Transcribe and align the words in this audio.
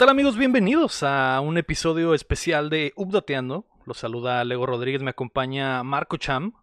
¿Qué 0.00 0.06
tal 0.06 0.12
amigos? 0.12 0.38
Bienvenidos 0.38 1.02
a 1.02 1.42
un 1.42 1.58
episodio 1.58 2.14
especial 2.14 2.70
de 2.70 2.94
Updateando. 2.96 3.66
Los 3.84 3.98
saluda 3.98 4.42
Lego 4.44 4.64
Rodríguez, 4.64 5.02
me 5.02 5.10
acompaña 5.10 5.82
Marco 5.82 6.16
Cham. 6.16 6.54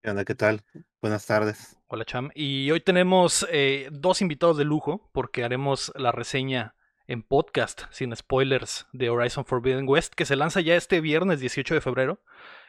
¿Qué 0.00 0.10
onda? 0.10 0.24
¿Qué 0.24 0.36
tal? 0.36 0.62
Buenas 1.00 1.26
tardes. 1.26 1.76
Hola 1.88 2.04
Cham. 2.04 2.30
Y 2.36 2.70
hoy 2.70 2.78
tenemos 2.78 3.44
eh, 3.50 3.88
dos 3.90 4.22
invitados 4.22 4.58
de 4.58 4.64
lujo 4.64 5.10
porque 5.10 5.42
haremos 5.42 5.92
la 5.96 6.12
reseña 6.12 6.76
en 7.08 7.24
podcast, 7.24 7.82
sin 7.90 8.14
spoilers, 8.14 8.86
de 8.92 9.10
Horizon 9.10 9.44
Forbidden 9.44 9.88
West, 9.88 10.14
que 10.14 10.24
se 10.24 10.36
lanza 10.36 10.60
ya 10.60 10.76
este 10.76 11.00
viernes 11.00 11.40
18 11.40 11.74
de 11.74 11.80
febrero, 11.80 12.20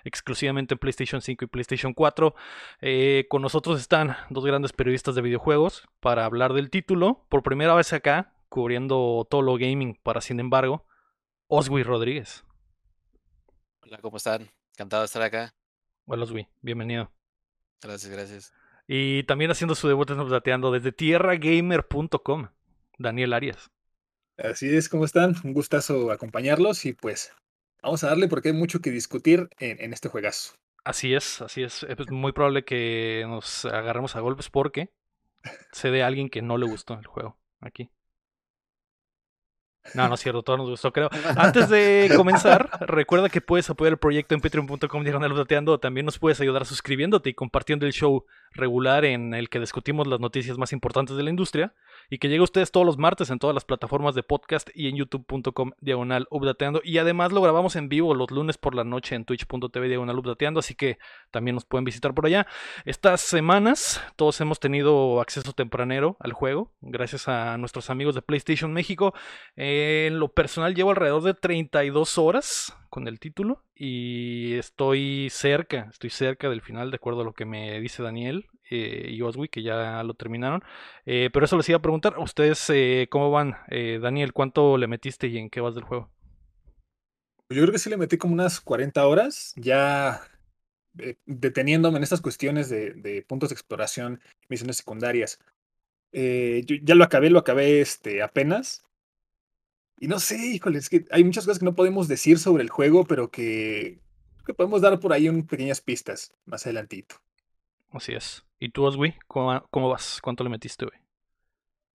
exclusivamente 0.06 0.74
en 0.74 0.80
PlayStation 0.80 1.22
5 1.22 1.46
y 1.46 1.48
PlayStation 1.50 1.94
4. 1.94 2.34
Eh, 2.82 3.28
con 3.30 3.44
nosotros 3.44 3.80
están 3.80 4.18
dos 4.32 4.44
grandes 4.44 4.74
periodistas 4.74 5.14
de 5.14 5.22
videojuegos 5.22 5.88
para 6.00 6.26
hablar 6.26 6.54
del 6.54 6.72
título. 6.72 7.28
Por 7.30 7.44
primera 7.44 7.76
vez 7.76 7.94
acá, 7.94 8.34
cubriendo 8.54 9.26
todo 9.32 9.42
lo 9.42 9.58
gaming 9.58 10.00
para 10.04 10.22
sin 10.22 10.40
embargo, 10.40 10.86
Oswi 11.48 11.82
Rodríguez. 11.82 12.46
Hola, 13.82 13.98
¿cómo 13.98 14.18
están? 14.18 14.52
Encantado 14.76 15.02
de 15.02 15.08
estar 15.08 15.24
acá. 15.24 15.56
Hola 16.06 16.26
Oswi, 16.26 16.48
bienvenido. 16.62 17.12
Gracias, 17.82 18.12
gracias. 18.12 18.54
Y 18.86 19.24
también 19.24 19.50
haciendo 19.50 19.74
su 19.74 19.88
debut 19.88 20.08
en 20.12 20.72
desde 20.72 20.92
tierragamer.com, 20.92 22.50
Daniel 23.00 23.34
Arias. 23.34 23.72
Así 24.38 24.70
es, 24.70 24.88
¿cómo 24.88 25.06
están? 25.06 25.34
Un 25.44 25.54
gustazo 25.54 26.12
acompañarlos 26.12 26.86
y 26.86 26.94
pues 26.94 27.34
vamos 27.82 28.04
a 28.04 28.10
darle 28.10 28.28
porque 28.28 28.50
hay 28.50 28.56
mucho 28.56 28.82
que 28.82 28.92
discutir 28.92 29.50
en, 29.58 29.82
en 29.82 29.94
este 29.94 30.10
juegazo. 30.10 30.54
Así 30.84 31.16
es, 31.16 31.42
así 31.42 31.64
es. 31.64 31.82
Es 31.82 31.98
muy 32.12 32.34
probable 32.34 32.66
que 32.66 33.26
nos 33.28 33.66
agarremos 33.66 34.16
a 34.16 34.20
golpes 34.20 34.52
porque 34.52 34.94
se 35.72 35.90
de 35.90 36.04
alguien 36.04 36.30
que 36.30 36.44
no 36.44 36.60
le 36.60 36.68
gustó 36.68 36.94
el 37.00 37.08
juego 37.08 37.40
aquí. 37.60 37.90
No, 39.94 40.08
no 40.08 40.16
es 40.16 40.22
cierto, 40.22 40.44
todos 40.44 40.60
nos 40.60 40.70
gustó, 40.70 40.92
creo. 40.92 41.10
Antes 41.36 41.70
de 41.70 42.12
comenzar, 42.16 42.70
recuerda 42.82 43.30
que 43.30 43.42
puedes 43.42 43.70
apoyar 43.70 43.94
el 43.94 44.00
proyecto 44.00 44.34
en 44.34 44.42
patreon.com 44.42 45.04
diagonal 45.04 45.80
También 45.80 46.06
nos 46.06 46.20
puedes 46.20 46.40
ayudar 46.42 46.66
suscribiéndote 46.66 47.30
y 47.30 47.34
compartiendo 47.34 47.86
el 47.86 47.94
show 47.94 48.26
regular 48.54 49.06
en 49.06 49.34
el 49.34 49.50
que 49.50 49.60
discutimos 49.60 50.08
las 50.08 50.20
noticias 50.20 50.58
más 50.58 50.74
importantes 50.74 51.16
de 51.16 51.24
la 51.24 51.30
industria 51.30 51.74
y 52.10 52.18
que 52.18 52.28
llegue 52.28 52.42
a 52.42 52.44
ustedes 52.44 52.72
todos 52.72 52.86
los 52.86 52.98
martes 52.98 53.30
en 53.30 53.40
todas 53.40 53.54
las 53.54 53.66
plataformas 53.66 54.16
de 54.16 54.24
podcast 54.24 54.70
y 54.74 54.88
en 54.88 54.96
youtube.com 54.96 55.72
diagonal 55.80 56.28
updateando. 56.30 56.82
Y 56.84 56.98
además 56.98 57.32
lo 57.32 57.42
grabamos 57.42 57.76
en 57.76 57.90
vivo 57.90 58.14
los 58.14 58.32
lunes 58.32 58.58
por 58.58 58.76
la 58.76 58.84
noche 58.84 59.16
en 59.16 59.26
twitch.tv 59.26 59.88
diagonal 59.88 60.20
updateando, 60.20 60.60
así 60.60 60.76
que 60.76 60.98
también 61.32 61.56
nos 61.56 61.66
pueden 61.66 61.86
visitar 61.86 62.14
por 62.14 62.26
allá. 62.26 62.48
Estas 62.86 63.22
semanas 63.22 64.02
todos 64.16 64.40
hemos 64.42 64.60
tenido 64.60 65.22
acceso 65.22 65.54
tempranero 65.54 66.18
al 66.20 66.34
juego, 66.34 66.72
gracias 66.82 67.28
a 67.28 67.58
nuestros 67.58 67.90
amigos 67.90 68.16
de 68.16 68.22
PlayStation 68.22 68.74
México. 68.74 69.14
en 69.56 70.20
lo 70.20 70.30
personal 70.30 70.76
llevo 70.76 70.92
alrededor 70.92 71.24
de 71.24 71.34
32 71.34 72.18
horas 72.18 72.78
con 72.90 73.08
el 73.08 73.20
título 73.20 73.64
y 73.76 74.54
estoy 74.54 75.30
cerca, 75.32 75.88
estoy 75.90 76.12
cerca 76.12 76.50
del 76.50 76.62
final 76.62 76.92
de 76.92 76.98
acuerdo 76.98 77.22
a 77.22 77.26
lo 77.26 77.34
que 77.34 77.46
me 77.46 77.80
dice 77.80 78.04
Daniel 78.04 78.43
eh, 78.70 79.10
y 79.12 79.22
Oswi 79.22 79.50
que 79.50 79.62
ya 79.62 80.02
lo 80.04 80.14
terminaron. 80.16 80.64
Eh, 81.06 81.30
pero 81.32 81.46
eso 81.46 81.58
les 81.58 81.70
iba 81.70 81.78
a 81.78 81.82
preguntar, 81.82 82.18
¿ustedes 82.18 82.70
eh, 82.70 83.08
cómo 83.10 83.32
van? 83.32 83.56
Daniel, 83.70 84.34
¿cuánto 84.34 84.78
le 84.78 84.88
metiste 84.88 85.28
y 85.28 85.38
en 85.38 85.50
qué 85.50 85.62
vas 85.62 85.76
del 85.76 85.84
juego? 85.84 86.10
Yo 87.50 87.62
creo 87.62 87.72
que 87.72 87.80
sí 87.80 87.90
le 87.90 87.98
metí 87.98 88.18
como 88.18 88.34
unas 88.34 88.60
40 88.62 89.06
horas, 89.06 89.54
ya 89.58 90.22
deteniéndome 91.26 91.98
en 91.98 92.04
estas 92.04 92.22
cuestiones 92.22 92.70
de, 92.70 93.26
puntos 93.28 93.50
de 93.50 93.54
exploración, 93.54 94.22
misiones 94.50 94.78
secundarias. 94.78 95.40
ya 96.12 96.96
lo 96.96 97.04
acabé, 97.04 97.30
lo 97.30 97.40
acabé 97.40 97.82
este, 97.82 98.24
apenas. 98.24 98.84
Y 100.00 100.08
no 100.08 100.20
sé, 100.20 100.38
híjole, 100.38 100.80
es 100.80 100.90
que 100.90 101.06
hay 101.12 101.24
muchas 101.24 101.46
cosas 101.46 101.60
que 101.60 101.66
no 101.66 101.76
podemos 101.76 102.08
decir 102.08 102.40
sobre 102.40 102.64
el 102.64 102.70
juego, 102.70 103.06
pero 103.06 103.30
que, 103.30 104.00
que 104.46 104.54
podemos 104.54 104.82
dar 104.82 105.00
por 105.00 105.14
ahí 105.14 105.30
un, 105.30 105.46
pequeñas 105.46 105.82
pistas 105.82 106.34
más 106.46 106.66
adelantito. 106.66 107.22
Así 107.94 108.14
es. 108.14 108.44
¿Y 108.60 108.70
tú, 108.70 108.86
Oswi? 108.86 109.16
¿Cómo, 109.28 109.66
¿Cómo 109.70 109.90
vas? 109.90 110.20
¿Cuánto 110.22 110.44
le 110.44 110.50
metiste, 110.50 110.86
güey? 110.86 111.00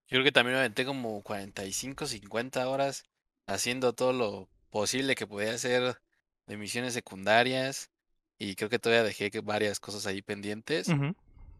Yo 0.07 0.15
creo 0.15 0.23
que 0.23 0.31
también 0.31 0.55
me 0.55 0.59
aventé 0.59 0.85
como 0.85 1.21
45, 1.21 2.07
50 2.07 2.67
horas 2.67 3.03
haciendo 3.45 3.93
todo 3.93 4.13
lo 4.13 4.49
posible 4.69 5.15
que 5.15 5.27
podía 5.27 5.53
hacer 5.53 5.99
de 6.47 6.57
misiones 6.57 6.93
secundarias. 6.93 7.91
Y 8.37 8.55
creo 8.55 8.69
que 8.69 8.79
todavía 8.79 9.03
dejé 9.03 9.29
varias 9.43 9.79
cosas 9.79 10.07
ahí 10.07 10.21
pendientes. 10.21 10.87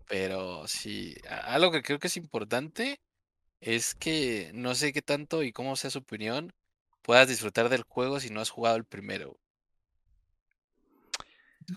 Pero 0.07 0.67
sí, 0.67 1.15
algo 1.43 1.71
que 1.71 1.83
creo 1.83 1.99
que 1.99 2.07
es 2.07 2.17
importante 2.17 2.99
es 3.59 3.93
que 3.93 4.51
no 4.53 4.73
sé 4.73 4.93
qué 4.93 5.01
tanto 5.01 5.43
y 5.43 5.51
cómo 5.51 5.75
sea 5.75 5.89
su 5.89 5.99
opinión, 5.99 6.53
puedas 7.01 7.27
disfrutar 7.27 7.69
del 7.69 7.83
juego 7.83 8.19
si 8.19 8.29
no 8.29 8.39
has 8.39 8.49
jugado 8.49 8.77
el 8.77 8.85
primero. 8.85 9.37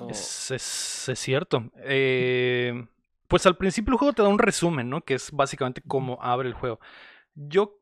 Es, 0.08 0.50
es, 0.50 1.18
cierto. 1.18 1.70
Eh, 1.78 2.86
pues 3.28 3.46
al 3.46 3.56
principio 3.56 3.92
el 3.92 3.98
juego 3.98 4.12
te 4.12 4.22
da 4.22 4.28
un 4.28 4.38
resumen, 4.38 4.90
¿no? 4.90 5.02
Que 5.02 5.14
es 5.14 5.30
básicamente 5.32 5.82
cómo 5.86 6.18
abre 6.22 6.48
el 6.48 6.54
juego. 6.54 6.80
Yo 7.34 7.78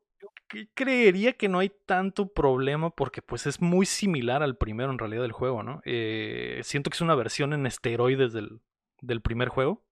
creería 0.73 1.33
que 1.33 1.47
no 1.47 1.59
hay 1.59 1.71
tanto 1.85 2.27
problema 2.27 2.89
porque 2.89 3.21
pues 3.21 3.47
es 3.47 3.61
muy 3.61 3.85
similar 3.85 4.43
al 4.43 4.57
primero 4.57 4.91
en 4.91 4.99
realidad 4.99 5.21
del 5.21 5.31
juego, 5.31 5.63
¿no? 5.63 5.81
Eh, 5.85 6.61
siento 6.63 6.89
que 6.89 6.95
es 6.95 7.01
una 7.01 7.15
versión 7.15 7.53
en 7.53 7.65
esteroides 7.65 8.33
del, 8.33 8.59
del 9.01 9.21
primer 9.21 9.49
juego. 9.49 9.83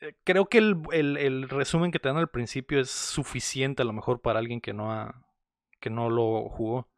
Eh, 0.00 0.14
creo 0.24 0.48
que 0.48 0.58
el, 0.58 1.48
resumen 1.48 1.90
que 1.90 1.98
te 1.98 2.08
dan 2.08 2.18
al 2.18 2.30
principio 2.30 2.80
es 2.80 2.90
suficiente 2.90 3.82
a 3.82 3.84
lo 3.84 3.92
mejor 3.92 4.20
para 4.20 4.38
alguien 4.38 4.60
que 4.60 4.72
no 4.72 4.92
ha, 4.92 5.24
que 5.80 5.90
no 5.90 6.10
lo 6.10 6.48
jugó. 6.48 6.88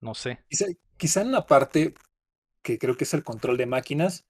No 0.00 0.14
sé. 0.14 0.44
Quizá, 0.96 1.22
en 1.22 1.32
la 1.32 1.46
parte 1.46 1.94
que 2.62 2.78
creo 2.78 2.96
que 2.96 3.04
es 3.04 3.14
el 3.14 3.24
control 3.24 3.56
de 3.56 3.66
máquinas, 3.66 4.26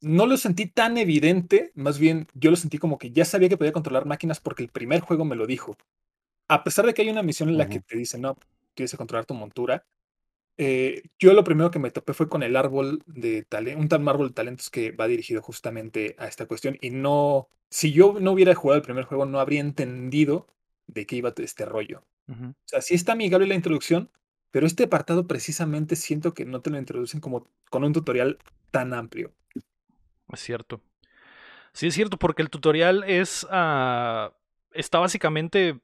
no 0.00 0.26
lo 0.26 0.36
sentí 0.36 0.66
tan 0.66 0.98
evidente, 0.98 1.72
más 1.74 1.98
bien 1.98 2.28
yo 2.34 2.50
lo 2.50 2.56
sentí 2.56 2.78
como 2.78 2.98
que 2.98 3.10
ya 3.10 3.24
sabía 3.24 3.48
que 3.48 3.56
podía 3.56 3.72
controlar 3.72 4.06
máquinas 4.06 4.40
porque 4.40 4.62
el 4.62 4.68
primer 4.68 5.00
juego 5.00 5.24
me 5.24 5.36
lo 5.36 5.46
dijo. 5.46 5.76
A 6.48 6.64
pesar 6.64 6.86
de 6.86 6.94
que 6.94 7.02
hay 7.02 7.08
una 7.08 7.22
misión 7.22 7.48
en 7.48 7.58
la 7.58 7.68
que 7.68 7.80
te 7.80 7.96
dice, 7.96 8.18
no, 8.18 8.36
tienes 8.74 8.90
que 8.90 8.96
controlar 8.96 9.24
tu 9.24 9.34
montura, 9.34 9.84
eh, 10.58 11.02
yo 11.18 11.34
lo 11.34 11.44
primero 11.44 11.70
que 11.70 11.78
me 11.78 11.90
topé 11.90 12.14
fue 12.14 12.28
con 12.28 12.42
el 12.42 12.56
árbol 12.56 13.02
de 13.06 13.42
talento, 13.42 13.80
un 13.80 13.88
tal 13.88 14.08
árbol 14.08 14.28
de 14.28 14.34
talentos 14.34 14.70
que 14.70 14.90
va 14.90 15.06
dirigido 15.06 15.42
justamente 15.42 16.16
a 16.18 16.26
esta 16.26 16.46
cuestión. 16.46 16.78
Y 16.80 16.90
no, 16.90 17.48
si 17.68 17.92
yo 17.92 18.16
no 18.20 18.32
hubiera 18.32 18.54
jugado 18.54 18.76
el 18.78 18.84
primer 18.84 19.04
juego, 19.04 19.26
no 19.26 19.40
habría 19.40 19.60
entendido 19.60 20.46
de 20.86 21.06
qué 21.06 21.16
iba 21.16 21.34
este 21.36 21.64
rollo. 21.64 22.02
O 22.28 22.54
sea, 22.64 22.80
sí 22.80 22.94
está 22.94 23.12
amigable 23.12 23.46
la 23.46 23.54
introducción, 23.54 24.10
pero 24.50 24.66
este 24.66 24.84
apartado 24.84 25.26
precisamente 25.26 25.96
siento 25.96 26.34
que 26.34 26.44
no 26.44 26.60
te 26.60 26.70
lo 26.70 26.78
introducen 26.78 27.20
como 27.20 27.48
con 27.70 27.84
un 27.84 27.92
tutorial 27.92 28.38
tan 28.70 28.94
amplio. 28.94 29.32
Es 30.32 30.40
cierto. 30.40 30.80
Sí, 31.72 31.88
es 31.88 31.94
cierto, 31.94 32.18
porque 32.18 32.42
el 32.42 32.50
tutorial 32.50 33.04
es. 33.04 33.46
Ah, 33.50 34.32
está 34.72 34.98
básicamente 34.98 35.80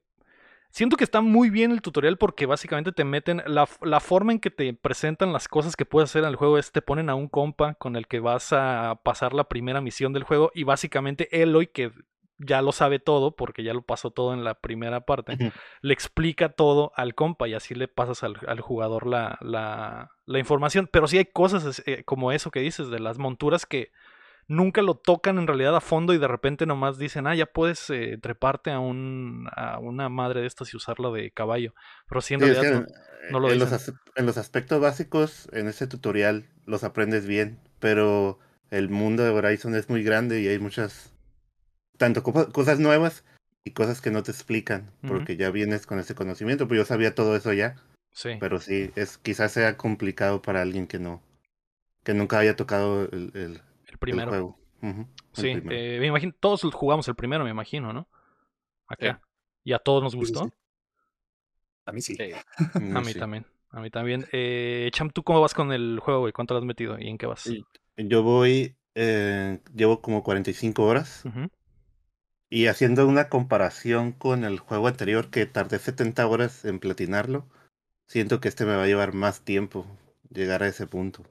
Siento 0.72 0.96
que 0.96 1.04
está 1.04 1.20
muy 1.20 1.50
bien 1.50 1.70
el 1.70 1.82
tutorial 1.82 2.16
porque 2.16 2.46
básicamente 2.46 2.92
te 2.92 3.04
meten 3.04 3.42
la, 3.46 3.66
forma 4.00 4.32
en 4.32 4.40
que 4.40 4.50
te 4.50 4.72
presentan 4.72 5.30
las 5.30 5.46
cosas 5.46 5.76
que 5.76 5.84
puedes 5.84 6.08
hacer 6.08 6.22
en 6.22 6.30
el 6.30 6.36
juego 6.36 6.56
es 6.56 6.72
te 6.72 6.80
ponen 6.80 7.10
a 7.10 7.14
un 7.14 7.28
compa 7.28 7.74
con 7.74 7.94
el 7.94 8.06
que 8.06 8.20
vas 8.20 8.54
a 8.54 8.98
pasar 9.04 9.34
la 9.34 9.44
primera 9.44 9.82
misión 9.82 10.14
del 10.14 10.22
juego 10.22 10.50
y 10.54 10.64
básicamente 10.64 11.42
Eloy 11.42 11.66
que 11.66 11.92
ya 12.38 12.62
lo 12.62 12.72
sabe 12.72 12.98
todo 12.98 13.36
porque 13.36 13.62
ya 13.62 13.74
lo 13.74 13.82
pasó 13.82 14.10
todo 14.10 14.34
en 14.34 14.44
la 14.44 14.54
primera 14.54 15.02
parte, 15.02 15.52
le 15.80 15.94
explica 15.94 16.50
todo 16.50 16.92
al 16.96 17.14
compa 17.14 17.48
y 17.48 17.54
así 17.54 17.74
le 17.74 17.88
pasas 17.88 18.22
al, 18.22 18.60
jugador 18.60 19.06
la, 19.06 19.38
la, 19.40 20.10
la, 20.26 20.38
información. 20.38 20.88
Pero 20.90 21.06
sí 21.06 21.18
hay 21.18 21.26
cosas 21.26 21.82
eh, 21.86 22.02
como 22.04 22.32
eso 22.32 22.50
que 22.50 22.60
dices 22.60 22.88
de 22.88 23.00
las 23.00 23.18
monturas 23.18 23.66
que 23.66 23.92
nunca 24.48 24.82
lo 24.82 24.94
tocan 24.94 25.38
en 25.38 25.46
realidad 25.46 25.76
a 25.76 25.80
fondo 25.80 26.14
y 26.14 26.18
de 26.18 26.28
repente 26.28 26.66
nomás 26.66 26.98
dicen, 26.98 27.26
ah, 27.26 27.34
ya 27.34 27.46
puedes 27.46 27.88
eh, 27.90 28.18
treparte 28.20 28.70
a, 28.70 28.80
un, 28.80 29.48
a 29.54 29.78
una 29.78 30.08
madre 30.08 30.40
de 30.42 30.46
estas 30.46 30.72
y 30.72 30.76
usarla 30.76 31.10
de 31.10 31.30
caballo. 31.30 31.74
Pero 32.08 32.20
sí, 32.20 32.34
en 32.34 32.40
realidad 32.40 32.86
no, 33.30 33.40
lo 33.40 33.50
en 33.50 33.58
dicen. 33.58 33.70
Los, 33.70 33.92
en 34.16 34.26
los 34.26 34.36
aspectos 34.36 34.80
básicos, 34.80 35.48
en 35.52 35.68
ese 35.68 35.86
tutorial 35.86 36.46
los 36.66 36.84
aprendes 36.84 37.26
bien, 37.26 37.58
pero 37.78 38.38
el 38.70 38.88
mundo 38.88 39.22
de 39.22 39.30
Horizon 39.30 39.74
es 39.74 39.88
muy 39.88 40.02
grande 40.02 40.40
y 40.40 40.48
hay 40.48 40.58
muchas, 40.58 41.11
tanto 42.02 42.24
cosas 42.24 42.80
nuevas 42.80 43.24
y 43.62 43.70
cosas 43.70 44.00
que 44.00 44.10
no 44.10 44.24
te 44.24 44.32
explican, 44.32 44.90
porque 45.06 45.36
ya 45.36 45.52
vienes 45.52 45.86
con 45.86 46.00
ese 46.00 46.16
conocimiento, 46.16 46.66
pues 46.66 46.78
yo 46.78 46.84
sabía 46.84 47.14
todo 47.14 47.36
eso 47.36 47.52
ya. 47.52 47.76
Sí. 48.10 48.30
Pero 48.40 48.58
sí, 48.58 48.90
es 48.96 49.18
quizás 49.18 49.52
sea 49.52 49.76
complicado 49.76 50.42
para 50.42 50.62
alguien 50.62 50.88
que 50.88 50.98
no, 50.98 51.22
que 52.02 52.12
nunca 52.12 52.40
haya 52.40 52.56
tocado 52.56 53.04
el 53.04 53.60
primero. 54.00 54.58
sí, 55.32 55.50
eh, 55.70 55.98
me 56.00 56.08
imagino, 56.08 56.32
todos 56.40 56.62
jugamos 56.74 57.06
el 57.06 57.14
primero, 57.14 57.44
me 57.44 57.50
imagino, 57.50 57.92
¿no? 57.92 58.08
Acá. 58.88 59.22
¿Y 59.62 59.72
a 59.72 59.78
todos 59.78 60.02
nos 60.02 60.16
gustó? 60.16 60.52
A 61.86 61.92
mí 61.92 62.00
sí. 62.00 62.16
a 62.74 63.00
mí 63.00 63.14
también. 63.14 63.46
A 63.70 63.80
mí 63.80 63.90
también. 63.90 64.26
Eh, 64.32 64.90
Cham, 64.92 65.10
¿tú 65.10 65.22
cómo 65.22 65.40
vas 65.40 65.54
con 65.54 65.70
el 65.70 66.00
juego, 66.00 66.22
güey? 66.22 66.32
¿Cuánto 66.32 66.54
lo 66.54 66.58
has 66.58 66.66
metido 66.66 66.98
y 66.98 67.06
en 67.06 67.16
qué 67.16 67.26
vas? 67.26 67.48
Yo 67.96 68.24
voy, 68.24 68.74
eh, 68.96 69.60
llevo 69.72 70.02
como 70.02 70.24
45 70.24 70.82
horas. 70.82 71.22
Y 72.52 72.66
haciendo 72.66 73.08
una 73.08 73.30
comparación 73.30 74.12
con 74.12 74.44
el 74.44 74.58
juego 74.58 74.86
anterior 74.86 75.30
que 75.30 75.46
tardé 75.46 75.78
70 75.78 76.26
horas 76.26 76.66
en 76.66 76.80
platinarlo, 76.80 77.46
siento 78.08 78.40
que 78.40 78.48
este 78.48 78.66
me 78.66 78.76
va 78.76 78.82
a 78.82 78.86
llevar 78.86 79.14
más 79.14 79.40
tiempo 79.40 79.86
llegar 80.28 80.62
a 80.62 80.68
ese 80.68 80.86
punto. 80.86 81.22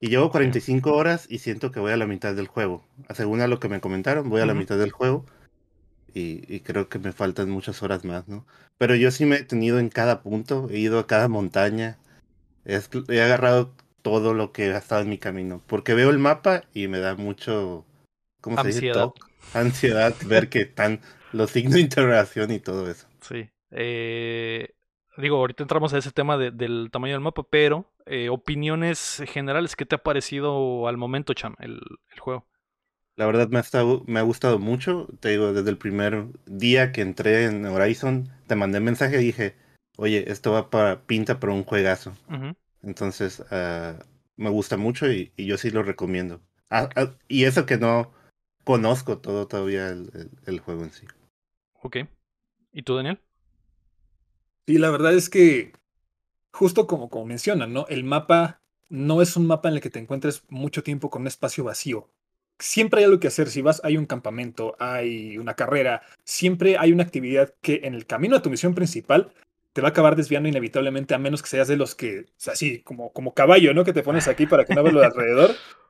Y 0.00 0.08
llevo 0.08 0.30
45 0.30 0.94
horas 0.94 1.26
y 1.28 1.40
siento 1.40 1.72
que 1.72 1.80
voy 1.80 1.92
a 1.92 1.98
la 1.98 2.06
mitad 2.06 2.34
del 2.34 2.46
juego. 2.46 2.82
Según 3.14 3.42
a 3.42 3.48
lo 3.48 3.60
que 3.60 3.68
me 3.68 3.82
comentaron, 3.82 4.30
voy 4.30 4.40
a 4.40 4.46
la 4.46 4.54
mitad 4.54 4.78
del 4.78 4.92
juego. 4.92 5.26
Y, 6.14 6.42
y 6.48 6.60
creo 6.60 6.88
que 6.88 6.98
me 6.98 7.12
faltan 7.12 7.50
muchas 7.50 7.82
horas 7.82 8.06
más, 8.06 8.26
¿no? 8.26 8.46
Pero 8.78 8.94
yo 8.94 9.10
sí 9.10 9.26
me 9.26 9.36
he 9.36 9.44
tenido 9.44 9.78
en 9.78 9.90
cada 9.90 10.22
punto, 10.22 10.68
he 10.70 10.78
ido 10.78 10.98
a 10.98 11.06
cada 11.06 11.28
montaña, 11.28 11.98
he, 12.64 12.80
he 13.08 13.20
agarrado 13.20 13.74
todo 14.00 14.32
lo 14.32 14.52
que 14.52 14.72
ha 14.72 14.78
estado 14.78 15.02
en 15.02 15.10
mi 15.10 15.18
camino. 15.18 15.60
Porque 15.66 15.92
veo 15.92 16.08
el 16.08 16.18
mapa 16.18 16.62
y 16.72 16.88
me 16.88 16.98
da 16.98 17.14
mucho, 17.14 17.84
¿cómo 18.40 18.62
se 18.62 18.68
dice? 18.68 18.92
Toc, 18.92 19.25
ansiedad 19.54 20.14
ver 20.26 20.48
que 20.48 20.62
están 20.62 21.00
los 21.32 21.50
signos 21.50 21.74
de 21.74 21.80
interrogación 21.80 22.50
y 22.50 22.60
todo 22.60 22.90
eso. 22.90 23.06
Sí. 23.20 23.48
Eh, 23.70 24.70
digo, 25.16 25.36
ahorita 25.36 25.62
entramos 25.62 25.92
a 25.92 25.98
ese 25.98 26.10
tema 26.12 26.36
de- 26.38 26.50
del 26.50 26.88
tamaño 26.92 27.14
del 27.14 27.20
mapa, 27.20 27.42
pero 27.48 27.92
eh, 28.06 28.28
opiniones 28.28 29.22
generales, 29.26 29.74
¿qué 29.74 29.84
te 29.84 29.96
ha 29.96 30.02
parecido 30.02 30.86
al 30.86 30.96
momento, 30.96 31.34
Cham, 31.34 31.56
el, 31.58 31.80
el 32.12 32.20
juego? 32.20 32.46
La 33.16 33.26
verdad 33.26 33.48
me 33.48 33.58
ha, 33.58 33.62
estado, 33.62 34.04
me 34.06 34.20
ha 34.20 34.22
gustado 34.22 34.58
mucho. 34.58 35.08
Te 35.20 35.30
digo, 35.30 35.52
desde 35.52 35.70
el 35.70 35.78
primer 35.78 36.26
día 36.44 36.92
que 36.92 37.00
entré 37.00 37.46
en 37.46 37.64
Horizon, 37.64 38.30
te 38.46 38.54
mandé 38.56 38.78
mensaje 38.78 39.20
y 39.20 39.24
dije, 39.24 39.56
oye, 39.96 40.30
esto 40.30 40.52
va 40.52 40.68
para 40.70 41.00
pinta 41.06 41.40
para 41.40 41.54
un 41.54 41.64
juegazo. 41.64 42.12
Entonces, 42.82 43.42
ah, 43.50 43.94
me 44.36 44.50
gusta 44.50 44.76
mucho 44.76 45.10
y, 45.10 45.32
y 45.36 45.46
yo 45.46 45.56
sí 45.56 45.70
lo 45.70 45.82
recomiendo. 45.82 46.42
Ah, 46.70 46.90
ah, 46.94 47.14
y 47.26 47.44
eso 47.44 47.64
que 47.64 47.78
no 47.78 48.12
conozco 48.66 49.18
todo 49.18 49.48
todavía 49.48 49.88
el, 49.88 50.10
el- 50.14 50.30
el 50.44 50.60
juego 50.60 50.82
en 50.84 50.92
sí. 50.92 51.06
Ok. 51.82 51.96
¿Y 52.72 52.82
tú, 52.82 52.96
Daniel? 52.96 53.20
Y 54.66 54.78
la 54.78 54.90
verdad 54.90 55.14
es 55.14 55.30
que, 55.30 55.72
justo 56.52 56.86
como, 56.86 57.08
como 57.08 57.26
mencionan, 57.26 57.72
¿no? 57.72 57.86
El 57.88 58.04
mapa 58.04 58.60
no 58.88 59.22
es 59.22 59.36
un 59.36 59.46
mapa 59.46 59.68
en 59.68 59.76
el 59.76 59.80
que 59.80 59.90
te 59.90 59.98
encuentres 59.98 60.44
mucho 60.48 60.82
tiempo 60.82 61.10
con 61.10 61.22
un 61.22 61.28
espacio 61.28 61.64
vacío. 61.64 62.10
Siempre 62.58 63.00
hay 63.00 63.04
algo 63.06 63.20
que 63.20 63.28
hacer. 63.28 63.48
Si 63.50 63.62
vas, 63.62 63.80
hay 63.84 63.96
un 63.96 64.06
campamento, 64.06 64.76
hay 64.78 65.38
una 65.38 65.54
carrera, 65.54 66.02
siempre 66.24 66.78
hay 66.78 66.92
una 66.92 67.02
actividad 67.04 67.54
que 67.62 67.82
en 67.84 67.94
el 67.94 68.06
camino 68.06 68.36
a 68.36 68.42
tu 68.42 68.50
misión 68.50 68.74
principal 68.74 69.32
te 69.72 69.82
va 69.82 69.88
a 69.88 69.90
acabar 69.90 70.16
desviando 70.16 70.48
inevitablemente, 70.48 71.14
a 71.14 71.18
menos 71.18 71.42
que 71.42 71.48
seas 71.50 71.68
de 71.68 71.76
los 71.76 71.94
que, 71.94 72.20
o 72.20 72.24
sea, 72.38 72.54
así, 72.54 72.80
como, 72.82 73.12
como 73.12 73.34
caballo, 73.34 73.74
¿no? 73.74 73.84
Que 73.84 73.92
te 73.92 74.02
pones 74.02 74.26
aquí 74.26 74.46
para 74.46 74.64
que 74.64 74.74
no 74.74 74.82
veas 74.82 74.94
lo 74.94 75.00
de 75.00 75.06
alrededor. 75.06 75.50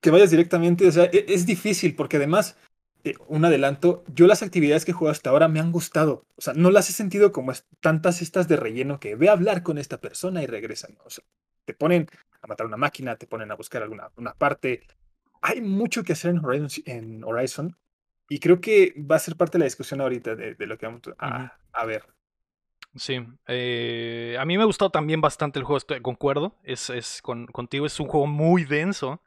Que 0.00 0.10
vayas 0.10 0.30
directamente, 0.30 0.86
o 0.86 0.92
sea, 0.92 1.04
e- 1.04 1.26
es 1.28 1.46
difícil 1.46 1.94
porque 1.96 2.16
además 2.18 2.56
eh, 3.04 3.14
un 3.28 3.44
adelanto, 3.44 4.04
yo 4.14 4.26
las 4.26 4.42
actividades 4.42 4.84
que 4.84 4.92
he 4.92 4.94
jugado 4.94 5.12
hasta 5.12 5.30
ahora 5.30 5.48
me 5.48 5.60
han 5.60 5.72
gustado. 5.72 6.24
O 6.36 6.40
sea, 6.42 6.54
no 6.54 6.70
las 6.70 6.88
he 6.90 6.92
sentido 6.92 7.32
como 7.32 7.52
es- 7.52 7.66
tantas 7.80 8.22
estas 8.22 8.48
de 8.48 8.56
relleno 8.56 9.00
que 9.00 9.16
ve 9.16 9.28
a 9.28 9.32
hablar 9.32 9.62
con 9.62 9.78
esta 9.78 10.00
persona 10.00 10.42
y 10.42 10.46
regresan. 10.46 10.96
O 11.04 11.10
sea, 11.10 11.24
te 11.64 11.74
ponen 11.74 12.08
a 12.42 12.46
matar 12.46 12.66
una 12.66 12.76
máquina, 12.76 13.16
te 13.16 13.26
ponen 13.26 13.50
a 13.50 13.54
buscar 13.56 13.82
alguna 13.82 14.10
una 14.16 14.34
parte. 14.34 14.82
Hay 15.42 15.60
mucho 15.60 16.02
que 16.04 16.12
hacer 16.12 16.30
en 16.32 16.44
Horizon, 16.44 16.82
en 16.86 17.24
Horizon 17.24 17.76
y 18.28 18.40
creo 18.40 18.60
que 18.60 18.94
va 18.98 19.16
a 19.16 19.20
ser 19.20 19.36
parte 19.36 19.58
de 19.58 19.60
la 19.60 19.64
discusión 19.66 20.00
ahorita 20.00 20.34
de, 20.36 20.54
de 20.54 20.66
lo 20.66 20.78
que 20.78 20.86
vamos 20.86 21.02
a, 21.18 21.58
a 21.72 21.84
ver. 21.86 22.04
Sí, 22.96 23.20
eh, 23.46 24.36
a 24.40 24.44
mí 24.44 24.56
me 24.56 24.62
ha 24.62 24.66
gustado 24.66 24.90
también 24.90 25.20
bastante 25.20 25.58
el 25.58 25.64
juego, 25.64 25.76
estoy, 25.78 26.00
concuerdo, 26.00 26.56
es, 26.64 26.90
es 26.90 27.20
con, 27.22 27.46
contigo, 27.46 27.86
es 27.86 28.00
un 28.00 28.08
juego 28.08 28.26
muy 28.26 28.64
denso. 28.64 29.20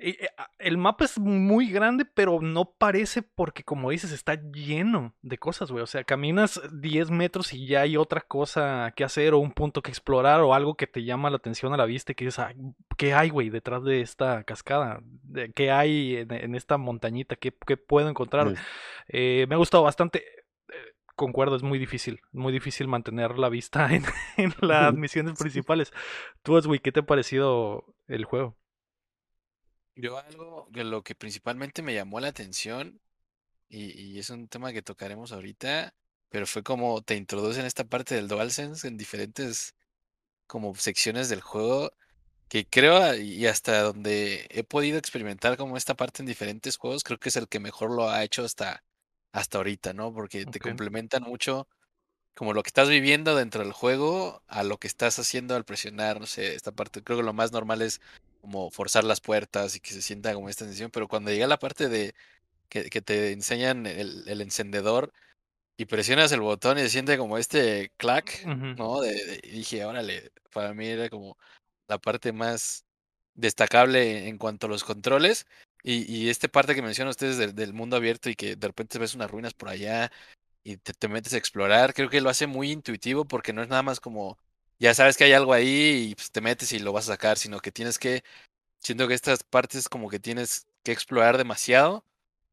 Eh, 0.00 0.26
a- 0.36 0.50
El 0.58 0.76
mapa 0.78 1.04
es 1.04 1.18
muy 1.18 1.70
grande, 1.70 2.04
pero 2.04 2.40
no 2.40 2.72
parece 2.78 3.22
porque, 3.22 3.62
como 3.62 3.90
dices, 3.90 4.10
está 4.12 4.34
lleno 4.50 5.14
de 5.22 5.38
cosas, 5.38 5.70
güey. 5.70 5.82
O 5.82 5.86
sea, 5.86 6.02
caminas 6.04 6.60
10 6.72 7.10
metros 7.10 7.52
y 7.52 7.66
ya 7.66 7.82
hay 7.82 7.96
otra 7.96 8.20
cosa 8.22 8.92
que 8.96 9.04
hacer 9.04 9.34
o 9.34 9.38
un 9.38 9.52
punto 9.52 9.82
que 9.82 9.90
explorar 9.90 10.40
o 10.40 10.52
algo 10.54 10.74
que 10.76 10.86
te 10.86 11.04
llama 11.04 11.30
la 11.30 11.36
atención 11.36 11.72
a 11.74 11.76
la 11.76 11.84
vista 11.84 12.12
y 12.12 12.14
que 12.16 12.24
dices, 12.24 12.38
"Ay, 12.40 12.56
¿qué 12.96 13.14
hay, 13.14 13.28
güey, 13.30 13.50
detrás 13.50 13.84
de 13.84 14.00
esta 14.00 14.42
cascada? 14.44 15.00
¿Qué 15.54 15.70
hay 15.70 16.16
en, 16.16 16.32
en 16.32 16.54
esta 16.54 16.76
montañita? 16.78 17.36
¿Qué, 17.36 17.54
qué 17.66 17.76
puedo 17.76 18.08
encontrar? 18.08 18.48
Es- 18.48 18.60
Eh, 19.08 19.46
me 19.48 19.54
ha 19.54 19.58
gustado 19.58 19.82
bastante. 19.84 20.18
Eh, 20.70 20.74
Concuerdo, 21.16 21.54
es 21.54 21.62
muy 21.62 21.78
difícil, 21.78 22.20
muy 22.32 22.52
difícil 22.52 22.88
mantener 22.88 23.38
la 23.38 23.48
vista 23.48 23.86
en, 23.94 24.02
en 24.36 24.52
las 24.60 24.94
misiones 24.94 25.38
principales. 25.38 25.92
Tú, 26.42 26.56
Aswi, 26.56 26.80
¿qué 26.80 26.90
te 26.90 27.00
ha 27.00 27.06
parecido 27.06 27.84
el 28.08 28.24
juego? 28.24 28.56
Yo 29.96 30.18
algo 30.18 30.68
que 30.72 30.84
lo 30.84 31.02
que 31.02 31.14
principalmente 31.14 31.82
me 31.82 31.94
llamó 31.94 32.20
la 32.20 32.28
atención, 32.28 33.00
y, 33.68 34.00
y 34.00 34.18
es 34.20 34.30
un 34.30 34.48
tema 34.48 34.72
que 34.72 34.82
tocaremos 34.82 35.32
ahorita, 35.32 35.94
pero 36.30 36.46
fue 36.46 36.62
como 36.64 37.02
te 37.02 37.16
introducen 37.16 37.66
esta 37.66 37.84
parte 37.84 38.14
del 38.16 38.28
DualSense 38.28 38.88
en 38.88 38.96
diferentes 38.98 39.74
como 40.46 40.74
secciones 40.76 41.28
del 41.30 41.40
juego, 41.42 41.92
que 42.48 42.66
creo 42.68 42.98
a- 42.98 43.16
y 43.16 43.46
hasta 43.46 43.82
donde 43.82 44.46
he 44.50 44.64
podido 44.64 44.98
experimentar 44.98 45.56
como 45.58 45.76
esta 45.78 45.94
parte 45.96 46.22
en 46.22 46.26
diferentes 46.26 46.76
juegos, 46.78 47.04
creo 47.04 47.18
que 47.20 47.30
es 47.30 47.36
el 47.36 47.48
que 47.48 47.60
mejor 47.60 47.90
lo 47.92 48.10
ha 48.10 48.24
hecho 48.24 48.44
hasta, 48.44 48.84
hasta 49.32 49.58
ahorita, 49.58 49.92
¿no? 49.94 50.12
Porque 50.14 50.46
te 50.46 50.60
complementan 50.60 51.22
mucho 51.24 51.68
como 52.34 52.52
lo 52.52 52.62
que 52.62 52.68
estás 52.68 52.88
viviendo 52.88 53.36
dentro 53.36 53.62
del 53.62 53.72
juego 53.72 54.42
a 54.48 54.64
lo 54.64 54.78
que 54.78 54.86
estás 54.88 55.18
haciendo 55.18 55.54
al 55.56 55.64
presionar, 55.64 56.20
no 56.20 56.26
sé, 56.26 56.54
esta 56.54 56.72
parte. 56.72 57.02
Creo 57.02 57.18
que 57.18 57.24
lo 57.24 57.32
más 57.32 57.52
normal 57.52 57.82
es 57.82 58.00
como 58.44 58.70
forzar 58.70 59.04
las 59.04 59.20
puertas 59.20 59.76
y 59.76 59.80
que 59.80 59.92
se 59.94 60.02
sienta 60.02 60.34
como 60.34 60.48
esta 60.48 60.64
tensión, 60.66 60.90
pero 60.90 61.08
cuando 61.08 61.30
llega 61.30 61.46
la 61.46 61.58
parte 61.58 61.88
de 61.88 62.14
que, 62.68 62.90
que 62.90 63.02
te 63.02 63.32
enseñan 63.32 63.86
el, 63.86 64.24
el 64.28 64.40
encendedor 64.42 65.12
y 65.76 65.86
presionas 65.86 66.32
el 66.32 66.40
botón 66.40 66.78
y 66.78 66.82
se 66.82 66.90
siente 66.90 67.18
como 67.18 67.38
este 67.38 67.92
clack. 67.96 68.50
¿no? 68.76 69.00
De, 69.00 69.12
de- 69.14 69.40
y 69.44 69.50
dije, 69.58 69.84
órale, 69.84 70.30
para 70.52 70.74
mí 70.74 70.86
era 70.86 71.08
como 71.10 71.38
la 71.88 71.98
parte 71.98 72.32
más 72.32 72.84
destacable 73.34 74.28
en 74.28 74.38
cuanto 74.38 74.66
a 74.66 74.70
los 74.70 74.84
controles. 74.84 75.46
Y, 75.82 76.10
y 76.12 76.30
esta 76.30 76.48
parte 76.48 76.74
que 76.74 76.82
mencionan 76.82 77.10
ustedes 77.10 77.38
del, 77.38 77.54
del 77.54 77.74
mundo 77.74 77.96
abierto 77.96 78.30
y 78.30 78.36
que 78.36 78.56
de 78.56 78.66
repente 78.68 78.98
ves 78.98 79.14
unas 79.14 79.30
ruinas 79.30 79.54
por 79.54 79.68
allá 79.70 80.10
y 80.64 80.76
te, 80.78 80.94
te 80.94 81.08
metes 81.08 81.34
a 81.34 81.38
explorar, 81.38 81.94
creo 81.94 82.10
que 82.10 82.20
lo 82.20 82.30
hace 82.30 82.46
muy 82.46 82.70
intuitivo 82.72 83.24
porque 83.26 83.52
no 83.52 83.62
es 83.62 83.68
nada 83.68 83.82
más 83.82 84.00
como, 84.00 84.38
ya 84.78 84.94
sabes 84.94 85.16
que 85.16 85.24
hay 85.24 85.32
algo 85.32 85.52
ahí 85.52 86.10
y 86.10 86.14
pues, 86.14 86.30
te 86.30 86.40
metes 86.40 86.72
y 86.72 86.78
lo 86.80 86.92
vas 86.92 87.04
a 87.08 87.12
sacar, 87.14 87.38
sino 87.38 87.60
que 87.60 87.72
tienes 87.72 87.98
que, 87.98 88.22
siento 88.80 89.08
que 89.08 89.14
estas 89.14 89.42
partes 89.44 89.88
como 89.88 90.10
que 90.10 90.20
tienes 90.20 90.66
que 90.84 90.92
explorar 90.92 91.38
demasiado 91.38 92.04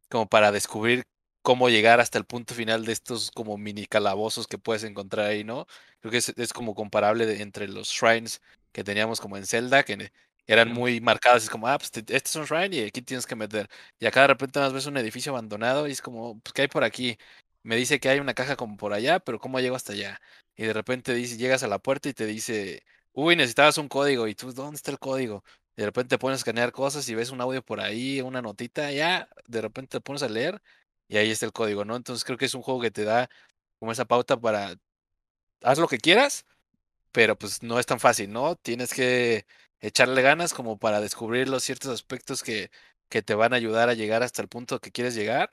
como 0.09 0.27
para 0.29 0.51
descubrir 0.51 1.03
cómo 1.41 1.69
llegar 1.69 1.99
hasta 1.99 2.17
el 2.17 2.25
punto 2.25 2.53
final 2.53 2.85
de 2.85 2.93
estos 2.93 3.31
como 3.31 3.57
mini 3.57 3.85
calabozos 3.87 4.47
que 4.47 4.57
puedes 4.57 4.83
encontrar 4.83 5.27
ahí, 5.27 5.43
¿no? 5.43 5.65
Creo 6.01 6.11
que 6.11 6.17
es, 6.17 6.29
es 6.37 6.53
como 6.53 6.75
comparable 6.75 7.25
de- 7.25 7.41
entre 7.41 7.67
los 7.67 7.89
shrines 7.89 8.41
que 8.71 8.83
teníamos 8.83 9.19
como 9.21 9.37
en 9.37 9.45
Zelda, 9.45 9.83
que 9.83 10.11
eran 10.47 10.71
muy 10.71 11.01
marcadas, 11.01 11.43
es 11.43 11.49
como, 11.49 11.67
ah, 11.67 11.77
pues 11.77 11.91
te- 11.91 11.99
este 12.01 12.29
es 12.29 12.35
un 12.35 12.45
shrine 12.45 12.75
y 12.77 12.81
aquí 12.87 13.01
tienes 13.01 13.25
que 13.25 13.35
meter. 13.35 13.69
Y 13.99 14.05
acá 14.05 14.21
de 14.21 14.27
repente 14.27 14.59
más 14.59 14.73
ves 14.73 14.85
un 14.85 14.97
edificio 14.97 15.31
abandonado 15.31 15.87
y 15.87 15.91
es 15.91 16.01
como, 16.01 16.39
pues, 16.41 16.53
¿qué 16.53 16.63
hay 16.63 16.67
por 16.67 16.83
aquí? 16.83 17.17
Me 17.63 17.75
dice 17.75 17.99
que 17.99 18.09
hay 18.09 18.19
una 18.19 18.33
caja 18.33 18.55
como 18.55 18.77
por 18.77 18.93
allá, 18.93 19.19
pero 19.19 19.39
¿cómo 19.39 19.59
llego 19.59 19.75
hasta 19.75 19.93
allá? 19.93 20.19
Y 20.55 20.63
de 20.65 20.73
repente 20.73 21.13
dice, 21.13 21.37
llegas 21.37 21.63
a 21.63 21.67
la 21.67 21.79
puerta 21.79 22.09
y 22.09 22.13
te 22.13 22.25
dice, 22.25 22.83
uy, 23.13 23.35
necesitabas 23.35 23.77
un 23.77 23.87
código, 23.87 24.27
y 24.27 24.35
tú, 24.35 24.51
¿dónde 24.53 24.77
está 24.77 24.91
el 24.91 24.99
código? 24.99 25.43
De 25.75 25.85
repente 25.85 26.09
te 26.09 26.19
pones 26.19 26.35
a 26.37 26.39
escanear 26.39 26.71
cosas 26.71 27.07
y 27.09 27.15
ves 27.15 27.29
un 27.31 27.41
audio 27.41 27.61
por 27.63 27.79
ahí, 27.79 28.21
una 28.21 28.41
notita, 28.41 28.91
ya, 28.91 29.29
de 29.47 29.61
repente 29.61 29.97
te 29.97 30.01
pones 30.01 30.23
a 30.23 30.29
leer 30.29 30.61
y 31.07 31.17
ahí 31.17 31.31
está 31.31 31.45
el 31.45 31.53
código, 31.53 31.85
¿no? 31.85 31.95
Entonces 31.95 32.23
creo 32.23 32.37
que 32.37 32.45
es 32.45 32.55
un 32.55 32.61
juego 32.63 32.81
que 32.81 32.91
te 32.91 33.03
da 33.03 33.29
como 33.79 33.91
esa 33.91 34.05
pauta 34.05 34.39
para 34.39 34.75
haz 35.63 35.79
lo 35.79 35.87
que 35.87 35.97
quieras, 35.99 36.45
pero 37.11 37.37
pues 37.37 37.63
no 37.63 37.79
es 37.79 37.85
tan 37.85 37.99
fácil, 37.99 38.31
¿no? 38.31 38.55
Tienes 38.57 38.93
que 38.93 39.45
echarle 39.81 40.21
ganas 40.21 40.53
como 40.53 40.77
para 40.79 41.01
descubrir 41.01 41.49
los 41.49 41.63
ciertos 41.63 41.91
aspectos 41.91 42.43
que, 42.43 42.71
que 43.09 43.21
te 43.23 43.35
van 43.35 43.53
a 43.53 43.57
ayudar 43.57 43.89
a 43.89 43.93
llegar 43.95 44.23
hasta 44.23 44.41
el 44.41 44.47
punto 44.49 44.79
que 44.79 44.91
quieres 44.91 45.15
llegar 45.15 45.51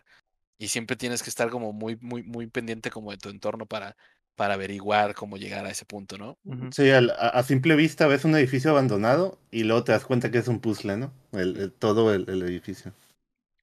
y 0.58 0.68
siempre 0.68 0.96
tienes 0.96 1.22
que 1.22 1.30
estar 1.30 1.50
como 1.50 1.72
muy, 1.72 1.96
muy, 2.00 2.22
muy 2.24 2.48
pendiente 2.48 2.90
como 2.90 3.10
de 3.12 3.18
tu 3.18 3.28
entorno 3.30 3.66
para, 3.66 3.96
para 4.36 4.54
averiguar 4.54 5.14
cómo 5.14 5.36
llegar 5.38 5.66
a 5.66 5.70
ese 5.70 5.84
punto, 5.86 6.18
¿no? 6.18 6.38
Sí, 6.70 6.90
a, 6.90 6.98
a 6.98 7.42
simple 7.42 7.76
vista 7.76 8.06
ves 8.06 8.24
un 8.24 8.34
edificio 8.34 8.70
abandonado 8.70 9.38
y 9.50 9.64
luego 9.64 9.84
te 9.84 9.92
das 9.92 10.04
cuenta 10.04 10.30
que 10.30 10.38
es 10.38 10.48
un 10.48 10.60
puzzle, 10.60 10.96
¿no? 10.96 11.12
El, 11.32 11.56
el- 11.58 11.72
todo 11.72 12.12
el, 12.14 12.28
el 12.28 12.42
edificio. 12.42 12.92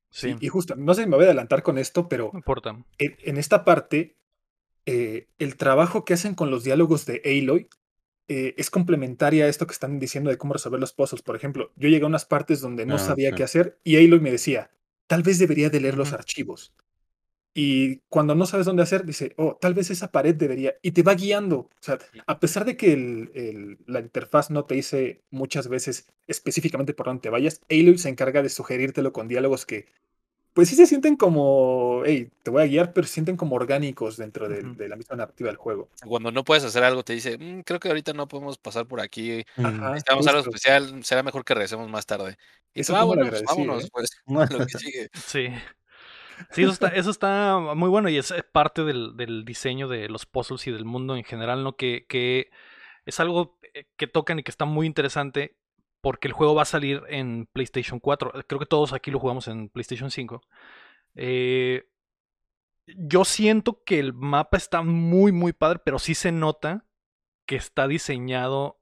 Sí, 0.09 0.35
Sí, 0.35 0.37
y 0.39 0.47
justo, 0.47 0.75
no 0.75 0.93
sé 0.93 1.03
si 1.03 1.09
me 1.09 1.15
voy 1.17 1.25
a 1.25 1.27
adelantar 1.29 1.61
con 1.63 1.77
esto, 1.77 2.07
pero 2.07 2.33
no 2.33 2.39
importa. 2.39 2.75
en, 2.99 3.17
en 3.21 3.37
esta 3.37 3.65
parte, 3.65 4.17
eh, 4.85 5.29
el 5.39 5.57
trabajo 5.57 6.05
que 6.05 6.15
hacen 6.15 6.35
con 6.35 6.51
los 6.51 6.63
diálogos 6.65 7.05
de 7.05 7.21
Aloy 7.25 7.69
eh, 8.29 8.55
es 8.57 8.69
complementaria 8.71 9.45
a 9.45 9.49
esto 9.49 9.67
que 9.67 9.73
están 9.73 9.99
diciendo 9.99 10.29
de 10.31 10.37
cómo 10.37 10.53
resolver 10.53 10.79
los 10.81 10.93
puzzles. 10.93 11.23
Por 11.23 11.35
ejemplo, 11.37 11.71
yo 11.77 11.89
llegué 11.89 12.05
a 12.05 12.07
unas 12.09 12.25
partes 12.25 12.61
donde 12.61 12.85
no 12.85 12.97
Ah, 12.97 12.99
sabía 12.99 13.33
sí. 13.33 13.35
qué 13.35 13.43
hacer 13.43 13.79
y 13.83 13.97
Aloy 13.97 14.21
me 14.21 14.31
decía, 14.31 14.71
tal 15.07 15.23
vez 15.23 15.39
debería 15.39 15.69
de 15.69 15.81
leer 15.81 15.97
los 15.97 16.13
archivos. 16.13 16.73
Y 17.57 18.01
cuando 18.09 18.35
no 18.35 18.45
sabes 18.45 18.65
dónde 18.65 18.83
hacer, 18.83 19.05
dice, 19.05 19.33
oh, 19.37 19.57
tal 19.59 19.73
vez 19.73 19.89
esa 19.89 20.11
pared 20.11 20.35
debería, 20.35 20.75
y 20.81 20.91
te 20.91 21.03
va 21.03 21.13
guiando. 21.15 21.57
O 21.59 21.69
sea, 21.79 21.97
a 22.27 22.39
pesar 22.41 22.65
de 22.65 22.75
que 22.75 22.91
el- 22.91 23.31
el- 23.33 23.77
la 23.87 24.01
interfaz 24.01 24.51
no 24.51 24.65
te 24.65 24.75
dice 24.75 25.21
muchas 25.31 25.69
veces 25.69 26.05
específicamente 26.27 26.93
por 26.93 27.05
dónde 27.05 27.21
te 27.21 27.29
vayas, 27.29 27.61
Aloy 27.71 27.97
se 27.97 28.09
encarga 28.09 28.43
de 28.43 28.49
sugerírtelo 28.49 29.13
con 29.13 29.29
diálogos 29.29 29.65
que 29.65 29.87
pues 30.53 30.69
sí 30.69 30.75
se 30.75 30.85
sienten 30.85 31.17
como, 31.17 32.03
hey, 32.05 32.29
te 32.41 32.49
voy 32.49 32.63
a 32.63 32.65
guiar, 32.65 32.93
pero 32.93 33.05
se 33.05 33.13
sienten 33.15 33.35
como 33.35 33.57
orgánicos 33.57 34.15
dentro 34.15 34.47
de, 34.47 34.87
la 34.87 34.95
misma 34.95 35.17
narrativa 35.17 35.49
del 35.49 35.57
juego. 35.57 35.89
Cuando 36.07 36.31
no 36.31 36.45
puedes 36.45 36.63
hacer 36.63 36.81
algo, 36.85 37.03
te 37.03 37.11
dice, 37.11 37.37
"Mm, 37.37 37.61
creo 37.63 37.77
que 37.81 37.89
ahorita 37.89 38.13
no 38.13 38.29
podemos 38.29 38.57
pasar 38.57 38.87
por 38.87 39.01
aquí. 39.01 39.43
Ajá, 39.57 39.89
Necesitamos 39.89 40.25
algo 40.27 40.43
justo. 40.43 40.55
especial. 40.55 41.03
Será 41.03 41.23
mejor 41.23 41.43
que 41.43 41.53
regresemos 41.55 41.89
más 41.89 42.05
tarde. 42.05 42.37
Y 42.73 42.81
Eso 42.81 42.93
tú, 42.93 42.99
como 42.99 43.15
lo 43.15 43.21
bueno, 43.21 43.23
agradecí, 43.23 43.45
vámonos, 43.47 43.83
¿eh? 43.83 43.89
pues, 43.91 44.09
lo 44.59 44.65
que 44.65 44.77
sigue. 44.93 45.09
Sí. 45.13 45.47
Sí, 46.51 46.63
eso 46.63 46.71
está, 46.71 46.87
eso 46.89 47.09
está 47.09 47.59
muy 47.75 47.89
bueno 47.89 48.09
y 48.09 48.17
es 48.17 48.31
eh, 48.31 48.43
parte 48.43 48.83
del, 48.83 49.15
del 49.15 49.45
diseño 49.45 49.87
de 49.87 50.09
los 50.09 50.25
puzzles 50.25 50.65
y 50.67 50.71
del 50.71 50.85
mundo 50.85 51.15
en 51.15 51.23
general, 51.23 51.63
¿no? 51.63 51.75
Que, 51.75 52.05
que 52.07 52.49
es 53.05 53.19
algo 53.19 53.59
eh, 53.73 53.85
que 53.97 54.07
tocan 54.07 54.39
y 54.39 54.43
que 54.43 54.51
está 54.51 54.65
muy 54.65 54.87
interesante 54.87 55.57
porque 56.01 56.27
el 56.27 56.33
juego 56.33 56.53
va 56.55 56.61
a 56.63 56.65
salir 56.65 57.01
en 57.09 57.47
PlayStation 57.51 57.99
4. 57.99 58.33
Creo 58.47 58.59
que 58.59 58.65
todos 58.65 58.93
aquí 58.93 59.11
lo 59.11 59.19
jugamos 59.19 59.47
en 59.47 59.69
PlayStation 59.69 60.11
5. 60.11 60.41
Eh, 61.15 61.89
yo 62.85 63.25
siento 63.25 63.83
que 63.83 63.99
el 63.99 64.13
mapa 64.13 64.57
está 64.57 64.83
muy, 64.83 65.31
muy 65.31 65.53
padre, 65.53 65.79
pero 65.83 65.97
sí 65.97 66.13
se 66.13 66.31
nota 66.31 66.85
que 67.47 67.55
está 67.55 67.87
diseñado 67.87 68.79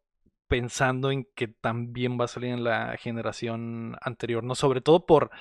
pensando 0.48 1.12
en 1.12 1.26
que 1.36 1.48
también 1.48 2.20
va 2.20 2.26
a 2.26 2.28
salir 2.28 2.52
en 2.52 2.64
la 2.64 2.98
generación 2.98 3.98
anterior, 4.02 4.44
¿no? 4.44 4.56
Sobre 4.56 4.82
todo 4.82 5.06
por... 5.06 5.32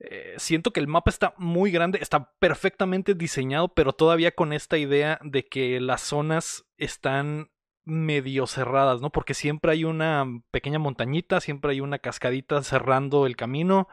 eh, 0.00 0.34
siento 0.38 0.72
que 0.72 0.80
el 0.80 0.88
mapa 0.88 1.10
está 1.10 1.34
muy 1.38 1.70
grande, 1.70 1.98
está 2.02 2.32
perfectamente 2.38 3.14
diseñado, 3.14 3.68
pero 3.68 3.92
todavía 3.92 4.32
con 4.32 4.52
esta 4.52 4.76
idea 4.78 5.18
de 5.22 5.44
que 5.46 5.80
las 5.80 6.00
zonas 6.02 6.64
están 6.76 7.50
medio 7.84 8.46
cerradas, 8.46 9.00
¿no? 9.00 9.10
Porque 9.10 9.34
siempre 9.34 9.72
hay 9.72 9.84
una 9.84 10.24
pequeña 10.50 10.78
montañita, 10.78 11.40
siempre 11.40 11.72
hay 11.72 11.80
una 11.80 11.98
cascadita 11.98 12.62
cerrando 12.62 13.26
el 13.26 13.36
camino. 13.36 13.88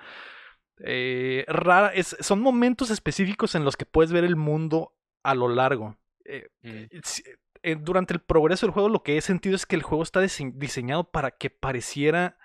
Eh, 0.83 1.45
rara, 1.47 1.93
es- 1.93 2.15
son 2.21 2.41
momentos 2.41 2.89
específicos 2.89 3.53
en 3.55 3.65
los 3.65 3.77
que 3.77 3.85
puedes 3.85 4.11
ver 4.11 4.23
el 4.23 4.35
mundo 4.35 4.93
a 5.23 5.35
lo 5.35 5.49
largo. 5.49 5.97
Eh, 6.25 6.47
Mm. 6.63 7.83
durante 7.83 8.13
el 8.13 8.21
progreso 8.21 8.65
del 8.65 8.73
juego 8.73 8.89
lo 8.89 9.03
que 9.03 9.17
he 9.17 9.21
sentido 9.21 9.55
es 9.55 9.65
que 9.67 9.75
el 9.75 9.83
juego 9.83 10.01
está 10.03 10.21
dise- 10.21 10.51
diseñado 10.55 11.03
para 11.11 11.31
que 11.31 11.49
pareciera, 11.51 12.37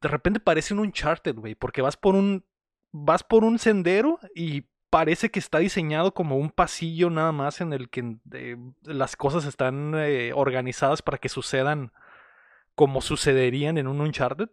de 0.00 0.08
repente 0.08 0.38
parece 0.38 0.74
un 0.74 0.80
Uncharted, 0.80 1.34
güey, 1.34 1.54
porque 1.56 1.82
vas 1.82 1.96
por 1.96 2.14
un, 2.14 2.44
vas 2.92 3.22
por 3.22 3.44
un 3.44 3.58
sendero 3.58 4.18
y 4.34 4.64
parece 4.90 5.30
que 5.30 5.38
está 5.38 5.58
diseñado 5.58 6.12
como 6.12 6.36
un 6.36 6.50
pasillo 6.50 7.10
nada 7.10 7.32
más 7.32 7.60
en 7.60 7.72
el 7.72 7.88
que 7.88 8.16
eh, 8.32 8.56
las 8.82 9.16
cosas 9.16 9.44
están 9.44 9.94
eh, 9.96 10.32
organizadas 10.34 11.00
para 11.00 11.18
que 11.18 11.28
sucedan 11.28 11.92
como 12.74 13.00
sucederían 13.00 13.78
en 13.78 13.86
un 13.86 14.00
Uncharted. 14.00 14.50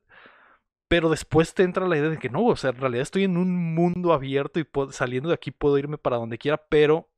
Pero 0.87 1.09
después 1.09 1.53
te 1.53 1.63
entra 1.63 1.87
la 1.87 1.97
idea 1.97 2.09
de 2.09 2.17
que 2.17 2.29
no, 2.29 2.45
o 2.45 2.55
sea, 2.55 2.69
en 2.69 2.77
realidad 2.77 3.01
estoy 3.01 3.25
en 3.25 3.35
un 3.35 3.75
mundo 3.75 4.13
abierto 4.13 4.59
y 4.59 4.67
saliendo 4.91 5.29
de 5.29 5.35
aquí 5.35 5.51
puedo 5.51 5.77
irme 5.77 5.97
para 5.97 6.15
donde 6.15 6.37
quiera, 6.37 6.57
pero 6.69 7.09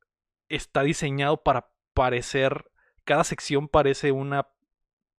está 0.48 0.82
diseñado 0.82 1.42
para 1.42 1.70
parecer, 1.94 2.70
cada 3.04 3.22
sección 3.22 3.68
parece 3.68 4.10
una 4.10 4.48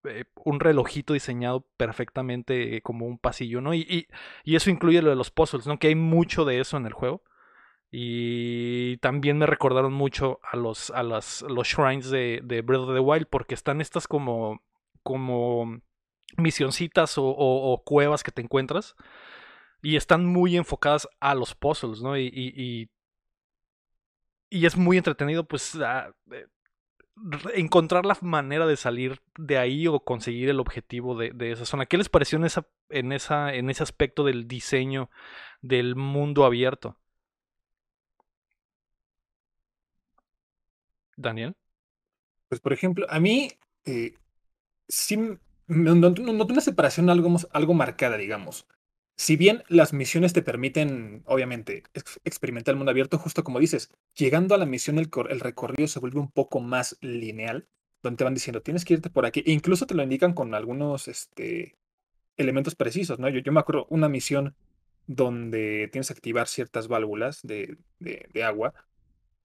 eh, 0.05 0.25
un 0.46 0.60
relojito 0.60 1.13
diseñado 1.13 1.67
perfectamente 1.77 2.77
eh, 2.77 2.81
como 2.81 3.05
un 3.08 3.17
pasillo, 3.20 3.62
¿no? 3.62 3.74
Y, 3.74 3.81
y, 3.89 4.08
y 4.43 4.55
eso 4.55 4.70
incluye 4.70 5.01
lo 5.01 5.10
de 5.12 5.15
los 5.15 5.31
puzzles, 5.31 5.67
¿no? 5.67 5.79
Que 5.79 5.88
hay 5.88 5.96
mucho 5.96 6.46
de 6.46 6.60
eso 6.60 6.77
en 6.77 6.86
el 6.86 6.93
juego. 6.93 7.24
Y 7.91 8.98
también 8.98 9.38
me 9.38 9.46
recordaron 9.46 9.93
mucho 9.93 10.39
a 10.50 10.58
los, 10.58 10.91
a 10.91 11.03
las, 11.03 11.41
los 11.43 11.67
shrines 11.67 12.10
de, 12.10 12.41
de 12.43 12.62
Breath 12.62 12.81
of 12.84 12.93
the 12.93 13.00
Wild, 13.00 13.27
porque 13.29 13.53
están 13.55 13.81
estas 13.81 14.08
como, 14.08 14.63
como 15.03 15.81
misioncitas 16.38 17.15
o, 17.17 17.81
cuevas 17.86 18.24
que 18.24 18.31
te 18.31 18.41
encuentras. 18.41 18.96
Y 19.81 19.96
están 19.98 20.25
muy 20.25 20.58
enfocadas 20.58 21.08
a 21.20 21.36
los 21.36 21.55
puzzles, 21.55 22.01
¿no? 22.01 22.17
Y, 22.17 22.27
y, 22.34 22.89
y, 24.50 24.65
es 24.65 24.77
muy 24.77 24.98
entretenido, 24.98 25.43
pues, 25.48 25.75
a- 25.75 26.13
eh, 26.31 26.46
encontrar 27.55 28.05
la 28.05 28.17
manera 28.21 28.65
de 28.67 28.77
salir 28.77 29.21
de 29.37 29.57
ahí 29.57 29.87
o 29.87 29.99
conseguir 30.03 30.49
el 30.49 30.59
objetivo 30.59 31.15
de, 31.17 31.31
de 31.31 31.51
esa 31.51 31.65
zona. 31.65 31.85
¿Qué 31.85 31.97
les 31.97 32.09
pareció 32.09 32.37
en, 32.37 32.45
esa, 32.45 32.67
en, 32.89 33.11
esa, 33.11 33.53
en 33.53 33.69
ese 33.69 33.83
aspecto 33.83 34.23
del 34.23 34.47
diseño 34.47 35.09
del 35.61 35.95
mundo 35.95 36.45
abierto? 36.45 36.97
Daniel. 41.17 41.55
Pues, 42.49 42.61
por 42.61 42.73
ejemplo, 42.73 43.05
a 43.09 43.19
mí 43.19 43.49
eh, 43.85 44.15
sí 44.87 45.17
no, 45.17 45.95
no- 45.95 46.09
una 46.45 46.61
separación 46.61 47.09
algo, 47.09 47.35
algo 47.53 47.73
marcada, 47.75 48.17
digamos. 48.17 48.67
Si 49.21 49.35
bien 49.35 49.61
las 49.67 49.93
misiones 49.93 50.33
te 50.33 50.41
permiten, 50.41 51.21
obviamente, 51.27 51.83
ex- 51.93 52.19
experimentar 52.23 52.73
el 52.73 52.77
mundo 52.77 52.89
abierto, 52.89 53.19
justo 53.19 53.43
como 53.43 53.59
dices, 53.59 53.91
llegando 54.15 54.55
a 54.55 54.57
la 54.57 54.65
misión 54.65 54.97
el 54.97 55.39
recorrido 55.39 55.87
se 55.87 55.99
vuelve 55.99 56.19
un 56.19 56.31
poco 56.31 56.59
más 56.59 56.97
lineal, 57.01 57.67
donde 58.01 58.17
te 58.17 58.23
van 58.23 58.33
diciendo, 58.33 58.63
tienes 58.63 58.83
que 58.83 58.95
irte 58.95 59.11
por 59.11 59.27
aquí, 59.27 59.43
e 59.45 59.51
incluso 59.51 59.85
te 59.85 59.93
lo 59.93 60.01
indican 60.01 60.33
con 60.33 60.55
algunos 60.55 61.07
este, 61.07 61.77
elementos 62.37 62.75
precisos, 62.75 63.19
¿no? 63.19 63.29
Yo, 63.29 63.41
yo 63.41 63.51
me 63.51 63.59
acuerdo 63.59 63.85
una 63.89 64.09
misión 64.09 64.55
donde 65.05 65.87
tienes 65.91 66.07
que 66.07 66.13
activar 66.13 66.47
ciertas 66.47 66.87
válvulas 66.87 67.41
de, 67.43 67.77
de- 67.99 68.27
de 68.33 68.43
agua 68.43 68.73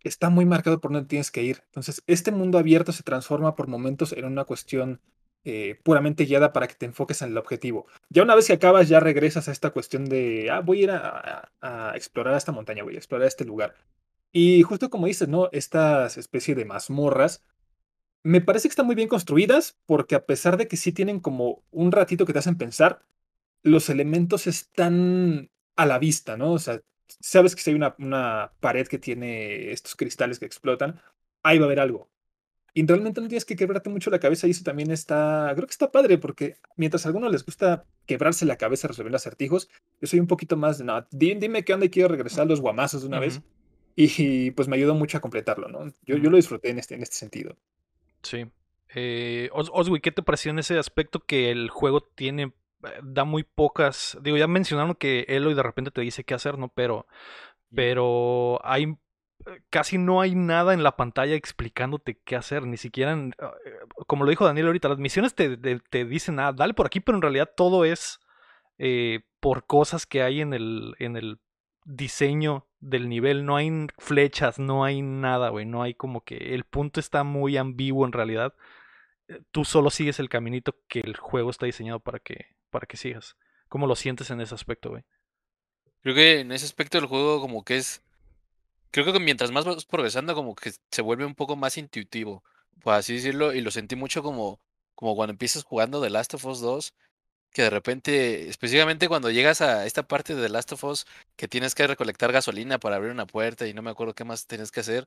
está 0.04 0.30
muy 0.30 0.44
marcado 0.46 0.80
por 0.80 0.92
dónde 0.92 1.08
tienes 1.08 1.30
que 1.30 1.42
ir. 1.42 1.62
Entonces, 1.66 2.02
este 2.06 2.30
mundo 2.30 2.58
abierto 2.58 2.92
se 2.92 3.02
transforma 3.02 3.56
por 3.56 3.66
momentos 3.68 4.12
en 4.12 4.24
una 4.24 4.44
cuestión 4.44 5.00
eh, 5.48 5.78
puramente 5.84 6.24
guiada 6.24 6.52
para 6.52 6.66
que 6.66 6.74
te 6.74 6.86
enfoques 6.86 7.22
en 7.22 7.30
el 7.30 7.38
objetivo. 7.38 7.86
Ya 8.10 8.24
una 8.24 8.34
vez 8.34 8.48
que 8.48 8.54
acabas, 8.54 8.88
ya 8.88 8.98
regresas 8.98 9.48
a 9.48 9.52
esta 9.52 9.70
cuestión 9.70 10.06
de, 10.06 10.50
ah, 10.50 10.58
voy 10.58 10.80
a 10.80 10.82
ir 10.82 10.90
a, 10.90 11.92
explorar 11.94 12.36
esta 12.36 12.50
montaña, 12.50 12.82
voy 12.82 12.96
a 12.96 12.98
explorar 12.98 13.28
este 13.28 13.44
lugar. 13.44 13.76
Y 14.32 14.62
justo 14.64 14.90
como 14.90 15.06
dices, 15.06 15.28
¿no? 15.28 15.48
Estas 15.52 16.18
especies 16.18 16.56
de 16.56 16.64
mazmorras, 16.64 17.44
me 18.24 18.40
parece 18.40 18.68
que 18.68 18.72
están 18.72 18.86
muy 18.86 18.96
bien 18.96 19.08
construidas 19.08 19.78
porque 19.86 20.16
a 20.16 20.26
pesar 20.26 20.56
de 20.56 20.66
que 20.68 20.76
sí 20.76 20.92
tienen 20.92 21.20
como 21.20 21.62
un 21.70 21.92
ratito 21.92 22.26
que 22.26 22.32
te 22.32 22.40
hacen 22.40 22.58
pensar, 22.58 23.02
los 23.62 23.88
elementos 23.88 24.48
están 24.48 25.50
a 25.76 25.86
la 25.86 26.00
vista, 26.00 26.36
¿no? 26.36 26.54
O 26.54 26.58
sea, 26.58 26.82
sabes 27.20 27.54
que 27.54 27.62
si 27.62 27.70
hay 27.70 27.76
una, 27.76 27.94
una 28.00 28.52
pared 28.60 28.88
que 28.88 28.98
tiene 28.98 29.70
estos 29.72 29.94
cristales 29.94 30.40
que 30.40 30.46
explotan, 30.46 31.00
ahí 31.44 31.58
va 31.58 31.66
a 31.66 31.68
haber 31.68 31.80
algo. 31.80 32.10
Y 32.78 32.86
realmente 32.86 33.22
no 33.22 33.28
tienes 33.28 33.46
que 33.46 33.56
quebrarte 33.56 33.88
mucho 33.88 34.10
la 34.10 34.18
cabeza 34.20 34.46
y 34.46 34.50
eso 34.50 34.62
también 34.62 34.90
está, 34.90 35.50
creo 35.54 35.66
que 35.66 35.70
está 35.72 35.90
padre 35.90 36.18
porque 36.18 36.56
mientras 36.76 37.06
a 37.06 37.08
algunos 37.08 37.32
les 37.32 37.42
gusta 37.42 37.86
quebrarse 38.04 38.44
la 38.44 38.56
cabeza 38.58 38.86
resolviendo 38.86 39.16
acertijos, 39.16 39.70
yo 39.98 40.06
soy 40.06 40.20
un 40.20 40.26
poquito 40.26 40.58
más 40.58 40.76
de, 40.76 40.84
no, 40.84 41.06
di- 41.10 41.36
dime 41.36 41.64
qué 41.64 41.72
onda 41.72 41.86
y 41.86 41.88
quiero 41.90 42.10
regresar 42.10 42.42
a 42.42 42.44
los 42.44 42.60
guamazos 42.60 43.00
de 43.00 43.08
una 43.08 43.18
vez. 43.18 43.40
Y 43.96 44.50
pues 44.50 44.68
me 44.68 44.76
ayudó 44.76 44.94
mucho 44.94 45.16
a 45.16 45.22
completarlo, 45.22 45.68
¿no? 45.68 45.86
Yo, 46.04 46.18
yo 46.18 46.28
lo 46.28 46.36
disfruté 46.36 46.68
en 46.68 46.78
este, 46.78 46.94
en 46.96 47.02
este 47.02 47.16
sentido. 47.16 47.56
Sí. 48.22 48.44
Eh, 48.94 49.48
Os- 49.54 49.70
Oswi, 49.72 50.00
¿qué 50.00 50.12
te 50.12 50.22
pareció 50.22 50.50
en 50.50 50.58
ese 50.58 50.78
aspecto 50.78 51.20
que 51.20 51.50
el 51.50 51.70
juego 51.70 52.02
tiene, 52.02 52.52
eh, 52.84 52.88
da 53.02 53.24
muy 53.24 53.42
pocas, 53.42 54.18
digo, 54.20 54.36
ya 54.36 54.48
mencionaron 54.48 54.96
que 54.96 55.24
Eloy 55.28 55.54
de 55.54 55.62
repente 55.62 55.90
te 55.90 56.02
dice 56.02 56.24
qué 56.24 56.34
hacer, 56.34 56.58
¿no? 56.58 56.68
Pero, 56.74 57.06
pero 57.74 58.60
hay, 58.64 58.96
casi 59.70 59.98
no 59.98 60.20
hay 60.20 60.34
nada 60.34 60.74
en 60.74 60.82
la 60.82 60.96
pantalla 60.96 61.34
explicándote 61.34 62.18
qué 62.24 62.36
hacer, 62.36 62.66
ni 62.66 62.76
siquiera, 62.76 63.12
en- 63.12 63.34
eh, 63.38 63.70
como 64.06 64.24
lo 64.24 64.30
dijo 64.30 64.44
Daniel 64.44 64.66
ahorita, 64.66 64.88
las 64.88 64.98
misiones 64.98 65.34
te, 65.34 65.56
te- 65.56 66.04
dicen, 66.04 66.38
ah, 66.40 66.52
dale 66.52 66.74
por 66.74 66.86
aquí, 66.86 67.00
pero 67.00 67.16
en 67.16 67.22
realidad 67.22 67.50
todo 67.56 67.84
es 67.84 68.20
eh, 68.78 69.20
por 69.40 69.66
cosas 69.66 70.06
que 70.06 70.22
hay 70.22 70.40
en 70.40 70.52
el, 70.52 70.94
en 70.98 71.16
el 71.16 71.40
diseño 71.84 72.66
del 72.80 73.08
nivel, 73.08 73.44
no 73.44 73.56
hay 73.56 73.70
flechas, 73.98 74.58
no 74.58 74.84
hay 74.84 75.02
nada, 75.02 75.48
güey, 75.50 75.64
no 75.66 75.82
hay 75.82 75.94
como 75.94 76.22
que 76.24 76.54
el 76.54 76.64
punto 76.64 77.00
está 77.00 77.24
muy 77.24 77.56
ambiguo 77.56 78.04
en 78.06 78.12
realidad. 78.12 78.54
Eh, 79.28 79.40
Tú 79.50 79.64
solo 79.64 79.90
sigues 79.90 80.18
el 80.20 80.28
caminito 80.28 80.76
que 80.88 81.00
el 81.00 81.16
juego 81.16 81.50
está 81.50 81.66
diseñado 81.66 82.00
para 82.00 82.18
que, 82.18 82.46
para 82.70 82.86
que 82.86 82.96
sigas. 82.96 83.36
¿Cómo 83.68 83.86
lo 83.86 83.96
sientes 83.96 84.30
en 84.30 84.40
ese 84.40 84.54
aspecto, 84.54 84.90
güey? 84.90 85.04
Creo 86.02 86.14
que 86.14 86.40
en 86.40 86.52
ese 86.52 86.66
aspecto 86.66 86.98
del 86.98 87.08
juego 87.08 87.40
como 87.40 87.64
que 87.64 87.76
es, 87.78 88.04
creo 89.02 89.14
que 89.14 89.20
mientras 89.20 89.50
más 89.52 89.64
vas 89.64 89.84
progresando 89.84 90.34
como 90.34 90.54
que 90.54 90.72
se 90.90 91.02
vuelve 91.02 91.24
un 91.26 91.34
poco 91.34 91.56
más 91.56 91.76
intuitivo, 91.78 92.42
por 92.82 92.94
así 92.94 93.14
decirlo, 93.14 93.52
y 93.54 93.60
lo 93.60 93.70
sentí 93.70 93.96
mucho 93.96 94.22
como, 94.22 94.60
como 94.94 95.16
cuando 95.16 95.32
empiezas 95.32 95.64
jugando 95.64 96.00
The 96.02 96.10
Last 96.10 96.34
of 96.34 96.44
Us 96.46 96.60
2, 96.60 96.94
que 97.52 97.62
de 97.62 97.70
repente, 97.70 98.48
específicamente 98.48 99.08
cuando 99.08 99.30
llegas 99.30 99.62
a 99.62 99.86
esta 99.86 100.06
parte 100.06 100.34
de 100.34 100.42
The 100.42 100.48
Last 100.50 100.72
of 100.72 100.84
Us, 100.84 101.06
que 101.36 101.48
tienes 101.48 101.74
que 101.74 101.86
recolectar 101.86 102.30
gasolina 102.32 102.78
para 102.78 102.96
abrir 102.96 103.12
una 103.12 103.26
puerta 103.26 103.66
y 103.66 103.74
no 103.74 103.82
me 103.82 103.90
acuerdo 103.90 104.14
qué 104.14 104.24
más 104.24 104.46
tienes 104.46 104.70
que 104.70 104.80
hacer, 104.80 105.06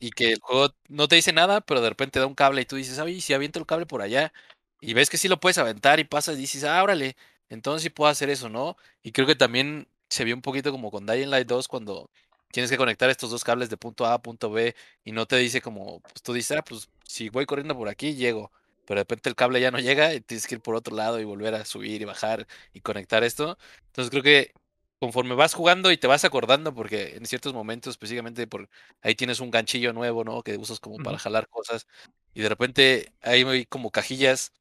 y 0.00 0.10
que 0.10 0.32
el 0.32 0.40
juego 0.40 0.74
no 0.88 1.08
te 1.08 1.16
dice 1.16 1.32
nada, 1.32 1.60
pero 1.60 1.80
de 1.80 1.88
repente 1.88 2.18
da 2.18 2.26
un 2.26 2.34
cable 2.34 2.62
y 2.62 2.64
tú 2.66 2.76
dices, 2.76 2.98
oye, 2.98 3.20
si 3.20 3.32
aviento 3.32 3.58
el 3.60 3.66
cable 3.66 3.86
por 3.86 4.02
allá, 4.02 4.32
y 4.80 4.94
ves 4.94 5.10
que 5.10 5.18
sí 5.18 5.28
lo 5.28 5.40
puedes 5.40 5.58
aventar 5.58 6.00
y 6.00 6.04
pasas 6.04 6.36
y 6.36 6.40
dices, 6.40 6.64
ah, 6.64 6.82
órale, 6.82 7.16
entonces 7.48 7.82
sí 7.84 7.90
puedo 7.90 8.10
hacer 8.10 8.30
eso, 8.30 8.48
¿no? 8.48 8.76
Y 9.02 9.12
creo 9.12 9.26
que 9.26 9.36
también 9.36 9.88
se 10.10 10.24
vio 10.24 10.34
un 10.34 10.42
poquito 10.42 10.72
como 10.72 10.90
con 10.90 11.06
Dying 11.06 11.30
Light 11.30 11.46
2 11.48 11.68
cuando 11.68 12.10
tienes 12.52 12.70
que 12.70 12.76
conectar 12.76 13.10
estos 13.10 13.30
dos 13.30 13.44
cables 13.44 13.70
de 13.70 13.76
punto 13.76 14.06
A 14.06 14.14
a 14.14 14.22
punto 14.22 14.50
B 14.50 14.74
y 15.04 15.12
no 15.12 15.26
te 15.26 15.36
dice 15.36 15.60
como, 15.60 16.00
pues 16.00 16.22
tú 16.22 16.32
dices, 16.32 16.58
ah, 16.58 16.62
pues 16.62 16.88
si 17.04 17.28
voy 17.28 17.46
corriendo 17.46 17.76
por 17.76 17.88
aquí, 17.88 18.14
llego. 18.14 18.52
Pero 18.86 18.98
de 18.98 19.02
repente 19.02 19.28
el 19.28 19.36
cable 19.36 19.60
ya 19.60 19.70
no 19.70 19.78
llega 19.80 20.14
y 20.14 20.20
tienes 20.20 20.46
que 20.46 20.54
ir 20.56 20.62
por 20.62 20.74
otro 20.74 20.96
lado 20.96 21.20
y 21.20 21.24
volver 21.24 21.54
a 21.54 21.64
subir 21.64 22.00
y 22.00 22.04
bajar 22.06 22.46
y 22.72 22.80
conectar 22.80 23.22
esto. 23.24 23.58
Entonces 23.86 24.10
creo 24.10 24.22
que 24.22 24.52
conforme 24.98 25.34
vas 25.34 25.54
jugando 25.54 25.92
y 25.92 25.98
te 25.98 26.06
vas 26.06 26.24
acordando, 26.24 26.74
porque 26.74 27.16
en 27.16 27.26
ciertos 27.26 27.54
momentos, 27.54 27.92
específicamente 27.92 28.46
por 28.46 28.68
ahí 29.02 29.14
tienes 29.14 29.40
un 29.40 29.50
ganchillo 29.50 29.92
nuevo, 29.92 30.24
¿no? 30.24 30.42
Que 30.42 30.56
usas 30.56 30.80
como 30.80 30.96
para 30.98 31.18
jalar 31.18 31.48
cosas. 31.48 31.86
Y 32.34 32.40
de 32.42 32.48
repente 32.48 33.12
hay 33.22 33.66
como 33.66 33.90
cajillas 33.90 34.52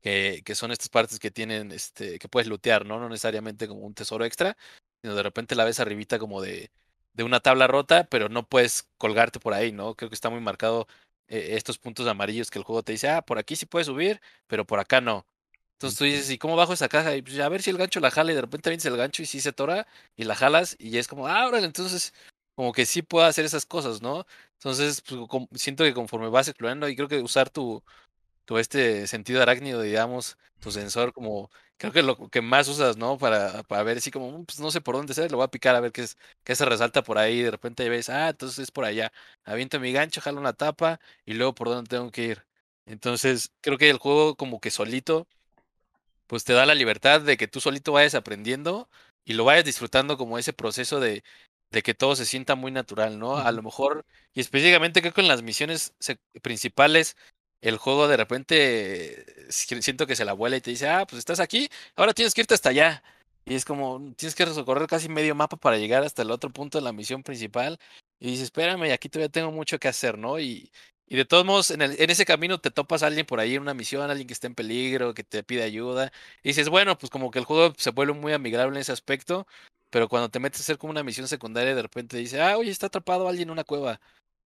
que, 0.00 0.42
que 0.44 0.54
son 0.54 0.72
estas 0.72 0.88
partes 0.88 1.18
que 1.18 1.30
tienen, 1.30 1.72
este, 1.72 2.18
que 2.18 2.28
puedes 2.28 2.48
lootear, 2.48 2.86
¿no? 2.86 2.98
No 2.98 3.08
necesariamente 3.08 3.68
como 3.68 3.80
un 3.82 3.94
tesoro 3.94 4.24
extra, 4.24 4.56
sino 5.02 5.14
de 5.14 5.22
repente 5.22 5.54
la 5.54 5.64
ves 5.64 5.80
arribita 5.80 6.18
como 6.18 6.40
de, 6.42 6.70
de 7.14 7.24
una 7.24 7.40
tabla 7.40 7.66
rota, 7.66 8.04
pero 8.04 8.28
no 8.28 8.48
puedes 8.48 8.88
colgarte 8.98 9.40
por 9.40 9.54
ahí, 9.54 9.72
¿no? 9.72 9.94
Creo 9.94 10.08
que 10.10 10.14
está 10.14 10.30
muy 10.30 10.40
marcado 10.40 10.86
eh, 11.28 11.56
estos 11.56 11.78
puntos 11.78 12.06
amarillos 12.06 12.50
que 12.50 12.58
el 12.58 12.64
juego 12.64 12.82
te 12.82 12.92
dice, 12.92 13.08
ah, 13.08 13.22
por 13.22 13.38
aquí 13.38 13.56
sí 13.56 13.66
puedes 13.66 13.86
subir, 13.86 14.20
pero 14.46 14.66
por 14.66 14.80
acá 14.80 15.00
no. 15.00 15.26
Entonces 15.74 15.98
tú 15.98 16.04
dices, 16.04 16.30
¿y 16.30 16.38
cómo 16.38 16.56
bajo 16.56 16.72
esa 16.72 16.88
caja? 16.88 17.14
Y 17.16 17.22
pues 17.22 17.38
a 17.38 17.48
ver 17.48 17.62
si 17.62 17.70
el 17.70 17.78
gancho 17.78 18.00
la 18.00 18.10
jala 18.10 18.32
y 18.32 18.34
de 18.34 18.40
repente 18.40 18.70
vienes 18.70 18.84
el 18.86 18.96
gancho 18.96 19.22
y 19.22 19.26
sí 19.26 19.40
se 19.40 19.52
tora 19.52 19.86
y 20.16 20.24
la 20.24 20.34
jalas 20.34 20.76
y 20.78 20.98
es 20.98 21.08
como, 21.08 21.28
ah, 21.28 21.46
órale, 21.46 21.66
entonces 21.66 22.14
como 22.56 22.72
que 22.72 22.86
sí 22.86 23.02
puedo 23.02 23.26
hacer 23.26 23.44
esas 23.44 23.66
cosas, 23.66 24.02
¿no? 24.02 24.26
Entonces 24.54 25.02
pues, 25.02 25.20
siento 25.54 25.84
que 25.84 25.94
conforme 25.94 26.28
vas 26.28 26.48
explorando 26.48 26.88
y 26.88 26.96
creo 26.96 27.08
que 27.08 27.20
usar 27.22 27.50
tu, 27.50 27.84
tu 28.44 28.58
este 28.58 29.06
sentido 29.06 29.42
arácnido, 29.42 29.82
digamos, 29.82 30.38
tu 30.60 30.72
sensor, 30.72 31.12
como 31.12 31.50
creo 31.78 31.92
que 31.92 32.02
lo 32.02 32.16
que 32.30 32.42
más 32.42 32.68
usas, 32.68 32.96
¿no? 32.96 33.18
Para, 33.18 33.62
para 33.64 33.82
ver 33.84 33.98
así 33.98 34.10
como, 34.10 34.30
"Mm, 34.40 34.44
pues 34.46 34.60
no 34.60 34.70
sé 34.70 34.80
por 34.80 34.96
dónde 34.96 35.14
ser, 35.14 35.30
lo 35.30 35.38
voy 35.38 35.44
a 35.46 35.48
picar 35.50 35.74
a 35.76 35.80
ver 35.80 35.92
qué 35.92 36.02
es, 36.02 36.16
qué 36.44 36.54
se 36.56 36.64
resalta 36.66 37.02
por 37.02 37.18
ahí, 37.18 37.42
de 37.42 37.50
repente 37.50 37.88
ves, 37.88 38.08
ah, 38.10 38.30
entonces 38.30 38.58
es 38.60 38.70
por 38.70 38.84
allá, 38.84 39.12
aviento 39.44 39.80
mi 39.80 39.92
gancho, 39.92 40.20
jalo 40.20 40.40
una 40.40 40.52
tapa 40.54 41.00
y 41.24 41.34
luego 41.34 41.54
por 41.54 41.68
dónde 41.68 41.88
tengo 41.88 42.10
que 42.10 42.24
ir. 42.24 42.46
Entonces, 42.86 43.52
creo 43.60 43.78
que 43.78 43.90
el 43.90 43.98
juego 43.98 44.36
como 44.36 44.60
que 44.60 44.70
solito 44.70 45.28
pues 46.26 46.44
te 46.44 46.52
da 46.52 46.66
la 46.66 46.74
libertad 46.74 47.20
de 47.22 47.36
que 47.36 47.48
tú 47.48 47.60
solito 47.60 47.92
vayas 47.92 48.14
aprendiendo 48.14 48.88
y 49.24 49.32
lo 49.34 49.44
vayas 49.44 49.64
disfrutando 49.64 50.16
como 50.18 50.38
ese 50.38 50.52
proceso 50.52 51.00
de, 51.00 51.22
de 51.70 51.82
que 51.82 51.94
todo 51.94 52.16
se 52.16 52.24
sienta 52.26 52.54
muy 52.54 52.70
natural, 52.72 53.18
¿no? 53.18 53.36
A 53.38 53.50
lo 53.52 53.62
mejor, 53.62 54.04
y 54.34 54.40
específicamente 54.40 55.00
creo 55.00 55.12
que 55.14 55.20
en 55.22 55.28
las 55.28 55.42
misiones 55.42 55.94
principales, 56.42 57.16
el 57.60 57.76
juego 57.78 58.08
de 58.08 58.16
repente 58.16 59.24
si- 59.50 59.80
siento 59.82 60.06
que 60.06 60.16
se 60.16 60.24
la 60.24 60.32
vuela 60.32 60.56
y 60.56 60.60
te 60.60 60.70
dice, 60.70 60.88
ah, 60.88 61.06
pues 61.06 61.18
estás 61.18 61.40
aquí, 61.40 61.68
ahora 61.96 62.14
tienes 62.14 62.34
que 62.34 62.42
irte 62.42 62.54
hasta 62.54 62.70
allá. 62.70 63.02
Y 63.44 63.54
es 63.54 63.64
como, 63.64 64.12
tienes 64.16 64.34
que 64.34 64.44
recorrer 64.44 64.86
casi 64.86 65.08
medio 65.08 65.34
mapa 65.34 65.56
para 65.56 65.78
llegar 65.78 66.02
hasta 66.04 66.22
el 66.22 66.30
otro 66.30 66.50
punto 66.50 66.78
de 66.78 66.84
la 66.84 66.92
misión 66.92 67.22
principal. 67.22 67.78
Y 68.20 68.26
dices, 68.32 68.44
espérame, 68.44 68.92
aquí 68.92 69.08
todavía 69.08 69.30
tengo 69.30 69.50
mucho 69.52 69.78
que 69.78 69.88
hacer, 69.88 70.18
¿no? 70.18 70.38
Y, 70.38 70.70
y 71.06 71.16
de 71.16 71.24
todos 71.24 71.44
modos, 71.46 71.70
en, 71.70 71.80
el- 71.82 71.96
en 72.00 72.10
ese 72.10 72.24
camino 72.26 72.60
te 72.60 72.70
topas 72.70 73.02
a 73.02 73.06
alguien 73.06 73.24
por 73.26 73.40
ahí 73.40 73.54
en 73.54 73.62
una 73.62 73.72
misión, 73.74 74.10
alguien 74.10 74.26
que 74.26 74.34
está 74.34 74.46
en 74.46 74.54
peligro, 74.54 75.14
que 75.14 75.24
te 75.24 75.42
pide 75.42 75.62
ayuda. 75.62 76.12
Y 76.42 76.48
dices, 76.50 76.68
bueno, 76.68 76.98
pues 76.98 77.10
como 77.10 77.30
que 77.30 77.38
el 77.38 77.44
juego 77.46 77.72
se 77.78 77.90
vuelve 77.90 78.12
muy 78.12 78.32
amigable 78.34 78.76
en 78.76 78.80
ese 78.82 78.92
aspecto, 78.92 79.46
pero 79.90 80.08
cuando 80.08 80.28
te 80.30 80.40
metes 80.40 80.60
a 80.60 80.62
hacer 80.64 80.78
como 80.78 80.90
una 80.90 81.02
misión 81.02 81.26
secundaria, 81.28 81.74
de 81.74 81.82
repente 81.82 82.16
dice, 82.18 82.40
ah, 82.42 82.58
oye, 82.58 82.70
está 82.70 82.86
atrapado 82.88 83.28
alguien 83.28 83.48
en 83.48 83.52
una 83.52 83.64
cueva. 83.64 84.00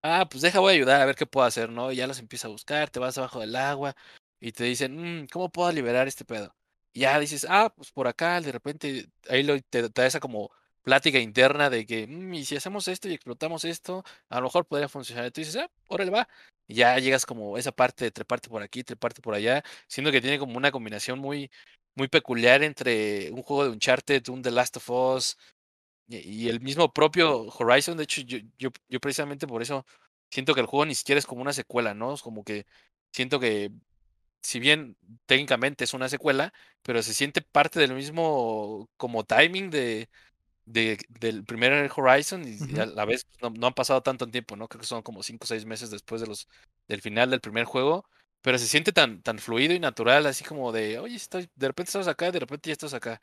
Ah, 0.05 0.27
pues 0.29 0.43
deja, 0.43 0.59
voy 0.59 0.73
a 0.73 0.75
ayudar 0.77 1.01
a 1.01 1.05
ver 1.07 1.15
qué 1.15 1.27
puedo 1.27 1.47
hacer, 1.47 1.71
¿no? 1.71 1.93
Y 1.93 1.97
ya 1.97 2.07
los 2.09 2.19
empieza 2.19 2.49
a 2.49 2.51
buscar, 2.51 2.91
te 2.91 2.99
vas 2.99 3.17
abajo 3.19 3.39
del 3.41 3.55
agua 3.55 3.95
y 4.41 4.51
te 4.51 4.65
dicen, 4.65 5.23
"Mm, 5.23 5.27
¿cómo 5.29 5.51
puedo 5.51 5.71
liberar 5.71 6.09
este 6.09 6.25
pedo? 6.25 6.57
Y 6.93 7.01
ya 7.01 7.19
dices, 7.21 7.47
ah, 7.49 7.73
pues 7.77 7.93
por 7.93 8.09
acá, 8.09 8.41
de 8.41 8.51
repente 8.51 9.07
ahí 9.29 9.45
lo, 9.45 9.59
te, 9.61 9.89
da 9.89 10.05
esa 10.07 10.19
como 10.19 10.51
plática 10.83 11.19
interna 11.21 11.71
de 11.71 11.87
que, 11.87 12.07
"Mm, 12.09 12.35
y 12.35 12.45
si 12.45 12.57
hacemos 12.57 12.89
esto 12.89 13.09
y 13.09 13.15
explotamos 13.15 13.65
esto, 13.65 14.03
a 14.29 14.37
lo 14.41 14.43
mejor 14.47 14.67
podría 14.67 14.89
funcionar. 14.89 15.27
Y 15.27 15.31
tú 15.31 15.41
dices, 15.41 15.57
ah, 15.57 15.71
órale, 15.87 16.11
va. 16.11 16.29
Y 16.67 16.75
ya 16.75 16.99
llegas 16.99 17.25
como 17.25 17.57
esa 17.57 17.71
parte 17.71 18.05
de 18.05 18.11
treparte 18.11 18.49
por 18.49 18.63
aquí, 18.63 18.83
treparte 18.83 19.23
por 19.23 19.35
allá, 19.35 19.63
siendo 19.87 20.11
que 20.11 20.21
tiene 20.21 20.39
como 20.41 20.57
una 20.57 20.73
combinación 20.73 21.19
muy, 21.21 21.49
muy 21.95 22.09
peculiar 22.09 22.63
entre 22.65 23.31
un 23.31 23.43
juego 23.43 23.65
de 23.65 23.71
Uncharted, 23.71 24.29
un 24.31 24.43
The 24.43 24.51
Last 24.51 24.77
of 24.79 24.91
Us 24.91 25.39
y, 26.09 26.19
y 26.47 26.49
el 26.49 26.61
mismo 26.61 26.93
propio 26.93 27.43
Horizon. 27.59 27.97
De 27.97 28.05
hecho, 28.05 28.23
yo, 28.23 28.39
yo, 28.59 28.71
yo 28.89 29.01
precisamente 29.01 29.47
por 29.47 29.63
eso 29.63 29.87
siento 30.31 30.55
que 30.55 30.61
el 30.61 30.67
juego 30.67 30.87
ni 30.87 30.95
siquiera 30.95 31.19
es 31.19 31.27
como 31.27 31.43
una 31.43 31.53
secuela, 31.53 31.95
¿no? 31.95 32.15
Es 32.15 32.23
como 32.23 32.45
que 32.45 32.67
siento 33.13 33.41
que 33.41 33.71
si 34.43 34.61
bien 34.61 34.97
técnicamente 35.27 35.85
es 35.85 35.95
una 35.95 36.09
secuela, 36.09 36.53
pero 36.83 37.03
se 37.03 37.15
siente 37.15 37.43
parte 37.43 37.79
del 37.81 37.95
mismo 37.95 38.89
como 38.97 39.25
timing 39.25 39.71
de, 39.71 40.09
de- 40.67 40.99
del 41.09 41.45
primer 41.45 41.91
Horizon 41.97 42.45
y 42.47 42.77
a 42.79 42.87
la 42.87 43.05
vez 43.05 43.27
no, 43.43 43.51
no 43.51 43.67
han 43.69 43.75
pasado 43.75 44.03
tanto 44.03 44.29
tiempo, 44.29 44.57
¿no? 44.57 44.69
Creo 44.69 44.81
que 44.81 44.87
son 44.87 45.03
como 45.03 45.23
cinco 45.23 45.45
o 45.45 45.47
seis 45.49 45.65
meses 45.67 45.91
después 45.91 46.21
de 46.21 46.27
los, 46.29 46.49
del 46.89 47.03
final 47.03 47.31
del 47.31 47.41
primer 47.41 47.65
juego, 47.65 48.05
pero 48.43 48.59
se 48.59 48.67
siente 48.67 48.93
tan, 48.93 49.23
tan 49.23 49.39
fluido 49.39 49.75
y 49.75 49.81
natural, 49.81 50.27
así 50.27 50.45
como 50.45 50.73
de, 50.73 50.99
oye, 50.99 51.17
estoy, 51.17 51.51
de 51.57 51.69
repente 51.69 51.91
estás 51.91 52.09
acá, 52.09 52.31
de 52.33 52.41
repente 52.41 52.69
ya 52.71 52.73
estás 52.75 52.95
acá. 52.95 53.21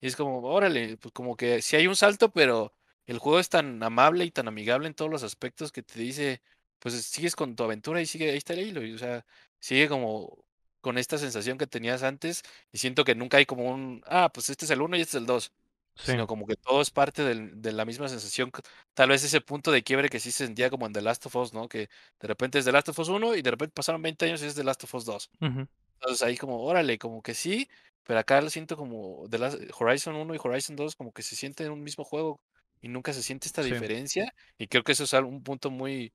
Y 0.00 0.06
es 0.08 0.16
como, 0.16 0.40
órale, 0.42 0.96
pues 0.98 1.12
como 1.12 1.36
que 1.36 1.62
sí 1.62 1.76
hay 1.76 1.86
un 1.86 1.96
salto, 1.96 2.30
pero 2.32 2.74
el 3.06 3.18
juego 3.18 3.38
es 3.40 3.48
tan 3.48 3.82
amable 3.82 4.24
y 4.24 4.30
tan 4.30 4.48
amigable 4.48 4.86
en 4.88 4.94
todos 4.94 5.10
los 5.10 5.22
aspectos 5.22 5.72
que 5.72 5.82
te 5.82 5.98
dice, 6.00 6.42
pues 6.78 6.94
sigues 7.04 7.36
con 7.36 7.56
tu 7.56 7.64
aventura 7.64 8.00
y 8.00 8.06
sigue, 8.06 8.30
ahí 8.30 8.38
está 8.38 8.54
el 8.54 8.60
hilo, 8.60 8.84
y, 8.84 8.94
o 8.94 8.98
sea, 8.98 9.26
sigue 9.58 9.88
como 9.88 10.44
con 10.80 10.96
esta 10.98 11.18
sensación 11.18 11.58
que 11.58 11.66
tenías 11.66 12.02
antes 12.02 12.42
y 12.72 12.78
siento 12.78 13.04
que 13.04 13.14
nunca 13.14 13.36
hay 13.36 13.44
como 13.46 13.70
un, 13.70 14.02
ah, 14.06 14.30
pues 14.32 14.48
este 14.50 14.64
es 14.64 14.70
el 14.70 14.80
uno 14.80 14.96
y 14.96 15.00
este 15.02 15.16
es 15.18 15.20
el 15.20 15.26
dos 15.26 15.52
Sí. 15.96 16.12
sino 16.12 16.26
como 16.26 16.46
que 16.46 16.56
todo 16.56 16.80
es 16.80 16.90
parte 16.90 17.22
del- 17.24 17.60
de 17.60 17.72
la 17.72 17.84
misma 17.84 18.08
sensación. 18.08 18.50
Tal 18.94 19.10
vez 19.10 19.22
ese 19.24 19.40
punto 19.42 19.70
de 19.70 19.82
quiebre 19.82 20.08
que 20.08 20.20
sí 20.20 20.30
se 20.32 20.46
sentía 20.46 20.70
como 20.70 20.86
en 20.86 20.92
The 20.94 21.02
Last 21.02 21.26
of 21.26 21.36
Us, 21.36 21.52
¿no? 21.52 21.68
Que 21.68 21.88
de 22.20 22.28
repente 22.28 22.58
es 22.58 22.64
The 22.64 22.72
Last 22.72 22.88
of 22.88 22.98
Us 22.98 23.08
1 23.08 23.34
y 23.34 23.42
de 23.42 23.50
repente 23.50 23.72
pasaron 23.74 24.00
20 24.00 24.24
años 24.26 24.42
y 24.42 24.46
es 24.46 24.54
The 24.54 24.64
Last 24.64 24.84
of 24.84 24.94
Us 24.94 25.04
2. 25.04 25.30
Ujú. 25.40 25.66
Entonces 26.00 26.22
ahí 26.22 26.36
como, 26.38 26.62
órale, 26.64 26.98
como 26.98 27.22
que 27.22 27.34
sí, 27.34 27.68
pero 28.10 28.18
acá 28.18 28.40
lo 28.40 28.50
siento 28.50 28.76
como 28.76 29.28
The 29.30 29.38
Last, 29.38 29.58
Horizon 29.78 30.16
1 30.16 30.34
y 30.34 30.38
Horizon 30.42 30.74
2 30.74 30.96
como 30.96 31.12
que 31.12 31.22
se 31.22 31.36
sienten 31.36 31.66
en 31.66 31.72
un 31.72 31.84
mismo 31.84 32.02
juego 32.02 32.40
y 32.80 32.88
nunca 32.88 33.12
se 33.12 33.22
siente 33.22 33.46
esta 33.46 33.62
Sí. 33.62 33.70
diferencia. 33.70 34.34
Y 34.58 34.66
creo 34.66 34.82
que 34.82 34.90
eso 34.90 35.04
es 35.04 35.12
un 35.12 35.44
punto 35.44 35.70
muy, 35.70 36.12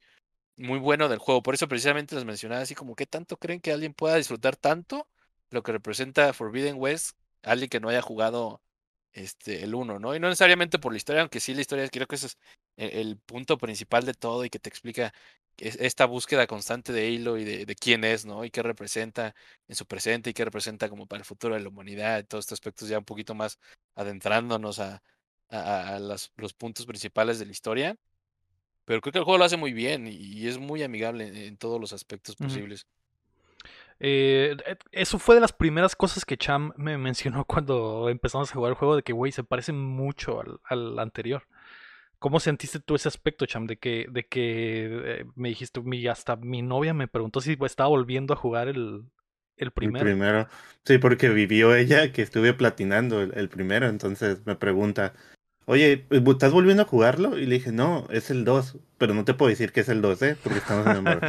muy 0.57 0.77
bueno 0.77 1.07
del 1.07 1.19
juego. 1.19 1.41
Por 1.41 1.53
eso 1.53 1.69
precisamente 1.69 2.13
les 2.13 2.25
mencionaba 2.25 2.61
así 2.63 2.75
como, 2.75 2.97
¿qué 2.97 3.05
tanto 3.05 3.37
creen 3.37 3.61
que 3.61 3.71
alguien 3.71 3.93
pueda 3.93 4.17
disfrutar 4.17 4.57
tanto 4.57 5.07
lo 5.51 5.63
que 5.63 5.71
representa 5.71 6.33
Forbidden 6.33 6.75
West? 6.77 7.15
Alguien 7.43 7.69
que 7.69 7.79
no 7.79 7.87
haya 7.87 8.01
jugado 8.01 8.61
este, 9.13 9.63
el 9.63 9.73
uno, 9.73 9.97
¿no? 9.97 10.17
Y 10.17 10.19
no 10.19 10.27
necesariamente 10.27 10.79
por 10.79 10.91
la 10.91 10.97
historia, 10.97 11.21
aunque 11.21 11.39
sí 11.39 11.53
la 11.53 11.61
historia 11.61 11.87
creo 11.87 12.07
que 12.07 12.15
ese 12.15 12.27
es 12.27 12.37
el, 12.75 12.89
el 12.91 13.17
punto 13.19 13.57
principal 13.57 14.03
de 14.03 14.15
todo 14.15 14.43
y 14.43 14.49
que 14.49 14.59
te 14.59 14.67
explica 14.67 15.13
esta 15.57 16.05
búsqueda 16.05 16.47
constante 16.47 16.91
de 16.93 17.07
Halo 17.15 17.37
y 17.37 17.43
de, 17.45 17.65
de 17.65 17.75
quién 17.75 18.03
es, 18.03 18.25
¿no? 18.25 18.43
Y 18.45 18.51
qué 18.51 18.61
representa 18.63 19.35
en 19.67 19.75
su 19.75 19.85
presente 19.85 20.29
y 20.29 20.33
qué 20.33 20.45
representa 20.45 20.89
como 20.89 21.07
para 21.07 21.19
el 21.19 21.25
futuro 21.25 21.55
de 21.55 21.61
la 21.61 21.69
humanidad, 21.69 22.25
todos 22.27 22.43
estos 22.45 22.57
aspectos 22.57 22.89
ya 22.89 22.99
un 22.99 23.05
poquito 23.05 23.35
más 23.35 23.59
adentrándonos 23.95 24.79
a, 24.79 25.01
a- 25.49 25.95
a 25.95 25.99
las- 25.99 26.31
los 26.37 26.53
puntos 26.53 26.85
principales 26.85 27.39
de 27.39 27.45
la 27.45 27.51
historia. 27.51 27.95
Pero 28.85 29.01
creo 29.01 29.11
que 29.13 29.19
el 29.19 29.25
juego 29.25 29.37
lo 29.39 29.45
hace 29.45 29.57
muy 29.57 29.73
bien 29.73 30.07
y, 30.07 30.11
y 30.15 30.47
es 30.47 30.57
muy 30.59 30.83
amigable 30.83 31.27
en, 31.27 31.35
en 31.37 31.57
todos 31.57 31.79
los 31.81 31.93
aspectos 31.93 32.35
posibles. 32.37 32.87
Eh, 33.99 34.55
eh, 34.65 34.75
eso 34.91 35.19
fue 35.19 35.35
de 35.35 35.41
las 35.41 35.53
primeras 35.53 35.95
cosas 35.95 36.25
que 36.25 36.37
Cham 36.37 36.71
me 36.77 36.97
mencionó 36.97 37.45
cuando 37.45 38.09
empezamos 38.09 38.51
a 38.51 38.55
jugar 38.55 38.71
el 38.71 38.77
juego, 38.77 38.95
de 38.95 39.03
que, 39.03 39.13
güey, 39.13 39.31
se 39.31 39.43
parece 39.43 39.71
mucho 39.73 40.41
al, 40.41 40.59
al 40.65 40.99
anterior. 40.99 41.47
¿Cómo 42.25 42.39
sentiste 42.39 42.79
tú 42.79 42.95
ese 42.95 43.07
aspecto, 43.07 43.45
Cham? 43.45 43.67
De 43.67 43.77
que, 43.77 44.07
de 44.09 44.25
que 44.25 44.85
eh, 44.85 45.25
me 45.35 45.49
dijiste, 45.49 45.79
mi, 45.81 46.07
hasta 46.07 46.35
mi 46.35 46.63
novia 46.63 46.91
me 46.91 47.07
preguntó 47.07 47.39
si 47.39 47.55
estaba 47.63 47.89
volviendo 47.89 48.33
a 48.33 48.35
jugar 48.35 48.67
el, 48.67 49.03
el 49.57 49.67
El 49.67 49.71
primero. 49.71 50.03
primero. 50.03 50.47
Sí, 50.83 50.97
porque 50.97 51.29
vivió 51.29 51.75
ella 51.75 52.11
que 52.11 52.23
estuve 52.23 52.55
platinando 52.55 53.21
el, 53.21 53.37
el 53.37 53.47
primero, 53.47 53.87
entonces 53.87 54.43
me 54.47 54.55
pregunta, 54.55 55.13
oye, 55.65 56.07
¿estás 56.09 56.51
volviendo 56.51 56.81
a 56.81 56.87
jugarlo? 56.87 57.37
Y 57.37 57.45
le 57.45 57.57
dije, 57.57 57.71
no, 57.71 58.07
es 58.09 58.31
el 58.31 58.43
2, 58.43 58.79
pero 58.97 59.13
no 59.13 59.23
te 59.23 59.35
puedo 59.35 59.51
decir 59.51 59.71
que 59.71 59.81
es 59.81 59.89
el 59.89 60.01
2, 60.01 60.19
¿eh? 60.23 60.35
Porque 60.41 60.57
estamos 60.57 60.87
en 60.87 60.95
embargo. 60.95 61.27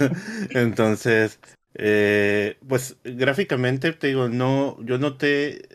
Entonces, 0.52 1.40
eh, 1.74 2.56
pues 2.66 2.96
gráficamente 3.04 3.92
te 3.92 4.06
digo, 4.06 4.30
no, 4.30 4.82
yo 4.82 4.96
noté, 4.96 5.68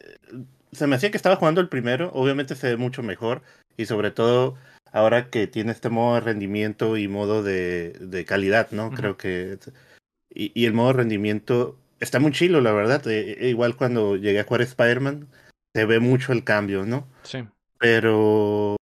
se 0.72 0.88
me 0.88 0.96
hacía 0.96 1.12
que 1.12 1.18
estaba 1.18 1.36
jugando 1.36 1.62
el 1.62 1.70
primero, 1.70 2.10
obviamente 2.16 2.56
se 2.56 2.70
ve 2.70 2.78
mucho 2.78 3.04
mejor 3.04 3.44
y 3.78 3.86
sobre 3.86 4.12
todo 4.12 4.56
ahora 4.92 5.30
que 5.30 5.48
tiene 5.48 5.72
este 5.72 5.90
modo 5.90 6.16
de 6.16 6.22
rendimiento 6.22 6.98
y 6.98 7.08
modo 7.08 7.44
de, 7.44 7.94
de 8.00 8.26
calidad, 8.26 8.72
¿no? 8.72 8.92
Creo 8.92 9.18
que... 9.18 9.58
Y, 10.36 10.52
y 10.60 10.66
el 10.66 10.74
modo 10.74 10.90
de 10.90 10.94
rendimiento 10.94 11.78
está 12.00 12.20
muy 12.20 12.32
chilo, 12.32 12.62
la 12.62 12.72
verdad. 12.74 13.06
Eh, 13.08 13.38
eh, 13.40 13.50
igual 13.50 13.76
cuando 13.76 14.16
llegué 14.16 14.40
a 14.40 14.44
jugar 14.44 14.62
Spider-Man, 14.62 15.28
se 15.74 15.86
ve 15.86 16.00
mucho 16.00 16.34
el 16.34 16.44
cambio, 16.44 16.86
¿no? 16.86 17.08
Sí. 17.24 17.48
Pero 17.80 18.76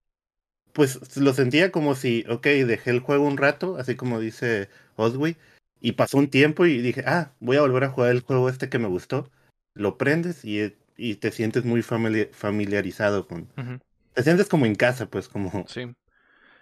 pues 0.74 1.18
lo 1.18 1.34
sentía 1.34 1.72
como 1.72 1.96
si, 1.96 2.26
ok, 2.30 2.46
dejé 2.46 2.92
el 2.92 3.00
juego 3.00 3.26
un 3.26 3.38
rato, 3.38 3.78
así 3.78 3.96
como 3.96 4.20
dice 4.20 4.70
Oswey, 4.96 5.36
y 5.82 5.94
pasó 5.94 6.18
un 6.18 6.30
tiempo 6.30 6.66
y 6.66 6.82
dije, 6.82 7.04
ah, 7.06 7.32
voy 7.40 7.58
a 7.58 7.62
volver 7.62 7.84
a 7.86 7.90
jugar 7.90 8.12
el 8.12 8.22
juego 8.22 8.50
este 8.50 8.70
que 8.70 8.80
me 8.80 8.88
gustó. 8.88 9.30
Lo 9.74 9.98
prendes 9.98 10.46
y, 10.46 10.76
y 10.98 11.16
te 11.16 11.32
sientes 11.32 11.66
muy 11.66 11.82
famili- 11.82 12.30
familiarizado 12.32 13.28
con... 13.28 13.50
Ujú. 13.58 13.80
Te 14.14 14.24
sientes 14.24 14.48
como 14.48 14.66
en 14.66 14.76
casa, 14.76 15.08
pues 15.10 15.28
como... 15.28 15.50
Sí. 15.68 15.88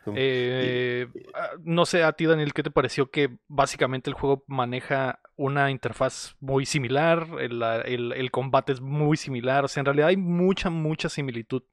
como- 0.04 0.18
Eh, 0.18 1.08
ah, 1.34 1.52
no 1.64 1.86
sé 1.86 2.04
a 2.04 2.14
ti, 2.14 2.26
Daniel, 2.26 2.54
¿qué 2.54 2.64
te 2.64 2.72
pareció 2.72 3.10
que 3.10 3.38
básicamente 3.48 4.10
el 4.10 4.16
juego 4.16 4.44
maneja 4.48 5.20
una 5.36 5.72
interfaz 5.72 6.36
muy 6.40 6.66
similar? 6.66 7.28
El, 7.40 7.62
el- 7.86 8.14
el 8.14 8.32
combate 8.32 8.74
es 8.74 8.82
muy 8.82 9.18
similar. 9.18 9.66
O 9.66 9.68
sea, 9.68 9.82
en 9.82 9.86
realidad 9.86 10.10
hay 10.10 10.18
mucha, 10.18 10.70
mucha 10.70 11.10
similitud 11.10 11.64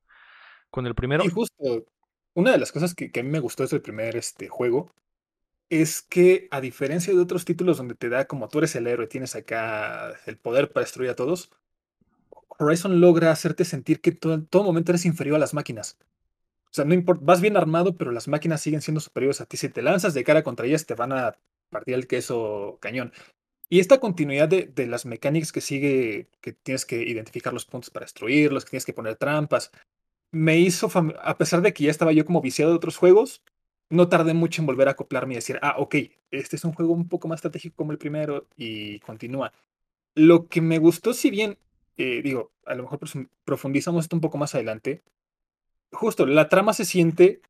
con 0.71 0.87
el 0.87 0.95
primero. 0.95 1.25
Y 1.25 1.29
justo, 1.29 1.87
una 2.35 2.53
de 2.53 2.59
las 2.59 2.73
cosas 2.73 2.95
que, 2.95 3.11
que 3.11 3.21
a 3.21 3.23
mí 3.23 3.31
me 3.31 3.41
gustó 3.41 3.63
desde 3.63 3.77
el 3.77 3.83
primer 3.83 4.17
este, 4.17 4.49
juego 4.49 4.91
es 5.69 6.03
que, 6.03 6.49
a 6.51 6.61
diferencia 6.61 7.13
de 7.13 7.21
otros 7.21 7.45
títulos 7.45 7.79
donde 7.79 7.95
te 7.95 8.09
da 8.09 8.27
como 8.27 8.49
tú 8.49 8.59
eres 8.59 8.77
el 8.77 8.87
héroe, 8.87 9.07
tienes 9.09 9.35
acá 9.35 10.13
el 10.27 10.39
poder 10.39 10.73
para 10.73 10.85
destruir 10.85 11.11
a 11.11 11.17
todos, 11.17 11.51
Horizon 12.59 13.01
logra 13.01 13.31
hacerte 13.31 13.65
sentir 13.65 14.01
que 14.01 14.19
en 14.23 14.47
todo 14.47 14.65
momento 14.65 14.93
eres 14.93 15.07
inferior 15.07 15.37
a 15.37 15.41
las 15.41 15.55
máquinas. 15.55 15.99
O 16.67 16.75
sea, 16.77 16.85
no 16.85 16.95
importa, 16.95 17.23
vas 17.25 17.41
bien 17.41 17.57
armado, 17.57 17.97
pero 17.97 18.13
las 18.13 18.29
máquinas 18.29 18.61
siguen 18.61 18.83
siendo 18.83 19.01
superiores 19.01 19.41
a 19.41 19.47
ti. 19.47 19.57
Si 19.57 19.69
te 19.69 19.83
lanzas 19.83 20.15
de 20.15 20.25
cara 20.25 20.43
contra 20.43 20.67
ellas, 20.67 20.87
te 20.87 20.95
van 20.95 21.13
a 21.13 21.39
partir 21.71 21.95
el 21.95 22.07
queso 22.07 22.79
cañón. 22.81 23.13
Y 23.69 23.81
esta 23.81 23.99
continuidad 23.99 24.49
de, 24.49 24.67
de 24.67 24.87
las 24.87 25.07
mecánicas 25.07 25.53
que 25.53 25.61
sigue, 25.61 26.29
que 26.41 26.53
tienes 26.53 26.87
que 26.87 27.03
identificar 27.03 27.53
los 27.53 27.67
puntos 27.67 27.91
para 27.91 28.05
destruirlos, 28.05 28.65
que 28.65 28.71
tienes 28.71 28.87
que 28.87 28.93
poner 28.93 29.17
trampas, 29.17 29.73
me 30.33 30.59
hizo, 30.59 30.91
a 31.23 31.39
pesar 31.39 31.63
de 31.63 31.73
que 31.73 31.85
ya 31.85 31.91
estaba 31.91 32.13
yo 32.13 32.25
como 32.25 32.41
viciado 32.41 32.73
de 32.73 32.77
otros 32.77 32.97
juegos, 32.97 33.43
no 33.89 34.09
tardé 34.09 34.35
mucho 34.35 34.63
en 34.63 34.67
volver 34.67 34.89
a 34.89 34.93
acoplarme 34.93 35.35
y 35.35 35.37
decir, 35.37 35.59
ah, 35.63 35.77
ok, 35.79 35.97
este 36.31 36.57
es 36.57 36.65
un 36.65 36.73
juego 36.73 36.93
un 36.93 37.09
poco 37.09 37.29
más 37.29 37.39
estratégico 37.39 37.77
como 37.77 37.93
el 37.93 37.99
primero 37.99 38.49
y 38.57 39.01
continúa. 39.01 39.53
Lo 40.15 40.49
que 40.49 40.61
me 40.61 40.79
gustó, 40.79 41.13
si 41.15 41.31
bien, 41.31 41.59
eh, 41.97 42.23
digo, 42.23 42.53
a 42.67 42.75
lo 42.75 42.85
mejor 42.85 42.99
profu- 43.01 43.29
profundizamos 43.45 44.05
esto 44.05 44.17
un 44.17 44.21
poco 44.21 44.39
más 44.39 44.55
adelante, 44.55 45.03
justo 45.93 46.27
la 46.27 46.49
trama 46.49 46.73
se 46.73 46.85
siente, 46.85 47.41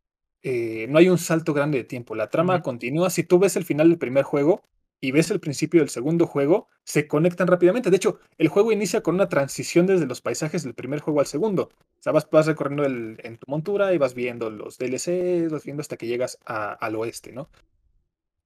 eh, 0.43 0.87
no 0.89 0.99
hay 0.99 1.09
un 1.09 1.19
salto 1.19 1.55
grande 1.55 1.79
de 1.79 1.85
tiempo, 1.85 2.15
la 2.15 2.31
trama 2.31 2.63
continúa, 2.63 3.11
si 3.11 3.25
tú 3.25 3.39
ves 3.39 3.57
el 3.57 3.65
final 3.65 3.89
del 3.89 3.99
primer 3.99 4.25
juego 4.25 4.63
y 5.01 5.13
ves 5.13 5.31
el 5.31 5.41
principio 5.41 5.81
del 5.81 5.91
segundo 5.91 6.27
juego, 6.27 6.69
se 6.85 7.07
conectan 7.07 7.49
rápidamente. 7.49 7.91
De 7.91 7.97
hecho, 7.97 8.19
el 8.39 8.49
juego 8.49 8.73
inicia 8.73 9.03
con 9.03 9.15
una 9.17 9.29
transición 9.29 9.87
desde 9.87 10.07
los 10.07 10.23
paisajes 10.23 10.63
del 10.65 10.75
primer 10.75 11.01
juego 11.01 11.21
al 11.21 11.27
segundo. 11.27 11.71
O 11.99 12.03
sea, 12.03 12.13
vas, 12.13 12.29
vas 12.31 12.47
recorriendo 12.47 12.85
el- 12.87 13.19
en 13.23 13.37
tu 13.37 13.45
montura 13.51 13.93
y 13.93 13.99
vas 13.99 14.15
viendo 14.15 14.49
los 14.51 14.79
DLCs, 14.79 15.53
vas 15.53 15.65
viendo 15.65 15.83
hasta 15.83 15.97
que 15.99 16.07
llegas 16.07 16.39
a- 16.47 16.73
al 16.73 16.97
oeste, 16.97 17.33
¿no? 17.33 17.51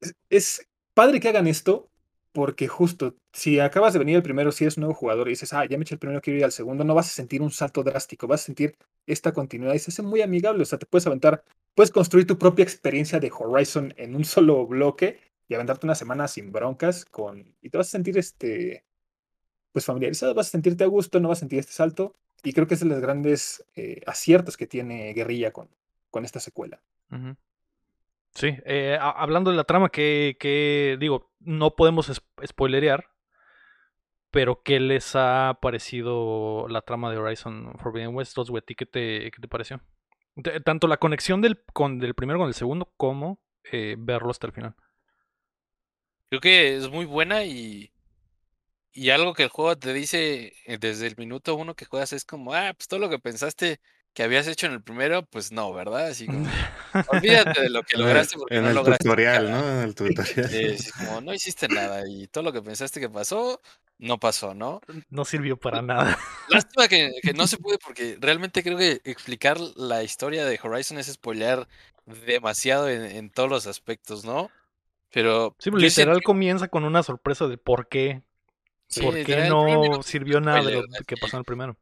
Es, 0.01 0.15
es 0.31 0.69
padre 0.95 1.21
que 1.21 1.29
hagan 1.29 1.47
esto, 1.47 1.90
porque 2.33 2.69
justo, 2.69 3.17
si 3.33 3.59
acabas 3.59 3.93
de 3.93 3.99
venir 3.99 4.17
el 4.17 4.23
primero, 4.23 4.53
si 4.53 4.65
eres 4.65 4.77
un 4.77 4.83
nuevo 4.83 4.95
jugador 4.95 5.29
y 5.29 5.33
dices, 5.33 5.53
ah, 5.53 5.65
ya 5.65 5.77
me 5.77 5.83
eché 5.83 5.95
el 5.95 5.99
primero, 5.99 6.21
quiero 6.21 6.39
ir 6.39 6.45
al 6.45 6.53
segundo, 6.53 6.85
no 6.85 6.95
vas 6.95 7.09
a 7.09 7.15
sentir 7.15 7.43
un 7.43 7.51
salto 7.51 7.83
drástico, 7.83 8.27
vas 8.27 8.43
a 8.43 8.47
sentir 8.47 8.77
esta 9.07 9.33
continuidad 9.33 9.75
y 9.75 9.79
se 9.79 9.91
hace 9.91 10.03
muy 10.03 10.23
amigable, 10.23 10.63
o 10.63 10.67
sea, 10.67 10.79
te 10.79 10.87
puedes 10.87 11.07
aventar, 11.07 11.43
puedes 11.75 11.91
construir 11.91 12.27
tu 12.27 12.39
propia 12.39 12.63
experiencia 12.63 13.19
de 13.19 13.33
Horizon 13.37 13.95
en 13.97 14.15
un 14.15 14.25
solo 14.25 14.67
bloque 14.67 15.21
y 15.49 15.55
aventarte 15.55 15.87
una 15.87 15.97
semana 15.97 16.29
sin 16.29 16.53
broncas 16.53 17.05
con, 17.05 17.55
y 17.61 17.71
te 17.71 17.79
vas 17.79 17.89
a 17.89 17.91
sentir 17.91 18.17
este, 18.17 18.85
pues 19.73 19.85
familiarizado, 19.85 20.35
vas 20.35 20.49
a 20.49 20.51
sentirte 20.51 20.85
a 20.85 20.89
gusto, 20.89 21.19
no 21.19 21.29
vas 21.29 21.39
a 21.39 21.41
sentir 21.41 21.59
este 21.59 21.73
salto, 21.73 22.15
y 22.45 22.53
creo 22.53 22.67
que 22.67 22.75
es 22.75 22.81
de 22.81 22.87
los 22.87 23.01
grandes 23.01 23.65
eh, 23.75 24.03
aciertos 24.07 24.57
que 24.57 24.67
tiene 24.67 25.13
Guerrilla 25.13 25.51
con, 25.53 25.69
con 26.11 26.25
esta 26.25 26.39
secuela. 26.39 26.81
Sí, 28.35 28.55
eh, 28.65 28.97
hablando 29.01 29.51
de 29.51 29.57
la 29.57 29.65
trama 29.65 29.89
que 29.91 30.97
digo, 31.01 31.30
no 31.41 31.75
podemos 31.75 32.11
spoilerear, 32.47 33.11
pero 34.31 34.63
¿qué 34.63 34.79
les 34.79 35.17
ha 35.17 35.59
parecido 35.61 36.69
la 36.69 36.83
trama 36.83 37.11
de 37.11 37.19
Horizon 37.19 37.73
Forbidden 37.79 38.15
West 38.15 38.37
2, 38.37 38.51
Wetty? 38.51 38.75
¿Qué 38.75 38.87
te, 38.87 39.31
qué 39.31 39.41
te 39.41 39.49
pareció? 39.49 39.81
Tanto 40.65 40.87
la 40.87 40.99
conexión 40.99 41.41
del, 41.41 41.63
con, 41.73 41.99
del 41.99 42.15
primero 42.15 42.39
con 42.39 42.49
el 42.49 42.55
segundo, 42.55 42.93
como 42.97 43.41
eh, 43.73 43.97
verlo 43.99 44.31
hasta 44.31 44.47
el 44.47 44.53
final. 44.53 44.75
Creo 46.29 46.41
que 46.41 46.77
es 46.77 46.89
muy 46.89 47.07
buena 47.07 47.45
y, 47.45 47.93
y 48.93 49.11
algo 49.11 49.35
que 49.35 49.43
el 49.43 49.49
juego 49.49 49.77
te 49.77 49.93
dice 49.93 50.53
eh, 50.65 50.79
desde 50.79 51.09
el 51.09 51.17
minuto 51.17 51.57
uno 51.57 51.75
que 51.75 51.85
juegas 51.85 52.13
es 52.13 52.25
como, 52.25 52.55
ah, 52.55 52.73
pues 52.77 52.87
todo 52.87 53.01
lo 53.01 53.11
que 53.11 53.19
pensaste 53.19 53.81
que 54.15 54.23
habías 54.23 54.47
hecho 54.47 54.67
en 54.67 54.73
el 54.73 54.83
primero, 54.83 55.25
pues 55.27 55.53
no, 55.53 55.73
¿verdad? 55.73 56.09
Así 56.09 56.29
como, 56.31 56.51
olvídate 57.07 57.63
de 57.63 57.71
lo 57.71 57.83
que 57.85 57.97
lograste 57.97 58.37
porque 58.39 58.59
en 58.59 58.63
no 58.63 58.71
el 58.71 58.75
lograste 58.75 59.09
tutorial, 59.09 59.51
nada. 59.51 59.51
¿no? 59.51 59.73
En 59.73 59.79
el 59.89 59.95
tutorial. 59.95 60.27
Sí, 60.49 60.77
como 60.99 61.21
no 61.21 61.35
hiciste 61.35 61.69
nada 61.69 62.03
y 62.09 62.27
todo 62.29 62.45
lo 62.45 62.53
que 62.53 62.63
pensaste 62.63 63.01
que 63.01 63.09
pasó, 63.11 63.61
no 63.99 64.19
pasó, 64.19 64.55
¿no? 64.55 64.81
No 65.09 65.25
sirvió 65.25 65.57
para 65.59 65.83
nada. 65.83 66.19
Lástima 66.49 66.89
que, 66.89 67.13
que 67.23 67.33
no 67.35 67.47
se 67.47 67.59
puede 67.59 67.79
porque 67.79 68.17
realmente 68.21 68.63
creo 68.63 68.79
que 68.79 69.01
explicar 69.05 69.59
la 69.77 70.03
historia 70.03 70.45
de 70.45 70.59
Horizon 70.63 70.99
es 70.99 71.07
spoilear 71.13 71.69
demasiado 72.27 72.89
en, 72.89 73.03
en 73.05 73.31
todos 73.31 73.49
los 73.49 73.67
aspectos, 73.67 74.25
¿no? 74.25 74.51
Pero 75.13 75.57
Sí, 75.59 75.71
literal 75.71 76.23
comienza 76.23 76.69
con 76.69 76.85
una 76.85 77.03
sorpresa 77.03 77.47
de 77.49 77.59
por 77.59 77.89
qué. 77.89 78.23
sí, 78.89 79.01
¿Por 79.03 79.15
qué 79.23 79.49
no 79.49 80.03
sirvió 80.03 80.39
es 80.39 80.45
nada 80.45 80.63
de 80.63 80.77
lo 80.77 80.83
que 81.07 81.17
pasó 81.17 81.37
en 81.37 81.41
el 81.41 81.45
primero? 81.45 81.77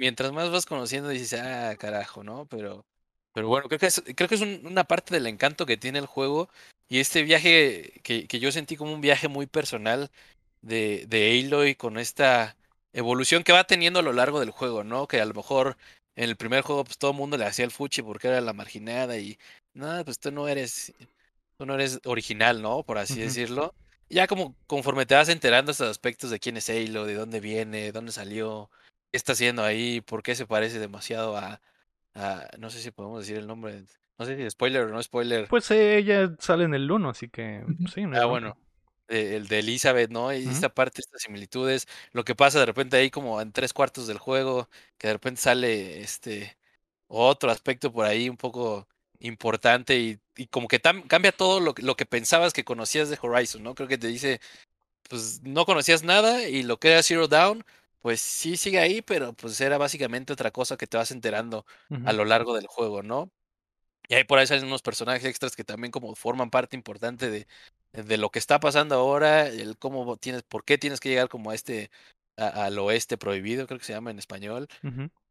Mientras 0.00 0.32
más 0.32 0.50
vas 0.50 0.64
conociendo 0.64 1.10
dices, 1.10 1.38
ah, 1.38 1.76
carajo, 1.78 2.24
¿no? 2.24 2.46
Pero, 2.46 2.86
pero 3.34 3.48
bueno, 3.48 3.68
creo 3.68 3.78
que 3.78 3.84
es, 3.84 4.02
creo 4.16 4.30
que 4.30 4.34
es 4.36 4.40
un- 4.40 4.62
una 4.64 4.84
parte 4.84 5.14
del 5.14 5.26
encanto 5.26 5.66
que 5.66 5.76
tiene 5.76 5.98
el 5.98 6.06
juego 6.06 6.48
y 6.88 7.00
este 7.00 7.22
viaje 7.22 8.00
que, 8.02 8.26
que 8.26 8.38
yo 8.40 8.50
sentí 8.50 8.76
como 8.78 8.94
un 8.94 9.02
viaje 9.02 9.28
muy 9.28 9.44
personal 9.46 10.10
de, 10.62 11.04
de 11.06 11.38
Aloy 11.44 11.74
con 11.74 11.98
esta 11.98 12.56
evolución 12.94 13.42
que 13.44 13.52
va 13.52 13.64
teniendo 13.64 13.98
a 14.00 14.02
lo 14.02 14.14
largo 14.14 14.40
del 14.40 14.52
juego, 14.52 14.84
¿no? 14.84 15.06
Que 15.06 15.20
a 15.20 15.26
lo 15.26 15.34
mejor 15.34 15.76
en 16.16 16.30
el 16.30 16.36
primer 16.36 16.62
juego 16.62 16.84
pues 16.84 16.96
todo 16.96 17.10
el 17.10 17.18
mundo 17.18 17.36
le 17.36 17.44
hacía 17.44 17.66
el 17.66 17.70
fuchi 17.70 18.00
porque 18.00 18.28
era 18.28 18.40
la 18.40 18.54
marginada 18.54 19.18
y, 19.18 19.38
no, 19.74 20.02
pues 20.06 20.18
tú 20.18 20.30
no 20.32 20.48
eres, 20.48 20.94
tú 21.58 21.66
no 21.66 21.74
eres 21.74 22.00
original, 22.06 22.62
¿no? 22.62 22.84
Por 22.84 22.96
así 22.96 23.20
decirlo. 23.20 23.74
Ya 24.08 24.26
como 24.26 24.56
conforme 24.66 25.04
te 25.04 25.14
vas 25.14 25.28
enterando 25.28 25.72
estos 25.72 25.90
aspectos 25.90 26.30
de 26.30 26.40
quién 26.40 26.56
es 26.56 26.70
Aloy, 26.70 27.06
de 27.06 27.14
dónde 27.14 27.40
viene, 27.40 27.92
dónde 27.92 28.12
salió, 28.12 28.70
está 29.12 29.32
haciendo 29.32 29.64
ahí, 29.64 30.00
por 30.00 30.22
qué 30.22 30.34
se 30.34 30.46
parece 30.46 30.78
demasiado 30.78 31.36
a, 31.36 31.60
a- 32.14 32.48
no 32.58 32.70
sé 32.70 32.80
si 32.80 32.90
podemos 32.90 33.20
decir 33.20 33.36
el 33.36 33.46
nombre, 33.46 33.82
no 34.18 34.24
sé 34.26 34.36
si 34.36 34.50
spoiler 34.50 34.82
o 34.84 34.88
no 34.88 35.02
spoiler, 35.02 35.46
Pues 35.48 35.70
eh, 35.70 35.96
ella 35.98 36.34
sale 36.38 36.64
en 36.64 36.74
el 36.74 36.90
1, 36.90 37.10
así 37.10 37.28
que 37.28 37.62
Ujú. 37.66 37.88
sí, 37.88 38.02
no 38.02 38.16
ah, 38.18 38.26
bueno, 38.26 38.56
de- 39.08 39.36
el 39.36 39.48
de 39.48 39.58
Elizabeth, 39.60 40.10
¿no? 40.10 40.32
Y 40.32 40.48
esta 40.48 40.68
parte, 40.68 41.00
estas 41.00 41.22
similitudes, 41.22 41.86
lo 42.12 42.24
que 42.24 42.34
pasa 42.34 42.60
de 42.60 42.66
repente 42.66 42.96
ahí 42.96 43.10
como 43.10 43.40
en 43.40 43.52
tres 43.52 43.72
cuartos 43.72 44.06
del 44.06 44.18
juego, 44.18 44.68
que 44.98 45.08
de 45.08 45.12
repente 45.14 45.40
sale 45.40 46.00
este 46.00 46.56
otro 47.08 47.50
aspecto 47.50 47.92
por 47.92 48.06
ahí 48.06 48.28
un 48.28 48.36
poco 48.36 48.86
importante 49.20 49.98
y, 49.98 50.18
y 50.36 50.46
como 50.46 50.68
que 50.68 50.80
tam- 50.80 51.06
cambia 51.08 51.32
todo 51.32 51.60
lo, 51.60 51.74
que- 51.74 51.82
lo 51.82 51.96
que 51.96 52.06
pensabas 52.06 52.52
que 52.52 52.64
conocías 52.64 53.10
de 53.10 53.18
Horizon, 53.20 53.62
¿no? 53.62 53.74
Creo 53.74 53.88
que 53.88 53.98
te 53.98 54.06
dice, 54.08 54.40
pues 55.08 55.42
no 55.42 55.66
conocías 55.66 56.02
nada 56.04 56.44
y 56.48 56.62
lo 56.62 56.78
que 56.78 56.90
era 56.92 57.02
Zero 57.02 57.28
Dawn, 57.28 57.64
pues 58.00 58.20
sí 58.20 58.56
sigue 58.56 58.78
ahí, 58.80 59.02
pero 59.02 59.34
pues 59.34 59.60
era 59.60 59.78
básicamente 59.78 60.32
otra 60.32 60.50
cosa 60.50 60.76
que 60.76 60.86
te 60.86 60.96
vas 60.96 61.10
enterando 61.10 61.66
a 62.02 62.12
lo 62.12 62.24
largo 62.24 62.54
del 62.54 62.66
juego, 62.66 63.02
¿no? 63.02 63.32
Y 64.08 64.14
ahí 64.14 64.24
por 64.24 64.38
ahí 64.38 64.46
salen 64.46 64.66
unos 64.66 64.82
personajes 64.82 65.24
extras 65.24 65.56
que 65.56 65.64
también 65.64 65.92
como 65.92 66.14
forman 66.16 66.50
parte 66.50 66.76
importante 66.76 67.30
de, 67.30 67.46
de 67.92 68.18
lo 68.18 68.30
que 68.30 68.38
está 68.40 68.58
pasando 68.60 68.96
ahora, 68.96 69.46
el 69.48 69.78
cómo 69.78 70.16
tienes, 70.16 70.42
por 70.42 70.64
qué 70.64 70.78
tienes 70.78 71.00
que 71.00 71.08
llegar 71.10 71.28
como 71.28 71.50
a 71.50 71.54
este, 71.54 71.90
a- 72.36 72.66
al 72.66 72.78
oeste 72.78 73.18
prohibido, 73.18 73.66
creo 73.66 73.78
que 73.78 73.84
se 73.86 73.92
llama 73.92 74.10
en 74.10 74.18
español. 74.18 74.68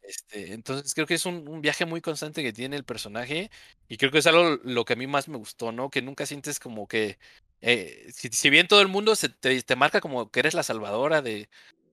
Este, 0.02 0.54
entonces 0.54 0.94
creo 0.96 1.06
que 1.08 1.16
es 1.16 1.26
un, 1.26 1.48
un 1.50 1.62
viaje 1.62 1.86
muy 1.86 2.02
constante 2.02 2.42
que 2.44 2.54
tiene 2.54 2.76
el 2.78 2.86
personaje 2.86 3.52
y 3.88 3.98
creo 3.98 4.12
que 4.12 4.20
es 4.20 4.28
algo 4.28 4.58
lo 4.64 4.86
que 4.86 4.94
a 4.94 4.96
mí 4.96 5.08
más 5.08 5.28
me 5.28 5.38
gustó, 5.38 5.72
¿no? 5.72 5.90
Que 5.90 6.02
nunca 6.02 6.26
sientes 6.26 6.60
como 6.60 6.88
que, 6.88 7.20
eh, 7.62 8.10
si, 8.14 8.30
si 8.30 8.50
bien 8.50 8.68
todo 8.68 8.82
el 8.82 8.88
mundo 8.88 9.16
se 9.16 9.30
te, 9.30 9.62
te 9.64 9.76
marca 9.76 10.02
como 10.02 10.32
que 10.32 10.40
eres 10.40 10.54
la 10.56 10.64
salvadora 10.64 11.22
de, 11.22 11.50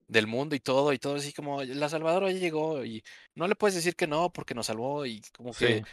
del 0.07 0.27
mundo 0.27 0.55
y 0.55 0.59
todo, 0.59 0.93
y 0.93 0.99
todo 0.99 1.15
así 1.15 1.33
como, 1.33 1.63
la 1.63 1.89
salvadora 1.89 2.31
ya 2.31 2.39
llegó 2.39 2.83
y 2.85 3.03
no 3.35 3.47
le 3.47 3.55
puedes 3.55 3.75
decir 3.75 3.95
que 3.95 4.07
no 4.07 4.31
porque 4.31 4.55
nos 4.55 4.67
salvó 4.67 5.05
y 5.05 5.21
como 5.35 5.53
que 5.53 5.77
Sí. 5.77 5.83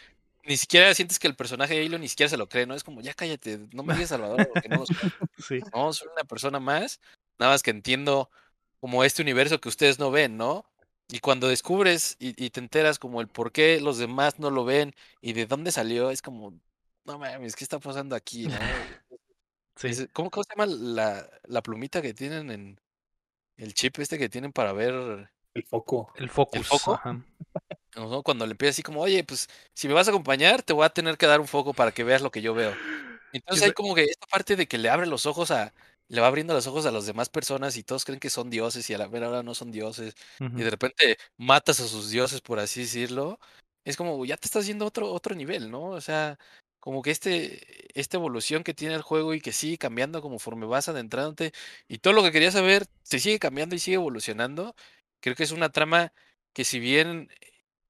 ni 0.45 0.57
siquiera 0.57 0.95
sientes 0.95 1.19
que 1.19 1.27
el 1.27 1.37
personaje 1.37 1.75
de 1.75 1.85
Halo 1.87 1.99
ni 1.99 2.09
siquiera 2.09 2.31
se 2.31 2.37
lo 2.37 2.49
cree, 2.49 2.67
¿no? 2.67 2.75
Es 2.75 2.85
como, 2.85 3.01
ya 3.01 3.15
cállate, 3.15 3.59
no 3.73 3.83
me 3.83 3.95
digas 3.95 4.11
salvadora 4.11 4.47
porque 4.47 4.69
no 4.69 4.79
nos 4.79 4.89
Sí. 5.39 5.61
no, 5.75 5.93
soy 5.93 6.09
una 6.13 6.25
persona 6.25 6.61
más, 6.61 7.01
nada 7.39 7.53
más 7.53 7.63
que 7.63 7.71
entiendo 7.71 8.31
como 8.81 9.03
este 9.05 9.23
universo 9.23 9.61
que 9.61 9.69
ustedes 9.69 9.99
no 9.99 10.11
ven, 10.11 10.37
¿no? 10.37 10.65
Y 11.09 11.19
cuando 11.19 11.49
descubres 11.49 12.17
y, 12.19 12.43
y 12.43 12.51
te 12.51 12.61
enteras 12.61 12.99
como 12.99 13.21
el 13.21 13.29
por 13.29 13.53
qué 13.53 13.81
los 13.81 13.99
demás 13.99 14.39
no 14.39 14.51
lo 14.51 14.65
ven 14.65 14.95
y 15.21 15.33
de 15.33 15.47
dónde 15.47 15.73
salió, 15.73 16.11
es 16.11 16.23
como, 16.23 16.55
no 17.05 17.19
mames, 17.19 17.57
¿qué 17.57 17.65
está 17.65 17.79
pasando 17.79 18.15
aquí, 18.17 18.47
no? 18.47 18.55
Sí. 19.77 19.89
Dices, 19.89 20.09
¿Cómo, 20.13 20.31
cómo 20.31 20.45
se 20.45 20.51
llama 20.51 20.67
la, 20.67 21.29
la 21.49 21.61
plumita 21.61 22.01
que 22.01 22.15
tienen 22.15 22.53
en 22.53 22.81
el 23.57 23.75
chip 23.75 23.99
este 23.99 24.19
que 24.19 24.29
tienen 24.29 24.53
para 24.53 24.73
ver, 24.73 25.31
El 25.55 25.65
foco. 25.65 26.13
El 26.17 26.31
focus. 26.31 26.67
foco? 26.67 26.95
ajá. 26.95 27.25
¿no? 27.97 28.23
Cuando 28.23 28.47
le 28.47 28.53
empieza 28.53 28.71
así 28.71 28.83
como, 28.83 29.01
oye, 29.01 29.25
pues 29.25 29.49
si 29.73 29.89
me 29.89 29.95
vas 29.95 30.09
a 30.09 30.11
acompañar, 30.11 30.63
te 30.63 30.73
voy 30.73 30.85
a 30.85 30.91
tener 30.91 31.17
que 31.17 31.27
dar 31.27 31.41
un 31.41 31.47
foco 31.47 31.75
para 31.75 31.93
que 31.93 32.05
veas 32.05 32.23
lo 32.23 32.31
que 32.31 32.43
yo 32.43 32.55
veo. 32.55 32.75
Entonces 33.33 33.65
hay 33.65 33.73
como 33.73 33.95
que 33.95 34.05
esta 34.05 34.27
parte 34.27 34.57
de 34.57 34.67
que 34.67 34.79
le 34.79 34.89
abre 34.89 35.07
los 35.07 35.27
ojos 35.27 35.51
a, 35.51 35.73
le 36.09 36.21
va 36.21 36.29
abriendo 36.29 36.55
los 36.55 36.67
ojos 36.67 36.87
a 36.87 36.91
las 36.91 37.07
demás 37.07 37.29
personas 37.29 37.77
y 37.77 37.83
todos 37.83 38.05
creen 38.05 38.21
que 38.21 38.31
son 38.31 38.51
dioses 38.51 38.89
y 38.91 38.95
a 38.95 38.99
la 38.99 39.09
vera 39.09 39.29
hora 39.29 39.43
no 39.43 39.55
son 39.55 39.73
dioses 39.73 40.15
y 40.39 40.63
de 40.63 40.71
repente 40.71 41.19
matas 41.37 41.81
a 41.81 41.89
sus 41.89 42.11
dioses, 42.11 42.41
por 42.41 42.59
así 42.59 42.83
decirlo, 42.83 43.41
es 43.85 43.97
como 43.97 44.25
ya 44.25 44.37
te 44.37 44.47
estás 44.47 44.67
yendo 44.67 44.85
a 44.85 44.89
otro, 44.89 45.13
otro 45.13 45.35
nivel, 45.35 45.71
¿no? 45.71 45.91
O 45.91 46.01
sea, 46.01 46.39
como 46.85 47.01
que 47.01 47.13
este, 47.13 47.99
esta 47.99 48.19
evolución 48.19 48.63
que 48.63 48.75
tiene 48.75 48.95
el 48.95 49.01
juego 49.01 49.33
y 49.33 49.41
que 49.41 49.53
sigue 49.53 49.79
cambiando 49.79 50.21
conforme 50.21 50.67
vas 50.67 50.87
adentrándote 50.87 51.55
y 51.89 51.97
todo 51.97 52.13
lo 52.13 52.23
que 52.23 52.31
querías 52.31 52.53
saber 52.53 52.87
se 53.03 53.21
sigue 53.21 53.39
cambiando 53.39 53.75
y 53.75 53.79
sigue 53.79 53.95
evolucionando. 53.95 54.77
Creo 55.21 55.35
que 55.35 55.45
es 55.45 55.51
una 55.51 55.71
trama 55.71 56.13
que 56.53 56.63
si 56.63 56.81
bien 56.81 57.31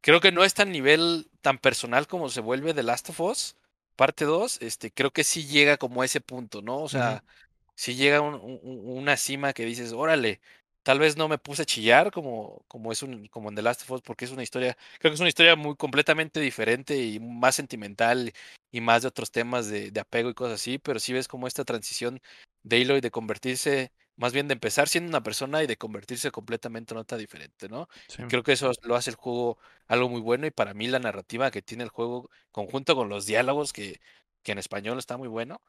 creo 0.00 0.20
que 0.20 0.30
no 0.30 0.44
es 0.44 0.54
tan 0.54 0.70
nivel 0.70 1.28
tan 1.40 1.58
personal 1.58 2.06
como 2.06 2.28
se 2.28 2.40
vuelve 2.40 2.72
The 2.72 2.84
Last 2.84 3.08
of 3.08 3.18
Us, 3.18 3.56
parte 3.96 4.26
2, 4.26 4.62
este, 4.62 4.92
creo 4.92 5.10
que 5.10 5.24
sí 5.24 5.44
llega 5.44 5.76
como 5.76 6.02
a 6.02 6.04
ese 6.04 6.20
punto, 6.20 6.62
¿no? 6.62 6.78
O 6.78 6.88
sea, 6.88 7.24
si 7.74 7.96
llega 7.96 8.20
un, 8.20 8.60
una 8.62 9.16
cima 9.16 9.54
que 9.54 9.64
dices, 9.64 9.92
órale, 9.92 10.40
tal 10.84 11.00
vez 11.00 11.16
no 11.16 11.28
me 11.28 11.38
puse 11.38 11.62
a 11.62 11.64
chillar 11.64 12.12
como, 12.12 12.64
como 12.68 12.92
es 12.92 13.02
un, 13.02 13.26
como 13.28 13.48
en 13.48 13.56
The 13.56 13.62
Last 13.62 13.82
of 13.82 13.90
Us, 13.92 14.02
porque 14.02 14.24
es 14.26 14.30
una 14.30 14.44
historia, 14.44 14.76
creo 15.00 15.10
que 15.10 15.14
es 15.14 15.20
una 15.20 15.28
historia 15.28 15.56
muy 15.56 15.76
completamente 15.76 16.40
diferente 16.40 16.96
y 17.02 17.18
más 17.20 17.56
sentimental 17.56 18.32
y 18.70 18.80
más 18.80 19.02
de 19.02 19.08
otros 19.08 19.30
temas 19.32 19.68
de, 19.68 19.90
de 19.90 20.00
apego 20.00 20.30
y 20.30 20.34
cosas 20.34 20.54
así, 20.60 20.78
pero 20.78 21.00
sí 21.00 21.12
ves 21.12 21.28
como 21.28 21.48
esta 21.48 21.64
transición 21.64 22.20
de 22.62 22.82
Aloy 22.82 23.00
de 23.00 23.10
convertirse 23.10 23.92
más 24.16 24.32
bien 24.32 24.46
de 24.46 24.54
empezar 24.54 24.88
siendo 24.88 25.08
una 25.08 25.22
persona 25.22 25.62
y 25.62 25.66
de 25.66 25.76
convertirse 25.76 26.30
completamente 26.30 26.94
en 26.94 26.98
otra 26.98 27.18
diferente, 27.18 27.68
¿no? 27.68 27.88
creo 28.28 28.42
que 28.44 28.52
eso 28.52 28.70
lo 28.82 28.94
hace 28.94 29.10
el 29.10 29.16
juego 29.16 29.58
algo 29.88 30.08
muy 30.08 30.20
bueno 30.20 30.46
y 30.46 30.50
para 30.52 30.72
mí 30.72 30.86
la 30.86 31.00
narrativa 31.00 31.50
que 31.50 31.62
tiene 31.62 31.82
el 31.82 31.90
juego 31.90 32.30
conjunto 32.52 32.94
con 32.94 33.08
los 33.08 33.26
diálogos 33.26 33.72
que, 33.72 34.00
que 34.42 34.52
en 34.52 34.58
español 34.58 34.98
está 34.98 35.16
muy 35.16 35.28
bueno, 35.28 35.60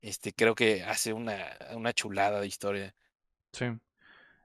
este 0.00 0.32
creo 0.32 0.54
que 0.54 0.84
hace 0.84 1.12
una, 1.12 1.56
una 1.74 1.92
chulada 1.92 2.40
de 2.40 2.46
historia. 2.46 2.94
Sí. 3.52 3.66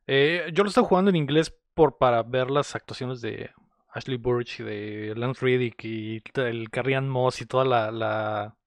Eh, 0.08 0.52
yo 0.54 0.64
lo 0.64 0.70
estoy 0.70 0.84
jugando 0.84 1.10
en 1.10 1.16
inglés 1.16 1.54
por 1.74 1.98
para 1.98 2.24
ver 2.24 2.52
las 2.52 2.76
actuaciones 2.76 3.22
de 3.22 3.52
Ashley 3.90 4.18
Burch 4.18 4.60
y 4.60 4.64
de 4.64 5.14
Lance 5.16 5.46
Riddick 5.46 5.84
y 5.86 6.22
el 6.36 6.70
Carrian 6.70 7.10
Moss 7.10 7.42
y 7.42 7.46
toda 7.46 7.66
la, 7.66 7.92
la, 7.92 8.58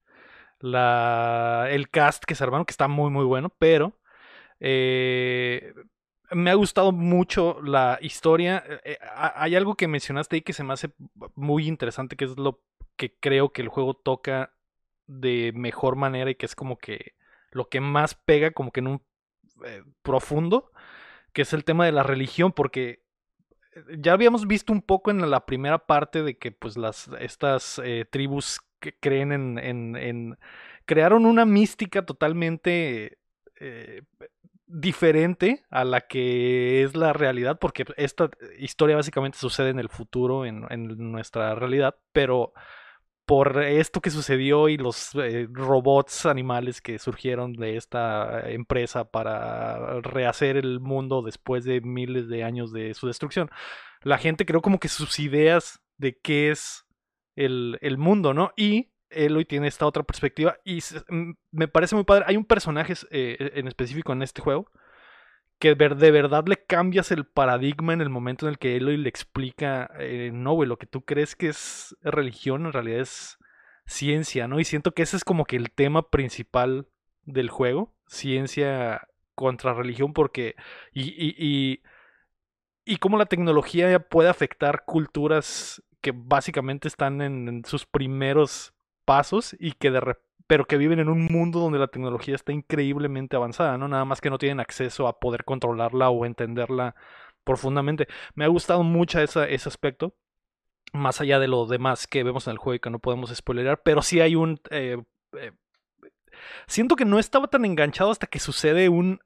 la 0.59 1.67
el 1.69 1.89
cast 1.89 2.23
que 2.25 2.35
se 2.35 2.43
armaron 2.43 2.65
que 2.65 2.71
está 2.71 2.87
muy 2.87 3.11
muy 3.11 3.25
bueno, 3.25 3.53
pero 3.59 3.99
eh, 4.59 5.73
me 6.31 6.49
ha 6.49 6.55
gustado 6.55 6.91
mucho 6.91 7.61
la 7.61 7.99
historia. 8.01 8.63
Eh, 8.83 8.97
hay 9.15 9.55
algo 9.55 9.75
que 9.75 9.87
mencionaste 9.87 10.37
ahí 10.37 10.41
que 10.41 10.53
se 10.53 10.63
me 10.63 10.73
hace 10.73 10.91
muy 11.35 11.67
interesante, 11.67 12.15
que 12.15 12.25
es 12.25 12.37
lo 12.37 12.61
que 12.95 13.15
creo 13.19 13.51
que 13.51 13.61
el 13.61 13.69
juego 13.69 13.93
toca 13.93 14.53
de 15.05 15.53
mejor 15.53 15.95
manera 15.95 16.29
y 16.31 16.35
que 16.35 16.45
es 16.45 16.55
como 16.55 16.77
que 16.77 17.13
lo 17.51 17.69
que 17.69 17.79
más 17.79 18.15
pega 18.15 18.51
como 18.51 18.71
que 18.71 18.81
en 18.81 18.87
un 18.87 19.01
eh, 19.65 19.83
profundo, 20.01 20.71
que 21.37 21.43
es 21.43 21.53
el 21.53 21.63
tema 21.63 21.85
de 21.85 21.91
la 21.91 22.01
religión, 22.01 22.51
porque 22.51 23.03
ya 23.99 24.13
habíamos 24.13 24.47
visto 24.47 24.73
un 24.73 24.81
poco 24.81 25.11
en 25.11 25.29
la 25.29 25.45
primera 25.45 25.77
parte 25.85 26.23
de 26.23 26.35
que 26.35 26.51
pues 26.51 26.77
las 26.77 27.11
estas 27.19 27.79
tribus 28.09 28.59
que 28.79 28.95
creen 28.99 29.31
en, 29.31 29.59
en, 29.59 29.95
en, 29.95 30.39
crearon 30.85 31.27
una 31.27 31.45
mística 31.45 32.03
totalmente 32.07 33.19
diferente 34.65 35.63
a 35.69 35.85
la 35.85 36.01
que 36.01 36.81
es 36.81 36.95
la 36.95 37.13
realidad, 37.13 37.59
porque 37.59 37.85
esta 37.97 38.31
historia 38.57 38.95
básicamente 38.95 39.37
sucede 39.37 39.69
en 39.69 39.77
el 39.77 39.89
futuro, 39.89 40.43
en, 40.43 40.65
nuestra 41.11 41.53
realidad, 41.53 41.97
pero 42.13 42.51
por 43.27 43.61
esto 43.61 43.99
que 43.99 44.09
sucedió 44.09 44.69
y 44.69 44.77
los 44.77 45.13
eh, 45.15 45.49
robots 45.51 46.25
animales 46.25 46.81
que 46.81 46.97
surgieron 46.97 47.51
de 47.53 47.75
esta 47.75 48.49
empresa 48.49 49.11
para 49.11 49.99
rehacer 49.99 50.55
el 50.55 50.79
mundo 50.79 51.21
después 51.21 51.65
de 51.65 51.81
miles 51.81 52.29
de 52.29 52.45
años 52.45 52.71
de 52.71 52.93
su 52.93 53.05
destrucción, 53.05 53.51
la 54.01 54.17
gente 54.17 54.45
creó 54.45 54.61
como 54.61 54.79
que 54.79 54.87
sus 54.87 55.19
ideas 55.19 55.81
de 55.97 56.17
qué 56.17 56.51
es 56.51 56.85
el, 57.35 57.77
el 57.81 57.97
mundo, 57.97 58.33
¿no? 58.33 58.53
Y 58.55 58.93
Eloy 59.09 59.43
tiene 59.43 59.67
esta 59.67 59.85
otra 59.85 60.03
perspectiva 60.03 60.57
y 60.63 60.79
me 61.51 61.67
parece 61.67 61.95
muy 61.95 62.05
padre. 62.05 62.23
Hay 62.27 62.37
un 62.37 62.45
personaje 62.45 62.93
eh, 63.11 63.51
en 63.55 63.67
específico 63.67 64.13
en 64.13 64.21
este 64.21 64.41
juego 64.41 64.71
que 65.59 65.75
de 65.75 66.11
verdad 66.11 66.45
le 66.47 66.63
cambias 66.63 67.11
el 67.11 67.25
paradigma 67.25 67.93
en 67.93 68.01
el 68.01 68.09
momento 68.09 68.45
en 68.45 68.51
el 68.51 68.59
que 68.59 68.75
Eloy 68.75 68.97
le 68.97 69.09
explica, 69.09 69.89
eh, 69.99 70.31
no, 70.33 70.53
güey, 70.53 70.69
lo 70.69 70.77
que 70.77 70.85
tú 70.85 71.03
crees 71.03 71.35
que 71.35 71.49
es 71.49 71.95
religión 72.01 72.65
en 72.65 72.73
realidad 72.73 73.01
es 73.01 73.37
ciencia, 73.85 74.47
¿no? 74.47 74.59
Y 74.59 74.65
siento 74.65 74.93
que 74.93 75.03
ese 75.03 75.17
es 75.17 75.23
como 75.23 75.45
que 75.45 75.55
el 75.55 75.71
tema 75.71 76.09
principal 76.09 76.87
del 77.23 77.49
juego, 77.49 77.95
ciencia 78.07 79.07
contra 79.33 79.73
religión, 79.73 80.13
porque... 80.13 80.55
y, 80.93 81.03
y, 81.03 81.35
y, 81.37 81.81
y 82.85 82.97
cómo 82.97 83.17
la 83.17 83.25
tecnología 83.25 83.99
puede 83.99 84.29
afectar 84.29 84.85
culturas 84.85 85.83
que 86.01 86.13
básicamente 86.15 86.87
están 86.87 87.21
en 87.21 87.65
sus 87.65 87.85
primeros 87.85 88.73
pasos 89.05 89.55
y 89.59 89.71
que 89.71 89.89
de 89.89 90.01
pero 90.45 90.65
que 90.65 90.77
viven 90.77 90.99
en 90.99 91.09
un 91.09 91.25
mundo 91.25 91.59
donde 91.59 91.79
la 91.79 91.87
tecnología 91.87 92.35
está 92.35 92.51
increíblemente 92.51 93.35
avanzada, 93.35 93.77
¿no? 93.77 93.87
Nada 93.87 94.05
más 94.05 94.21
que 94.21 94.29
no 94.29 94.37
tienen 94.37 94.59
acceso 94.59 95.07
a 95.07 95.19
poder 95.19 95.43
controlarla 95.43 96.09
o 96.09 96.25
entenderla 96.25 96.95
profundamente. 97.43 98.07
Me 98.35 98.45
ha 98.45 98.49
gustado 98.49 98.83
mucho 98.83 99.19
ese 99.19 99.69
aspecto, 99.69 100.13
más 100.93 101.19
allá 101.21 101.39
de 101.39 101.47
lo 101.47 101.65
demás 101.65 102.07
que 102.07 102.23
vemos 102.23 102.47
en 102.47 102.51
el 102.51 102.57
juego 102.57 102.75
y 102.75 102.79
que 102.79 102.89
no 102.89 102.99
podemos 102.99 103.33
spoilerar, 103.35 103.81
pero 103.83 104.01
sí 104.01 104.21
hay 104.21 104.35
un... 104.35 104.59
Eh, 104.69 105.01
eh, 105.33 105.51
siento 106.67 106.95
que 106.95 107.05
no 107.05 107.19
estaba 107.19 107.47
tan 107.47 107.65
enganchado 107.65 108.11
hasta 108.11 108.27
que 108.27 108.39
sucede 108.39 108.89
un 108.89 109.19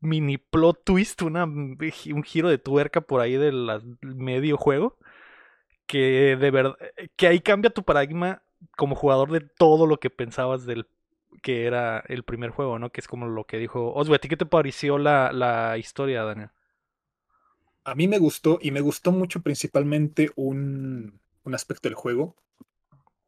mini 0.00 0.38
plot 0.38 0.84
twist, 0.84 1.22
una, 1.22 1.44
un 1.44 2.22
giro 2.24 2.48
de 2.48 2.58
tuerca 2.58 3.00
por 3.00 3.20
ahí 3.20 3.36
del 3.36 3.68
medio 4.00 4.56
juego, 4.56 4.98
que 5.86 6.36
de 6.38 6.50
verdad, 6.50 6.76
que 7.16 7.26
ahí 7.26 7.40
cambia 7.40 7.70
tu 7.70 7.82
paradigma 7.82 8.42
como 8.76 8.94
jugador 8.94 9.30
de 9.30 9.40
todo 9.40 9.86
lo 9.86 9.98
que 9.98 10.10
pensabas 10.10 10.64
del 10.64 10.86
que 11.42 11.66
era 11.66 12.04
el 12.08 12.24
primer 12.24 12.50
juego, 12.50 12.78
¿no? 12.78 12.90
Que 12.90 13.00
es 13.00 13.08
como 13.08 13.26
lo 13.26 13.44
que 13.44 13.58
dijo 13.58 13.92
Oswald. 13.94 14.16
¿A 14.16 14.20
ti 14.20 14.28
qué 14.28 14.36
te 14.36 14.46
pareció 14.46 14.98
la, 14.98 15.32
la 15.32 15.78
historia, 15.78 16.24
Daniel? 16.24 16.50
A 17.84 17.94
mí 17.94 18.06
me 18.06 18.18
gustó 18.18 18.58
y 18.62 18.70
me 18.70 18.80
gustó 18.80 19.12
mucho 19.12 19.42
principalmente 19.42 20.30
un, 20.36 21.20
un 21.44 21.54
aspecto 21.54 21.88
del 21.88 21.96
juego 21.96 22.36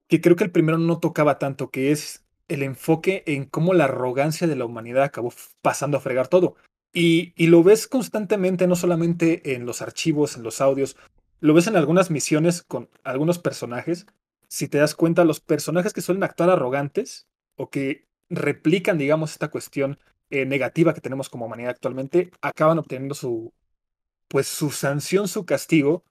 que 0.07 0.21
creo 0.21 0.37
que 0.37 0.45
el 0.45 0.53
primero 0.53 0.79
no 0.79 1.01
tocaba 1.01 1.39
tanto, 1.39 1.71
que 1.71 1.91
es 1.91 2.25
el 2.49 2.63
enfoque 2.63 3.25
en 3.27 3.47
cómo 3.47 3.75
la 3.75 3.85
arrogancia 3.85 4.47
de 4.47 4.55
la 4.55 4.67
humanidad 4.67 5.05
acabó 5.05 5.33
pasando 5.63 5.97
a 5.97 6.01
fregar 6.01 6.29
todo. 6.29 6.57
Y, 6.93 7.33
y, 7.37 7.49
lo 7.49 7.65
ves 7.65 7.89
constantemente, 7.89 8.69
no 8.69 8.77
solamente 8.77 9.55
en 9.55 9.67
los 9.67 9.83
archivos, 9.83 10.37
en 10.37 10.45
los 10.45 10.61
audios, 10.61 10.97
lo 11.41 11.55
ves 11.55 11.67
en 11.67 11.77
algunas 11.77 12.11
misiones 12.11 12.63
con 12.63 12.89
algunos 13.03 13.41
personajes 13.41 14.07
si 14.49 14.69
te 14.69 14.79
das 14.79 14.95
cuenta, 14.95 15.25
los 15.25 15.41
personajes 15.41 15.93
que 15.93 16.01
suelen 16.01 16.23
actuar 16.25 16.51
arrogantes 16.51 17.27
o 17.57 17.71
que 17.71 18.07
replican, 18.31 18.99
digamos, 18.99 19.33
esta 19.33 19.49
cuestión 19.49 19.99
eh, 20.31 20.47
negativa 20.47 20.95
que 20.95 21.01
tenemos 21.01 21.29
como 21.29 21.47
humanidad 21.47 21.71
actualmente, 21.71 22.31
acaban 22.41 22.79
obteniendo 22.79 23.15
su, 23.15 23.53
pues, 24.29 24.47
su 24.49 24.71
sanción, 24.71 25.29
su 25.29 25.47
castigo, 25.47 26.05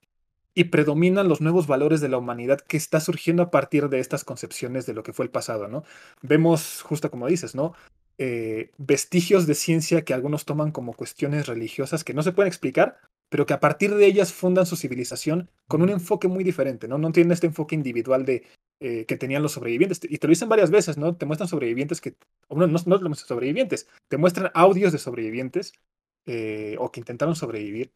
y 0.56 0.65
predominan 0.65 1.28
los 1.28 1.41
nuevos 1.41 1.67
valores 1.67 2.02
de 2.02 2.10
la 2.10 2.17
humanidad 2.17 2.60
que 2.60 2.78
está 2.78 3.00
surgiendo 3.00 3.43
a 3.43 3.52
partir 3.52 3.89
de 3.89 4.00
estas 4.00 4.24
concepciones 4.24 4.86
de 4.86 4.93
lo 4.93 5.04
que 5.04 5.13
fue 5.13 5.26
el 5.26 5.32
pasado, 5.32 5.67
¿no? 5.67 5.84
Vemos, 6.22 6.82
justo 6.84 7.10
como 7.10 7.28
dices, 7.28 7.56
¿no? 7.56 7.74
Eh, 8.19 8.69
vestigios 8.78 9.48
de 9.48 9.56
ciencia 9.56 10.04
que 10.04 10.13
algunos 10.13 10.46
toman 10.46 10.72
como 10.72 10.93
cuestiones 10.93 11.48
religiosas 11.48 12.04
que 12.04 12.13
no 12.13 12.22
se 12.22 12.32
pueden 12.32 12.50
explicar, 12.50 12.98
pero 13.34 13.48
que 13.48 13.54
a 13.56 13.60
partir 13.60 13.96
de 13.96 14.06
ellas 14.06 14.32
fundan 14.32 14.67
su 14.67 14.76
civilización 14.76 15.50
con 15.67 15.82
un 15.82 15.89
enfoque 15.89 16.28
muy 16.28 16.43
diferente, 16.43 16.88
¿no? 16.88 17.00
No 17.00 17.12
tienen 17.12 17.32
este 17.32 17.48
enfoque 17.48 17.74
individual 17.74 18.26
de 18.26 18.43
eh, 18.80 19.08
que 19.08 19.17
tenían 19.17 19.41
los 19.41 19.54
sobrevivientes. 19.54 20.00
Y 20.04 20.19
te 20.19 20.28
lo 20.28 20.30
dicen 20.30 20.50
varias 20.50 20.69
veces, 20.69 21.00
¿no? 21.00 21.15
Te 21.15 21.26
muestran 21.26 21.48
sobrevivientes 21.48 22.00
que, 22.00 22.15
no, 22.52 22.67
no, 22.67 22.80
no 22.86 23.15
sobrevivientes, 23.15 23.88
te 24.08 24.17
muestran 24.17 24.52
audios 24.54 24.91
de 24.91 25.00
sobrevivientes 25.00 25.74
eh, 26.28 26.76
o 26.78 26.91
que 26.91 27.00
intentaron 27.00 27.36
sobrevivir, 27.36 27.91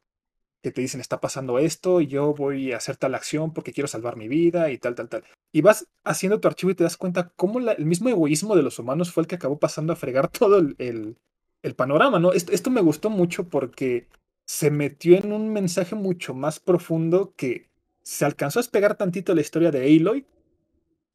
que 0.64 0.72
te 0.72 0.82
dicen, 0.82 1.02
está 1.02 1.22
pasando 1.22 1.60
esto 1.60 2.02
y 2.02 2.08
yo 2.08 2.34
voy 2.34 2.72
a 2.72 2.78
hacer 2.78 2.98
tal 2.98 3.14
acción 3.14 3.54
porque 3.54 3.74
quiero 3.74 3.88
salvar 3.88 4.18
mi 4.18 4.28
vida 4.28 4.72
y 4.72 4.80
tal, 4.80 4.96
tal, 4.96 5.08
tal. 5.08 5.24
Y 5.52 5.62
vas 5.62 5.88
haciendo 6.04 6.40
tu 6.40 6.48
archivo 6.48 6.72
y 6.72 6.76
te 6.76 6.84
das 6.84 6.98
cuenta 6.98 7.32
cómo 7.36 7.60
el 7.60 7.86
mismo 7.86 8.10
egoísmo 8.10 8.56
de 8.56 8.64
los 8.64 8.80
humanos 8.80 9.12
fue 9.12 9.22
el 9.22 9.28
que 9.28 9.36
acabó 9.36 9.60
pasando 9.60 9.94
a 9.94 9.98
fregar 9.98 10.30
todo 10.32 10.58
el, 10.58 11.16
el, 11.62 11.76
panorama, 11.76 12.18
¿no? 12.18 12.34
Esto, 12.34 12.54
esto 12.54 12.72
me 12.72 12.82
gustó 12.82 13.12
mucho 13.12 13.48
porque 13.48 14.08
se 14.48 14.72
metió 14.72 15.18
en 15.18 15.34
un 15.34 15.52
mensaje 15.52 15.94
mucho 15.94 16.34
más 16.34 16.60
profundo 16.62 17.34
que 17.36 17.70
se 18.02 18.24
alcanzó 18.24 18.60
a 18.60 18.62
despegar 18.62 18.96
tantito 18.96 19.36
la 19.36 19.42
historia 19.42 19.72
de 19.72 19.86
Aloy 19.86 20.26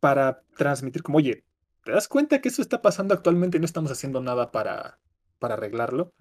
para 0.01 0.43
transmitir 0.57 1.03
como, 1.03 1.17
oye, 1.19 1.43
¿te 1.83 1.93
das 1.93 2.09
cuenta 2.09 2.43
que 2.43 2.51
eso 2.51 2.61
está 2.61 2.83
pasando 2.83 3.15
actualmente 3.15 3.57
y 3.57 3.61
no 3.61 3.65
estamos 3.65 3.91
haciendo 3.91 4.21
nada 4.21 4.53
para, 4.53 4.99
para 5.39 5.55
arreglarlo? 5.55 6.13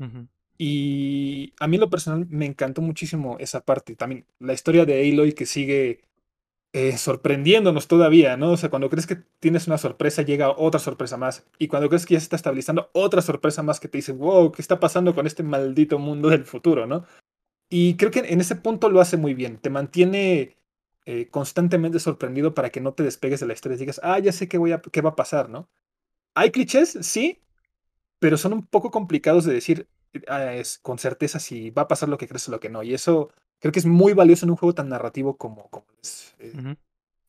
Y 0.57 1.53
a 1.59 1.67
mí 1.67 1.77
lo 1.77 1.89
personal 1.89 2.25
me 2.29 2.45
encantó 2.45 2.81
muchísimo 2.81 3.35
esa 3.39 3.59
parte. 3.65 3.95
También 3.97 4.25
la 4.39 4.53
historia 4.53 4.85
de 4.85 5.11
Aloy 5.11 5.33
que 5.33 5.45
sigue 5.45 5.99
eh, 6.73 6.97
sorprendiéndonos 6.97 7.87
todavía, 7.87 8.37
¿no? 8.37 8.51
O 8.51 8.57
sea, 8.57 8.69
cuando 8.69 8.89
crees 8.89 9.05
que 9.05 9.17
tienes 9.39 9.67
una 9.67 9.77
sorpresa, 9.77 10.21
llega 10.21 10.51
otra 10.51 10.79
sorpresa 10.79 11.17
más. 11.17 11.45
Y 11.57 11.67
cuando 11.67 11.89
crees 11.89 12.05
que 12.05 12.13
ya 12.13 12.19
se 12.19 12.25
está 12.25 12.37
estabilizando, 12.37 12.89
otra 12.93 13.21
sorpresa 13.21 13.61
más 13.61 13.79
que 13.79 13.89
te 13.89 13.97
dice, 13.97 14.13
wow, 14.13 14.51
¿qué 14.51 14.61
está 14.61 14.79
pasando 14.79 15.13
con 15.13 15.27
este 15.27 15.43
maldito 15.43 15.99
mundo 15.99 16.29
del 16.29 16.45
futuro, 16.45 16.87
¿no? 16.87 17.05
Y 17.69 17.95
creo 17.95 18.11
que 18.11 18.19
en 18.19 18.41
ese 18.41 18.55
punto 18.55 18.89
lo 18.89 19.01
hace 19.01 19.17
muy 19.17 19.33
bien. 19.33 19.57
Te 19.57 19.69
mantiene 19.69 20.57
eh, 21.05 21.27
constantemente 21.29 21.99
sorprendido 21.99 22.53
para 22.53 22.69
que 22.69 22.81
no 22.81 22.93
te 22.93 23.03
despegues 23.03 23.39
de 23.41 23.47
la 23.47 23.53
historia 23.53 23.75
y 23.75 23.79
digas, 23.79 23.99
ah, 24.03 24.19
ya 24.19 24.31
sé 24.31 24.47
qué, 24.47 24.57
voy 24.57 24.71
a, 24.71 24.81
qué 24.81 25.01
va 25.01 25.11
a 25.11 25.15
pasar, 25.15 25.49
¿no? 25.49 25.69
Hay 26.35 26.51
clichés, 26.51 26.97
sí, 27.01 27.41
pero 28.19 28.37
son 28.37 28.53
un 28.53 28.65
poco 28.65 28.91
complicados 28.91 29.45
de 29.45 29.53
decir 29.53 29.87
ah, 30.27 30.53
es, 30.53 30.79
con 30.79 30.99
certeza 30.99 31.39
si 31.39 31.71
va 31.71 31.83
a 31.83 31.87
pasar 31.87 32.09
lo 32.09 32.17
que 32.17 32.27
crees 32.27 32.47
o 32.49 32.51
lo 32.51 32.59
que 32.59 32.69
no. 32.69 32.83
Y 32.83 32.93
eso 32.93 33.31
creo 33.59 33.71
que 33.71 33.79
es 33.79 33.85
muy 33.85 34.13
valioso 34.13 34.45
en 34.45 34.51
un 34.51 34.57
juego 34.57 34.75
tan 34.75 34.89
narrativo 34.89 35.37
como, 35.37 35.69
como 35.69 35.85
es 36.01 36.35
eh, 36.39 36.75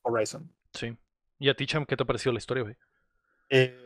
Horizon. 0.02 0.50
Sí. 0.74 0.96
¿Y 1.38 1.48
a 1.48 1.54
ti, 1.54 1.66
Cham, 1.66 1.86
qué 1.86 1.96
te 1.96 2.04
pareció 2.04 2.32
la 2.32 2.38
historia, 2.38 2.62
güey? 2.62 2.76
Eh, 3.50 3.76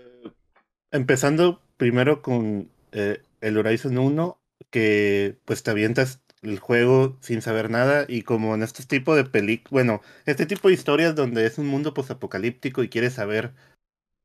empezando 0.90 1.62
primero 1.76 2.22
con 2.22 2.70
eh, 2.92 3.22
el 3.40 3.58
Horizon 3.58 3.98
1, 3.98 4.38
que 4.70 5.38
pues 5.44 5.62
te 5.62 5.70
avientas 5.70 6.20
el 6.42 6.58
juego 6.58 7.16
sin 7.20 7.42
saber 7.42 7.70
nada 7.70 8.04
y 8.08 8.22
como 8.22 8.54
en 8.54 8.62
estos 8.62 8.86
tipos 8.86 9.16
de 9.16 9.24
películas, 9.24 9.72
bueno, 9.72 10.02
este 10.26 10.46
tipo 10.46 10.68
de 10.68 10.74
historias 10.74 11.14
donde 11.14 11.46
es 11.46 11.58
un 11.58 11.66
mundo 11.66 11.94
posapocalíptico 11.94 12.82
y 12.82 12.88
quieres 12.88 13.14
saber 13.14 13.52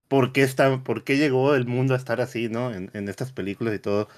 por 0.08 0.34
qué 0.34 0.44
está, 0.44 0.84
por 0.84 1.04
qué 1.04 1.18
llegó 1.18 1.56
el 1.56 1.66
mundo 1.66 1.94
a 1.94 1.98
estar 1.98 2.22
así, 2.22 2.50
¿no? 2.50 2.74
En, 2.74 2.92
en 2.94 3.08
estas 3.08 3.32
películas 3.32 3.74
y 3.74 3.80
todo. 3.80 4.10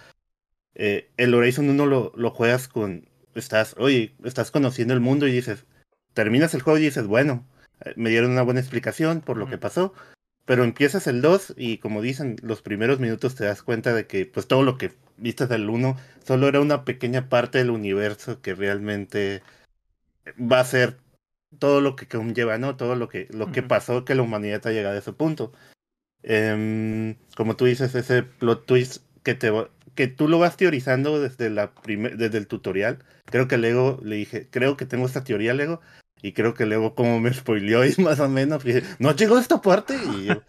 Eh, 0.76 1.12
el 1.18 1.34
Horizon 1.36 1.70
1 1.70 1.86
lo, 1.86 2.12
lo 2.16 2.32
juegas 2.32 2.68
con, 2.68 3.08
estás, 3.36 3.76
oye, 3.78 4.16
estás 4.24 4.52
conociendo 4.52 4.94
el 4.94 5.00
mundo 5.00 5.28
y 5.28 5.32
dices, 5.32 5.66
terminas 6.14 6.54
el 6.54 6.62
juego 6.62 6.80
y 6.80 6.84
dices, 6.84 7.08
bueno, 7.08 7.46
eh, 7.82 7.94
me 7.96 8.10
dieron 8.10 8.32
una 8.32 8.44
buena 8.44 8.60
explicación 8.60 9.22
por 9.22 9.38
lo 9.38 9.48
que 9.48 9.58
pasó, 9.58 9.94
pero 10.46 10.64
empiezas 10.64 11.08
el 11.08 11.22
2 11.22 11.54
y 11.58 11.78
como 11.78 12.02
dicen, 12.02 12.36
los 12.42 12.62
primeros 12.62 13.00
minutos 13.00 13.36
te 13.36 13.46
das 13.46 13.64
cuenta 13.64 13.94
de 13.94 14.08
que 14.08 14.26
pues 14.26 14.48
todo 14.48 14.64
lo 14.64 14.78
que 14.78 14.92
viste 15.18 15.48
del 15.48 15.70
1 15.70 15.98
solo 16.26 16.48
era 16.48 16.60
una 16.60 16.86
pequeña 16.86 17.30
parte 17.30 17.60
del 17.60 17.70
universo 17.70 18.42
que 18.42 18.56
realmente 18.56 19.42
va 20.40 20.60
a 20.60 20.66
ser 20.66 20.98
todo 21.60 21.82
lo 21.82 21.96
que 21.96 22.08
conlleva, 22.08 22.58
¿no? 22.58 22.76
Todo 22.78 22.96
lo 22.96 23.08
que, 23.10 23.28
lo 23.32 23.52
que 23.52 23.64
pasó 23.64 24.06
que 24.06 24.16
la 24.16 24.24
humanidad 24.24 24.66
ha 24.68 24.72
llegado 24.72 24.96
a 24.96 25.00
ese 25.00 25.14
punto. 25.14 25.54
Em, 26.24 27.16
como 27.36 27.56
tú 27.56 27.66
dices, 27.66 27.96
ese 27.96 28.24
plot 28.24 28.66
twist 28.66 29.04
que 29.24 29.36
te 29.36 29.52
que 29.96 30.08
tú 30.08 30.28
lo 30.28 30.40
vas 30.40 30.58
teorizando 30.58 31.22
desde 31.22 31.50
la 31.50 31.74
primer, 31.76 32.18
desde 32.18 32.38
el 32.40 32.48
tutorial. 32.48 33.00
Creo 33.26 33.48
que 33.48 33.58
Lego 33.58 34.00
le 34.04 34.16
dije, 34.16 34.48
creo 34.50 34.76
que 34.78 34.86
tengo 34.86 35.06
esta 35.06 35.24
teoría, 35.24 35.54
Lego, 35.54 35.82
y 36.24 36.32
creo 36.32 36.56
que 36.56 36.66
Lego 36.66 36.96
como 36.96 37.20
me 37.20 37.32
spoileó 37.34 37.86
y 37.86 37.94
más 38.02 38.20
o 38.20 38.28
menos, 38.28 38.64
dije, 38.64 38.82
no 38.98 39.16
llegó 39.16 39.36
a 39.38 39.42
esta 39.42 39.62
parte 39.62 39.96
y 40.18 40.26
yo- 40.26 40.42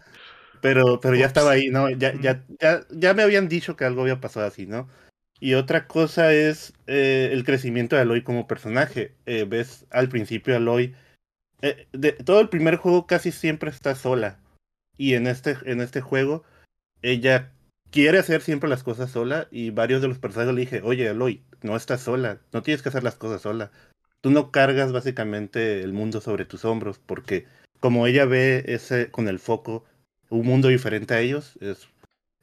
pero, 0.61 0.99
pero 0.99 1.15
ya 1.15 1.27
estaba 1.27 1.51
ahí, 1.51 1.67
¿no? 1.69 1.91
Ya, 1.91 2.13
ya, 2.19 2.43
ya, 2.59 2.81
ya 2.89 3.13
me 3.13 3.21
habían 3.21 3.47
dicho 3.47 3.75
que 3.75 3.85
algo 3.85 4.01
había 4.01 4.19
pasado 4.19 4.47
así, 4.47 4.65
¿no? 4.65 4.89
Y 5.39 5.53
otra 5.53 5.85
cosa 5.85 6.33
es 6.33 6.73
eh, 6.87 7.29
el 7.31 7.43
crecimiento 7.43 7.95
de 7.95 8.01
Aloy 8.01 8.23
como 8.23 8.47
personaje. 8.47 9.13
Eh, 9.27 9.45
ves 9.47 9.85
al 9.91 10.09
principio 10.09 10.55
Aloy. 10.55 10.95
eh, 11.61 11.87
de, 11.91 12.13
todo 12.13 12.39
el 12.39 12.49
primer 12.49 12.77
juego 12.77 13.05
casi 13.05 13.31
siempre 13.31 13.69
está 13.69 13.93
sola. 13.95 14.39
Y 14.97 15.13
en 15.13 15.27
este, 15.27 15.57
en 15.65 15.81
este 15.81 16.01
juego, 16.01 16.43
ella 17.03 17.51
quiere 17.91 18.17
hacer 18.17 18.41
siempre 18.41 18.69
las 18.69 18.81
cosas 18.83 19.11
sola. 19.11 19.47
Y 19.51 19.69
varios 19.71 20.01
de 20.01 20.07
los 20.07 20.17
personajes 20.19 20.55
le 20.55 20.61
dije, 20.61 20.81
oye, 20.83 21.09
Aloy, 21.09 21.43
no 21.61 21.75
estás 21.75 22.01
sola. 22.01 22.39
No 22.53 22.63
tienes 22.63 22.81
que 22.81 22.89
hacer 22.89 23.03
las 23.03 23.15
cosas 23.15 23.41
sola. 23.41 23.71
Tú 24.25 24.31
no 24.31 24.49
cargas 24.49 24.91
básicamente 24.91 25.83
el 25.83 25.93
mundo 25.93 26.19
sobre 26.19 26.45
tus 26.45 26.65
hombros. 26.65 26.97
Porque 26.97 27.45
como 27.79 28.07
ella 28.07 28.25
ve 28.25 28.63
ese 28.65 29.11
con 29.11 29.27
el 29.27 29.37
foco, 29.37 29.85
un 30.31 30.47
mundo 30.47 30.69
diferente 30.69 31.13
a 31.13 31.19
ellos, 31.19 31.59
es 31.61 31.87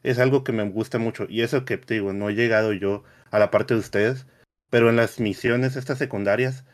es 0.05 0.21
algo 0.21 0.45
que 0.45 0.53
me 0.53 0.63
gusta 0.63 1.01
mucho. 1.01 1.27
Y 1.29 1.41
eso 1.43 1.65
que 1.65 1.79
te 1.79 1.95
digo, 1.95 2.13
no 2.13 2.31
he 2.31 2.35
llegado 2.37 2.73
yo 2.73 3.03
a 3.33 3.41
la 3.41 3.51
parte 3.51 3.75
de 3.75 3.81
ustedes, 3.81 4.29
pero 4.71 4.91
en 4.91 4.95
las 4.97 5.19
misiones 5.19 5.75
estas 5.75 5.99
secundarias, 5.99 6.65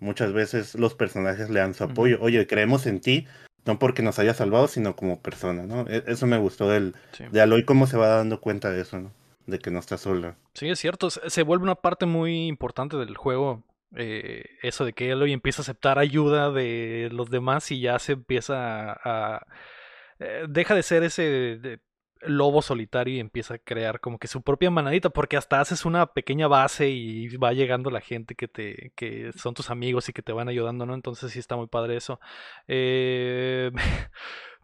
muchas 0.00 0.34
veces 0.34 0.74
los 0.74 0.94
personajes 0.94 1.48
le 1.48 1.60
dan 1.60 1.72
su 1.72 1.84
apoyo. 1.84 2.18
Oye, 2.20 2.46
creemos 2.46 2.84
en 2.84 3.00
ti, 3.00 3.26
no 3.64 3.78
porque 3.78 4.02
nos 4.02 4.18
haya 4.18 4.34
salvado, 4.34 4.68
sino 4.68 4.96
como 4.96 5.22
persona, 5.22 5.62
¿no? 5.62 5.86
E- 5.88 6.04
Eso 6.08 6.26
me 6.26 6.36
gustó 6.36 6.68
del, 6.68 6.94
Sí. 7.12 7.24
de 7.32 7.40
Aloy, 7.40 7.64
cómo 7.64 7.86
se 7.86 7.96
va 7.96 8.08
dando 8.08 8.38
cuenta 8.42 8.70
de 8.70 8.82
eso, 8.82 8.98
¿no? 9.00 9.12
De 9.46 9.58
que 9.60 9.70
no 9.70 9.78
está 9.78 9.96
sola. 9.96 10.36
Sí, 10.52 10.68
es 10.68 10.78
cierto. 10.78 11.08
Se 11.08 11.42
vuelve 11.42 11.64
una 11.64 11.74
parte 11.76 12.04
muy 12.04 12.48
importante 12.48 12.98
del 12.98 13.16
juego. 13.16 13.62
Eh, 13.96 14.44
eso 14.62 14.84
de 14.84 14.92
que 14.92 15.10
Eloy 15.10 15.32
empieza 15.32 15.62
a 15.62 15.64
aceptar 15.64 15.98
ayuda 15.98 16.50
de 16.50 17.08
los 17.12 17.30
demás 17.30 17.70
y 17.70 17.80
ya 17.80 17.98
se 17.98 18.12
empieza 18.12 18.92
a. 18.92 19.46
eh, 20.18 20.46
deja 20.48 20.74
de 20.74 20.82
ser 20.82 21.02
ese 21.04 21.80
lobo 22.22 22.62
solitario 22.62 23.14
y 23.14 23.20
empieza 23.20 23.54
a 23.54 23.58
crear 23.58 24.00
como 24.00 24.18
que 24.18 24.28
su 24.28 24.42
propia 24.42 24.70
manadita. 24.70 25.10
Porque 25.10 25.36
hasta 25.36 25.60
haces 25.60 25.84
una 25.84 26.06
pequeña 26.06 26.48
base 26.48 26.88
y 26.90 27.28
va 27.36 27.52
llegando 27.52 27.90
la 27.90 28.00
gente 28.00 28.34
que 28.34 28.48
te. 28.48 28.92
que 28.96 29.32
son 29.36 29.54
tus 29.54 29.70
amigos 29.70 30.08
y 30.08 30.12
que 30.12 30.22
te 30.22 30.32
van 30.32 30.48
ayudando, 30.48 30.86
¿no? 30.86 30.94
Entonces 30.94 31.32
sí 31.32 31.38
está 31.38 31.56
muy 31.56 31.66
padre 31.68 31.96
eso. 31.96 32.20
Eh, 32.68 33.70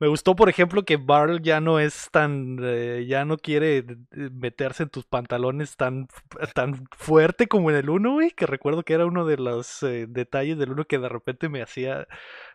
Me 0.00 0.08
gustó, 0.08 0.34
por 0.34 0.48
ejemplo, 0.48 0.84
que 0.84 0.96
Barl 0.96 1.40
ya 1.40 1.60
no 1.60 1.78
es 1.78 2.08
tan. 2.10 2.58
eh, 2.62 3.06
ya 3.08 3.24
no 3.24 3.36
quiere 3.38 3.84
meterse 4.10 4.82
en 4.84 4.88
tus 4.90 5.04
pantalones 5.06 5.76
tan, 5.76 6.08
tan 6.54 6.86
fuerte 6.90 7.46
como 7.46 7.70
en 7.70 7.76
el 7.76 7.90
1, 7.90 8.12
güey. 8.12 8.30
Que 8.32 8.46
recuerdo 8.46 8.82
que 8.82 8.94
era 8.94 9.06
uno 9.06 9.24
de 9.24 9.36
los 9.38 9.82
eh, 9.82 10.06
detalles 10.08 10.58
del 10.58 10.72
1 10.72 10.84
que 10.86 10.98
de 10.98 11.08
repente 11.08 11.48
me 11.48 11.62
hacía. 11.62 12.06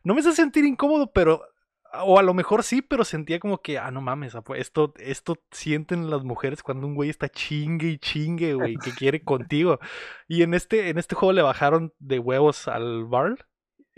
No 0.04 0.14
me 0.14 0.20
hacía 0.22 0.34
sentir 0.34 0.66
incómodo, 0.66 1.12
pero. 1.12 1.44
O 1.92 2.20
a 2.20 2.24
lo 2.24 2.34
mejor 2.36 2.64
sí, 2.64 2.82
pero 2.84 3.04
sentía 3.04 3.40
como 3.40 3.62
que, 3.62 3.80
ah, 3.80 3.90
no 3.90 4.00
mames, 4.02 4.36
apu- 4.36 4.56
esto, 4.56 4.94
esto 5.00 5.42
sienten 5.52 6.10
las 6.10 6.24
mujeres 6.24 6.62
cuando 6.62 6.86
un 6.86 6.94
güey 6.94 7.10
está 7.10 7.30
chingue 7.30 7.88
y 7.90 7.98
chingue, 7.98 8.54
güey, 8.54 8.76
que 8.78 8.92
quiere 8.92 9.24
contigo. 9.24 9.80
Y 10.28 10.44
en 10.44 10.54
este, 10.54 10.90
en 10.90 11.00
este 11.00 11.16
juego 11.16 11.34
le 11.34 11.42
bajaron 11.42 11.94
de 12.00 12.20
huevos 12.20 12.68
al 12.68 13.06
Barl. 13.06 13.38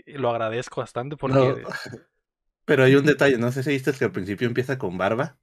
Lo 0.06 0.30
agradezco 0.30 0.80
bastante 0.80 1.16
porque. 1.16 1.34
No, 1.38 1.56
pero 2.64 2.84
hay 2.84 2.94
un 2.94 3.04
detalle, 3.04 3.36
no 3.38 3.52
sé 3.52 3.62
si 3.62 3.70
viste 3.70 3.92
que 3.92 4.04
al 4.06 4.12
principio 4.12 4.46
empieza 4.48 4.78
con 4.78 4.96
barba. 4.96 5.36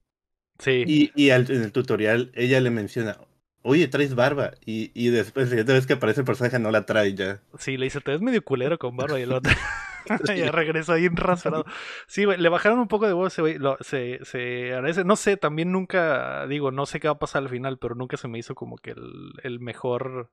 Sí. 0.58 0.84
Y, 0.88 1.12
y 1.16 1.30
al- 1.30 1.50
en 1.52 1.62
el 1.64 1.72
tutorial 1.72 2.32
ella 2.34 2.60
le 2.62 2.72
menciona, 2.72 3.18
oye, 3.62 3.88
traes 3.88 4.16
barba. 4.16 4.52
Y, 4.66 4.92
y 4.96 5.10
después, 5.10 5.46
la 5.46 5.50
siguiente 5.52 5.74
vez 5.74 5.86
que 5.86 5.94
aparece 5.94 6.22
el 6.22 6.26
personaje, 6.26 6.58
no 6.60 6.72
la 6.72 6.86
trae 6.86 7.14
ya. 7.14 7.42
Sí, 7.60 7.78
le 7.78 7.86
dice, 7.86 8.02
te 8.02 8.12
ves 8.12 8.22
medio 8.22 8.44
culero 8.44 8.78
con 8.80 8.98
barba 8.98 9.20
y 9.20 9.24
el 9.24 9.34
otro. 9.34 9.52
ya 10.36 10.52
regresa 10.52 10.96
bien 10.96 11.16
rasurado. 11.16 11.66
Sí, 12.08 12.26
güey, 12.26 12.38
le 12.40 12.50
bajaron 12.50 12.80
un 12.80 12.88
poco 12.88 13.06
de 13.08 13.14
huevo 13.14 13.28
ese 13.28 13.42
güey. 13.42 13.58
lo- 13.58 13.78
se, 13.82 14.20
se 14.24 14.74
agradece. 14.74 15.04
No 15.04 15.16
sé, 15.16 15.38
también 15.38 15.72
nunca, 15.72 16.48
digo, 16.48 16.72
no 16.72 16.86
sé 16.86 17.00
qué 17.00 17.08
va 17.08 17.14
a 17.16 17.20
pasar 17.20 17.44
al 17.44 17.50
final, 17.50 17.78
pero 17.80 17.96
nunca 17.96 18.18
se 18.18 18.28
me 18.28 18.40
hizo 18.40 18.56
como 18.56 18.78
que 18.78 18.92
el, 18.92 19.32
el 19.44 19.60
mejor, 19.60 20.32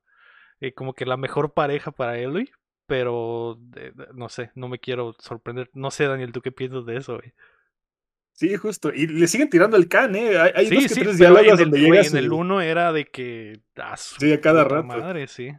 eh, 0.59 0.73
como 0.73 0.93
que 0.93 1.05
la 1.05 1.17
mejor 1.17 1.53
pareja 1.53 1.91
para 1.91 2.17
Eloy. 2.17 2.49
Pero, 2.87 3.59
eh, 3.75 3.91
no 4.13 4.29
sé, 4.29 4.51
no 4.55 4.69
me 4.69 4.79
quiero 4.79 5.13
sorprender. 5.19 5.69
No 5.73 5.91
sé, 5.91 6.05
Daniel, 6.07 6.31
¿tú 6.31 6.41
qué 6.41 6.53
piensas 6.53 6.85
de 6.85 6.95
eso, 6.95 7.17
güey? 7.17 7.33
Sí, 8.31 8.55
justo. 8.55 8.93
Y 8.93 9.07
le 9.07 9.27
siguen 9.27 9.49
tirando 9.49 9.75
el 9.75 9.89
can, 9.89 10.15
¿eh? 10.15 10.37
Hay, 10.39 10.51
hay 10.55 10.69
dos 10.69 10.83
que 10.83 10.89
sí, 10.89 11.01
tres 11.01 11.17
diálogos 11.17 11.45
en 11.45 11.51
el, 11.51 11.57
donde 11.71 11.79
llega 11.81 12.01
en 12.01 12.15
el 12.17 12.31
1 12.31 12.61
era 12.61 12.93
de 12.93 13.05
que... 13.05 13.59
ah, 13.77 13.97
su 13.97 14.15
Sí, 14.19 14.31
a 14.31 14.39
cada 14.39 14.63
rato. 14.63 14.83
Madre, 14.83 15.27
sí. 15.27 15.51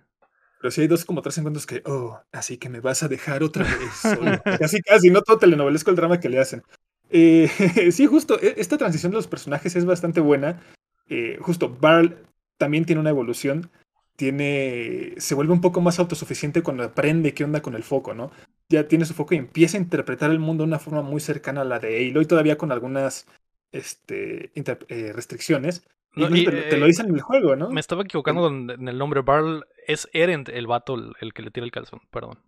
Pero 0.61 0.71
sí 0.71 0.81
hay 0.81 0.89
dos 0.89 1.05
como 1.05 1.23
tres 1.23 1.39
encuentros 1.39 1.67
que, 1.67 1.83
oh, 1.87 2.19
así 2.33 2.57
que 2.59 2.69
me 2.69 2.81
vas 2.81 3.03
a 3.03 3.09
dejar 3.09 3.43
otra 3.43 3.65
vez 3.65 4.03
casi, 4.59 4.83
casi, 4.83 5.11
no 5.11 5.23
todo 5.23 5.39
telenovelesco 5.39 5.91
el 5.91 5.97
drama 5.97 6.19
que 6.21 6.29
le 6.29 6.41
hacen. 6.41 6.63
Eh, 7.11 7.49
sí, 7.93 8.07
justo, 8.07 8.39
e- 8.41 8.55
esta 8.59 8.77
transición 8.77 9.13
de 9.13 9.17
los 9.17 9.29
personajes 9.29 9.77
es 9.77 9.85
bastante 9.85 10.21
buena. 10.21 10.61
Eh, 11.09 11.39
justo, 11.41 11.69
Barl 11.81 12.17
también 12.59 12.85
tiene 12.85 13.01
una 13.01 13.11
evolución. 13.11 13.71
Tiene. 14.17 15.15
Se 15.19 15.37
vuelve 15.37 15.53
un 15.53 15.61
poco 15.61 15.81
más 15.81 15.99
autosuficiente 16.01 16.63
cuando 16.63 16.83
aprende 16.83 17.35
qué 17.35 17.45
onda 17.45 17.63
con 17.63 17.75
el 17.77 17.85
foco, 17.85 18.15
¿no? 18.15 18.33
Ya 18.69 18.89
tiene 18.89 19.05
su 19.05 19.15
foco 19.15 19.35
y 19.35 19.39
empieza 19.39 19.79
a 19.79 19.81
interpretar 19.81 20.31
el 20.33 20.41
mundo 20.41 20.65
de 20.65 20.69
una 20.69 20.81
forma 20.81 21.03
muy 21.03 21.21
cercana 21.21 21.61
a 21.61 21.65
la 21.65 21.79
de 21.79 22.09
Aloy, 22.11 22.27
todavía 22.27 22.59
con 22.59 22.73
algunas 22.73 23.27
este, 23.73 24.51
eh, 24.55 25.13
restricciones. 25.15 25.87
No, 26.17 26.35
y, 26.35 26.45
te, 26.45 26.51
lo- 26.51 26.69
te 26.69 26.77
lo 26.79 26.87
dicen 26.87 27.07
en 27.09 27.15
el 27.15 27.21
juego, 27.21 27.55
¿no? 27.55 27.71
Me 27.71 27.81
estaba 27.81 28.03
equivocando 28.03 28.43
con 28.43 28.71
en 28.71 28.89
el 28.89 28.99
nombre. 28.99 29.21
Barl 29.23 29.65
es 29.89 30.09
Erend, 30.13 30.49
el 30.51 30.69
vato, 30.69 30.95
el, 30.95 31.15
el 31.21 31.33
que 31.33 31.43
le 31.43 31.51
tira 31.51 31.65
el 31.65 31.73
calzón, 31.73 32.01
perdón. 32.11 32.39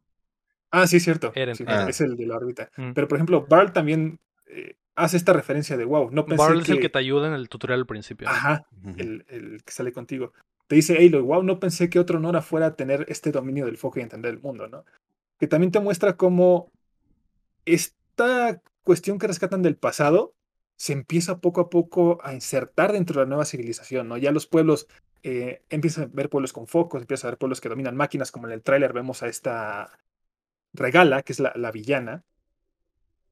Ah, 0.71 0.87
sí, 0.87 0.99
es 0.99 1.03
cierto. 1.03 1.33
Eren, 1.35 1.57
Sí, 1.57 1.65
Eren. 1.67 1.89
Es 1.89 2.01
el 2.01 2.17
de 2.17 2.27
la 2.27 2.37
órbita. 2.37 2.71
Mm. 2.77 2.93
Pero, 2.93 3.09
por 3.09 3.19
ejemplo, 3.19 3.45
Barl 3.49 3.73
también 3.73 4.21
eh, 4.47 4.77
hace 4.95 5.17
esta 5.17 5.33
referencia 5.33 5.77
de 5.77 5.85
wow. 5.85 6.11
No 6.13 6.27
pensé 6.27 6.43
Barl 6.43 6.61
es 6.61 6.67
que. 6.67 6.73
el 6.73 6.81
que 6.81 6.89
te 6.89 6.99
ayuda 7.01 7.27
en 7.27 7.35
el 7.35 7.49
tutorial 7.49 7.81
al 7.81 7.87
principio. 7.87 8.29
Ajá, 8.29 8.67
el, 8.97 9.25
el 9.29 9.63
que 9.65 9.73
sale 9.73 9.93
contigo. 9.93 10.33
Te 10.69 10.77
dice 10.77 10.97
Aloy, 10.97 11.23
wow, 11.23 11.43
no 11.43 11.59
pensé 11.59 11.91
que 11.91 11.99
otro 11.99 12.21
Nora 12.21 12.43
fuera 12.43 12.67
a 12.67 12.77
tener 12.77 13.05
este 13.09 13.33
dominio 13.33 13.67
del 13.67 13.77
foco 13.77 13.99
y 13.99 14.03
entender 14.03 14.33
el 14.33 14.41
mundo, 14.41 14.69
¿no? 14.69 14.85
Que 15.41 15.49
también 15.49 15.73
te 15.73 15.81
muestra 15.81 16.17
cómo 16.17 16.71
esta 17.65 18.63
cuestión 18.85 19.19
que 19.19 19.27
rescatan 19.27 19.63
del 19.63 19.77
pasado 19.77 20.35
se 20.77 20.93
empieza 20.93 21.41
poco 21.41 21.61
a 21.61 21.71
poco 21.71 22.21
a 22.23 22.35
insertar 22.35 22.93
dentro 22.93 23.19
de 23.19 23.27
la 23.27 23.29
nueva 23.31 23.45
civilización, 23.47 24.09
¿no? 24.09 24.17
Ya 24.17 24.31
los 24.31 24.47
pueblos, 24.47 24.87
eh, 25.23 25.63
a 25.71 26.07
ver 26.13 26.31
pueblos 26.31 26.53
con 26.53 26.67
focos, 26.67 27.01
empiezan 27.03 27.29
a 27.29 27.33
ver 27.33 27.39
pueblos 27.39 27.61
que 27.61 27.69
dominan 27.69 27.97
máquinas, 27.97 28.33
como 28.33 28.47
en 28.47 28.53
el 28.55 28.63
tráiler 28.63 28.93
vemos 28.93 29.23
a 29.23 29.29
esta 29.29 29.99
Regala, 30.73 31.23
que 31.23 31.33
es 31.33 31.41
la, 31.41 31.53
la 31.57 31.73
villana, 31.73 32.25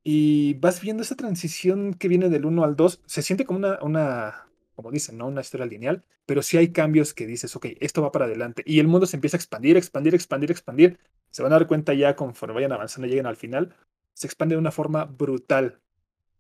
y 0.03 0.55
vas 0.55 0.81
viendo 0.81 1.03
esa 1.03 1.17
transición 1.17 1.95
que 1.95 2.09
viene 2.09 2.29
del 2.29 2.47
1 2.47 2.65
al 2.65 2.77
2, 2.77 3.03
se 3.07 3.23
siente 3.23 3.45
como 3.45 3.59
una, 3.59 3.79
una 3.83 4.49
como 4.75 4.91
dicen, 4.91 5.19
¿no? 5.19 5.27
Una 5.27 5.41
historia 5.41 5.67
lineal, 5.67 6.05
pero 6.25 6.43
sí 6.43 6.57
hay 6.57 6.73
cambios 6.73 7.15
que 7.15 7.27
dices, 7.27 7.55
ok, 7.57 7.67
esto 7.81 8.03
va 8.03 8.13
para 8.13 8.27
adelante, 8.27 8.63
y 8.67 8.81
el 8.81 8.89
mundo 8.89 9.07
se 9.07 9.17
empieza 9.17 9.37
a 9.37 9.39
expandir, 9.39 9.77
expandir, 9.77 10.15
expandir, 10.15 10.51
expandir, 10.51 10.99
se 11.31 11.43
van 11.43 11.53
a 11.53 11.57
dar 11.59 11.67
cuenta 11.67 11.95
ya 11.95 12.17
conforme 12.17 12.55
vayan 12.55 12.73
avanzando 12.73 13.09
lleguen 13.09 13.27
al 13.27 13.37
final, 13.37 13.75
se 14.15 14.27
expande 14.27 14.55
de 14.55 14.61
una 14.61 14.71
forma 14.73 15.05
brutal 15.05 15.81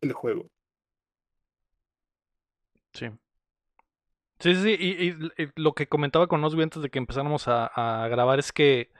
el 0.01 0.13
juego. 0.13 0.49
Sí. 2.93 3.09
Sí, 4.41 4.55
sí, 4.55 4.71
y, 4.71 5.17
lo 5.57 5.73
que 5.75 5.89
comentaba 5.89 6.29
con 6.29 6.45
Osby 6.45 6.63
antes 6.63 6.83
de 6.83 6.91
que 6.91 6.99
empezáramos 6.99 7.49
a, 7.49 8.07
grabar 8.09 8.39
es 8.39 8.53
que 8.53 8.91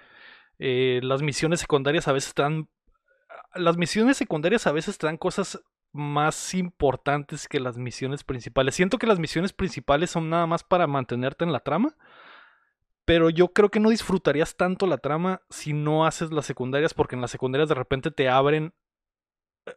Eh, 0.61 1.01
las 1.05 1.23
misiones 1.23 1.61
secundarias 1.61 2.09
a 2.09 2.13
veces 2.13 2.31
están. 2.31 2.69
Las 3.55 3.77
misiones 3.77 4.17
secundarias 4.19 4.67
a 4.67 4.73
veces 4.73 4.99
traen 4.99 5.17
cosas 5.17 5.61
más 5.93 6.55
importantes 6.55 7.49
que 7.49 7.61
las 7.61 7.79
misiones 7.79 8.25
principales. 8.25 8.75
Siento 8.75 8.99
que 8.99 9.07
las 9.07 9.19
misiones 9.21 9.53
principales 9.53 10.11
son 10.11 10.31
nada 10.31 10.47
más 10.47 10.65
para 10.65 10.87
mantenerte 10.87 11.45
en 11.45 11.53
la 11.53 11.61
trama. 11.61 11.97
Pero 13.05 13.31
yo 13.31 13.49
creo 13.49 13.71
que 13.71 13.81
no 13.81 13.91
disfrutarías 13.91 14.57
tanto 14.57 14.87
la 14.87 14.99
trama 14.99 15.43
si 15.49 15.73
no 15.73 16.07
haces 16.07 16.33
las 16.33 16.47
secundarias, 16.47 16.95
porque 16.95 17.15
en 17.17 17.23
las 17.23 17.31
secundarias 17.31 17.69
de 17.69 17.75
repente 17.75 18.11
te 18.11 18.29
abren 18.29 18.75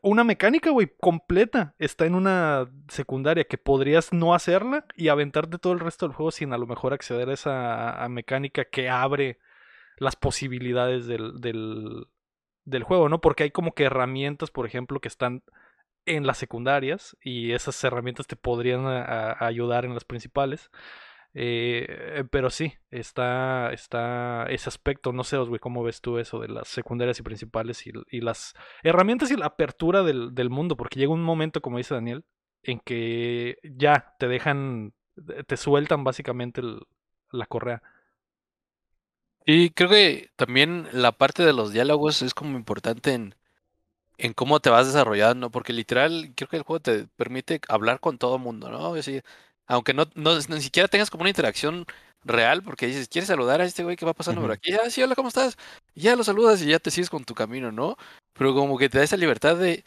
una 0.01 0.23
mecánica, 0.23 0.69
güey, 0.71 0.91
completa. 0.99 1.75
Está 1.79 2.05
en 2.05 2.15
una 2.15 2.69
secundaria 2.87 3.43
que 3.43 3.57
podrías 3.57 4.13
no 4.13 4.33
hacerla 4.33 4.85
y 4.95 5.09
aventarte 5.09 5.57
todo 5.57 5.73
el 5.73 5.79
resto 5.79 6.07
del 6.07 6.15
juego 6.15 6.31
sin 6.31 6.53
a 6.53 6.57
lo 6.57 6.67
mejor 6.67 6.93
acceder 6.93 7.29
a 7.29 7.33
esa 7.33 8.07
mecánica 8.09 8.65
que 8.65 8.89
abre 8.89 9.39
las 9.97 10.15
posibilidades 10.15 11.05
del, 11.07 11.39
del, 11.39 12.07
del 12.65 12.83
juego, 12.83 13.09
¿no? 13.09 13.21
Porque 13.21 13.43
hay 13.43 13.51
como 13.51 13.73
que 13.73 13.83
herramientas, 13.83 14.51
por 14.51 14.65
ejemplo, 14.65 14.99
que 14.99 15.07
están 15.07 15.43
en 16.05 16.25
las 16.25 16.37
secundarias 16.37 17.15
y 17.21 17.51
esas 17.51 17.83
herramientas 17.83 18.27
te 18.27 18.35
podrían 18.35 18.85
ayudar 19.39 19.85
en 19.85 19.93
las 19.93 20.03
principales. 20.03 20.71
Eh, 21.33 22.25
pero 22.29 22.49
sí, 22.49 22.73
está, 22.89 23.71
está 23.71 24.45
ese 24.49 24.69
aspecto. 24.69 25.13
No 25.13 25.23
sé, 25.23 25.37
güey, 25.37 25.59
cómo 25.59 25.83
ves 25.83 26.01
tú 26.01 26.17
eso 26.17 26.39
de 26.39 26.49
las 26.49 26.67
secundarias 26.67 27.19
y 27.19 27.23
principales 27.23 27.85
y, 27.87 28.21
las 28.21 28.53
herramientas 28.83 29.31
y 29.31 29.37
la 29.37 29.47
apertura 29.47 30.03
del, 30.03 30.33
del, 30.35 30.49
mundo. 30.49 30.75
Porque 30.77 30.99
llega 30.99 31.13
un 31.13 31.23
momento, 31.23 31.61
como 31.61 31.77
dice 31.77 31.93
Daniel, 31.93 32.25
en 32.63 32.79
que 32.79 33.57
ya 33.63 34.15
te 34.19 34.27
dejan, 34.27 34.93
te 35.47 35.57
sueltan 35.57 36.03
básicamente 36.03 36.61
la 37.31 37.45
correa. 37.45 37.81
Y 39.45 39.71
creo 39.71 39.89
que 39.89 40.29
también 40.35 40.87
la 40.91 41.11
parte 41.13 41.43
de 41.43 41.53
los 41.53 41.73
diálogos 41.73 42.21
es 42.21 42.33
como 42.33 42.57
importante 42.57 43.13
en, 43.13 43.35
en 44.17 44.33
cómo 44.33 44.59
te 44.59 44.69
vas 44.69 44.87
desarrollando, 44.87 45.49
porque 45.51 45.73
literal 45.73 46.33
creo 46.35 46.47
que 46.49 46.57
el 46.57 46.63
juego 46.63 46.79
te 46.81 47.07
permite 47.07 47.59
hablar 47.67 47.99
con 47.99 48.17
todo 48.17 48.35
el 48.35 48.41
mundo, 48.41 48.69
¿no? 48.69 48.95
Es 48.95 49.05
decir, 49.05 49.23
aunque 49.71 49.93
no, 49.93 50.05
no, 50.15 50.35
ni 50.35 50.61
siquiera 50.61 50.89
tengas 50.89 51.09
como 51.09 51.21
una 51.21 51.29
interacción 51.29 51.85
real, 52.25 52.61
porque 52.61 52.87
dices, 52.87 53.07
¿quieres 53.07 53.29
saludar 53.29 53.61
a 53.61 53.65
este 53.65 53.83
güey 53.83 53.95
que 53.95 54.05
va 54.05 54.13
pasando 54.13 54.41
por 54.41 54.51
aquí? 54.51 54.73
Ah, 54.73 54.89
sí, 54.89 55.01
hola, 55.01 55.15
¿cómo 55.15 55.29
estás? 55.29 55.57
Y 55.95 56.01
ya 56.01 56.15
lo 56.17 56.25
saludas 56.25 56.61
y 56.61 56.67
ya 56.67 56.79
te 56.79 56.91
sigues 56.91 57.09
con 57.09 57.23
tu 57.23 57.33
camino, 57.33 57.71
¿no? 57.71 57.97
Pero 58.33 58.53
como 58.53 58.77
que 58.77 58.89
te 58.89 58.97
da 58.97 59.05
esa 59.05 59.15
libertad 59.15 59.55
de, 59.55 59.85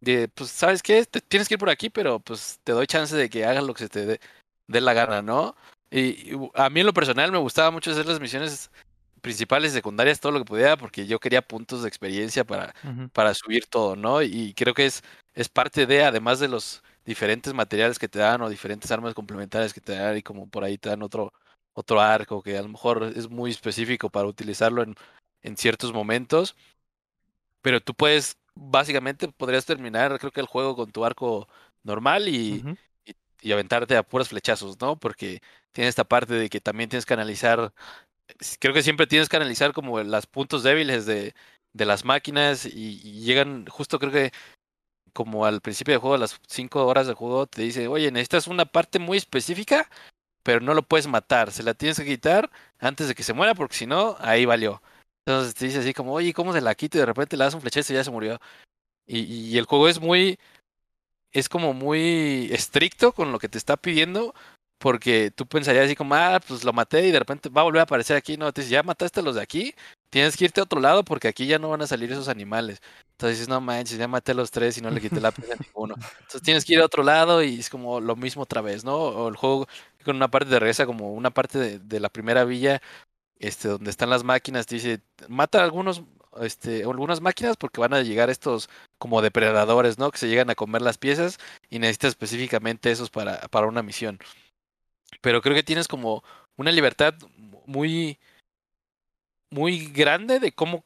de 0.00 0.28
pues, 0.28 0.50
¿sabes 0.50 0.82
qué? 0.82 1.04
tienes 1.28 1.48
que 1.48 1.54
ir 1.54 1.60
por 1.60 1.68
aquí, 1.68 1.90
pero 1.90 2.18
pues 2.18 2.60
te 2.64 2.72
doy 2.72 2.86
chance 2.86 3.14
de 3.14 3.28
que 3.28 3.44
hagas 3.44 3.62
lo 3.62 3.74
que 3.74 3.84
se 3.84 3.88
te 3.90 4.06
dé, 4.06 4.20
la 4.68 4.94
gana, 4.94 5.20
¿no? 5.20 5.54
Y, 5.90 6.32
a 6.54 6.70
mí 6.70 6.80
en 6.80 6.86
lo 6.86 6.94
personal 6.94 7.30
me 7.30 7.38
gustaba 7.38 7.70
mucho 7.70 7.90
hacer 7.90 8.06
las 8.06 8.20
misiones 8.20 8.70
principales, 9.20 9.72
secundarias, 9.72 10.18
todo 10.18 10.32
lo 10.32 10.38
que 10.38 10.44
pudiera, 10.46 10.78
porque 10.78 11.06
yo 11.06 11.18
quería 11.20 11.42
puntos 11.42 11.82
de 11.82 11.88
experiencia 11.88 12.44
para, 12.44 12.74
para 13.12 13.34
subir 13.34 13.66
todo, 13.66 13.96
¿no? 13.96 14.22
Y 14.22 14.54
creo 14.54 14.72
que 14.72 14.86
es, 14.86 15.02
es 15.34 15.50
parte 15.50 15.84
de, 15.84 16.04
además 16.04 16.40
de 16.40 16.48
los 16.48 16.82
diferentes 17.06 17.54
materiales 17.54 17.98
que 17.98 18.08
te 18.08 18.18
dan 18.18 18.42
o 18.42 18.50
diferentes 18.50 18.90
armas 18.90 19.14
complementarias 19.14 19.72
que 19.72 19.80
te 19.80 19.96
dan 19.96 20.18
y 20.18 20.22
como 20.22 20.48
por 20.50 20.64
ahí 20.64 20.76
te 20.76 20.90
dan 20.90 21.02
otro, 21.02 21.32
otro 21.72 22.00
arco 22.00 22.42
que 22.42 22.58
a 22.58 22.62
lo 22.62 22.68
mejor 22.68 23.12
es 23.16 23.30
muy 23.30 23.50
específico 23.50 24.10
para 24.10 24.26
utilizarlo 24.26 24.82
en, 24.82 24.94
en 25.42 25.56
ciertos 25.56 25.92
momentos. 25.92 26.56
Pero 27.62 27.80
tú 27.80 27.94
puedes, 27.94 28.36
básicamente 28.54 29.28
podrías 29.28 29.64
terminar 29.66 30.18
creo 30.18 30.32
que 30.32 30.40
el 30.40 30.46
juego 30.46 30.76
con 30.76 30.90
tu 30.90 31.04
arco 31.04 31.48
normal 31.82 32.28
y, 32.28 32.64
y, 33.42 33.52
aventarte 33.52 33.96
a 33.96 34.02
puros 34.02 34.28
flechazos, 34.28 34.80
¿no? 34.80 34.98
Porque 34.98 35.40
tiene 35.72 35.88
esta 35.88 36.04
parte 36.04 36.34
de 36.34 36.48
que 36.48 36.60
también 36.60 36.88
tienes 36.90 37.06
que 37.06 37.14
analizar, 37.14 37.72
creo 38.60 38.74
que 38.74 38.82
siempre 38.82 39.06
tienes 39.06 39.28
que 39.28 39.36
analizar 39.36 39.72
como 39.72 40.00
los 40.02 40.26
puntos 40.26 40.62
débiles 40.62 41.06
de, 41.06 41.34
de 41.76 41.84
las 41.86 42.04
máquinas 42.04 42.66
y, 42.66 42.98
llegan, 43.20 43.66
justo 43.66 43.98
creo 43.98 44.12
que 44.12 44.32
como 45.16 45.46
al 45.46 45.62
principio 45.62 45.94
del 45.94 46.00
juego, 46.00 46.16
a 46.16 46.18
las 46.18 46.38
5 46.48 46.86
horas 46.86 47.06
de 47.06 47.14
juego, 47.14 47.46
te 47.46 47.62
dice, 47.62 47.88
oye, 47.88 48.12
necesitas 48.12 48.48
una 48.48 48.66
parte 48.66 48.98
muy 48.98 49.16
específica, 49.18 49.88
pero 50.42 50.60
no 50.60 50.74
lo 50.74 50.82
puedes 50.82 51.08
matar, 51.08 51.52
se 51.52 51.62
la 51.62 51.74
tienes 51.74 51.98
que 51.98 52.04
quitar 52.04 52.50
antes 52.78 53.08
de 53.08 53.14
que 53.14 53.22
se 53.24 53.32
muera, 53.32 53.54
porque 53.54 53.76
si 53.76 53.86
no, 53.86 54.16
ahí 54.20 54.44
valió. 54.44 54.82
Entonces 55.26 55.54
te 55.54 55.66
dice 55.66 55.80
así 55.80 55.94
como, 55.94 56.12
oye, 56.12 56.34
¿cómo 56.34 56.52
se 56.52 56.60
la 56.60 56.74
quita? 56.74 56.98
Y 56.98 57.00
de 57.00 57.06
repente 57.06 57.36
le 57.36 57.44
das 57.44 57.54
un 57.54 57.62
flechazo 57.62 57.92
y 57.92 57.96
ya 57.96 58.04
se 58.04 58.10
murió. 58.10 58.38
Y, 59.06 59.20
y 59.20 59.58
el 59.58 59.66
juego 59.66 59.88
es 59.88 60.00
muy, 60.00 60.38
es 61.32 61.48
como 61.48 61.74
muy 61.74 62.48
estricto 62.52 63.12
con 63.12 63.32
lo 63.32 63.38
que 63.38 63.48
te 63.48 63.58
está 63.58 63.76
pidiendo, 63.76 64.34
porque 64.78 65.30
tú 65.30 65.46
pensarías 65.46 65.86
así 65.86 65.96
como, 65.96 66.14
ah, 66.14 66.40
pues 66.46 66.64
lo 66.64 66.72
maté 66.72 67.06
y 67.06 67.10
de 67.12 67.18
repente 67.18 67.48
va 67.48 67.62
a 67.62 67.64
volver 67.64 67.80
a 67.80 67.84
aparecer 67.84 68.16
aquí. 68.16 68.36
No, 68.36 68.52
te 68.52 68.62
dice, 68.62 68.72
ya 68.74 68.82
mataste 68.82 69.20
a 69.20 69.22
los 69.22 69.36
de 69.36 69.42
aquí, 69.42 69.74
tienes 70.10 70.36
que 70.36 70.44
irte 70.46 70.60
a 70.60 70.64
otro 70.64 70.80
lado 70.80 71.04
porque 71.04 71.28
aquí 71.28 71.46
ya 71.46 71.58
no 71.58 71.70
van 71.70 71.82
a 71.82 71.86
salir 71.86 72.12
esos 72.12 72.28
animales. 72.28 72.80
Entonces 73.16 73.38
dices, 73.38 73.48
no 73.48 73.62
manches, 73.62 73.96
ya 73.96 74.06
maté 74.08 74.32
a 74.32 74.34
los 74.34 74.50
tres 74.50 74.76
y 74.76 74.82
no 74.82 74.90
le 74.90 75.00
quité 75.00 75.22
la 75.22 75.30
pena 75.30 75.54
a 75.54 75.62
ninguno. 75.62 75.94
Entonces 76.20 76.42
tienes 76.42 76.66
que 76.66 76.74
ir 76.74 76.80
a 76.80 76.84
otro 76.84 77.02
lado 77.02 77.42
y 77.42 77.60
es 77.60 77.70
como 77.70 77.98
lo 77.98 78.14
mismo 78.14 78.42
otra 78.42 78.60
vez, 78.60 78.84
¿no? 78.84 78.94
O 78.94 79.28
el 79.28 79.36
juego 79.36 79.66
con 80.04 80.16
una 80.16 80.28
parte 80.28 80.50
de 80.50 80.60
regresa 80.60 80.84
como 80.84 81.14
una 81.14 81.30
parte 81.30 81.58
de, 81.58 81.78
de, 81.78 81.98
la 81.98 82.10
primera 82.10 82.44
villa, 82.44 82.82
este, 83.38 83.68
donde 83.68 83.90
están 83.90 84.10
las 84.10 84.22
máquinas, 84.22 84.66
te 84.66 84.74
dice, 84.74 85.00
mata 85.28 85.60
a 85.60 85.64
algunos, 85.64 86.02
este, 86.42 86.84
algunas 86.84 87.22
máquinas 87.22 87.56
porque 87.56 87.80
van 87.80 87.94
a 87.94 88.02
llegar 88.02 88.28
estos 88.28 88.68
como 88.98 89.22
depredadores, 89.22 89.98
¿no? 89.98 90.10
Que 90.10 90.18
se 90.18 90.28
llegan 90.28 90.50
a 90.50 90.54
comer 90.54 90.82
las 90.82 90.98
piezas 90.98 91.38
y 91.70 91.78
necesitas 91.78 92.10
específicamente 92.10 92.90
esos 92.90 93.08
para, 93.08 93.38
para 93.48 93.66
una 93.66 93.82
misión. 93.82 94.18
Pero 95.22 95.40
creo 95.40 95.54
que 95.54 95.62
tienes 95.62 95.88
como 95.88 96.22
una 96.56 96.70
libertad 96.70 97.14
muy, 97.66 98.18
muy 99.50 99.86
grande 99.86 100.38
de 100.38 100.52
cómo 100.52 100.84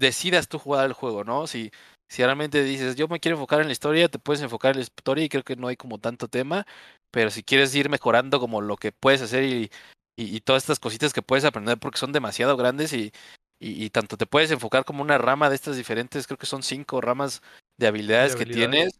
decidas 0.00 0.48
tú 0.48 0.58
jugar 0.58 0.86
el 0.86 0.94
juego, 0.94 1.22
¿no? 1.22 1.46
Si, 1.46 1.70
si 2.08 2.24
realmente 2.24 2.64
dices, 2.64 2.96
yo 2.96 3.06
me 3.06 3.20
quiero 3.20 3.36
enfocar 3.36 3.60
en 3.60 3.66
la 3.66 3.72
historia, 3.72 4.08
te 4.08 4.18
puedes 4.18 4.42
enfocar 4.42 4.72
en 4.72 4.78
la 4.78 4.82
historia 4.82 5.24
y 5.24 5.28
creo 5.28 5.44
que 5.44 5.56
no 5.56 5.68
hay 5.68 5.76
como 5.76 5.98
tanto 5.98 6.26
tema, 6.26 6.66
pero 7.12 7.30
si 7.30 7.44
quieres 7.44 7.74
ir 7.74 7.88
mejorando 7.90 8.40
como 8.40 8.62
lo 8.62 8.76
que 8.76 8.92
puedes 8.92 9.22
hacer 9.22 9.44
y, 9.44 9.70
y, 10.16 10.40
todas 10.40 10.64
estas 10.64 10.80
cositas 10.80 11.12
que 11.12 11.22
puedes 11.22 11.44
aprender 11.44 11.78
porque 11.78 11.98
son 11.98 12.12
demasiado 12.12 12.56
grandes 12.56 12.92
y, 12.92 13.12
y, 13.60 13.90
tanto 13.90 14.16
te 14.16 14.26
puedes 14.26 14.50
enfocar 14.50 14.84
como 14.84 15.02
una 15.02 15.18
rama 15.18 15.50
de 15.50 15.54
estas 15.54 15.76
diferentes, 15.76 16.26
creo 16.26 16.38
que 16.38 16.46
son 16.46 16.62
cinco 16.62 17.00
ramas 17.00 17.42
de 17.78 17.86
habilidades, 17.86 18.34
que 18.34 18.46
tienes. 18.46 18.98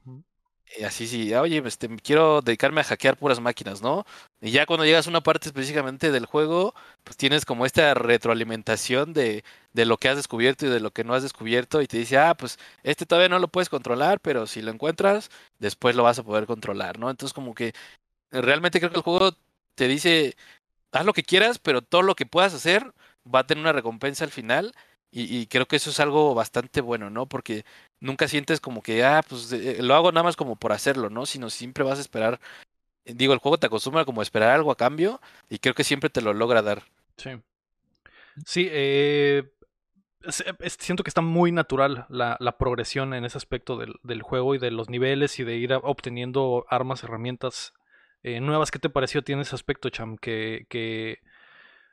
Eh, 0.76 0.84
así 0.84 1.06
sí, 1.08 1.34
oye, 1.34 1.62
este, 1.66 1.88
quiero 1.96 2.42
dedicarme 2.42 2.80
a 2.80 2.84
hackear 2.84 3.16
puras 3.16 3.40
máquinas, 3.40 3.82
¿no? 3.82 4.04
Y 4.40 4.52
ya 4.52 4.66
cuando 4.66 4.84
llegas 4.84 5.06
a 5.06 5.10
una 5.10 5.20
parte 5.20 5.48
específicamente 5.48 6.12
del 6.12 6.26
juego, 6.26 6.74
pues 7.02 7.16
tienes 7.16 7.44
como 7.44 7.66
esta 7.66 7.92
retroalimentación 7.94 9.12
de, 9.12 9.42
de 9.72 9.84
lo 9.84 9.96
que 9.96 10.08
has 10.08 10.16
descubierto 10.16 10.66
y 10.66 10.68
de 10.68 10.78
lo 10.80 10.92
que 10.92 11.02
no 11.02 11.14
has 11.14 11.22
descubierto 11.24 11.82
y 11.82 11.88
te 11.88 11.98
dice, 11.98 12.18
ah, 12.18 12.34
pues 12.36 12.58
este 12.84 13.04
todavía 13.04 13.28
no 13.28 13.40
lo 13.40 13.48
puedes 13.48 13.68
controlar, 13.68 14.20
pero 14.20 14.46
si 14.46 14.62
lo 14.62 14.70
encuentras, 14.70 15.30
después 15.58 15.96
lo 15.96 16.04
vas 16.04 16.18
a 16.20 16.22
poder 16.22 16.46
controlar, 16.46 16.98
¿no? 16.98 17.10
Entonces 17.10 17.34
como 17.34 17.54
que 17.54 17.74
realmente 18.30 18.80
creo 18.80 18.92
que 18.92 18.98
el 18.98 19.02
juego 19.02 19.32
te 19.74 19.88
dice, 19.88 20.36
haz 20.92 21.04
lo 21.06 21.14
que 21.14 21.24
quieras, 21.24 21.58
pero 21.58 21.82
todo 21.82 22.02
lo 22.02 22.14
que 22.16 22.26
puedas 22.26 22.54
hacer 22.54 22.92
va 23.32 23.40
a 23.40 23.46
tener 23.46 23.62
una 23.62 23.72
recompensa 23.72 24.24
al 24.24 24.30
final 24.30 24.74
y, 25.12 25.46
creo 25.48 25.66
que 25.66 25.76
eso 25.76 25.90
es 25.90 25.98
algo 26.00 26.34
bastante 26.34 26.80
bueno, 26.80 27.10
¿no? 27.10 27.26
Porque 27.26 27.64
nunca 28.00 28.28
sientes 28.28 28.60
como 28.60 28.82
que, 28.82 29.04
ah, 29.04 29.22
pues 29.28 29.52
eh, 29.52 29.78
lo 29.82 29.94
hago 29.94 30.10
nada 30.10 30.24
más 30.24 30.36
como 30.36 30.56
por 30.56 30.72
hacerlo, 30.72 31.10
¿no? 31.10 31.26
Sino 31.26 31.50
siempre 31.50 31.84
vas 31.84 31.98
a 31.98 32.02
esperar. 32.02 32.40
Eh, 33.04 33.14
digo, 33.14 33.32
el 33.32 33.38
juego 33.38 33.58
te 33.58 33.66
acostumbra 33.66 34.04
como 34.04 34.20
a 34.20 34.24
esperar 34.24 34.50
algo 34.50 34.72
a 34.72 34.76
cambio 34.76 35.20
y 35.48 35.58
creo 35.58 35.74
que 35.74 35.84
siempre 35.84 36.10
te 36.10 36.22
lo 36.22 36.34
logra 36.34 36.62
dar. 36.62 36.82
Sí. 37.16 37.30
Sí, 38.46 38.68
eh, 38.70 39.50
siento 40.78 41.02
que 41.02 41.10
está 41.10 41.20
muy 41.20 41.52
natural 41.52 42.06
la, 42.08 42.36
la 42.40 42.56
progresión 42.56 43.12
en 43.12 43.24
ese 43.24 43.36
aspecto 43.36 43.76
del, 43.76 43.94
del, 44.02 44.22
juego 44.22 44.54
y 44.54 44.58
de 44.58 44.70
los 44.70 44.88
niveles 44.88 45.38
y 45.38 45.44
de 45.44 45.56
ir 45.56 45.72
obteniendo 45.74 46.64
armas, 46.68 47.04
herramientas 47.04 47.74
nuevas. 48.22 48.70
¿Qué 48.70 48.78
te 48.78 48.90
pareció 48.90 49.22
tiene 49.22 49.42
ese 49.42 49.54
aspecto, 49.54 49.90
Cham? 49.90 50.16
Que, 50.16 50.66
que 50.68 51.20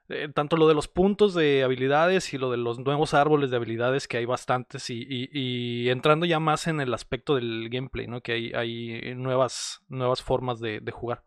eh, 0.09 0.29
tanto 0.33 0.57
lo 0.57 0.67
de 0.67 0.73
los 0.73 0.87
puntos 0.87 1.33
de 1.33 1.63
habilidades 1.63 2.33
y 2.33 2.37
lo 2.37 2.49
de 2.51 2.57
los 2.57 2.79
nuevos 2.79 3.13
árboles 3.13 3.51
de 3.51 3.57
habilidades, 3.57 4.07
que 4.07 4.17
hay 4.17 4.25
bastantes, 4.25 4.89
y, 4.89 5.05
y, 5.09 5.89
entrando 5.89 6.25
ya 6.25 6.39
más 6.39 6.67
en 6.67 6.79
el 6.81 6.93
aspecto 6.93 7.35
del 7.35 7.69
gameplay, 7.69 8.07
¿no? 8.07 8.21
Que 8.21 8.33
hay, 8.33 8.51
hay 8.53 9.15
nuevas, 9.15 9.81
nuevas 9.89 10.21
formas 10.21 10.59
de, 10.59 10.79
de 10.79 10.91
jugar. 10.91 11.23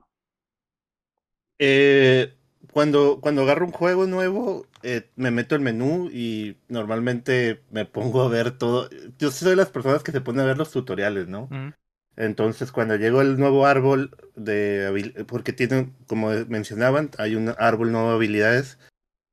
Eh, 1.59 2.35
cuando, 2.72 3.20
cuando 3.20 3.43
agarro 3.43 3.66
un 3.66 3.72
juego 3.72 4.07
nuevo, 4.07 4.66
eh, 4.83 5.11
me 5.16 5.31
meto 5.31 5.55
el 5.55 5.61
menú 5.61 6.09
y 6.12 6.57
normalmente 6.68 7.62
me 7.70 7.85
pongo 7.85 8.22
a 8.22 8.28
ver 8.28 8.57
todo. 8.57 8.89
Yo 9.18 9.31
soy 9.31 9.51
de 9.51 9.57
las 9.57 9.70
personas 9.70 10.03
que 10.03 10.12
se 10.12 10.20
ponen 10.20 10.43
a 10.43 10.47
ver 10.47 10.59
los 10.59 10.70
tutoriales, 10.70 11.28
¿no? 11.28 11.49
Entonces, 12.20 12.72
cuando 12.72 12.96
llegó 12.96 13.20
el 13.22 13.38
nuevo 13.38 13.66
árbol 13.66 14.16
de 14.36 15.24
porque 15.26 15.52
tiene, 15.52 15.92
como 16.06 16.30
mencionaban, 16.48 17.10
hay 17.18 17.34
un 17.34 17.54
árbol 17.58 17.92
nuevo 17.92 18.10
de 18.10 18.14
habilidades 18.16 18.78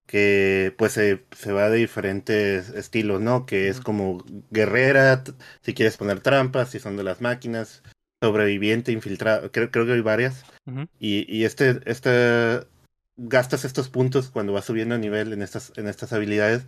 que 0.08 0.74
pues 0.78 0.94
se, 0.94 1.26
va 1.52 1.70
de 1.70 1.78
diferentes 1.78 2.70
estilos, 2.70 3.22
¿no? 3.22 3.46
Que 3.46 3.68
es 3.68 3.82
como 3.82 4.24
guerrera, 4.52 5.24
si 5.62 5.74
quieres 5.74 5.98
poner 5.98 6.22
trampas, 6.22 6.70
si 6.70 6.80
son 6.80 6.96
de 6.98 7.04
las 7.04 7.22
máquinas, 7.22 7.84
sobreviviente, 8.22 8.92
infiltrado, 8.94 9.52
creo, 9.52 9.70
creo 9.72 9.86
que 9.86 9.94
hay 9.94 10.02
varias. 10.02 10.46
y, 11.00 11.26
y 11.34 11.46
este, 11.46 11.82
este, 11.86 12.66
gastas 13.18 13.66
estos 13.66 13.90
puntos 13.90 14.30
cuando 14.30 14.54
vas 14.54 14.66
subiendo 14.66 14.96
a 14.96 14.98
nivel 14.98 15.34
en 15.34 15.42
estas, 15.42 15.74
en 15.78 15.88
estas 15.88 16.14
habilidades 16.14 16.66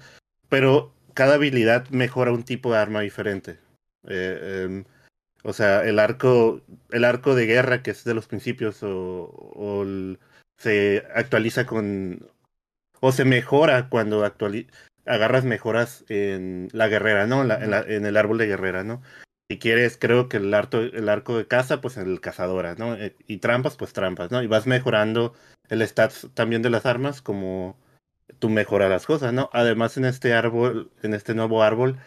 pero 0.49 0.93
cada 1.13 1.35
habilidad 1.35 1.87
mejora 1.89 2.31
un 2.31 2.43
tipo 2.43 2.71
de 2.71 2.79
arma 2.79 3.01
diferente. 3.01 3.59
Eh, 4.07 4.65
em, 4.65 4.85
o 5.43 5.53
sea, 5.53 5.83
el 5.85 5.99
arco, 5.99 6.61
el 6.91 7.05
arco 7.05 7.35
de 7.35 7.45
guerra 7.45 7.81
que 7.83 7.91
es 7.91 8.03
de 8.03 8.13
los 8.13 8.27
principios 8.27 8.83
o, 8.83 9.25
o 9.55 9.83
el- 9.83 10.19
se 10.57 11.05
actualiza 11.15 11.65
con 11.65 12.27
o 13.01 13.11
se 13.11 13.25
mejora 13.25 13.89
cuando 13.89 14.25
actuali- 14.25 14.67
agarras 15.05 15.45
mejoras 15.45 16.05
en 16.09 16.69
la 16.73 16.87
guerrera, 16.87 17.27
¿no? 17.27 17.41
En, 17.41 17.47
la- 17.49 17.63
en 17.63 17.71
la- 17.71 17.81
en 17.81 18.05
el 18.05 18.17
árbol 18.17 18.37
de 18.37 18.47
guerrera, 18.47 18.83
¿no? 18.83 19.01
Si 19.49 19.57
quieres, 19.57 19.97
creo 19.99 20.29
que 20.29 20.37
el 20.37 20.53
arco, 20.53 20.79
el 20.79 21.09
arco 21.09 21.37
de 21.37 21.47
caza, 21.47 21.81
pues 21.81 21.97
en 21.97 22.07
el 22.09 22.21
cazadora, 22.21 22.75
¿no? 22.75 22.95
Eh, 22.95 23.15
Y 23.27 23.37
trampas, 23.37 23.77
pues 23.77 23.93
trampas, 23.93 24.31
¿no? 24.31 24.43
Y 24.43 24.47
vas 24.47 24.67
mejorando 24.67 25.33
el 25.69 25.85
stats 25.87 26.27
también 26.33 26.61
de 26.61 26.69
las 26.69 26.85
armas 26.85 27.21
como 27.21 27.77
tú 28.39 28.49
mejoras 28.49 28.89
las 28.89 29.05
cosas, 29.05 29.33
¿no? 29.33 29.49
Además, 29.53 29.97
en 29.97 30.05
este 30.05 30.33
árbol, 30.33 30.91
en 31.03 31.13
este 31.13 31.33
nuevo 31.35 31.63
árbol, 31.63 31.97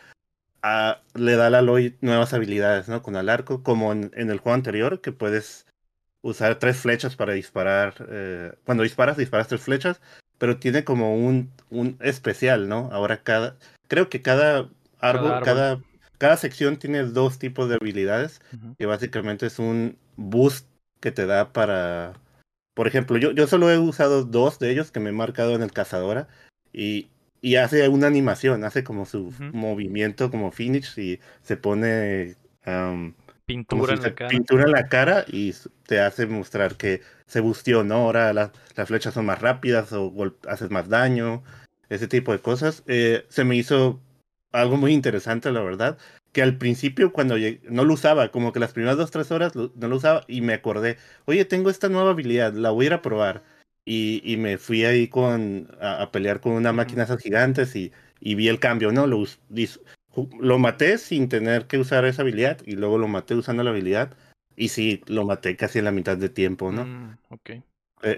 ah, 0.63 1.01
le 1.15 1.37
da 1.37 1.47
a 1.47 1.59
Aloy 1.59 1.97
nuevas 2.01 2.33
habilidades, 2.35 2.89
¿no? 2.89 3.03
Con 3.03 3.17
el 3.17 3.29
arco, 3.29 3.63
como 3.63 3.93
en, 3.93 4.11
en 4.15 4.31
el 4.31 4.39
juego 4.39 4.55
anterior, 4.55 5.01
que 5.01 5.13
puedes 5.13 5.67
usar 6.23 6.59
tres 6.59 6.79
flechas 6.79 7.17
para 7.17 7.33
disparar. 7.33 7.95
eh, 8.09 8.53
cuando 8.65 8.83
disparas, 8.85 9.17
disparas 9.17 9.49
tres 9.49 9.61
flechas, 9.61 10.01
pero 10.39 10.59
tiene 10.59 10.85
como 10.85 11.17
un, 11.17 11.51
un 11.71 11.97
especial, 12.01 12.69
¿no? 12.69 12.89
Ahora 12.93 13.23
cada, 13.23 13.57
creo 13.89 14.09
que 14.09 14.23
cada 14.23 14.69
árbol, 15.01 15.33
árbol. 15.33 15.45
cada, 15.45 15.81
cada 16.19 16.37
sección 16.37 16.79
tiene 16.79 17.03
dos 17.05 17.39
tipos 17.39 17.69
de 17.69 17.77
habilidades, 17.77 18.41
Ujú. 18.53 18.75
que 18.79 18.87
básicamente 18.87 19.47
es 19.47 19.59
un 19.59 19.99
boost 20.17 20.67
que 21.01 21.11
te 21.11 21.27
da 21.27 21.53
para, 21.53 22.15
por 22.75 22.87
ejemplo, 22.87 23.19
yo, 23.19 23.33
yo 23.33 23.47
solo 23.47 23.71
he 23.71 23.79
usado 23.79 24.25
dos 24.25 24.59
de 24.59 24.71
ellos 24.71 24.91
que 24.91 25.01
me 25.01 25.11
he 25.11 25.13
marcado 25.13 25.55
en 25.55 25.63
el 25.63 25.73
cazadora 25.73 26.29
y, 26.73 27.09
y 27.43 27.57
hace 27.57 27.87
una 27.89 28.07
animación, 28.07 28.65
hace 28.65 28.85
como 28.85 29.05
su 29.05 29.35
movimiento 29.53 30.31
como 30.31 30.51
finish 30.53 30.99
y 30.99 31.21
se 31.43 31.57
pone 31.59 32.37
Pintura 33.45 33.95
en 33.95 34.03
la 34.03 34.15
cara. 34.15 34.31
pintura 34.31 34.65
en 34.65 34.71
la 34.71 34.89
cara 34.89 35.25
y 35.29 35.53
te 35.87 36.01
hace 36.01 36.27
mostrar 36.27 36.77
que 36.77 37.03
se 37.27 37.41
busteó, 37.41 37.83
¿no? 37.85 37.97
Ahora 37.97 38.33
la- 38.33 38.53
las 38.77 38.89
flechas 38.89 39.13
son 39.15 39.27
más 39.27 39.41
rápidas 39.41 39.93
o 39.93 40.13
haces 40.49 40.71
más 40.71 40.89
daño, 40.89 41.43
ese 41.89 42.07
tipo 42.07 42.33
de 42.33 42.39
cosas. 42.39 42.85
Eh, 42.87 43.27
se 43.29 43.45
me 43.45 43.57
hizo 43.57 44.01
algo 44.53 44.77
muy 44.77 44.93
interesante, 44.93 45.51
la 45.51 45.61
verdad, 45.63 45.99
que 46.33 46.43
al 46.43 46.57
principio 46.57 47.13
cuando 47.13 47.37
llegué- 47.37 47.61
no 47.69 47.85
lo 47.85 47.95
usaba, 47.95 48.31
como 48.31 48.53
que 48.53 48.61
las 48.61 48.73
primeras 48.73 48.97
dos, 48.97 49.11
tres 49.11 49.33
horas 49.33 49.55
lo- 49.57 49.73
no 49.75 49.89
lo 49.89 49.97
usaba 49.97 50.25
y 50.29 50.41
me 50.43 50.55
acordé, 50.55 50.97
oye, 51.25 51.45
tengo 51.45 51.69
esta 51.69 51.89
nueva 51.89 52.11
habilidad, 52.11 52.53
la 52.55 52.71
voy 52.71 52.85
a 52.85 52.89
ir 52.89 52.95
a 52.95 53.03
probar. 53.03 53.43
Y, 53.85 54.23
y 54.25 54.37
me 54.37 54.59
fui 54.59 54.85
ahí 54.85 55.09
con, 55.09 55.69
a, 55.81 56.03
a 56.03 56.13
pelear 56.13 56.41
con 56.41 56.53
unas 56.53 56.73
Ujú. 56.73 56.77
máquinas 56.79 57.11
esas 57.11 57.23
gigantes 57.23 57.75
y, 57.75 57.93
y 58.21 58.35
vi 58.37 58.49
el 58.49 58.61
cambio, 58.61 58.93
¿no? 58.93 59.07
Lo, 59.07 59.25
lo 60.41 60.59
maté 60.59 60.99
sin 60.99 61.29
tener 61.29 61.67
que 61.67 61.79
usar 61.79 62.05
esa 62.05 62.23
habilidad 62.23 62.59
y 62.65 62.73
luego 62.77 62.99
lo 62.99 63.09
maté 63.09 63.35
usando 63.35 63.63
la 63.63 63.71
habilidad 63.71 64.17
y 64.57 64.69
sí, 64.69 65.03
lo 65.07 65.25
maté 65.25 65.57
casi 65.57 65.79
en 65.79 65.87
la 65.87 65.93
mitad 65.93 66.17
de 66.17 66.29
tiempo, 66.29 66.71
¿no? 66.71 66.85
Mm, 66.85 67.17
ok. 67.31 67.51
Eh, 67.51 67.63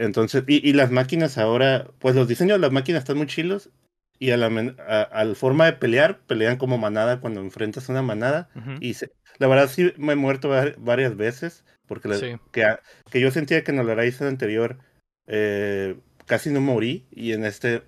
Entonces, 0.01 0.45
y, 0.47 0.69
y 0.69 0.73
las 0.73 0.91
máquinas 0.91 1.39
ahora, 1.39 1.89
pues 1.99 2.15
los 2.15 2.29
diseños 2.29 2.57
de 2.57 2.61
las 2.63 2.73
máquinas 2.73 3.01
están 3.01 3.17
muy 3.17 3.27
chilos 3.27 3.71
y 4.19 4.31
a 4.31 4.37
la, 4.37 4.47
a, 4.89 5.03
a 5.03 5.25
la 5.25 5.35
forma 5.35 5.67
de 5.67 5.75
pelear, 5.75 6.21
pelean 6.27 6.57
como 6.57 6.79
manada 6.79 7.21
cuando 7.21 7.41
enfrentas 7.41 7.89
una 7.89 8.03
manada 8.03 8.49
Ujú. 8.57 8.73
y 8.81 8.95
se- 8.95 9.13
la 9.39 9.47
verdad 9.49 9.69
sí 9.69 9.93
me 9.97 10.13
he 10.13 10.17
muerto 10.17 10.49
var- 10.49 10.77
varias 10.79 11.17
veces 11.17 11.65
porque 11.87 12.09
Sí. 12.19 12.37
que, 12.53 12.65
que 13.11 13.21
yo 13.21 13.31
sentía 13.31 13.63
que 13.65 13.73
en 13.73 13.79
el 13.79 13.89
Horizon 13.91 14.29
anterior 14.29 14.79
eh, 15.27 15.97
casi 16.27 16.51
no 16.51 16.61
morí 16.61 17.07
y 17.11 17.33
en 17.33 17.45
este 17.45 17.83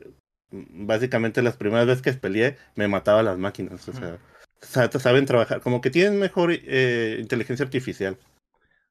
básicamente 0.51 1.43
las 1.43 1.57
primeras 1.57 1.87
veces 1.87 2.03
que 2.03 2.12
peleé 2.12 2.57
me 2.76 2.89
mataba 2.89 3.22
las 3.22 3.39
máquinas, 3.39 3.89
o 3.89 3.93
sea, 3.93 4.18
sa- 4.61 4.91
saben 4.91 5.26
trabajar, 5.26 5.61
como 5.61 5.80
que 5.80 5.91
tienen 5.91 6.18
mejor 6.18 6.51
eh, 6.53 7.18
inteligencia 7.20 7.64
artificial. 7.64 8.16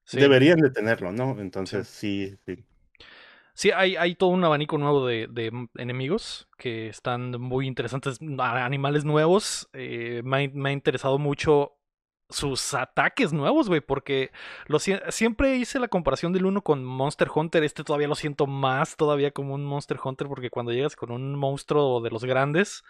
Sí. 0.06 0.20
Deberían 0.20 0.60
de 0.60 0.70
tenerlo, 0.70 1.12
¿no? 1.12 1.40
Entonces 1.40 1.88
sí, 1.88 2.38
sí. 2.46 2.64
Sí, 3.54 3.72
hay, 3.72 3.96
hay 3.96 4.16
todo 4.16 4.32
un 4.32 4.44
abanico 4.44 4.78
nuevo 4.78 5.06
de, 5.08 5.30
enemigos 5.78 6.50
que 6.58 6.90
están 6.90 7.32
muy 7.40 7.68
interesantes, 7.68 8.20
animales 8.40 9.06
nuevos. 9.06 9.70
eh, 9.74 10.22
me, 10.26 10.44
ha, 10.46 10.50
me 10.54 10.70
ha 10.70 10.74
interesado 10.74 11.18
mucho 11.18 11.75
sus 12.30 12.74
ataques 12.74 13.34
nuevos, 13.34 13.68
güey, 13.70 13.82
porque 13.82 14.32
lo, 14.68 14.80
sie- 14.80 15.02
siempre 15.12 15.56
hice 15.58 15.80
la 15.80 15.88
comparación 15.88 16.34
del 16.34 16.46
uno 16.46 16.62
con 16.64 16.84
Monster 16.84 17.30
Hunter. 17.34 17.64
Este 17.64 17.84
todavía 17.84 18.08
lo 18.08 18.16
siento 18.16 18.48
más 18.48 18.96
todavía 18.98 19.32
como 19.32 19.54
un 19.54 19.64
Monster 19.66 19.98
Hunter, 20.04 20.28
porque 20.28 20.50
cuando 20.50 20.72
llegas 20.72 20.96
con 20.96 21.12
un 21.12 21.36
monstruo 21.36 22.02
de 22.02 22.10
los 22.10 22.26
grandes 22.26 22.84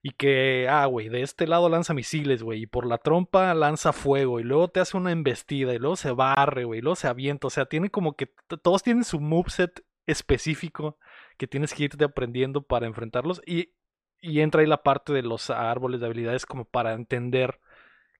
y 0.00 0.12
que, 0.12 0.68
ah, 0.70 0.86
güey, 0.86 1.08
de 1.08 1.22
este 1.22 1.48
lado 1.48 1.68
lanza 1.68 1.92
misiles, 1.92 2.42
güey, 2.44 2.62
y 2.62 2.66
por 2.66 2.86
la 2.86 2.98
trompa 2.98 3.52
lanza 3.54 3.92
fuego, 3.92 4.38
y 4.38 4.44
luego 4.44 4.68
te 4.68 4.78
hace 4.78 4.96
una 4.96 5.10
embestida, 5.10 5.74
y 5.74 5.78
luego 5.80 5.96
se 5.96 6.12
barre, 6.12 6.62
güey, 6.64 6.78
y 6.78 6.82
luego 6.82 6.94
se 6.94 7.08
avienta, 7.08 7.48
o 7.48 7.50
sea, 7.50 7.66
tiene 7.66 7.90
como 7.90 8.14
que 8.14 8.32
todos 8.62 8.84
tienen 8.84 9.02
su 9.02 9.18
moveset 9.18 9.84
específico 10.06 10.98
que 11.36 11.48
tienes 11.48 11.74
que 11.74 11.84
irte 11.84 12.04
aprendiendo 12.04 12.62
para 12.62 12.86
enfrentarlos, 12.86 13.42
y, 13.44 13.72
y 14.20 14.38
entra 14.40 14.60
ahí 14.60 14.68
la 14.68 14.84
parte 14.84 15.12
de 15.12 15.22
los 15.22 15.50
árboles 15.50 15.98
de 16.00 16.06
habilidades 16.06 16.46
como 16.46 16.64
para 16.64 16.92
entender 16.92 17.58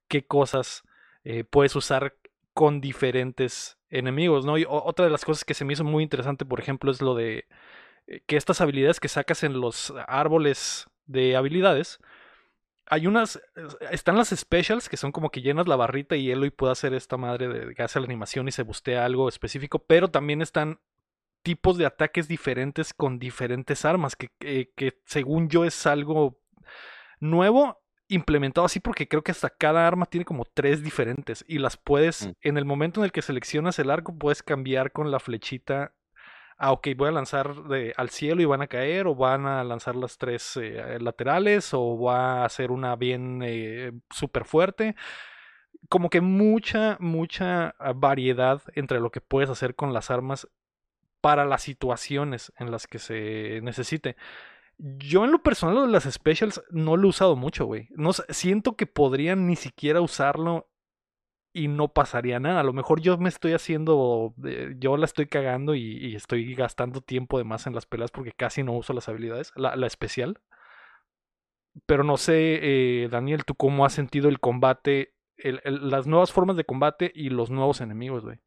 qué 0.08 0.26
cosas 0.26 0.82
eh, 1.24 1.44
puedes 1.44 1.76
usar 1.76 2.16
con 2.54 2.80
diferentes 2.80 3.78
enemigos, 3.90 4.44
¿no? 4.44 4.58
Y 4.58 4.66
otra 4.68 5.04
de 5.04 5.10
las 5.10 5.24
cosas 5.24 5.44
que 5.44 5.54
se 5.54 5.64
me 5.64 5.72
hizo 5.74 5.84
muy 5.84 6.02
interesante, 6.02 6.44
por 6.44 6.60
ejemplo, 6.60 6.90
es 6.90 7.00
lo 7.00 7.14
de 7.14 7.46
eh, 8.06 8.22
que 8.26 8.36
estas 8.36 8.60
habilidades 8.60 9.00
que 9.00 9.08
sacas 9.08 9.44
en 9.44 9.60
los 9.60 9.94
árboles 10.06 10.86
de 11.06 11.36
habilidades, 11.36 12.00
hay 12.86 13.06
unas, 13.06 13.36
eh, 13.36 13.66
están 13.90 14.16
las 14.16 14.28
specials 14.30 14.88
que 14.88 14.96
son 14.96 15.12
como 15.12 15.30
que 15.30 15.42
llenas 15.42 15.68
la 15.68 15.76
barrita 15.76 16.16
y 16.16 16.30
Eloy 16.30 16.50
puede 16.50 16.72
hacer 16.72 16.94
esta 16.94 17.16
madre 17.16 17.48
de 17.48 17.74
que 17.74 17.82
hace 17.82 18.00
la 18.00 18.06
animación 18.06 18.48
y 18.48 18.52
se 18.52 18.62
bustea 18.62 19.04
algo 19.04 19.28
específico, 19.28 19.78
pero 19.86 20.08
también 20.08 20.42
están 20.42 20.80
tipos 21.42 21.78
de 21.78 21.86
ataques 21.86 22.28
diferentes 22.28 22.92
con 22.92 23.18
diferentes 23.18 23.84
armas, 23.84 24.16
que- 24.16 24.30
que 24.74 25.00
según 25.04 25.48
yo 25.48 25.64
es 25.64 25.86
algo 25.86 26.40
nuevo 27.20 27.80
implementado 28.08 28.64
así 28.64 28.80
porque 28.80 29.06
creo 29.06 29.22
que 29.22 29.32
hasta 29.32 29.50
cada 29.50 29.86
arma 29.86 30.06
tiene 30.06 30.24
como 30.24 30.44
tres 30.44 30.82
diferentes 30.82 31.44
y 31.46 31.58
las 31.58 31.76
puedes, 31.76 32.26
Mm. 32.26 32.30
en 32.42 32.56
el 32.58 32.64
momento 32.64 33.00
en 33.00 33.04
el 33.04 33.12
que 33.12 33.22
seleccionas 33.22 33.78
el 33.78 33.90
arco, 33.90 34.16
puedes 34.16 34.42
cambiar 34.42 34.92
con 34.92 35.10
la 35.10 35.20
flechita. 35.20 35.92
Ah, 36.60 36.72
ok, 36.72 36.88
voy 36.96 37.08
a 37.08 37.12
lanzar 37.12 37.54
de- 37.64 37.94
al 37.96 38.10
cielo 38.10 38.42
y 38.42 38.44
van 38.44 38.62
a 38.62 38.66
caer, 38.66 39.06
o 39.06 39.14
van 39.14 39.46
a 39.46 39.62
lanzar 39.62 39.94
las 39.94 40.18
tres 40.18 40.56
eh, 40.60 40.98
laterales, 41.00 41.72
o 41.72 42.00
va 42.00 42.42
a 42.42 42.44
hacer 42.46 42.72
una 42.72 42.96
bien 42.96 43.40
eh, 43.44 43.92
súper 44.10 44.44
fuerte. 44.44 44.96
Como 45.88 46.10
que 46.10 46.20
mucha, 46.20 46.96
mucha 46.98 47.74
ah, 47.78 47.92
variedad 47.94 48.60
entre 48.74 48.98
lo 49.00 49.10
que 49.10 49.20
puedes 49.20 49.50
hacer 49.50 49.76
con 49.76 49.92
las 49.92 50.10
armas 50.10 50.48
para 51.20 51.44
las 51.44 51.62
situaciones 51.62 52.52
en 52.58 52.70
las 52.72 52.86
que 52.88 52.98
se 52.98 53.60
necesite. 53.62 54.16
Yo 54.78 55.24
en 55.24 55.32
lo 55.32 55.42
personal 55.42 55.74
lo 55.74 55.82
de 55.82 55.88
las 55.92 56.04
specials 56.04 56.62
no 56.70 56.96
lo 56.96 57.08
he 57.08 57.10
usado 57.10 57.34
mucho, 57.34 57.66
güey. 57.66 57.88
No 57.90 58.12
siento 58.12 58.76
que 58.76 58.86
podrían 58.86 59.46
ni 59.46 59.56
siquiera 59.56 60.00
usarlo 60.00 60.70
y 61.52 61.66
no 61.66 61.88
pasaría 61.92 62.38
nada. 62.38 62.60
A 62.60 62.64
lo 62.64 62.72
mejor 62.72 63.00
yo 63.00 63.18
me 63.18 63.28
estoy 63.28 63.54
haciendo, 63.54 64.34
yo 64.78 64.96
la 64.96 65.04
estoy 65.04 65.26
cagando 65.26 65.74
y, 65.74 66.14
estoy 66.14 66.54
gastando 66.54 67.00
tiempo 67.00 67.38
de 67.38 67.44
más 67.44 67.66
en 67.66 67.74
las 67.74 67.86
peleas 67.86 68.12
porque 68.12 68.32
casi 68.32 68.62
no 68.62 68.72
uso 68.76 68.92
las 68.92 69.08
habilidades, 69.08 69.52
la, 69.56 69.74
la 69.74 69.86
especial. 69.88 70.40
Pero 71.86 72.04
no 72.04 72.16
sé, 72.16 72.58
eh, 73.04 73.08
Daniel, 73.08 73.44
¿tú 73.44 73.54
cómo 73.54 73.84
has 73.84 73.92
sentido 73.92 74.28
el 74.28 74.40
combate, 74.40 75.14
el- 75.36 75.60
las 75.64 76.06
nuevas 76.06 76.32
formas 76.32 76.56
de 76.56 76.64
combate 76.64 77.10
y 77.14 77.30
los 77.30 77.50
nuevos 77.50 77.80
enemigos, 77.80 78.24
güey? 78.24 78.38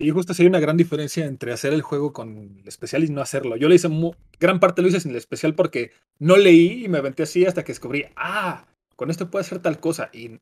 Y 0.00 0.10
justo 0.10 0.32
sí 0.32 0.42
hay 0.42 0.48
una 0.48 0.60
gran 0.60 0.76
diferencia 0.76 1.26
entre 1.26 1.52
hacer 1.52 1.72
el 1.72 1.82
juego 1.82 2.12
con 2.12 2.60
el 2.60 2.68
especial 2.68 3.02
y 3.02 3.08
no 3.08 3.20
hacerlo. 3.20 3.56
Yo 3.56 3.68
le 3.68 3.74
hice 3.74 3.88
gran 4.38 4.60
parte 4.60 4.80
lo 4.80 4.88
hice 4.88 5.00
sin 5.00 5.10
el 5.10 5.16
especial 5.16 5.54
porque 5.54 5.90
no 6.20 6.36
leí 6.36 6.84
y 6.84 6.88
me 6.88 6.98
aventé 6.98 7.24
así 7.24 7.44
hasta 7.44 7.64
que 7.64 7.72
descubrí, 7.72 8.04
ah, 8.14 8.66
con 8.94 9.10
esto 9.10 9.28
puede 9.28 9.44
hacer 9.44 9.58
tal 9.58 9.80
cosa. 9.80 10.08
Y 10.12 10.40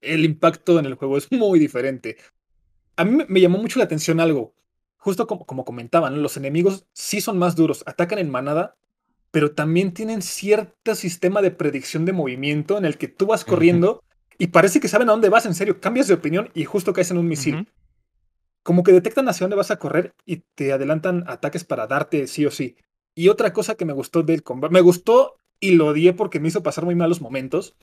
el 0.00 0.24
impacto 0.24 0.78
en 0.78 0.86
el 0.86 0.94
juego 0.94 1.18
es 1.18 1.30
muy 1.30 1.58
diferente. 1.58 2.16
A 2.96 3.04
mí 3.04 3.24
me- 3.28 3.40
llamó 3.40 3.58
mucho 3.58 3.78
la 3.78 3.84
atención 3.84 4.20
algo. 4.20 4.54
Justo 4.96 5.26
como, 5.26 5.44
como 5.44 5.66
comentaban, 5.66 6.22
los 6.22 6.38
enemigos 6.38 6.86
sí 6.94 7.20
son 7.20 7.36
más 7.38 7.56
duros, 7.56 7.82
atacan 7.86 8.18
en 8.18 8.30
manada, 8.30 8.76
pero 9.30 9.52
también 9.52 9.92
tienen 9.92 10.22
cierto 10.22 10.94
sistema 10.94 11.42
de 11.42 11.50
predicción 11.50 12.06
de 12.06 12.12
movimiento 12.14 12.78
en 12.78 12.86
el 12.86 12.96
que 12.96 13.08
tú 13.08 13.26
vas 13.26 13.44
corriendo 13.44 14.02
y 14.38 14.46
parece 14.46 14.80
que 14.80 14.88
saben 14.88 15.10
a 15.10 15.12
dónde 15.12 15.28
vas, 15.28 15.44
en 15.44 15.54
serio, 15.54 15.78
cambias 15.78 16.08
de 16.08 16.14
opinión 16.14 16.48
y 16.54 16.64
justo 16.64 16.94
caes 16.94 17.10
en 17.10 17.18
un 17.18 17.28
misil. 17.28 17.68
Como 18.64 18.82
que 18.82 18.92
detectan 18.92 19.28
hacia 19.28 19.44
dónde 19.44 19.56
vas 19.56 19.70
a 19.70 19.78
correr 19.78 20.14
y 20.26 20.42
te 20.56 20.72
adelantan 20.72 21.22
ataques 21.28 21.62
para 21.62 21.86
darte 21.86 22.26
sí 22.26 22.44
o 22.46 22.50
sí. 22.50 22.76
Y 23.14 23.28
otra 23.28 23.52
cosa 23.52 23.76
que 23.76 23.84
me 23.84 23.92
gustó 23.92 24.24
del 24.24 24.42
combate, 24.42 24.72
me 24.72 24.80
gustó 24.80 25.36
y 25.60 25.72
lo 25.72 25.88
odié 25.88 26.14
porque 26.14 26.40
me 26.40 26.48
hizo 26.48 26.62
pasar 26.62 26.84
muy 26.84 26.96
malos 26.96 27.20
momentos, 27.20 27.76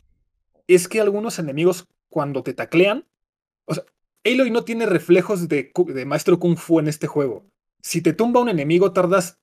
es 0.67 0.87
que 0.87 0.99
algunos 0.99 1.39
enemigos 1.39 1.87
cuando 2.09 2.43
te 2.43 2.53
taclean, 2.53 3.05
o 3.65 3.75
sea, 3.75 3.85
Aloy 4.25 4.51
no 4.51 4.63
tiene 4.63 4.85
reflejos 4.85 5.47
de, 5.47 5.71
de 5.87 6.05
maestro 6.05 6.39
kung 6.39 6.57
fu 6.57 6.79
en 6.79 6.87
este 6.87 7.07
juego. 7.07 7.45
Si 7.81 8.01
te 8.01 8.13
tumba 8.13 8.41
un 8.41 8.49
enemigo 8.49 8.91
tardas 8.91 9.39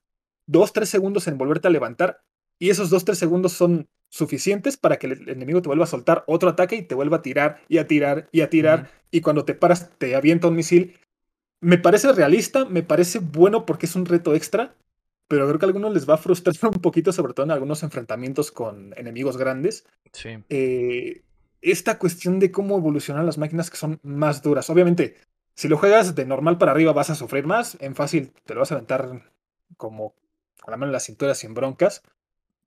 2-3 0.47 0.85
segundos 0.85 1.27
en 1.27 1.37
volverte 1.37 1.67
a 1.67 1.71
levantar 1.71 2.21
y 2.59 2.69
esos 2.69 2.91
2-3 2.91 3.15
segundos 3.15 3.53
son 3.53 3.87
suficientes 4.09 4.77
para 4.77 4.97
que 4.97 5.07
el 5.07 5.29
enemigo 5.29 5.61
te 5.61 5.69
vuelva 5.69 5.83
a 5.85 5.87
soltar 5.87 6.23
otro 6.27 6.49
ataque 6.49 6.75
y 6.75 6.81
te 6.81 6.95
vuelva 6.95 7.17
a 7.17 7.21
tirar 7.21 7.61
y 7.67 7.77
a 7.77 7.87
tirar 7.87 8.27
y 8.31 8.41
a 8.41 8.49
tirar. 8.49 8.91
Y 9.11 9.21
cuando 9.21 9.45
te 9.45 9.53
paras, 9.53 9.91
te 9.97 10.15
avienta 10.15 10.47
un 10.47 10.55
misil. 10.55 10.99
Me 11.61 11.77
parece 11.77 12.11
realista, 12.13 12.65
me 12.65 12.83
parece 12.83 13.19
bueno 13.19 13.65
porque 13.65 13.85
es 13.85 13.95
un 13.95 14.05
reto 14.05 14.33
extra, 14.33 14.75
pero 15.27 15.45
creo 15.47 15.59
que 15.59 15.65
a 15.65 15.67
algunos 15.67 15.93
les 15.93 16.09
va 16.09 16.13
a 16.15 16.17
frustrar 16.17 16.55
un 16.73 16.81
poquito, 16.81 17.11
sobre 17.11 17.33
todo 17.33 17.45
en 17.45 17.51
algunos 17.51 17.83
enfrentamientos 17.83 18.51
con 18.51 18.93
enemigos 18.97 19.37
grandes. 19.37 19.85
Sí. 20.13 20.43
eh, 20.49 21.23
esta 21.61 21.99
cuestión 21.99 22.39
de 22.39 22.51
cómo 22.51 22.77
evolucionan 22.77 23.25
las 23.25 23.37
máquinas 23.37 23.69
que 23.69 23.77
son 23.77 23.99
más 24.03 24.41
duras. 24.43 24.69
Obviamente, 24.69 25.17
si 25.55 25.67
lo 25.67 25.77
juegas 25.77 26.15
de 26.15 26.25
normal 26.25 26.57
para 26.57 26.71
arriba 26.71 26.93
vas 26.93 27.09
a 27.09 27.15
sufrir 27.15 27.45
más, 27.47 27.77
en 27.81 27.95
fácil 27.95 28.31
te 28.45 28.53
lo 28.53 28.61
vas 28.61 28.71
a 28.71 28.75
aventar 28.75 29.31
como 29.77 30.15
con 30.61 30.71
la 30.71 30.77
mano 30.77 30.89
en 30.89 30.93
la 30.93 31.01
cintura 31.01 31.35
sin 31.35 31.53
broncas. 31.53 32.01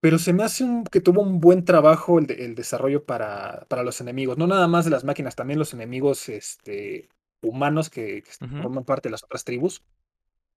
Pero 0.01 0.19
se 0.19 0.33
me 0.33 0.43
hace 0.43 0.65
un- 0.65 0.85
que 0.85 1.01
tuvo 1.01 1.23
un 1.23 1.41
buen 1.41 1.65
trabajo 1.65 2.19
el, 2.19 2.27
de- 2.27 2.45
el 2.45 2.55
desarrollo 2.55 3.05
para, 3.05 3.67
para 3.69 3.83
los 3.85 4.01
enemigos. 4.01 4.37
No 4.39 4.47
nada 4.47 4.67
más 4.69 4.85
de 4.85 4.91
las 4.91 5.05
máquinas, 5.05 5.37
también 5.37 5.59
los 5.59 5.75
enemigos 5.75 6.29
este, 6.29 7.09
humanos 7.43 7.91
que, 7.91 8.23
forman 8.63 8.85
parte 8.85 9.09
de 9.09 9.13
las 9.13 9.25
otras 9.25 9.45
tribus. 9.45 9.83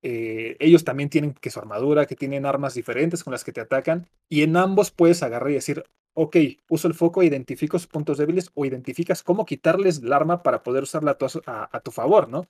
Eh, 0.02 0.56
ellos 0.60 0.84
también 0.84 1.10
tienen 1.10 1.34
que 1.34 1.50
su 1.50 1.60
armadura, 1.60 2.06
que 2.06 2.16
tienen 2.16 2.46
armas 2.46 2.76
diferentes 2.76 3.24
con 3.24 3.32
las 3.32 3.44
que 3.44 3.52
te 3.52 3.62
atacan. 3.62 4.08
Y 4.30 4.44
en 4.44 4.56
ambos 4.58 4.92
puedes 4.92 5.24
agarrar 5.24 5.50
y 5.52 5.56
decir, 5.56 5.84
ok, 6.14 6.38
uso 6.70 6.88
el 6.88 6.94
foco, 6.94 7.24
identifico 7.24 7.80
sus 7.80 7.88
puntos 7.88 8.18
débiles 8.18 8.52
o 8.54 8.66
identificas 8.66 9.24
cómo 9.24 9.46
quitarles 9.46 10.00
el 10.00 10.14
arma 10.14 10.44
para 10.44 10.64
poder 10.64 10.84
usarla 10.84 11.12
a 11.12 11.18
tu, 11.18 11.26
a- 11.46 11.70
a 11.76 11.80
tu 11.82 11.92
favor, 11.92 12.30
¿no? 12.30 12.48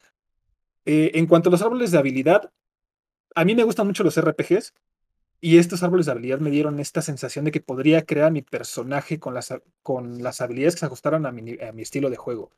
Eh, 0.86 1.11
en 1.15 1.25
cuanto 1.27 1.49
a 1.49 1.51
los 1.51 1.61
árboles 1.61 1.91
de 1.91 1.97
habilidad, 1.97 2.51
a 3.36 3.45
mí 3.45 3.55
me 3.55 3.63
gustan 3.63 3.88
mucho 3.88 4.03
los 4.03 4.17
RPGs 4.17 4.73
y 5.41 5.57
estos 5.57 5.83
árboles 5.83 6.05
de 6.05 6.13
habilidad 6.13 6.39
me 6.39 6.51
dieron 6.51 6.79
esta 6.79 7.01
sensación 7.01 7.45
de 7.45 7.51
que 7.51 7.61
podría 7.61 8.05
crear 8.05 8.31
mi 8.31 8.41
personaje 8.41 9.19
con 9.19 9.33
las, 9.33 9.53
con 9.83 10.23
las 10.23 10.41
habilidades 10.41 10.75
que 10.75 10.81
se 10.81 10.86
ajustaran 10.88 11.25
a 11.25 11.31
mi, 11.31 11.59
a 11.61 11.71
mi 11.73 11.81
estilo 11.83 12.09
de 12.09 12.17
juego. 12.17 12.51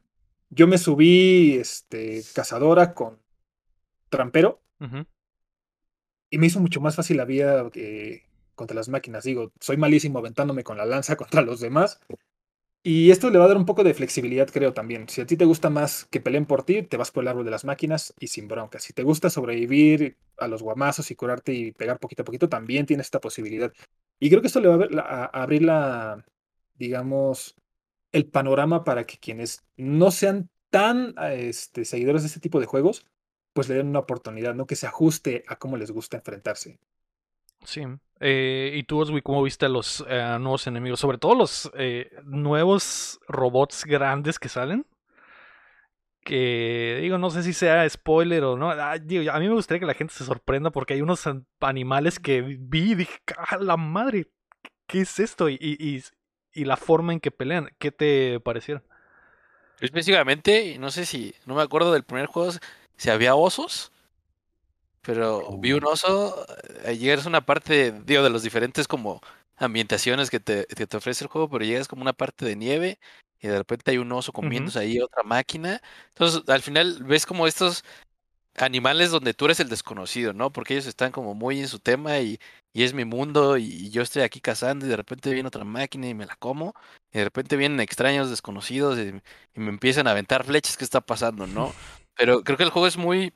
Yo 0.50 0.68
me 0.68 0.78
subí 0.78 1.56
este, 1.58 2.24
cazadora 2.34 2.94
con 2.94 3.20
trampero 4.10 4.62
y 6.30 6.38
me 6.38 6.48
hizo 6.48 6.60
mucho 6.60 6.82
más 6.82 6.96
fácil 6.96 7.18
la 7.18 7.26
vida 7.26 7.70
eh, 7.76 8.24
contra 8.56 8.76
las 8.76 8.90
máquinas. 8.90 9.24
Digo, 9.24 9.52
soy 9.60 9.78
malísimo 9.78 10.20
aventándome 10.20 10.64
con 10.64 10.78
la 10.78 10.86
lanza 10.86 11.16
contra 11.18 11.42
los 11.42 11.60
demás. 11.60 12.00
Y 12.84 13.12
esto 13.12 13.30
le 13.32 13.40
va 13.40 13.46
a 13.46 13.50
dar 13.50 13.58
un 13.58 13.66
poco 13.66 13.84
de 13.84 13.94
flexibilidad, 13.94 14.48
creo 14.52 14.74
también. 14.74 15.10
Si 15.10 15.22
a 15.22 15.26
ti 15.26 15.38
te 15.38 15.46
gusta 15.46 15.70
más 15.70 16.06
que 16.06 16.22
peleen 16.22 16.46
por 16.46 16.64
ti, 16.64 16.84
te 16.84 16.98
vas 16.98 17.12
por 17.12 17.24
el 17.24 17.30
árbol 17.30 17.46
de 17.46 17.52
las 17.52 17.66
máquinas 17.66 18.14
y 18.20 18.28
sin 18.28 18.48
bronca. 18.48 18.80
Si 18.80 18.94
te 18.94 19.04
gusta 19.04 19.30
sobrevivir 19.30 20.18
a 20.38 20.48
los 20.48 20.64
guamazos 20.64 21.12
y 21.12 21.16
curarte 21.16 21.54
y 21.54 21.74
pegar 21.74 22.00
poquito 22.00 22.24
a 22.24 22.26
poquito, 22.26 22.50
también 22.50 22.86
tienes 22.86 23.08
esta 23.08 23.22
posibilidad. 23.22 23.74
Y 24.20 24.30
creo 24.30 24.42
que 24.42 24.48
esto 24.48 24.62
le 24.62 24.70
va 24.70 24.76
a, 24.76 24.78
ver- 24.78 25.00
a 25.00 25.26
abrir 25.26 25.64
la, 25.64 26.26
digamos, 26.76 27.56
el 28.18 28.28
panorama 28.28 28.84
para 28.84 29.06
que 29.06 29.18
quienes 29.20 29.66
no 29.78 30.12
sean 30.12 30.50
tan 30.70 31.16
este, 31.32 31.86
seguidores 31.86 32.24
de 32.24 32.28
este 32.28 32.40
tipo 32.42 32.60
de 32.60 32.66
juegos, 32.68 33.06
pues 33.54 33.70
le 33.70 33.76
den 33.76 33.88
una 33.90 34.00
oportunidad, 34.00 34.56
¿no? 34.56 34.68
Que 34.68 34.76
se 34.76 34.88
ajuste 34.88 35.44
a 35.48 35.58
cómo 35.58 35.78
les 35.78 35.92
gusta 35.92 36.18
enfrentarse. 36.18 36.80
Sí. 37.66 37.84
Eh, 38.20 38.72
¿Y 38.76 38.84
tú, 38.84 39.00
Oswi, 39.00 39.22
cómo 39.22 39.44
viste 39.44 39.66
a 39.66 39.70
los 39.70 40.04
eh, 40.08 40.38
nuevos 40.40 40.68
enemigos? 40.68 41.00
Sobre 41.00 41.18
todo 41.18 41.36
los 41.36 41.72
eh, 41.76 42.10
nuevos 42.24 43.20
robots 43.28 43.86
grandes 43.86 44.40
que 44.40 44.50
salen. 44.50 44.86
Que 46.24 47.00
digo, 47.02 47.18
no 47.18 47.30
sé 47.30 47.42
si 47.42 47.54
sea 47.54 47.88
spoiler 47.90 48.44
o 48.44 48.58
no. 48.58 48.70
Ah, 48.72 48.94
a 48.94 49.00
mí 49.00 49.48
me 49.48 49.54
gustaría 49.54 49.80
que 49.80 49.86
la 49.86 49.94
gente 49.94 50.14
se 50.14 50.26
sorprenda 50.26 50.72
porque 50.72 50.94
hay 50.94 51.02
unos 51.02 51.26
an- 51.26 51.48
animales 51.62 52.20
que 52.20 52.42
vi 52.42 52.92
y 52.92 52.96
dije, 52.96 53.20
¡ah, 53.38 53.58
la 53.58 53.78
madre! 53.78 54.28
¿Qué 54.88 55.02
es 55.02 55.20
esto? 55.20 55.50
Y, 55.50 55.58
y- 56.62 56.66
la 56.66 56.78
forma 56.78 57.14
en 57.14 57.20
que 57.20 57.32
pelean. 57.32 57.70
¿Qué 57.80 57.92
te 57.92 58.40
parecieron? 58.40 58.84
Específicamente, 59.80 60.78
no 60.80 60.90
sé 60.90 61.06
si, 61.06 61.36
no 61.46 61.56
me 61.56 61.62
acuerdo 61.62 61.94
del 61.94 62.04
primer 62.04 62.26
juego, 62.26 62.52
si 62.98 63.10
había 63.10 63.36
osos, 63.36 63.92
pero 65.02 65.58
vi 65.60 65.72
un 65.72 65.86
oso, 65.86 66.46
eh, 66.84 66.98
llegas 66.98 67.26
a 67.26 67.30
una 67.30 67.46
parte, 67.46 67.94
digo, 68.06 68.24
de 68.24 68.30
los 68.30 68.44
diferentes 68.44 68.88
como 68.88 69.22
ambientaciones 69.56 70.30
que 70.30 70.40
te, 70.40 70.66
que 70.66 70.88
te 70.88 70.98
ofrece 70.98 71.24
el 71.24 71.30
juego, 71.30 71.50
pero 71.50 71.64
llegas 71.64 71.88
como 71.88 72.02
una 72.02 72.14
parte 72.14 72.44
de 72.46 72.56
nieve 72.56 73.00
y 73.40 73.48
de 73.48 73.58
repente 73.58 73.92
hay 73.92 74.00
un 74.00 74.12
oso 74.12 74.34
comiéndose 74.34 74.80
ahí 74.80 75.00
otra 75.00 75.24
máquina. 75.24 75.80
Entonces, 76.10 76.42
al 76.48 76.62
final 76.62 77.04
ves 77.04 77.26
como 77.26 77.48
estos 77.48 77.84
animales 78.58 79.12
donde 79.12 79.34
tú 79.34 79.46
eres 79.46 79.60
el 79.60 79.70
desconocido, 79.70 80.34
¿no? 80.34 80.52
Porque 80.52 80.74
ellos 80.74 80.88
están 80.88 81.12
como 81.12 81.36
muy 81.36 81.60
en 81.60 81.68
su 81.68 81.80
tema 81.80 82.20
y, 82.20 82.40
y 82.74 82.84
es 82.84 82.94
mi 82.94 83.06
mundo 83.06 83.58
y, 83.58 83.90
yo 83.92 84.02
estoy 84.02 84.24
aquí 84.24 84.42
cazando 84.42 84.86
y 84.86 84.90
de 84.90 84.98
repente 84.98 85.34
viene 85.34 85.48
otra 85.48 85.64
máquina 85.64 86.08
y 86.08 86.14
me 86.14 86.26
la 86.26 86.36
como. 86.36 86.74
Y 87.12 87.20
de 87.20 87.24
repente 87.26 87.56
vienen 87.58 87.80
extraños 87.80 88.30
desconocidos 88.30 88.98
y, 89.00 89.22
me 89.60 89.70
empiezan 89.70 90.08
a 90.08 90.12
aventar 90.12 90.44
flechas. 90.46 90.78
¿Qué 90.78 90.84
está 90.84 91.02
pasando, 91.02 91.48
no? 91.48 91.74
Pero 92.16 92.44
creo 92.44 92.58
que 92.58 92.64
el 92.64 92.72
juego 92.72 92.88
es 92.88 92.98
muy... 92.98 93.34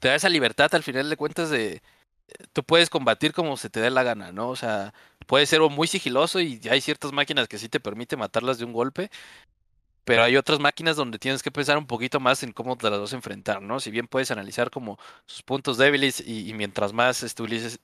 te 0.00 0.08
da 0.08 0.14
esa 0.14 0.28
libertad 0.28 0.74
al 0.74 0.82
final 0.82 1.08
de 1.10 1.16
cuentas 1.16 1.50
de... 1.50 1.82
Tú 2.52 2.62
puedes 2.64 2.90
combatir 2.90 3.32
como 3.32 3.56
se 3.56 3.70
te 3.70 3.80
dé 3.80 3.90
la 3.90 4.02
gana, 4.02 4.32
¿no? 4.32 4.50
O 4.50 4.56
sea, 4.56 4.92
puede 5.26 5.46
ser 5.46 5.60
muy 5.62 5.88
sigiloso 5.88 6.40
y 6.40 6.60
hay 6.70 6.80
ciertas 6.80 7.12
máquinas 7.12 7.48
que 7.48 7.58
sí 7.58 7.68
te 7.68 7.80
permite 7.80 8.16
matarlas 8.16 8.58
de 8.58 8.66
un 8.66 8.72
golpe, 8.74 9.10
pero 10.08 10.22
hay 10.24 10.38
otras 10.38 10.58
máquinas 10.58 10.96
donde 10.96 11.18
tienes 11.18 11.42
que 11.42 11.50
pensar 11.50 11.76
un 11.76 11.86
poquito 11.86 12.18
más 12.18 12.42
en 12.42 12.52
cómo 12.52 12.78
te 12.78 12.88
las 12.88 12.98
vas 12.98 13.12
a 13.12 13.16
enfrentar, 13.16 13.60
¿no? 13.60 13.78
Si 13.78 13.90
bien 13.90 14.06
puedes 14.08 14.30
analizar 14.30 14.70
como 14.70 14.98
sus 15.26 15.42
puntos 15.42 15.76
débiles 15.76 16.22
y, 16.26 16.54
mientras 16.54 16.94
más 16.94 17.22
utilices, 17.22 17.78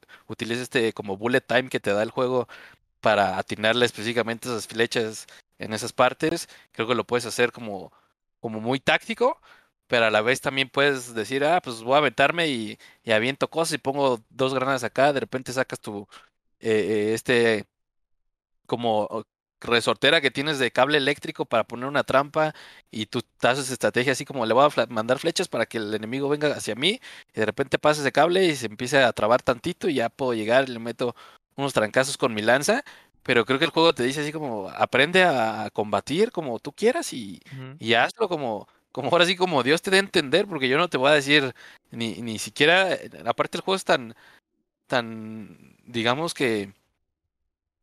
este 0.63 0.95
como 0.95 1.19
bullet 1.19 1.43
time 1.43 1.69
que 1.69 1.81
te 1.81 1.93
da 1.93 2.03
el 2.03 2.11
juego 2.11 2.49
para 3.01 3.39
atinarle 3.39 3.85
específicamente 3.87 4.49
esas 4.49 4.67
flechas 4.67 5.27
en 5.59 5.75
esas 5.75 5.93
partes, 5.93 6.49
creo 6.73 6.89
que 6.89 6.95
lo 6.95 7.05
puedes 7.05 7.27
hacer 7.27 7.53
como, 7.53 7.93
como 8.41 8.61
muy 8.61 8.81
táctico, 8.81 9.39
pero 9.87 10.07
a 10.07 10.11
la 10.11 10.23
vez 10.23 10.41
también 10.41 10.71
puedes 10.71 11.15
decir, 11.15 11.45
ah, 11.45 11.61
pues 11.63 11.83
voy 11.83 11.95
a 11.97 11.99
aventarme 11.99 12.49
y, 12.49 12.79
y 13.05 13.13
aviento 13.13 13.51
cosas 13.51 13.75
y 13.75 13.79
pongo 13.79 14.23
dos 14.31 14.55
granadas 14.55 14.85
acá, 14.85 15.13
de 15.13 15.21
repente 15.21 15.53
sacas 15.53 15.81
tu, 15.81 16.09
eh, 16.61 17.11
eh, 17.11 17.15
este, 17.15 17.67
como 18.67 19.25
resortera 19.65 20.21
que 20.21 20.31
tienes 20.31 20.59
de 20.59 20.71
cable 20.71 20.99
eléctrico 20.99 21.45
para 21.47 21.65
poner 21.65 21.87
una 21.87 22.05
trampa 22.05 22.55
y 22.91 23.07
tú 23.07 23.23
haces 23.43 23.71
estrategia 23.71 24.13
así 24.13 24.25
como 24.25 24.47
le 24.47 24.55
voy 24.55 24.69
a 24.77 24.87
mandar 24.87 25.19
flechas 25.19 25.49
para 25.49 25.67
que 25.67 25.79
el 25.79 25.93
enemigo 25.95 26.29
venga 26.29 26.49
hacia 26.55 26.75
mí 26.75 27.01
y 27.35 27.41
de 27.41 27.47
repente 27.47 27.79
pasa 27.79 28.01
ese 28.03 28.13
cable 28.13 28.45
y 28.45 28.57
se 28.57 28.67
empieza 28.67 29.07
a 29.09 29.13
trabar 29.13 29.43
tantito 29.43 29.89
y 29.89 29.95
ya 29.95 30.09
puedo 30.11 30.35
llegar 30.35 30.69
y 30.69 30.73
le 30.73 30.79
meto 30.79 31.15
unos 31.57 31.73
trancazos 31.73 32.17
con 32.17 32.35
mi 32.35 32.43
lanza, 32.43 32.85
pero 33.23 33.45
creo 33.45 33.59
que 33.59 33.65
el 33.67 33.71
juego 33.71 33.95
te 33.95 34.03
dice 34.05 34.21
así 34.21 34.33
como 34.33 34.69
aprende 34.71 35.25
a 35.25 35.71
combatir 35.73 36.31
como 36.33 36.59
tú 36.61 36.73
quieras 36.73 37.13
y, 37.13 37.41
y 37.79 37.95
hazlo 37.95 38.29
como, 38.29 38.69
como 38.93 39.11
ahora 39.11 39.27
sí 39.27 39.37
como 39.37 39.63
Dios 39.63 39.83
te 39.83 39.91
dé 39.91 39.97
a 39.99 40.01
entender, 40.01 40.47
porque 40.47 40.69
yo 40.69 40.79
no 40.79 40.89
te 40.89 40.99
voy 40.99 41.11
a 41.11 41.15
decir 41.15 41.55
ni, 41.91 42.21
ni 42.23 42.39
siquiera, 42.39 42.99
aparte 43.27 43.59
el 43.59 43.63
juego 43.63 43.77
es 43.77 43.85
tan, 43.85 44.15
tan, 44.87 45.77
digamos 45.85 46.35
que 46.35 46.73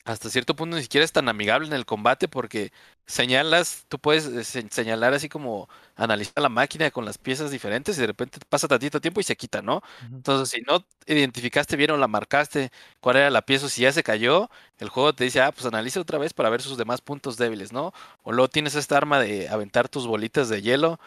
hasta 0.05 0.29
cierto 0.29 0.55
punto 0.55 0.75
ni 0.77 0.83
siquiera 0.83 1.05
es 1.05 1.11
tan 1.11 1.29
amigable 1.29 1.67
en 1.67 1.73
el 1.73 1.85
combate 1.85 2.27
porque 2.27 2.71
señalas, 3.05 3.85
tú 3.87 3.99
puedes 3.99 4.25
eh, 4.25 4.43
se- 4.43 4.67
señalar 4.69 5.13
así 5.13 5.29
como 5.29 5.69
analizar 5.95 6.41
la 6.41 6.49
máquina 6.49 6.89
con 6.91 7.05
las 7.05 7.17
piezas 7.17 7.51
diferentes 7.51 7.97
y 7.97 8.01
de 8.01 8.07
repente 8.07 8.39
pasa 8.49 8.67
tantito 8.67 8.99
tiempo 9.01 9.19
y 9.19 9.23
se 9.23 9.35
quita, 9.35 9.61
¿no? 9.61 9.81
Entonces, 10.17 10.49
si 10.49 10.61
no 10.61 10.85
identificaste 11.05 11.75
bien 11.75 11.91
o 11.91 11.97
la 11.97 12.07
marcaste 12.07 12.71
cuál 12.99 13.17
era 13.17 13.29
la 13.29 13.41
pieza 13.43 13.65
o 13.67 13.69
si 13.69 13.81
ya 13.83 13.91
se 13.91 14.03
cayó, 14.03 14.49
el 14.79 14.89
juego 14.89 15.13
te 15.13 15.23
dice, 15.23 15.41
ah, 15.41 15.51
pues 15.51 15.65
analiza 15.65 15.99
otra 16.01 16.17
vez 16.17 16.33
para 16.33 16.49
ver 16.49 16.61
sus 16.61 16.77
demás 16.77 17.01
puntos 17.01 17.37
débiles, 17.37 17.71
¿no? 17.73 17.93
O 18.23 18.31
luego 18.31 18.49
tienes 18.49 18.75
esta 18.75 18.97
arma 18.97 19.19
de 19.19 19.49
aventar 19.49 19.89
tus 19.89 20.07
bolitas 20.07 20.49
de 20.49 20.61
hielo, 20.61 20.99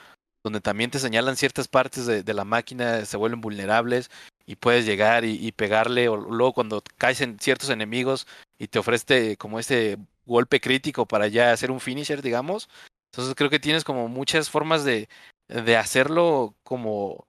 donde 0.45 0.61
también 0.61 0.91
te 0.91 0.99
señalan 0.99 1.37
ciertas 1.37 1.67
partes 1.67 2.07
de, 2.07 2.23
de 2.23 2.35
la 2.35 2.45
máquina, 2.45 3.05
se 3.07 3.17
vuelven 3.17 3.41
vulnerables 3.41 4.11
y 4.47 4.57
puedes 4.57 4.85
llegar 4.85 5.25
y, 5.25 5.45
y 5.45 5.53
pegarle, 5.53 6.09
o 6.09 6.17
luego 6.17 6.53
cuando 6.53 6.83
caes 6.99 7.23
en 7.23 7.39
ciertos 7.41 7.71
enemigos 7.71 8.27
y 8.59 8.69
te 8.69 8.79
ofrece 8.79 9.37
como 9.39 9.59
este 9.59 9.97
golpe 10.27 10.61
crítico 10.61 11.07
para 11.07 11.29
ya 11.29 11.51
hacer 11.51 11.71
un 11.71 11.81
finisher, 11.81 12.23
digamos. 12.23 12.69
Entonces 13.11 13.35
creo 13.35 13.49
que 13.49 13.59
tienes 13.59 13.85
como 13.85 14.09
muchas 14.09 14.51
formas 14.51 14.85
de, 14.85 15.09
de 15.49 15.77
hacerlo 15.77 16.55
como 16.63 17.27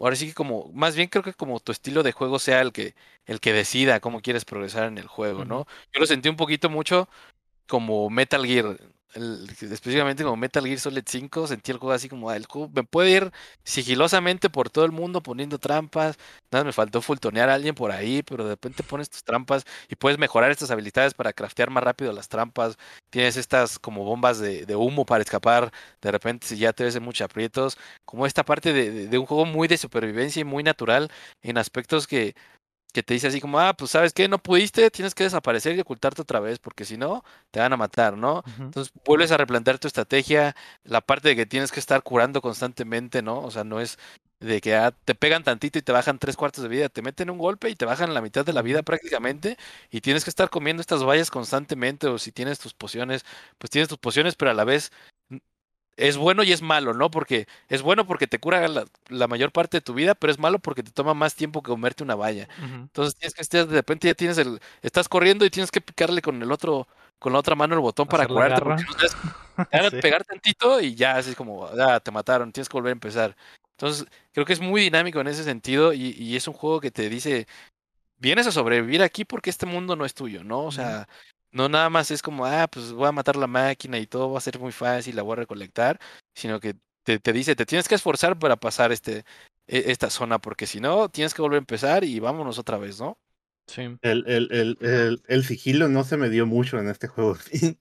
ahora 0.00 0.16
sí 0.16 0.28
que 0.28 0.34
como, 0.34 0.70
más 0.72 0.96
bien 0.96 1.08
creo 1.08 1.22
que 1.22 1.34
como 1.34 1.60
tu 1.60 1.72
estilo 1.72 2.02
de 2.02 2.12
juego 2.12 2.38
sea 2.38 2.60
el 2.60 2.72
que, 2.72 2.94
el 3.26 3.40
que 3.40 3.52
decida 3.52 4.00
cómo 4.00 4.20
quieres 4.20 4.44
progresar 4.44 4.88
en 4.88 4.98
el 4.98 5.06
juego, 5.06 5.44
¿no? 5.44 5.66
Yo 5.92 6.00
lo 6.00 6.06
sentí 6.06 6.28
un 6.28 6.36
poquito 6.36 6.70
mucho 6.70 7.08
como 7.66 8.08
Metal 8.10 8.44
Gear, 8.46 8.78
específicamente 9.14 10.22
como 10.22 10.36
Metal 10.36 10.64
Gear 10.64 10.78
Solid 10.78 11.04
5, 11.06 11.46
sentí 11.46 11.70
el 11.70 11.78
juego 11.78 11.92
así 11.92 12.08
como, 12.08 12.30
ah, 12.30 12.36
el 12.36 12.46
juego 12.46 12.70
me 12.74 12.84
puede 12.84 13.10
ir 13.10 13.32
sigilosamente 13.64 14.50
por 14.50 14.70
todo 14.70 14.84
el 14.84 14.92
mundo 14.92 15.22
poniendo 15.22 15.58
trampas, 15.58 16.18
nada, 16.50 16.64
me 16.64 16.72
faltó 16.72 17.00
fultonear 17.00 17.48
a 17.48 17.54
alguien 17.54 17.74
por 17.74 17.90
ahí, 17.90 18.22
pero 18.22 18.44
de 18.44 18.50
repente 18.50 18.82
pones 18.82 19.10
tus 19.10 19.24
trampas 19.24 19.64
y 19.88 19.96
puedes 19.96 20.18
mejorar 20.18 20.50
estas 20.50 20.70
habilidades 20.70 21.14
para 21.14 21.32
craftear 21.32 21.70
más 21.70 21.82
rápido 21.82 22.12
las 22.12 22.28
trampas, 22.28 22.76
tienes 23.10 23.36
estas 23.36 23.78
como 23.78 24.04
bombas 24.04 24.38
de, 24.38 24.76
humo 24.76 25.04
para 25.06 25.22
escapar, 25.22 25.72
de 26.00 26.12
repente 26.12 26.46
si 26.46 26.56
ya 26.58 26.72
te 26.72 26.84
ves 26.84 26.94
en 26.96 27.02
muchos 27.02 27.24
aprietos, 27.24 27.78
como 28.04 28.26
esta 28.26 28.44
parte 28.44 28.72
de 28.72 29.18
un 29.18 29.26
juego 29.26 29.44
muy 29.44 29.68
de 29.68 29.76
supervivencia 29.76 30.40
y 30.40 30.44
muy 30.44 30.62
natural 30.62 31.10
en 31.42 31.58
aspectos 31.58 32.06
que 32.06 32.34
que 32.92 33.02
te 33.02 33.14
dice 33.14 33.28
así 33.28 33.40
como, 33.40 33.60
ah, 33.60 33.74
pues 33.74 33.90
sabes 33.92 34.12
qué, 34.12 34.28
no 34.28 34.38
pudiste, 34.38 34.90
tienes 34.90 35.14
que 35.14 35.24
desaparecer 35.24 35.76
y 35.76 35.80
ocultarte 35.80 36.22
otra 36.22 36.40
vez, 36.40 36.58
porque 36.58 36.84
si 36.84 36.96
no, 36.96 37.24
te 37.50 37.60
van 37.60 37.72
a 37.72 37.76
matar, 37.76 38.16
¿no? 38.16 38.42
Entonces 38.58 38.92
vuelves 39.04 39.30
a 39.30 39.36
replantear 39.36 39.78
tu 39.78 39.88
estrategia, 39.88 40.56
la 40.84 41.00
parte 41.00 41.28
de 41.28 41.36
que 41.36 41.46
tienes 41.46 41.70
que 41.72 41.80
estar 41.80 42.02
curando 42.02 42.40
constantemente, 42.40 43.22
¿no? 43.22 43.40
O 43.40 43.50
sea, 43.50 43.64
no 43.64 43.80
es 43.80 43.98
de 44.40 44.60
que 44.60 44.74
ah, 44.76 44.92
te 45.04 45.14
pegan 45.14 45.42
tantito 45.44 45.78
y 45.78 45.82
te 45.82 45.92
bajan 45.92 46.18
tres 46.18 46.36
cuartos 46.36 46.62
de 46.62 46.68
vida, 46.68 46.88
te 46.88 47.02
meten 47.02 47.30
un 47.30 47.38
golpe 47.38 47.70
y 47.70 47.74
te 47.74 47.84
bajan 47.84 48.14
la 48.14 48.22
mitad 48.22 48.44
de 48.44 48.52
la 48.52 48.62
vida 48.62 48.82
prácticamente 48.82 49.56
y 49.90 50.00
tienes 50.00 50.24
que 50.24 50.30
estar 50.30 50.48
comiendo 50.50 50.80
estas 50.80 51.04
vallas 51.04 51.30
constantemente 51.30 52.06
o 52.06 52.18
si 52.18 52.32
tienes 52.32 52.58
tus 52.58 52.72
pociones, 52.74 53.24
pues 53.58 53.70
tienes 53.70 53.88
tus 53.88 53.98
pociones, 53.98 54.36
pero 54.36 54.50
a 54.52 54.54
la 54.54 54.64
vez 54.64 54.92
es 55.98 56.16
bueno 56.16 56.42
y 56.44 56.52
es 56.52 56.62
malo, 56.62 56.94
¿no? 56.94 57.10
Porque 57.10 57.46
es 57.68 57.82
bueno 57.82 58.06
porque 58.06 58.26
te 58.26 58.38
cura 58.38 58.66
la, 58.68 58.84
la 59.08 59.28
mayor 59.28 59.52
parte 59.52 59.78
de 59.78 59.80
tu 59.82 59.94
vida, 59.94 60.14
pero 60.14 60.30
es 60.32 60.38
malo 60.38 60.58
porque 60.60 60.82
te 60.82 60.92
toma 60.92 61.14
más 61.14 61.34
tiempo 61.34 61.62
que 61.62 61.68
comerte 61.70 62.02
una 62.04 62.14
valla. 62.14 62.48
Entonces 62.86 63.14
tienes 63.16 63.34
que 63.34 63.42
estar, 63.42 63.66
de 63.66 63.74
repente 63.74 64.08
ya 64.08 64.14
tienes 64.14 64.38
el, 64.38 64.60
estás 64.82 65.08
corriendo 65.08 65.44
y 65.44 65.50
tienes 65.50 65.70
que 65.70 65.80
picarle 65.80 66.22
con 66.22 66.42
el 66.42 66.50
otro, 66.52 66.88
con 67.18 67.32
la 67.32 67.38
otra 67.40 67.54
mano 67.56 67.74
el 67.74 67.80
botón 67.80 68.06
para 68.08 68.26
curarte, 68.26 68.60
porque 68.62 68.82
si 68.82 68.94
no, 69.00 69.06
es- 69.06 69.12
te 69.70 69.76
van 69.78 69.86
a 69.86 69.90
Sí. 69.90 69.96
pegar 70.00 70.24
tantito 70.24 70.80
y 70.80 70.94
ya 70.94 71.16
así 71.16 71.34
como, 71.34 71.66
ah, 71.66 72.00
te 72.00 72.10
mataron, 72.10 72.52
tienes 72.52 72.68
que 72.68 72.76
volver 72.76 72.90
a 72.90 72.92
empezar. 72.92 73.36
Entonces, 73.72 74.06
creo 74.32 74.46
que 74.46 74.52
es 74.54 74.60
muy 74.60 74.80
dinámico 74.82 75.20
en 75.20 75.28
ese 75.28 75.44
sentido 75.44 75.92
y, 75.92 76.14
y 76.18 76.36
es 76.36 76.48
un 76.48 76.54
juego 76.54 76.80
que 76.80 76.90
te 76.90 77.08
dice, 77.08 77.46
vienes 78.18 78.46
a 78.46 78.52
sobrevivir 78.52 79.02
aquí 79.02 79.24
porque 79.24 79.50
este 79.50 79.66
mundo 79.66 79.96
no 79.96 80.04
es 80.04 80.14
tuyo, 80.14 80.44
¿no? 80.44 80.64
O 80.64 80.72
sea, 80.72 81.08
no 81.52 81.68
nada 81.68 81.90
más 81.90 82.10
es 82.10 82.22
como, 82.22 82.46
ah, 82.46 82.68
pues 82.70 82.92
voy 82.92 83.08
a 83.08 83.12
matar 83.12 83.36
la 83.36 83.46
máquina 83.46 83.98
y 83.98 84.06
todo 84.06 84.30
va 84.30 84.38
a 84.38 84.42
ser 84.42 84.58
muy 84.58 84.72
fácil, 84.72 85.16
la 85.16 85.22
voy 85.22 85.32
a 85.34 85.36
recolectar, 85.36 85.98
sino 86.34 86.60
que 86.60 86.74
te, 87.02 87.18
te 87.18 87.32
dice, 87.32 87.56
te 87.56 87.66
tienes 87.66 87.88
que 87.88 87.94
esforzar 87.94 88.38
para 88.38 88.56
pasar 88.56 88.92
este, 88.92 89.24
e- 89.66 89.90
esta 89.90 90.10
zona, 90.10 90.38
porque 90.38 90.66
si 90.66 90.80
no, 90.80 91.08
tienes 91.08 91.34
que 91.34 91.42
volver 91.42 91.56
a 91.56 91.60
empezar 91.60 92.04
y 92.04 92.20
vámonos 92.20 92.58
otra 92.58 92.78
vez, 92.78 93.00
¿no? 93.00 93.18
Sí. 93.66 93.96
El, 94.02 94.24
el, 94.26 94.48
el, 94.50 94.78
el, 94.80 95.22
el 95.26 95.44
sigilo 95.44 95.88
no 95.88 96.04
se 96.04 96.16
me 96.16 96.30
dio 96.30 96.46
mucho 96.46 96.78
en 96.78 96.88
este 96.88 97.06
juego. 97.06 97.36
sí. 97.52 97.78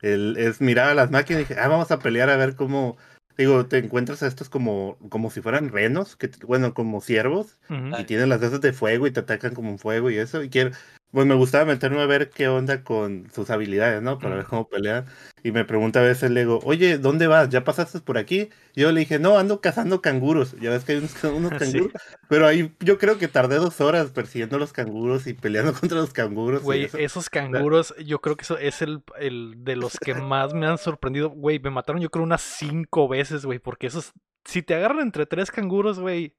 El, 0.00 0.36
es 0.36 0.60
mirar 0.60 0.90
a 0.90 0.94
las 0.94 1.10
máquinas 1.10 1.42
y 1.42 1.44
dije, 1.44 1.60
ah, 1.60 1.68
vamos 1.68 1.90
a 1.90 1.98
pelear 1.98 2.30
a 2.30 2.36
ver 2.36 2.56
cómo. 2.56 2.96
Digo, 3.38 3.66
te 3.66 3.78
encuentras 3.78 4.22
a 4.22 4.26
estos 4.26 4.48
como, 4.48 4.98
como 5.10 5.30
si 5.30 5.42
fueran 5.42 5.70
renos, 5.70 6.16
que, 6.16 6.30
bueno, 6.46 6.72
como 6.72 7.02
ciervos, 7.02 7.58
y 7.68 8.04
tienen 8.04 8.30
las 8.30 8.40
esas 8.40 8.62
de 8.62 8.72
fuego 8.72 9.06
y 9.06 9.10
te 9.10 9.20
atacan 9.20 9.54
como 9.54 9.70
un 9.70 9.78
fuego 9.78 10.10
y 10.10 10.16
eso. 10.16 10.42
Y 10.42 10.48
quiero, 10.48 10.70
pues 11.12 11.26
me 11.26 11.34
gustaba 11.34 11.64
meterme 11.64 12.00
a 12.02 12.06
ver 12.06 12.28
qué 12.30 12.48
onda 12.48 12.82
con 12.84 13.30
sus 13.32 13.48
habilidades, 13.50 14.02
¿no? 14.02 14.18
Para 14.18 14.36
ver 14.36 14.44
cómo 14.44 14.68
pelean. 14.68 15.06
Y 15.42 15.52
me 15.52 15.64
pregunta 15.64 16.00
a 16.00 16.02
veces, 16.02 16.30
le 16.30 16.40
digo, 16.40 16.60
oye, 16.64 16.98
¿dónde 16.98 17.26
vas? 17.26 17.48
¿Ya 17.48 17.64
pasaste 17.64 18.00
por 18.00 18.18
aquí? 18.18 18.50
Yo 18.74 18.92
le 18.92 19.00
dije, 19.00 19.18
no, 19.18 19.38
ando 19.38 19.60
cazando 19.60 20.02
canguros. 20.02 20.56
Ya 20.60 20.70
ves 20.70 20.84
que 20.84 20.92
hay 20.92 20.98
unos, 20.98 21.14
unos 21.24 21.52
Sí. 21.52 21.72
canguros. 21.72 22.02
Pero 22.28 22.46
ahí 22.46 22.74
yo 22.80 22.98
creo 22.98 23.18
que 23.18 23.28
tardé 23.28 23.56
dos 23.56 23.80
horas 23.80 24.10
persiguiendo 24.10 24.58
los 24.58 24.72
canguros 24.72 25.26
y 25.26 25.32
peleando 25.34 25.72
contra 25.80 25.98
los 25.98 26.12
canguros. 26.12 26.62
Güey, 26.62 26.84
eso. 26.84 26.98
esos 26.98 27.30
canguros, 27.30 27.94
yo 28.04 28.20
creo 28.20 28.36
que 28.36 28.42
eso 28.42 28.58
es 28.58 28.82
el, 28.82 29.02
el 29.18 29.54
de 29.58 29.76
los 29.76 29.96
que 29.98 30.14
más 30.14 30.52
me 30.52 30.66
han 30.66 30.76
sorprendido. 30.78 31.30
Güey, 31.30 31.60
me 31.60 31.70
mataron 31.70 32.02
yo 32.02 32.10
creo 32.10 32.24
unas 32.24 32.42
cinco 32.42 33.08
veces, 33.08 33.46
güey, 33.46 33.58
porque 33.58 33.86
esos, 33.86 34.12
si 34.44 34.62
te 34.62 34.74
agarran 34.74 35.00
entre 35.00 35.24
tres 35.24 35.50
canguros, 35.50 35.98
güey. 35.98 36.34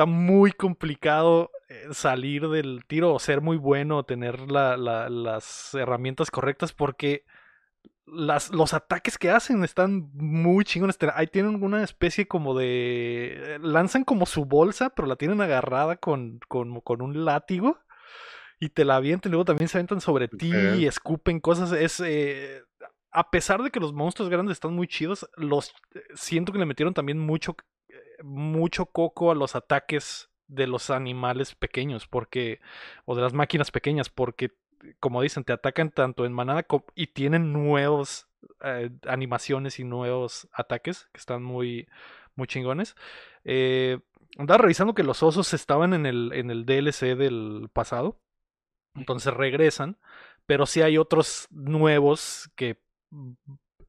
Está 0.00 0.06
muy 0.10 0.52
complicado 0.52 1.50
eh, 1.68 1.88
salir 1.92 2.48
del 2.48 2.84
tiro 2.86 3.12
o 3.12 3.18
ser 3.18 3.42
muy 3.42 3.58
bueno 3.58 3.98
o 3.98 4.04
tener 4.04 4.50
la- 4.50 4.78
la- 4.78 5.10
las 5.10 5.74
herramientas 5.74 6.30
correctas 6.30 6.72
porque 6.72 7.26
las, 8.06 8.50
los 8.50 8.72
ataques 8.72 9.18
que 9.18 9.30
hacen 9.30 9.62
están 9.62 10.10
muy 10.14 10.64
chingones. 10.64 10.96
Ahí 11.14 11.26
tienen 11.26 11.62
una 11.62 11.84
especie 11.84 12.26
como 12.26 12.58
de... 12.58 13.58
Lanzan 13.60 14.04
como 14.04 14.24
su 14.24 14.46
bolsa, 14.46 14.88
pero 14.88 15.06
la 15.06 15.16
tienen 15.16 15.42
agarrada 15.42 15.96
con, 15.96 16.40
con, 16.48 16.80
con 16.80 17.02
un 17.02 17.26
látigo 17.26 17.78
y 18.58 18.70
te 18.70 18.86
la 18.86 18.96
avientan. 18.96 19.30
Luego 19.32 19.44
también 19.44 19.68
se 19.68 19.76
aventan 19.76 20.00
sobre 20.00 20.28
ti 20.28 20.50
y 20.78 20.86
escupen 20.86 21.40
cosas. 21.40 21.72
Es... 21.72 22.00
eh, 22.00 22.62
a 23.12 23.30
pesar 23.30 23.62
de 23.62 23.70
que 23.70 23.80
los 23.80 23.92
monstruos 23.92 24.30
grandes 24.30 24.54
están 24.54 24.72
muy 24.72 24.88
chidos, 24.88 25.28
los 25.36 25.74
siento 26.14 26.52
que 26.52 26.58
le 26.58 26.64
metieron 26.66 26.94
también 26.94 27.18
mucho 27.18 27.54
mucho 28.22 28.86
coco 28.86 29.30
a 29.30 29.34
los 29.34 29.54
ataques 29.54 30.30
de 30.48 30.66
los 30.66 30.90
animales 30.90 31.54
pequeños, 31.54 32.06
porque, 32.06 32.60
o 33.04 33.14
de 33.14 33.22
las 33.22 33.32
máquinas 33.32 33.70
pequeñas, 33.70 34.08
porque, 34.08 34.52
como 34.98 35.22
dicen, 35.22 35.44
te 35.44 35.52
atacan 35.52 35.90
tanto 35.90 36.24
en 36.24 36.32
manada 36.32 36.66
y 36.94 37.08
tienen 37.08 37.52
nuevos 37.52 38.26
eh, 38.62 38.90
animaciones 39.06 39.78
y 39.78 39.84
nuevos 39.84 40.48
ataques 40.52 41.08
que 41.12 41.18
están 41.18 41.42
muy, 41.42 41.88
muy 42.34 42.46
chingones. 42.46 42.96
Eh, 43.44 44.00
andaba 44.38 44.58
revisando 44.58 44.94
que 44.94 45.02
los 45.02 45.22
osos 45.22 45.54
estaban 45.54 45.94
en 45.94 46.06
el, 46.06 46.32
en 46.34 46.50
el 46.50 46.64
DLC 46.64 47.16
del 47.16 47.68
pasado, 47.72 48.20
entonces 48.94 49.32
regresan, 49.34 49.98
pero 50.46 50.66
sí 50.66 50.82
hay 50.82 50.98
otros 50.98 51.46
nuevos 51.50 52.50
que 52.56 52.82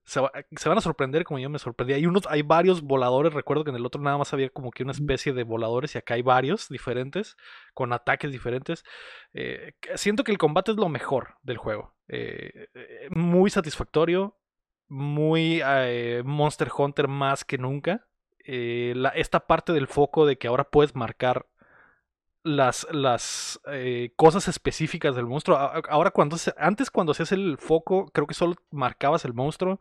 se, 0.04 0.20
va- 0.20 0.32
se 0.56 0.70
van 0.70 0.78
a 0.78 0.82
sorprender 0.82 1.24
como 1.24 1.40
yo 1.40 1.50
me 1.50 1.60
sorprendí. 1.60 1.94
Hay 1.94 2.06
unos, 2.06 2.26
hay 2.28 2.42
varios 2.42 2.82
voladores, 2.82 3.34
recuerdo 3.34 3.64
que 3.64 3.70
en 3.70 3.76
el 3.76 3.86
otro 3.86 4.02
nada 4.02 4.18
más 4.18 4.34
había 4.34 4.50
como 4.50 4.72
que 4.72 4.84
una 4.84 4.92
especie 4.92 5.34
de 5.34 5.44
voladores 5.44 5.96
y 5.96 5.98
acá 5.98 6.16
hay 6.16 6.22
varios 6.22 6.70
diferentes, 6.70 7.38
con 7.74 7.94
ataques 7.94 8.32
diferentes. 8.32 8.84
Eh, 9.34 9.74
siento 9.96 10.24
que 10.24 10.32
el 10.32 10.38
combate 10.38 10.72
es 10.72 10.78
lo 10.78 10.90
mejor 10.90 11.36
del 11.44 11.58
juego. 11.58 11.96
Eh, 12.08 12.68
eh, 12.74 13.08
muy 13.12 13.50
satisfactorio, 13.50 14.38
muy 14.88 15.62
eh, 15.64 16.24
Monster 16.26 16.70
Hunter 16.76 17.08
más 17.08 17.46
que 17.46 17.58
nunca. 17.58 18.08
La- 18.46 19.10
esta 19.10 19.42
parte 19.48 19.72
del 19.72 19.88
foco 19.88 20.26
de 20.26 20.38
que 20.38 20.48
ahora 20.48 20.64
puedes 20.66 20.96
marcar 20.96 21.46
las, 22.44 22.88
las 22.92 23.60
eh, 23.68 24.12
cosas 24.16 24.48
específicas 24.48 25.16
del 25.16 25.26
monstruo. 25.28 25.58
Ahora 25.90 26.12
cuando 26.12 26.38
se- 26.38 26.54
antes 26.58 26.90
cuando 26.90 27.12
hacías 27.12 27.32
el 27.32 27.58
foco, 27.58 28.08
creo 28.14 28.28
que 28.28 28.34
solo 28.34 28.56
marcabas 28.72 29.26
el 29.26 29.34
monstruo. 29.34 29.80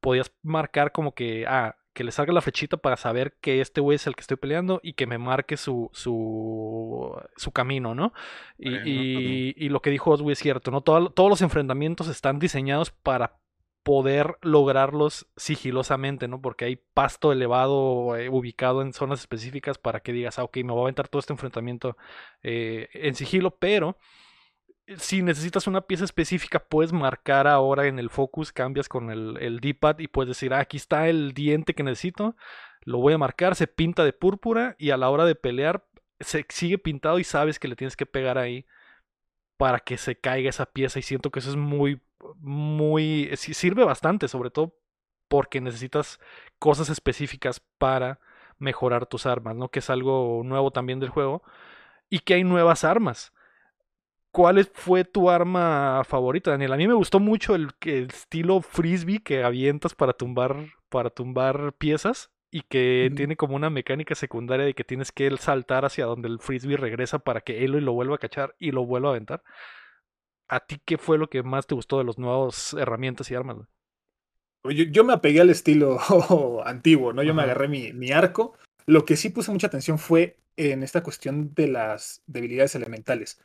Podías 0.00 0.32
marcar 0.42 0.90
como 0.92 1.14
que, 1.14 1.46
ah, 1.46 1.76
que 1.92 2.02
le 2.04 2.10
salga 2.10 2.32
la 2.32 2.40
flechita 2.40 2.76
para 2.76 2.96
saber 2.96 3.36
que 3.40 3.60
este 3.60 3.80
güey 3.80 3.96
es 3.96 4.06
el 4.06 4.14
que 4.16 4.22
estoy 4.22 4.36
peleando 4.36 4.80
y 4.82 4.94
que 4.94 5.06
me 5.06 5.18
marque 5.18 5.56
su, 5.56 5.90
su, 5.92 7.14
su 7.36 7.52
camino, 7.52 7.94
¿no? 7.94 8.12
Y, 8.58 8.70
Bueno, 8.70 8.86
y- 8.86 9.54
y 9.56 9.68
lo 9.68 9.80
que 9.80 9.90
dijo 9.90 10.10
Oswey 10.10 10.32
es 10.32 10.38
cierto, 10.38 10.70
¿no? 10.70 10.80
Todo- 10.80 11.10
todos 11.10 11.28
los 11.30 11.42
enfrentamientos 11.42 12.08
están 12.08 12.38
diseñados 12.38 12.90
para 12.90 13.36
poder 13.82 14.38
lograrlos 14.42 15.26
sigilosamente, 15.36 16.28
¿no? 16.28 16.40
Porque 16.40 16.64
hay 16.66 16.76
pasto 16.76 17.32
elevado 17.32 18.16
eh, 18.16 18.28
ubicado 18.28 18.82
en 18.82 18.92
zonas 18.92 19.20
específicas 19.20 19.78
para 19.78 20.00
que 20.00 20.12
digas, 20.12 20.38
ah, 20.38 20.44
ok, 20.44 20.58
me 20.58 20.72
voy 20.72 20.80
a 20.80 20.82
aventar 20.84 21.08
todo 21.08 21.20
este 21.20 21.32
enfrentamiento 21.32 21.96
eh, 22.42 22.88
en 22.92 23.14
sigilo, 23.14 23.56
pero 23.58 23.98
eh, 24.86 24.96
si 24.98 25.22
necesitas 25.22 25.66
una 25.66 25.82
pieza 25.82 26.04
específica, 26.04 26.60
puedes 26.60 26.92
marcar 26.92 27.46
ahora 27.48 27.86
en 27.86 27.98
el 27.98 28.10
focus, 28.10 28.52
cambias 28.52 28.88
con 28.88 29.10
el, 29.10 29.36
el 29.40 29.60
D-pad 29.60 29.98
y 29.98 30.08
puedes 30.08 30.28
decir, 30.28 30.54
ah, 30.54 30.60
aquí 30.60 30.76
está 30.76 31.08
el 31.08 31.32
diente 31.32 31.74
que 31.74 31.82
necesito, 31.82 32.36
lo 32.82 32.98
voy 32.98 33.14
a 33.14 33.18
marcar, 33.18 33.56
se 33.56 33.66
pinta 33.66 34.04
de 34.04 34.12
púrpura 34.12 34.76
y 34.78 34.90
a 34.90 34.96
la 34.96 35.10
hora 35.10 35.24
de 35.24 35.34
pelear 35.34 35.84
se 36.20 36.46
sigue 36.48 36.78
pintado 36.78 37.18
y 37.18 37.24
sabes 37.24 37.58
que 37.58 37.68
le 37.68 37.76
tienes 37.76 37.96
que 37.96 38.06
pegar 38.06 38.38
ahí 38.38 38.66
para 39.56 39.80
que 39.80 39.96
se 39.96 40.16
caiga 40.16 40.50
esa 40.50 40.66
pieza 40.66 40.98
y 40.98 41.02
siento 41.02 41.30
que 41.30 41.38
eso 41.40 41.50
es 41.50 41.56
muy, 41.56 42.00
muy, 42.38 43.30
sirve 43.36 43.84
bastante, 43.84 44.28
sobre 44.28 44.50
todo 44.50 44.74
porque 45.28 45.60
necesitas 45.60 46.20
cosas 46.58 46.90
específicas 46.90 47.60
para 47.78 48.20
mejorar 48.58 49.06
tus 49.06 49.26
armas, 49.26 49.56
¿no? 49.56 49.68
Que 49.70 49.80
es 49.80 49.90
algo 49.90 50.42
nuevo 50.44 50.70
también 50.70 51.00
del 51.00 51.08
juego 51.08 51.42
y 52.10 52.20
que 52.20 52.34
hay 52.34 52.44
nuevas 52.44 52.84
armas. 52.84 53.32
¿Cuál 54.30 54.64
fue 54.72 55.04
tu 55.04 55.30
arma 55.30 56.02
favorita, 56.04 56.52
Daniel? 56.52 56.72
A 56.72 56.76
mí 56.76 56.88
me 56.88 56.94
gustó 56.94 57.20
mucho 57.20 57.54
el, 57.54 57.70
el 57.82 58.08
estilo 58.08 58.62
frisbee 58.62 59.22
que 59.22 59.44
avientas 59.44 59.94
para 59.94 60.14
tumbar, 60.14 60.56
para 60.88 61.10
tumbar 61.10 61.74
piezas 61.74 62.30
y 62.50 62.62
que 62.62 63.10
tiene 63.16 63.36
como 63.36 63.56
una 63.56 63.70
mecánica 63.70 64.14
secundaria 64.14 64.66
de 64.66 64.74
que 64.74 64.84
tienes 64.84 65.12
que 65.12 65.34
saltar 65.38 65.86
hacia 65.86 66.04
donde 66.04 66.28
el 66.28 66.38
frisbee 66.38 66.76
regresa 66.76 67.18
para 67.18 67.40
que 67.40 67.64
Eloy 67.64 67.80
lo 67.80 67.94
vuelva 67.94 68.16
a 68.16 68.18
cachar 68.18 68.54
y 68.58 68.72
lo 68.72 68.84
vuelva 68.84 69.08
a 69.08 69.12
aventar. 69.12 69.42
¿A 70.52 70.60
ti 70.60 70.76
qué 70.84 70.98
fue 70.98 71.16
lo 71.16 71.30
que 71.30 71.42
más 71.42 71.66
te 71.66 71.74
gustó 71.74 71.96
de 71.96 72.04
los 72.04 72.18
nuevos 72.18 72.74
herramientas 72.74 73.30
y 73.30 73.34
armas? 73.34 73.56
güey? 73.56 74.76
Yo, 74.76 74.84
yo 74.84 75.02
me 75.02 75.14
apegué 75.14 75.40
al 75.40 75.48
estilo 75.48 75.98
antiguo, 76.66 77.14
¿no? 77.14 77.22
Yo 77.22 77.32
me 77.32 77.42
agarré 77.42 77.68
mi, 77.68 77.94
mi 77.94 78.12
arco. 78.12 78.52
Lo 78.84 79.06
que 79.06 79.16
sí 79.16 79.30
puse 79.30 79.50
mucha 79.50 79.68
atención 79.68 79.98
fue 79.98 80.36
en 80.58 80.82
esta 80.82 81.02
cuestión 81.02 81.54
de 81.54 81.68
las 81.68 82.22
debilidades 82.26 82.74
elementales. 82.74 83.40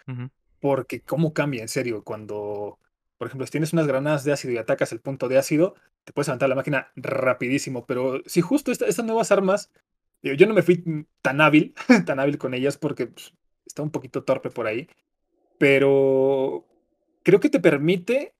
Porque 0.59 0.99
cómo 1.01 1.33
cambia, 1.33 1.61
en 1.61 1.69
serio, 1.69 2.03
cuando, 2.03 2.77
por 3.17 3.27
ejemplo, 3.27 3.45
si 3.47 3.51
tienes 3.51 3.71
unas 3.71 3.87
granadas 3.87 4.25
de 4.25 4.33
ácido 4.33 4.53
y 4.53 4.57
atacas 4.57 4.91
el 4.91 4.99
punto 4.99 5.29
de 5.29 5.37
ácido, 5.37 5.75
te 6.03 6.11
puedes 6.11 6.27
levantar 6.27 6.49
la 6.49 6.55
máquina 6.55 6.91
rapidísimo. 6.97 7.85
Pero 7.85 8.21
si 8.25 8.41
justo 8.41 8.73
esta- 8.73 8.87
estas 8.87 9.05
nuevas 9.05 9.31
armas, 9.31 9.71
yo 10.21 10.45
no 10.45 10.53
me 10.53 10.61
fui 10.61 11.07
tan 11.21 11.39
hábil, 11.39 11.73
tan 12.05 12.19
hábil 12.19 12.37
con 12.37 12.53
ellas 12.53 12.77
porque 12.77 13.07
pues, 13.07 13.33
está 13.65 13.81
un 13.81 13.91
poquito 13.91 14.25
torpe 14.25 14.49
por 14.49 14.67
ahí. 14.67 14.89
Pero 15.57 16.65
creo 17.27 17.41
que 17.41 17.49
te 17.49 17.59
permite 17.59 18.33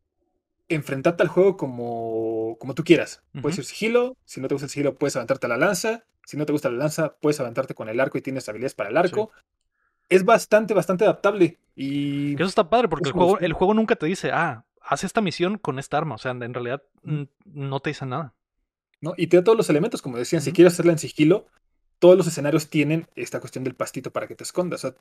enfrentarte 0.69 1.21
al 1.21 1.27
juego 1.27 1.57
como, 1.57 2.55
como 2.57 2.73
tú 2.73 2.85
quieras. 2.85 3.21
Puedes 3.41 3.57
ir 3.57 3.65
sigilo, 3.65 4.15
si 4.23 4.39
no 4.39 4.47
te 4.47 4.55
gusta 4.55 4.67
el 4.67 4.69
sigilo, 4.69 4.95
puedes 4.95 5.13
aventarte 5.17 5.45
a 5.45 5.49
la 5.49 5.57
lanza. 5.57 6.05
Si 6.25 6.37
no 6.37 6.45
te 6.45 6.53
gusta 6.53 6.69
la 6.69 6.77
lanza, 6.77 7.17
puedes 7.19 7.37
aventarte 7.41 7.75
con 7.75 7.89
el 7.89 7.99
arco 7.99 8.17
y 8.17 8.21
tienes 8.21 8.47
habilidades 8.47 8.75
para 8.75 8.89
el 8.89 8.95
arco. 8.95 9.29
es 10.07 10.23
bastante, 10.23 10.73
bastante 10.73 11.03
adaptable. 11.03 11.59
Y 11.75 12.35
eso 12.35 12.45
está 12.45 12.69
padre 12.69 12.87
porque 12.87 13.09
el 13.09 13.13
juego, 13.13 13.39
el 13.39 13.51
juego 13.51 13.73
nunca 13.73 13.97
te 13.97 14.05
dice, 14.05 14.31
ah, 14.31 14.63
haz 14.79 15.03
esta 15.03 15.19
misión 15.19 15.57
con 15.57 15.79
esta 15.79 15.97
arma. 15.97 16.15
O 16.15 16.17
sea, 16.17 16.31
en 16.31 16.53
realidad 16.53 16.81
no 17.03 17.81
te 17.81 17.89
dice 17.89 18.05
nada. 18.05 18.35
¿no? 19.01 19.15
Y 19.17 19.27
te 19.27 19.35
da 19.35 19.43
todos 19.43 19.57
los 19.57 19.69
elementos, 19.69 20.01
como 20.01 20.15
decían, 20.15 20.41
si 20.41 20.53
quieres 20.53 20.71
hacerla 20.71 20.93
en 20.93 20.99
sigilo, 20.99 21.47
todos 21.99 22.15
los 22.15 22.27
escenarios 22.27 22.69
tienen 22.69 23.05
esta 23.15 23.41
cuestión 23.41 23.65
del 23.65 23.75
pastito 23.75 24.11
para 24.11 24.27
que 24.27 24.35
te 24.35 24.45
escondas. 24.45 24.85
O 24.85 24.91
sea, 24.91 24.97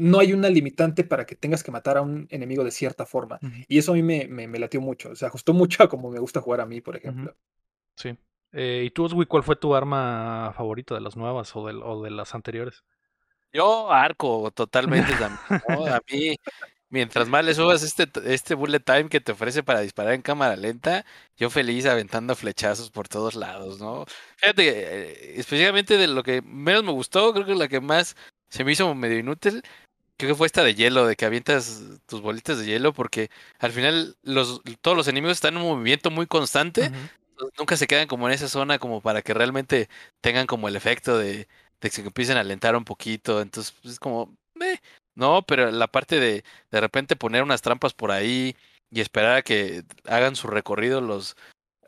no 0.00 0.18
hay 0.18 0.32
una 0.32 0.48
limitante 0.48 1.04
para 1.04 1.26
que 1.26 1.36
tengas 1.36 1.62
que 1.62 1.70
matar 1.70 1.96
a 1.96 2.02
un 2.02 2.26
enemigo 2.30 2.64
de 2.64 2.70
cierta 2.70 3.06
forma. 3.06 3.38
Y 3.68 3.78
eso 3.78 3.92
a 3.92 3.94
mí 3.94 4.02
me, 4.02 4.26
me, 4.26 4.48
me 4.48 4.58
latió 4.58 4.80
mucho. 4.80 5.14
Se 5.14 5.26
ajustó 5.26 5.52
mucho 5.52 5.82
a 5.82 5.88
como 5.88 6.10
me 6.10 6.18
gusta 6.18 6.40
jugar 6.40 6.60
a 6.60 6.66
mí, 6.66 6.80
por 6.80 6.96
ejemplo. 6.96 7.36
Sí. 7.96 8.16
Eh, 8.52 8.84
¿Y 8.86 8.90
tú, 8.90 9.04
Oswi, 9.04 9.26
cuál 9.26 9.42
fue 9.42 9.56
tu 9.56 9.74
arma 9.74 10.52
favorita 10.56 10.94
de 10.94 11.00
las 11.00 11.16
nuevas 11.16 11.54
o 11.54 11.66
de, 11.66 11.74
o 11.74 12.02
de 12.02 12.10
las 12.10 12.34
anteriores? 12.34 12.84
Yo 13.52 13.90
arco 13.90 14.50
totalmente. 14.52 15.12
A 15.14 16.00
mí, 16.10 16.36
mientras 16.88 17.28
más 17.28 17.44
le 17.44 17.54
subas 17.54 17.82
este, 17.82 18.08
este 18.32 18.54
bullet 18.54 18.80
time 18.80 19.08
que 19.08 19.20
te 19.20 19.32
ofrece 19.32 19.62
para 19.62 19.80
disparar 19.80 20.14
en 20.14 20.22
cámara 20.22 20.56
lenta, 20.56 21.04
yo 21.36 21.50
feliz 21.50 21.86
aventando 21.86 22.34
flechazos 22.34 22.90
por 22.90 23.08
todos 23.08 23.34
lados, 23.34 23.80
¿no? 23.80 24.04
Fíjate, 24.36 24.68
eh, 24.68 25.40
específicamente 25.40 25.96
de 25.96 26.08
lo 26.08 26.22
que 26.22 26.42
menos 26.42 26.84
me 26.84 26.92
gustó, 26.92 27.32
creo 27.32 27.46
que 27.46 27.54
la 27.54 27.68
que 27.68 27.80
más 27.80 28.16
se 28.48 28.64
me 28.64 28.72
hizo 28.72 28.92
medio 28.94 29.18
inútil, 29.18 29.62
creo 30.20 30.32
que 30.32 30.36
fue 30.36 30.46
esta 30.46 30.62
de 30.62 30.74
hielo, 30.74 31.06
de 31.06 31.16
que 31.16 31.24
avientas 31.24 31.82
tus 32.06 32.20
bolitas 32.20 32.58
de 32.58 32.66
hielo, 32.66 32.92
porque 32.92 33.30
al 33.58 33.72
final 33.72 34.16
los, 34.22 34.60
todos 34.82 34.96
los 34.96 35.08
enemigos 35.08 35.38
están 35.38 35.54
en 35.56 35.62
un 35.62 35.68
movimiento 35.70 36.10
muy 36.10 36.26
constante, 36.26 36.84
entonces 37.30 37.58
nunca 37.58 37.76
se 37.78 37.86
quedan 37.86 38.06
como 38.06 38.28
en 38.28 38.34
esa 38.34 38.48
zona 38.48 38.78
como 38.78 39.00
para 39.00 39.22
que 39.22 39.32
realmente 39.32 39.88
tengan 40.20 40.46
como 40.46 40.68
el 40.68 40.76
efecto 40.76 41.16
de, 41.16 41.36
de 41.36 41.48
que 41.80 41.90
se 41.90 42.02
empiecen 42.02 42.36
a 42.36 42.40
alentar 42.40 42.76
un 42.76 42.84
poquito. 42.84 43.40
Entonces 43.40 43.74
pues, 43.80 43.94
es 43.94 44.00
como, 44.00 44.36
"Meh". 44.54 44.78
no, 45.14 45.42
pero 45.46 45.70
la 45.70 45.86
parte 45.88 46.20
de 46.20 46.44
de 46.70 46.80
repente 46.80 47.16
poner 47.16 47.42
unas 47.42 47.62
trampas 47.62 47.94
por 47.94 48.10
ahí 48.10 48.54
y 48.90 49.00
esperar 49.00 49.38
a 49.38 49.42
que 49.42 49.84
hagan 50.06 50.36
su 50.36 50.48
recorrido 50.48 51.00
los, 51.00 51.36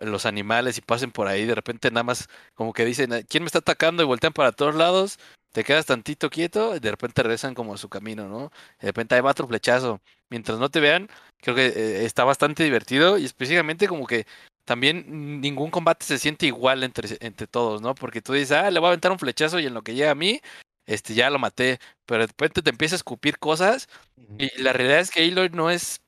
los 0.01 0.25
animales 0.27 0.79
y 0.79 0.81
pasen 0.81 1.11
por 1.13 1.29
ahí, 1.29 1.45
de 1.45 1.55
repente 1.55 1.91
nada 1.91 2.05
más 2.05 2.29
como 2.55 2.73
que 2.73 2.85
dicen, 2.87 3.11
¿quién 3.29 3.43
me 3.43 3.49
está 3.49 3.59
atacando? 3.59 4.03
Y 4.03 4.07
voltean 4.07 4.33
para 4.33 4.53
todos 4.53 4.75
lados, 4.75 5.19
te 5.53 5.65
quedas 5.65 5.87
tantito 5.87 6.31
quieto 6.31 6.77
y 6.77 6.81
de 6.81 6.91
repente 6.91 7.23
regresan 7.23 7.55
como 7.55 7.75
a 7.75 7.79
su 7.79 7.89
camino, 7.89 8.29
¿no? 8.29 8.51
De 8.81 8.89
repente 8.89 9.15
ahí 9.15 9.21
va 9.21 9.31
otro 9.31 9.47
flechazo. 9.49 10.01
Mientras 10.31 10.59
no 10.59 10.71
te 10.71 10.81
vean, 10.81 11.09
creo 11.41 11.55
que 11.55 11.67
eh, 11.67 12.05
está 12.05 12.25
bastante 12.25 12.65
divertido 12.65 13.19
y 13.19 13.25
específicamente 13.27 13.87
como 13.89 14.07
que 14.07 14.27
también 14.65 15.41
ningún 15.41 15.71
combate 15.71 16.07
se 16.07 16.19
siente 16.19 16.47
igual 16.47 16.83
entre, 16.85 17.17
entre 17.21 17.47
todos, 17.47 17.83
¿no? 17.83 17.95
Porque 17.95 18.23
tú 18.23 18.33
dices, 18.33 18.53
ah, 18.53 18.71
le 18.71 18.81
voy 18.81 18.87
a 18.87 18.91
aventar 18.91 19.13
un 19.13 19.19
flechazo 19.19 19.59
y 19.61 19.67
en 19.67 19.75
lo 19.75 19.83
que 19.83 19.95
llega 19.95 20.13
a 20.13 20.15
mí, 20.15 20.41
este, 20.87 21.15
ya 21.15 21.31
lo 21.31 21.39
maté. 21.39 21.79
Pero 22.07 22.23
de 22.23 22.27
repente 22.29 22.63
te 22.63 22.71
empieza 22.71 22.95
a 22.95 22.99
escupir 22.99 23.39
cosas 23.39 23.89
y 24.39 24.51
la 24.63 24.73
realidad 24.73 25.01
es 25.01 25.11
que 25.11 25.25
Aloy 25.25 25.51
no 25.51 25.71
es 25.71 26.02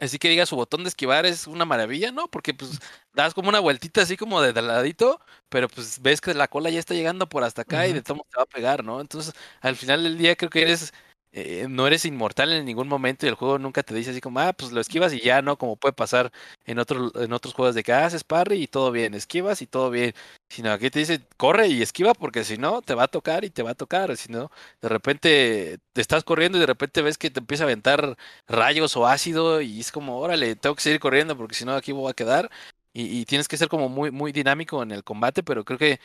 así 0.00 0.18
que 0.18 0.28
diga 0.28 0.46
su 0.46 0.56
botón 0.56 0.82
de 0.84 0.88
esquivar 0.88 1.26
es 1.26 1.46
una 1.46 1.64
maravilla, 1.64 2.12
¿no? 2.12 2.28
Porque 2.28 2.54
pues 2.54 2.78
das 3.12 3.34
como 3.34 3.48
una 3.48 3.60
vueltita 3.60 4.02
así 4.02 4.16
como 4.16 4.40
de 4.42 4.60
ladito, 4.60 5.20
pero 5.48 5.68
pues 5.68 6.00
ves 6.02 6.20
que 6.20 6.34
la 6.34 6.48
cola 6.48 6.70
ya 6.70 6.80
está 6.80 6.94
llegando 6.94 7.28
por 7.28 7.44
hasta 7.44 7.62
acá 7.62 7.86
y 7.86 7.92
de 7.92 8.02
todo 8.02 8.26
te 8.30 8.36
va 8.36 8.42
a 8.44 8.46
pegar, 8.46 8.84
¿no? 8.84 9.00
Entonces, 9.00 9.34
al 9.60 9.76
final 9.76 10.02
del 10.04 10.18
día 10.18 10.36
creo 10.36 10.50
que 10.50 10.62
eres 10.62 10.92
eh, 11.36 11.66
no 11.68 11.88
eres 11.88 12.04
inmortal 12.04 12.52
en 12.52 12.64
ningún 12.64 12.86
momento 12.86 13.26
y 13.26 13.28
el 13.28 13.34
juego 13.34 13.58
nunca 13.58 13.82
te 13.82 13.92
dice 13.92 14.10
así 14.10 14.20
como, 14.20 14.38
ah, 14.38 14.52
pues 14.52 14.70
lo 14.70 14.80
esquivas 14.80 15.12
y 15.12 15.20
ya, 15.20 15.42
¿no? 15.42 15.58
Como 15.58 15.74
puede 15.74 15.92
pasar 15.92 16.30
en, 16.64 16.78
otro, 16.78 17.10
en 17.20 17.32
otros 17.32 17.54
juegos 17.54 17.74
de 17.74 17.82
que 17.82 17.92
haces 17.92 18.22
parry 18.22 18.62
y 18.62 18.68
todo 18.68 18.92
bien, 18.92 19.14
esquivas 19.14 19.60
y 19.60 19.66
todo 19.66 19.90
bien. 19.90 20.14
Sino 20.48 20.70
aquí 20.70 20.90
te 20.90 21.00
dice, 21.00 21.26
corre 21.36 21.66
y 21.66 21.82
esquiva 21.82 22.14
porque 22.14 22.44
si 22.44 22.56
no, 22.56 22.82
te 22.82 22.94
va 22.94 23.04
a 23.04 23.08
tocar 23.08 23.44
y 23.44 23.50
te 23.50 23.64
va 23.64 23.72
a 23.72 23.74
tocar. 23.74 24.16
Si 24.16 24.30
no, 24.30 24.52
de 24.80 24.88
repente 24.88 25.78
te 25.92 26.00
estás 26.00 26.22
corriendo 26.22 26.58
y 26.58 26.60
de 26.60 26.66
repente 26.68 27.02
ves 27.02 27.18
que 27.18 27.30
te 27.30 27.40
empieza 27.40 27.64
a 27.64 27.66
aventar 27.66 28.16
rayos 28.46 28.96
o 28.96 29.06
ácido 29.08 29.60
y 29.60 29.80
es 29.80 29.90
como, 29.90 30.20
órale, 30.20 30.54
tengo 30.54 30.76
que 30.76 30.82
seguir 30.82 31.00
corriendo 31.00 31.36
porque 31.36 31.56
si 31.56 31.64
no 31.64 31.74
aquí 31.74 31.90
voy 31.90 32.10
a 32.10 32.14
quedar. 32.14 32.48
Y, 32.92 33.24
tienes 33.26 33.48
que 33.48 33.56
ser 33.56 33.68
como 33.68 33.88
muy, 33.88 34.12
muy 34.12 34.30
dinámico 34.32 34.82
en 34.82 34.92
el 34.92 35.02
combate, 35.02 35.42
pero 35.42 35.64
creo 35.64 35.78
que 35.78 36.00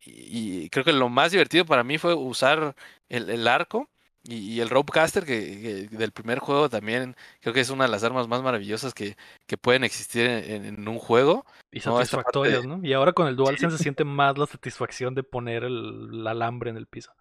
y 0.00 0.70
creo 0.70 0.84
que 0.84 0.92
lo 0.92 1.08
más 1.08 1.32
divertido 1.32 1.66
para 1.66 1.84
mí 1.84 1.98
fue 1.98 2.14
usar 2.14 2.76
el, 3.08 3.30
el 3.30 3.48
arco 3.48 3.88
y, 4.24 4.36
y 4.36 4.60
el 4.60 4.68
Ropecaster 4.68 5.24
que, 5.24 5.88
que 5.90 5.96
del 5.96 6.12
primer 6.12 6.38
juego 6.38 6.68
también 6.68 7.16
creo 7.40 7.54
que 7.54 7.60
es 7.60 7.70
una 7.70 7.84
de 7.84 7.90
las 7.90 8.04
armas 8.04 8.28
más 8.28 8.42
maravillosas 8.42 8.94
que, 8.94 9.16
que 9.46 9.56
pueden 9.56 9.84
existir 9.84 10.26
en, 10.26 10.64
en 10.64 10.88
un 10.88 10.98
juego. 10.98 11.46
Y 11.70 11.78
No, 11.80 11.96
satisfactorias, 11.96 12.62
de- 12.62 12.68
¿no? 12.68 12.80
Y 12.82 12.92
ahora 12.92 13.12
con 13.12 13.26
el 13.28 13.36
DualSense 13.36 13.76
se 13.76 13.82
siente 13.82 14.04
más 14.04 14.36
la 14.38 14.46
satisfacción 14.46 15.14
de 15.14 15.22
poner 15.22 15.64
el, 15.64 16.08
el 16.12 16.26
alambre 16.26 16.70
en 16.70 16.76
el 16.76 16.86
piso. 16.86 17.12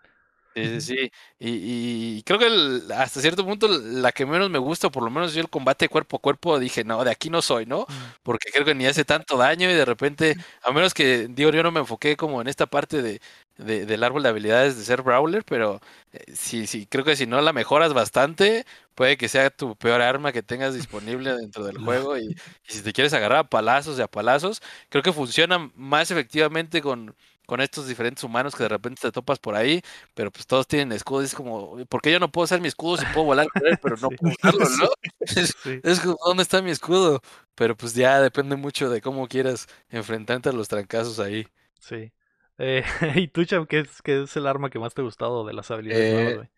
Sí, 0.57 0.81
sí, 0.81 0.81
sí. 0.81 1.11
Y, 1.37 2.17
y 2.17 2.23
creo 2.23 2.39
que 2.39 2.47
el- 2.47 2.91
hasta 2.91 3.21
cierto 3.21 3.45
punto 3.45 3.67
la 3.67 4.11
que 4.11 4.25
menos 4.25 4.49
me 4.49 4.57
gusta, 4.57 4.89
por 4.89 5.03
lo 5.03 5.11
menos 5.11 5.35
yo 5.35 5.41
el 5.41 5.49
combate 5.49 5.87
cuerpo 5.87 6.17
a 6.17 6.19
cuerpo, 6.19 6.57
dije, 6.57 6.83
no, 6.83 7.03
de 7.03 7.11
aquí 7.11 7.29
no 7.29 7.43
soy, 7.43 7.67
¿no? 7.67 7.85
Porque 8.23 8.49
creo 8.51 8.65
que 8.65 8.73
ni 8.73 8.87
hace 8.87 9.05
tanto 9.05 9.37
daño 9.37 9.69
y 9.69 9.73
de 9.75 9.85
repente, 9.85 10.35
a 10.63 10.71
menos 10.71 10.95
que, 10.95 11.27
digo, 11.29 11.51
yo 11.51 11.61
no 11.61 11.71
me 11.71 11.81
enfoqué 11.81 12.17
como 12.17 12.41
en 12.41 12.47
esta 12.47 12.65
parte 12.65 13.03
de, 13.03 13.21
de- 13.57 13.85
del 13.85 14.03
árbol 14.03 14.23
de 14.23 14.29
habilidades 14.29 14.75
de 14.77 14.83
ser 14.83 15.03
Brawler, 15.03 15.43
pero 15.45 15.79
eh, 16.11 16.23
sí, 16.33 16.65
sí, 16.65 16.87
creo 16.87 17.05
que 17.05 17.15
si 17.15 17.27
no 17.27 17.39
la 17.41 17.53
mejoras 17.53 17.93
bastante, 17.93 18.65
puede 18.95 19.15
que 19.17 19.29
sea 19.29 19.51
tu 19.51 19.75
peor 19.75 20.01
arma 20.01 20.31
que 20.31 20.41
tengas 20.41 20.73
disponible 20.73 21.33
dentro 21.35 21.65
del 21.65 21.77
juego 21.77 22.17
y, 22.17 22.23
y 22.67 22.73
si 22.73 22.81
te 22.81 22.93
quieres 22.93 23.13
agarrar 23.13 23.39
a 23.39 23.43
palazos 23.49 23.99
y 23.99 24.01
a 24.01 24.07
palazos, 24.07 24.61
creo 24.89 25.03
que 25.03 25.13
funciona 25.13 25.69
más 25.75 26.09
efectivamente 26.09 26.81
con, 26.81 27.15
con 27.47 27.61
estos 27.61 27.87
diferentes 27.87 28.23
humanos 28.23 28.55
que 28.55 28.63
de 28.63 28.69
repente 28.69 29.01
te 29.01 29.11
topas 29.11 29.39
por 29.39 29.55
ahí, 29.55 29.81
pero 30.13 30.31
pues 30.31 30.45
todos 30.47 30.67
tienen 30.67 30.91
escudo 30.91 31.23
y 31.23 31.25
es 31.25 31.33
como, 31.35 31.77
¿por 31.87 32.01
qué 32.01 32.11
yo 32.11 32.19
no 32.19 32.31
puedo 32.31 32.45
usar 32.45 32.61
mi 32.61 32.67
escudo 32.67 32.97
si 32.97 33.07
puedo 33.07 33.25
volar 33.25 33.47
con 33.49 33.65
él, 33.67 33.77
pero 33.81 33.97
no 33.97 34.09
Sí. 34.09 34.15
puedo 34.15 34.33
usarlo, 34.35 34.69
¿no? 34.69 34.87
Es, 35.35 35.55
Sí. 35.63 35.79
es 35.83 35.99
como, 36.01 36.17
¿dónde 36.25 36.43
está 36.43 36.61
mi 36.61 36.71
escudo? 36.71 37.21
Pero 37.55 37.75
pues 37.75 37.93
ya 37.95 38.21
depende 38.21 38.55
mucho 38.55 38.89
de 38.89 39.01
cómo 39.01 39.27
quieras 39.27 39.67
enfrentarte 39.89 40.49
a 40.49 40.53
los 40.53 40.67
trancazos 40.67 41.19
ahí. 41.19 41.47
Sí. 41.79 42.11
Eh, 42.59 42.83
¿Y 43.15 43.27
tú, 43.29 43.45
Cham, 43.45 43.65
qué 43.67 43.79
es, 43.79 44.01
qué 44.01 44.23
es 44.23 44.35
el 44.37 44.47
arma 44.47 44.69
que 44.69 44.79
más 44.79 44.93
te 44.93 45.01
ha 45.01 45.03
gustado 45.05 45.45
de 45.45 45.53
las 45.53 45.71
habilidades 45.71 46.05
Eh, 46.05 46.13
nuevas, 46.13 46.35
güey? 46.35 46.49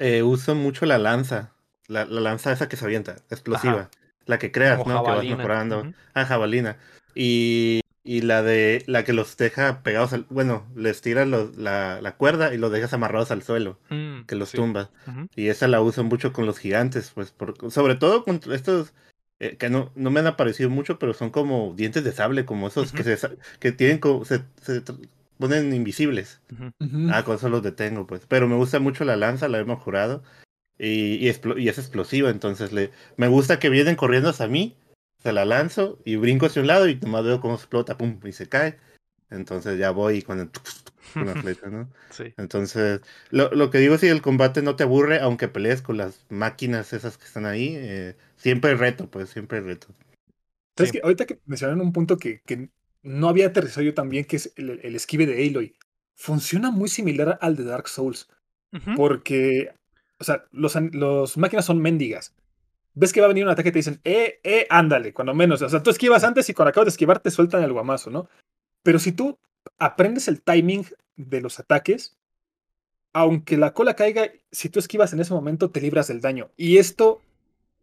Eh, 0.00 0.22
uso 0.22 0.54
mucho 0.54 0.86
la 0.86 0.98
lanza. 0.98 1.52
La, 1.86 2.04
la 2.04 2.20
lanza 2.20 2.52
esa 2.52 2.68
que 2.68 2.76
se 2.76 2.84
avienta, 2.84 3.16
explosiva. 3.30 3.72
Ajá. 3.74 3.90
La 4.26 4.38
que 4.38 4.50
creas, 4.50 4.82
Como 4.82 4.94
¿no? 4.94 5.04
Que 5.04 5.10
vas 5.10 5.24
mejorando. 5.24 5.80
Ujú. 5.80 5.94
Ah, 6.14 6.24
jabalina. 6.24 6.78
Y, 7.14 7.80
y 8.04 8.20
la 8.20 8.42
de 8.42 8.84
la 8.86 9.02
que 9.04 9.12
los 9.14 9.36
deja 9.36 9.82
pegados 9.82 10.12
al. 10.12 10.26
Bueno, 10.30 10.66
les 10.76 11.00
tiras 11.00 11.26
los- 11.26 11.56
la, 11.56 12.00
la 12.02 12.16
cuerda 12.16 12.54
y 12.54 12.58
los 12.58 12.70
dejas 12.70 12.92
amarrados 12.92 13.30
al 13.30 13.42
suelo. 13.42 13.78
Mm, 13.90 14.22
Que 14.26 14.34
los 14.36 14.50
sí. 14.50 14.56
Ujú. 15.06 15.28
Y 15.36 15.48
esa 15.48 15.68
la 15.68 15.80
uso 15.80 16.04
mucho 16.04 16.32
con 16.32 16.46
los 16.46 16.58
gigantes, 16.58 17.10
pues. 17.14 17.30
por- 17.32 17.56
sobre 17.72 17.94
todo 17.96 18.24
con 18.24 18.40
estos. 18.52 18.92
eh, 19.40 19.56
que 19.56 19.68
no, 19.68 19.90
no 19.96 20.10
me 20.12 20.20
han 20.20 20.28
aparecido 20.28 20.70
mucho, 20.70 20.98
pero 20.98 21.12
son 21.12 21.30
como 21.30 21.74
dientes 21.76 22.04
de 22.04 22.12
sable, 22.12 22.44
como 22.44 22.68
esos 22.68 22.92
que, 22.92 23.02
se, 23.02 23.18
que 23.58 23.72
tienen 23.72 23.98
como, 23.98 24.24
se, 24.24 24.42
se 24.62 24.80
ponen 25.38 25.74
invisibles. 25.74 26.40
Ah, 27.10 27.24
con 27.24 27.36
eso 27.36 27.48
los 27.48 27.62
detengo, 27.62 28.06
pues. 28.06 28.22
Pero 28.28 28.46
me 28.48 28.54
gusta 28.56 28.78
mucho 28.80 29.04
la 29.04 29.16
lanza, 29.16 29.48
la 29.48 29.58
hemos 29.58 29.82
jurado. 29.82 30.22
Y, 30.78 31.28
y, 31.28 31.32
y 31.56 31.68
es 31.68 31.78
explosiva, 31.78 32.30
entonces 32.30 32.72
le 32.72 32.90
me 33.16 33.28
gusta 33.28 33.58
que 33.58 33.70
vienen 33.70 33.96
corriendo 33.96 34.28
hacia 34.30 34.46
mí. 34.48 34.76
Se 35.24 35.32
la 35.32 35.44
lanzo 35.46 36.00
y 36.04 36.16
brinco 36.16 36.46
hacia 36.46 36.62
un 36.62 36.68
lado 36.68 36.88
y 36.88 36.96
nomás 36.96 37.24
veo 37.24 37.40
cómo 37.40 37.54
explota, 37.54 37.98
pum, 37.98 38.20
y 38.24 38.32
se 38.32 38.48
cae. 38.48 38.78
Entonces 39.30 39.78
ya 39.78 39.90
voy 39.90 40.22
con, 40.22 40.38
el, 40.40 40.50
con 41.16 41.26
la 41.26 41.34
flecha, 41.36 41.68
¿no? 41.68 41.90
Sí. 42.10 42.34
Entonces, 42.36 43.00
lo, 43.30 43.50
lo 43.52 43.70
que 43.70 43.78
digo, 43.78 43.98
si 43.98 44.08
el 44.08 44.22
combate 44.22 44.62
no 44.62 44.76
te 44.76 44.84
aburre, 44.84 45.20
aunque 45.20 45.48
pelees 45.48 45.82
con 45.82 45.96
las 45.96 46.26
máquinas 46.30 46.92
esas 46.92 47.18
que 47.18 47.24
están 47.24 47.46
ahí, 47.46 47.74
eh, 47.76 48.16
siempre 48.36 48.72
hay 48.72 48.76
reto, 48.76 49.10
pues, 49.10 49.30
siempre 49.30 49.58
hay 49.58 49.64
reto. 49.64 49.88
¿Sabes 50.76 50.90
Sí. 50.90 50.98
qué? 50.98 51.00
Ahorita 51.04 51.26
que 51.26 51.40
mencionaron 51.46 51.80
un 51.80 51.92
punto 51.92 52.18
que, 52.18 52.40
que 52.46 52.70
no 53.02 53.28
había 53.28 53.46
aterrizado 53.48 53.82
yo 53.84 53.94
también, 53.94 54.26
que 54.26 54.36
es 54.36 54.52
el, 54.56 54.80
el 54.82 54.94
esquive 54.96 55.26
de 55.26 55.46
Aloy. 55.48 55.74
Funciona 56.16 56.70
muy 56.70 56.88
similar 56.88 57.38
al 57.40 57.56
de 57.56 57.64
Dark 57.64 57.88
Souls, 57.88 58.28
porque, 58.96 59.72
o 60.18 60.24
sea, 60.24 60.44
los, 60.52 60.74
los 60.92 61.36
máquinas 61.38 61.64
son 61.64 61.80
mendigas. 61.80 62.34
Ves 62.94 63.12
que 63.12 63.20
va 63.20 63.26
a 63.26 63.28
venir 63.28 63.44
un 63.44 63.50
ataque 63.50 63.70
y 63.70 63.72
te 63.72 63.78
dicen, 63.78 64.00
eh, 64.04 64.40
eh, 64.44 64.66
ándale, 64.70 65.12
cuando 65.12 65.34
menos. 65.34 65.60
O 65.62 65.68
sea, 65.68 65.82
tú 65.82 65.90
esquivas 65.90 66.24
antes 66.24 66.48
y 66.48 66.54
cuando 66.54 66.70
acabas 66.70 66.86
de 66.86 66.90
esquivar 66.90 67.20
te 67.20 67.30
sueltan 67.30 67.62
el 67.62 67.72
guamazo, 67.72 68.10
¿no? 68.10 68.28
Pero 68.82 68.98
si 68.98 69.12
tú 69.12 69.38
aprendes 69.78 70.28
el 70.28 70.42
timing 70.42 70.86
de 71.16 71.40
los 71.40 71.58
ataques, 71.58 72.16
aunque 73.12 73.56
la 73.56 73.72
cola 73.72 73.94
caiga, 73.94 74.30
si 74.52 74.68
tú 74.68 74.78
esquivas 74.78 75.12
en 75.12 75.20
ese 75.20 75.34
momento, 75.34 75.70
te 75.70 75.80
libras 75.80 76.08
del 76.08 76.20
daño. 76.20 76.50
Y 76.56 76.78
esto 76.78 77.20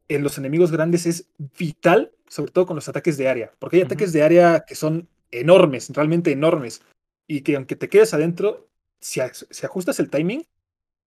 en 0.07 0.23
los 0.23 0.37
enemigos 0.37 0.71
grandes 0.71 1.05
es 1.05 1.27
vital, 1.57 2.11
sobre 2.27 2.51
todo 2.51 2.65
con 2.65 2.75
los 2.75 2.89
ataques 2.89 3.17
de 3.17 3.29
área, 3.29 3.53
porque 3.59 3.77
hay 3.77 3.83
ataques 3.83 4.13
de 4.13 4.23
área 4.23 4.65
que 4.67 4.75
son 4.75 5.07
enormes, 5.31 5.89
realmente 5.93 6.31
enormes, 6.31 6.81
y 7.27 7.41
que 7.41 7.55
aunque 7.55 7.77
te 7.77 7.87
quedes 7.87 8.13
adentro, 8.13 8.67
si, 8.99 9.21
si 9.49 9.65
ajustas 9.65 9.99
el 9.99 10.09
timing, 10.09 10.45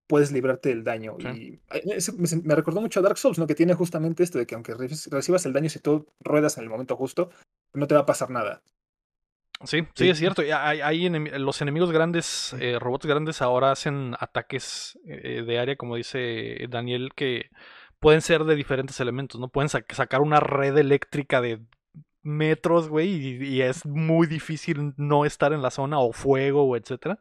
puedes 0.07 0.33
librarte 0.33 0.69
del 0.69 0.85
daño. 0.85 1.17
Sí. 1.21 1.61
Y 1.85 1.93
ese 1.93 2.13
me, 2.13 2.55
recordó 2.55 2.81
mucho 2.81 3.01
a 3.01 3.03
Dark 3.03 3.19
Souls, 3.19 3.39
¿no? 3.39 3.47
Que 3.47 3.55
tiene 3.55 3.75
justamente 3.75 4.23
esto 4.23 4.39
de 4.39 4.47
que 4.47 4.55
aunque 4.55 4.75
re- 4.75 4.89
recibas 5.11 5.47
el 5.47 5.53
daño 5.53 5.69
si 5.69 5.79
tú 5.79 6.07
ruedas 6.21 6.59
en 6.59 6.65
el 6.65 6.71
momento 6.71 6.97
justo, 6.97 7.31
no 7.73 7.87
te 7.87 7.95
va 7.95 8.03
a 8.03 8.07
pasar 8.07 8.31
nada. 8.31 8.63
Sí, 9.65 9.81
sí, 9.81 9.87
Sí. 10.05 10.11
es 10.11 10.19
cierto. 10.19 10.43
hay- 10.43 10.81
hay 10.81 11.09
los 11.09 11.63
enemigos 11.63 11.91
grandes, 11.93 12.55
eh, 12.61 12.79
robots 12.79 13.07
grandes, 13.07 13.41
ahora 13.41 13.71
hacen 13.71 14.15
ataques 14.19 14.99
eh, 15.07 15.43
de 15.47 15.59
área, 15.59 15.77
como 15.77 15.97
dice 15.97 16.67
Daniel, 16.69 17.11
que 17.15 17.51
pueden 18.01 18.21
ser 18.21 18.45
de 18.45 18.57
diferentes 18.57 19.01
elementos, 19.01 19.41
¿no? 19.41 19.49
Pueden 19.49 19.69
sac- 19.71 19.91
sacar 19.95 20.21
una 20.21 20.41
red 20.41 20.77
eléctrica 20.77 21.41
de 21.41 21.61
metros, 22.23 22.89
güey, 22.89 23.09
y, 23.11 23.45
y 23.57 23.63
es 23.63 23.87
muy 23.87 24.27
difícil 24.27 24.93
no 24.97 25.25
estar 25.25 25.53
en 25.53 25.63
la 25.63 25.71
zona, 25.71 25.99
o 26.01 26.13
fuego, 26.13 26.65
o 26.65 26.77
etcétera. 26.77 27.19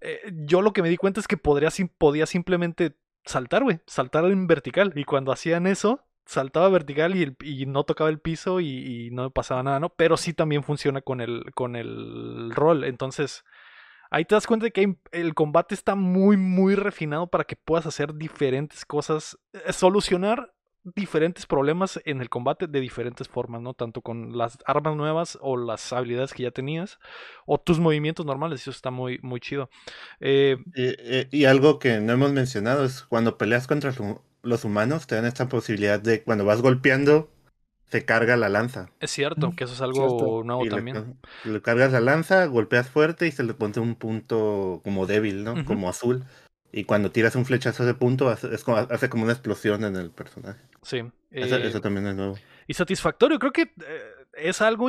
Eh, 0.00 0.32
yo 0.46 0.62
lo 0.62 0.72
que 0.72 0.82
me 0.82 0.88
di 0.88 0.96
cuenta 0.96 1.20
es 1.20 1.28
que 1.28 1.36
podría, 1.36 1.70
podía 1.98 2.26
simplemente 2.26 2.96
saltar, 3.24 3.62
güey, 3.64 3.80
saltar 3.86 4.24
en 4.26 4.46
vertical. 4.46 4.92
Y 4.96 5.04
cuando 5.04 5.32
hacían 5.32 5.66
eso, 5.66 6.06
saltaba 6.26 6.68
vertical 6.68 7.16
y, 7.16 7.22
el- 7.22 7.36
y 7.42 7.66
no 7.66 7.84
tocaba 7.84 8.10
el 8.10 8.20
piso 8.20 8.60
y, 8.60 9.10
no 9.12 9.30
pasaba 9.30 9.62
nada, 9.62 9.80
¿no? 9.80 9.90
Pero 9.90 10.16
sí 10.16 10.32
también 10.34 10.62
funciona 10.62 11.00
con 11.02 11.20
el, 11.20 11.44
con 11.54 11.76
el 11.76 12.50
rol. 12.54 12.84
Entonces, 12.84 13.44
ahí 14.10 14.24
te 14.24 14.34
das 14.34 14.46
cuenta 14.46 14.64
de 14.66 14.72
que 14.72 14.96
el 15.12 15.34
combate 15.34 15.74
está 15.74 15.94
muy, 15.94 16.36
muy 16.36 16.74
refinado 16.74 17.28
para 17.28 17.44
que 17.44 17.56
puedas 17.56 17.86
hacer 17.86 18.14
diferentes 18.14 18.84
cosas, 18.84 19.38
eh, 19.52 19.72
solucionar 19.72 20.52
diferentes 20.84 21.46
problemas 21.46 22.00
en 22.04 22.20
el 22.20 22.28
combate 22.28 22.66
de 22.66 22.80
diferentes 22.80 23.28
formas, 23.28 23.60
¿no? 23.60 23.74
Tanto 23.74 24.00
con 24.02 24.36
las 24.36 24.58
armas 24.66 24.96
nuevas 24.96 25.38
o 25.40 25.56
las 25.56 25.92
habilidades 25.92 26.32
que 26.32 26.44
ya 26.44 26.50
tenías 26.50 26.98
o 27.46 27.58
tus 27.58 27.78
movimientos 27.78 28.24
normales. 28.26 28.62
Eso 28.62 28.70
está 28.70 28.90
muy, 28.90 29.18
muy 29.22 29.40
chido. 29.40 29.68
Eh, 30.20 30.56
Y, 30.74 30.84
y- 30.88 31.28
y 31.30 31.44
algo 31.44 31.78
que 31.78 32.00
no 32.00 32.12
hemos 32.12 32.32
mencionado 32.32 32.84
es 32.84 33.02
cuando 33.02 33.36
peleas 33.38 33.66
contra 33.66 33.92
los- 34.42 34.64
humanos, 34.64 35.06
te 35.06 35.14
dan 35.16 35.26
esta 35.26 35.48
posibilidad 35.48 36.00
de 36.00 36.22
cuando 36.22 36.44
vas 36.44 36.62
golpeando, 36.62 37.30
se 37.90 38.04
carga 38.04 38.36
la 38.36 38.48
lanza. 38.48 38.88
es 39.00 39.10
cierto 39.10 39.52
que 39.56 39.64
eso 39.64 39.74
es 39.74 39.80
algo 39.80 40.06
cierto. 40.06 40.44
nuevo 40.44 40.64
Y 40.64 40.68
también. 40.70 41.16
le 41.44 41.60
cargas 41.60 41.92
la 41.92 42.00
lanza, 42.00 42.46
golpeas 42.46 42.88
fuerte 42.88 43.26
y 43.26 43.32
se 43.32 43.42
le 43.42 43.54
pone 43.54 43.80
un 43.80 43.96
punto 43.96 44.80
como 44.84 45.06
débil, 45.06 45.44
¿no? 45.44 45.64
Como 45.64 45.88
azul. 45.88 46.24
Y 46.72 46.84
cuando 46.84 47.10
tiras 47.10 47.34
un 47.34 47.44
flechazo 47.44 47.82
ese 47.82 47.94
punto, 47.94 48.28
hace, 48.28 48.54
es 48.54 48.62
como, 48.62 48.78
hace 48.78 49.08
como 49.08 49.24
una 49.24 49.32
explosión 49.32 49.84
en 49.84 49.96
el 49.96 50.10
personaje. 50.10 50.60
Sí. 50.82 51.02
Eso, 51.30 51.56
eh, 51.56 51.66
eso 51.66 51.80
también 51.80 52.06
es 52.06 52.14
nuevo. 52.14 52.36
Y 52.66 52.74
satisfactorio, 52.74 53.38
creo 53.38 53.52
que 53.52 53.62
eh, 53.62 54.12
es 54.34 54.60
algo... 54.60 54.88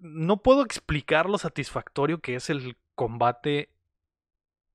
No 0.00 0.42
puedo 0.42 0.62
explicar 0.62 1.28
lo 1.28 1.38
satisfactorio 1.38 2.20
que 2.20 2.36
es 2.36 2.50
el 2.50 2.76
combate 2.94 3.70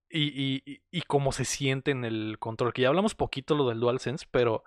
y, 0.09 0.61
y, 0.65 0.81
y- 0.91 1.01
cómo 1.03 1.31
se 1.31 1.45
siente 1.45 1.91
en 1.91 2.05
el 2.05 2.37
control. 2.39 2.73
Que 2.73 2.83
ya 2.83 2.89
hablamos 2.89 3.15
poquito 3.15 3.55
lo 3.55 3.69
del 3.69 3.79
DualSense, 3.79 4.25
pero... 4.29 4.63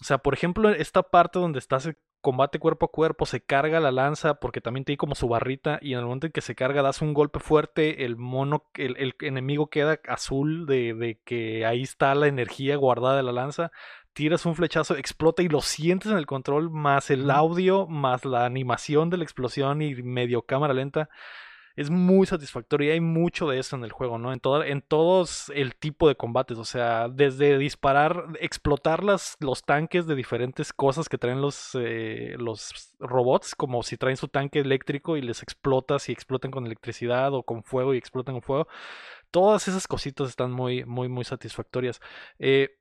O 0.00 0.04
sea, 0.04 0.18
por 0.18 0.32
ejemplo, 0.32 0.70
esta 0.70 1.02
parte 1.02 1.38
donde 1.38 1.58
estás 1.58 1.86
combate 2.22 2.58
cuerpo 2.58 2.86
a 2.86 2.90
cuerpo, 2.90 3.26
se 3.26 3.42
carga 3.42 3.80
la 3.80 3.92
lanza 3.92 4.34
porque 4.40 4.62
también 4.62 4.84
tiene 4.84 4.96
como 4.96 5.14
su 5.14 5.28
barrita 5.28 5.78
y 5.82 5.92
en 5.92 5.98
el 5.98 6.04
momento 6.06 6.26
en 6.26 6.32
que 6.32 6.40
se 6.40 6.54
carga 6.54 6.80
das 6.80 7.02
un 7.02 7.12
golpe 7.12 7.40
fuerte, 7.40 8.04
el 8.04 8.16
mono, 8.16 8.64
el, 8.74 8.96
el 8.96 9.14
enemigo 9.20 9.68
queda 9.68 10.00
azul 10.08 10.64
de, 10.66 10.94
de 10.94 11.20
que 11.24 11.66
ahí 11.66 11.82
está 11.82 12.14
la 12.14 12.28
energía 12.28 12.76
guardada 12.76 13.16
de 13.16 13.22
la 13.24 13.32
lanza 13.32 13.72
tiras 14.12 14.44
un 14.46 14.54
flechazo, 14.54 14.96
explota 14.96 15.42
y 15.42 15.48
lo 15.48 15.60
sientes 15.60 16.10
en 16.10 16.18
el 16.18 16.26
control, 16.26 16.70
más 16.70 17.10
el 17.10 17.30
audio, 17.30 17.86
más 17.86 18.24
la 18.24 18.44
animación 18.44 19.10
de 19.10 19.16
la 19.16 19.24
explosión 19.24 19.82
y 19.82 19.94
medio 20.02 20.42
cámara 20.42 20.74
lenta. 20.74 21.08
Es 21.76 21.90
muy 21.90 22.26
satisfactorio 22.26 22.88
y 22.88 22.92
hay 22.92 23.00
mucho 23.00 23.48
de 23.48 23.58
eso 23.58 23.76
en 23.76 23.84
el 23.84 23.92
juego, 23.92 24.18
¿no? 24.18 24.32
En, 24.32 24.40
todo, 24.40 24.62
en 24.62 24.82
todos 24.82 25.50
el 25.54 25.74
tipo 25.74 26.08
de 26.08 26.14
combates, 26.14 26.58
o 26.58 26.64
sea, 26.64 27.08
desde 27.08 27.58
disparar, 27.58 28.26
explotar 28.40 29.02
las, 29.02 29.36
los 29.40 29.64
tanques 29.64 30.06
de 30.06 30.14
diferentes 30.14 30.72
cosas 30.72 31.08
que 31.08 31.18
traen 31.18 31.40
los, 31.40 31.70
eh, 31.74 32.34
los 32.38 32.94
robots, 32.98 33.54
como 33.54 33.82
si 33.82 33.96
traen 33.96 34.16
su 34.16 34.28
tanque 34.28 34.60
eléctrico 34.60 35.16
y 35.16 35.22
les 35.22 35.42
explotas 35.42 36.08
y 36.08 36.12
explotan 36.12 36.50
con 36.50 36.66
electricidad 36.66 37.32
o 37.34 37.42
con 37.42 37.62
fuego 37.62 37.94
y 37.94 37.98
explotan 37.98 38.34
con 38.34 38.42
fuego. 38.42 38.68
Todas 39.30 39.68
esas 39.68 39.86
cositas 39.86 40.28
están 40.28 40.52
muy, 40.52 40.84
muy, 40.84 41.08
muy 41.08 41.24
satisfactorias. 41.24 42.00
Eh, 42.38 42.76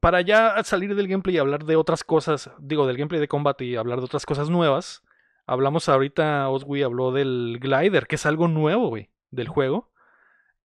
para 0.00 0.20
ya 0.20 0.62
salir 0.64 0.94
del 0.94 1.08
gameplay 1.08 1.36
y 1.36 1.38
hablar 1.38 1.64
de 1.64 1.76
otras 1.76 2.04
cosas, 2.04 2.50
digo, 2.58 2.86
del 2.86 2.96
gameplay 2.96 3.20
de 3.20 3.28
combate 3.28 3.64
y 3.64 3.76
hablar 3.76 3.98
de 3.98 4.06
otras 4.06 4.26
cosas 4.26 4.50
nuevas, 4.50 5.02
hablamos 5.46 5.88
ahorita, 5.88 6.48
Oswi 6.48 6.82
habló 6.82 7.12
del 7.12 7.58
glider, 7.60 8.06
que 8.06 8.16
es 8.16 8.26
algo 8.26 8.48
nuevo, 8.48 8.88
güey, 8.88 9.10
del 9.30 9.48
juego. 9.48 9.92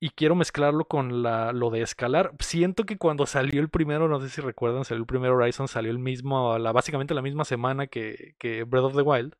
Y 0.02 0.12
quiero 0.12 0.36
mezclarlo 0.36 0.86
con 0.86 1.24
la, 1.24 1.52
lo 1.52 1.70
de 1.72 1.82
escalar. 1.82 2.32
Siento 2.40 2.86
que 2.86 2.98
cuando 2.98 3.26
salió 3.26 3.60
el 3.62 3.70
primero, 3.70 4.08
no 4.08 4.22
sé 4.22 4.30
si 4.30 4.42
recuerdan, 4.42 4.86
salió 4.86 5.02
el 5.02 5.08
primer 5.08 5.32
Horizon, 5.32 5.68
salió 5.68 5.92
el 5.92 6.00
mismo, 6.00 6.58
la, 6.58 6.72
básicamente 6.72 7.14
la 7.14 7.22
misma 7.22 7.44
semana 7.44 7.88
que, 7.88 8.36
que 8.40 8.64
Breath 8.64 8.86
of 8.86 8.96
the 8.96 9.02
Wild. 9.02 9.36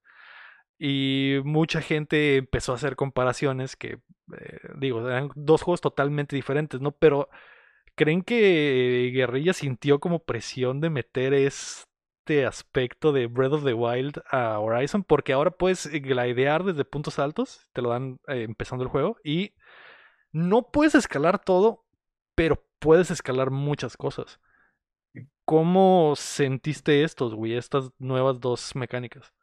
Y 0.78 1.38
mucha 1.46 1.82
gente 1.82 2.38
empezó 2.38 2.74
a 2.74 2.76
hacer 2.76 2.96
comparaciones 2.96 3.76
que, 3.76 4.00
eh, 4.38 4.60
digo, 4.78 5.08
eran 5.08 5.30
dos 5.36 5.62
juegos 5.62 5.82
totalmente 5.82 6.36
diferentes, 6.36 6.82
¿no? 6.82 6.92
Pero 6.92 7.30
¿Creen 8.00 8.22
que 8.22 9.12
Guerrilla 9.14 9.52
sintió 9.52 10.00
como 10.00 10.24
presión 10.24 10.80
de 10.80 10.90
meter 10.90 11.34
este 12.30 12.46
aspecto 12.46 13.12
de 13.12 13.26
Breath 13.26 13.54
of 13.54 13.64
the 13.66 13.74
Wild 13.74 14.22
a 14.30 14.60
Horizon? 14.60 15.04
Porque 15.04 15.34
ahora 15.34 15.50
puedes 15.50 15.88
glidear 15.88 16.64
desde 16.64 16.86
puntos 16.86 17.18
altos, 17.18 17.68
te 17.74 17.82
lo 17.82 17.90
dan 17.90 18.20
eh, 18.28 18.44
empezando 18.44 18.84
el 18.84 18.90
juego, 18.92 19.18
y 19.24 19.56
no 20.32 20.70
puedes 20.70 20.94
escalar 20.94 21.44
todo, 21.44 21.86
pero 22.36 22.64
puedes 22.78 23.10
escalar 23.10 23.50
muchas 23.50 23.98
cosas. 23.98 24.40
¿Cómo 25.44 26.14
sentiste 26.16 27.04
estos, 27.04 27.34
güey, 27.34 27.56
estas 27.56 27.90
nuevas 27.98 28.40
dos 28.40 28.76
mecánicas? 28.76 29.34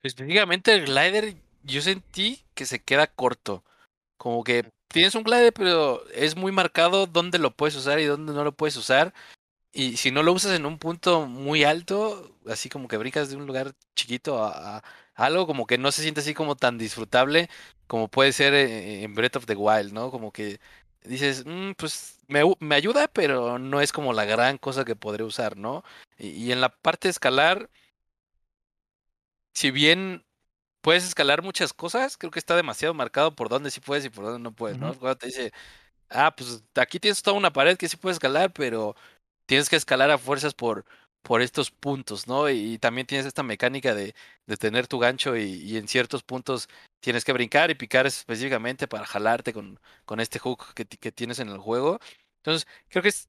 Específicamente 0.00 0.72
el 0.72 0.84
glider, 0.84 1.34
yo 1.64 1.80
sentí 1.80 2.44
que 2.54 2.64
se 2.64 2.80
queda 2.80 3.08
corto. 3.08 3.64
Como 4.16 4.44
que 4.44 4.70
tienes 4.86 5.16
un 5.16 5.24
glider, 5.24 5.52
pero 5.52 6.06
es 6.10 6.36
muy 6.36 6.52
marcado 6.52 7.08
dónde 7.08 7.40
lo 7.40 7.50
puedes 7.50 7.74
usar 7.74 7.98
y 7.98 8.04
dónde 8.04 8.32
no 8.32 8.44
lo 8.44 8.52
puedes 8.52 8.76
usar. 8.76 9.12
Y 9.76 9.96
si 9.96 10.12
no 10.12 10.22
lo 10.22 10.32
usas 10.32 10.52
en 10.56 10.66
un 10.66 10.78
punto 10.78 11.26
muy 11.26 11.64
alto, 11.64 12.36
así 12.46 12.68
como 12.68 12.86
que 12.88 12.96
brincas 12.96 13.28
de 13.30 13.36
un 13.36 13.46
lugar 13.46 13.74
chiquito 13.96 14.42
a, 14.44 14.78
a 14.78 14.82
algo, 15.16 15.46
como 15.48 15.66
que 15.66 15.78
no 15.78 15.90
se 15.92 16.02
siente 16.02 16.20
así 16.20 16.32
como 16.34 16.54
tan 16.56 16.78
disfrutable 16.78 17.48
como 17.88 18.08
puede 18.08 18.32
ser 18.32 18.54
eh, 18.54 19.02
en 19.02 19.14
Breath 19.14 19.36
of 19.36 19.46
the 19.46 19.56
Wild, 19.56 19.92
¿no? 19.92 20.10
Como 20.10 20.32
que 20.32 20.60
dices, 21.04 21.44
"Mm, 21.46 21.72
pues 21.76 22.18
me, 22.28 22.42
me 22.60 22.74
ayuda, 22.76 23.08
pero 23.08 23.58
no 23.58 23.80
es 23.80 23.92
como 23.92 24.12
la 24.12 24.24
gran 24.24 24.58
cosa 24.58 24.84
que 24.84 24.96
podré 24.96 25.24
usar, 25.24 25.56
¿no? 25.56 25.84
Y, 26.18 26.28
y 26.28 26.52
en 26.52 26.60
la 26.60 26.70
parte 26.70 27.08
de 27.08 27.12
escalar, 27.12 27.68
si 29.54 29.70
bien 29.70 30.24
puedes 30.82 31.04
escalar 31.04 31.42
muchas 31.42 31.72
cosas, 31.74 32.16
creo 32.18 32.30
que 32.32 32.38
está 32.38 32.56
demasiado 32.56 32.94
marcado 32.94 33.34
por 33.36 33.48
dónde 33.50 33.70
sí 33.70 33.80
puedes 33.80 34.04
y 34.06 34.10
por 34.10 34.24
dónde 34.26 34.40
no 34.40 34.54
puedes, 34.54 34.78
¿no? 34.78 34.94
Cuando 34.98 35.18
te 35.18 35.28
dice, 35.28 35.52
ah, 36.10 36.34
pues 36.36 36.64
aquí 36.76 37.00
tienes 37.00 37.22
toda 37.22 37.36
una 37.38 37.52
pared 37.52 37.76
que 37.78 37.88
sí 37.88 37.96
puedes 37.98 38.16
escalar, 38.16 38.52
pero 38.52 38.96
tienes 39.46 39.68
que 39.68 39.76
escalar 39.76 40.10
a 40.10 40.18
fuerzas 40.18 40.54
por, 40.54 40.84
por 41.22 41.42
estos 41.42 41.70
puntos, 41.70 42.26
¿no? 42.28 42.50
Y, 42.50 42.78
también 42.78 43.06
tienes 43.06 43.26
esta 43.26 43.42
mecánica 43.42 43.94
de, 43.94 44.14
de 44.46 44.56
tener 44.56 44.86
tu 44.86 44.98
gancho 44.98 45.36
y, 45.36 45.76
en 45.76 45.88
ciertos 45.88 46.22
puntos 46.22 46.68
tienes 47.00 47.24
que 47.24 47.32
brincar 47.32 47.70
y 47.70 47.74
picar 47.74 48.06
específicamente 48.06 48.86
para 48.88 49.06
jalarte 49.06 49.52
con, 49.52 49.78
con 50.04 50.20
este 50.20 50.38
hook 50.38 50.74
que, 50.74 50.86
que 50.86 51.12
tienes 51.12 51.38
en 51.38 51.48
el 51.48 51.58
juego. 51.58 51.98
Entonces, 52.38 52.66
creo 52.88 53.02
que 53.02 53.08
es 53.10 53.28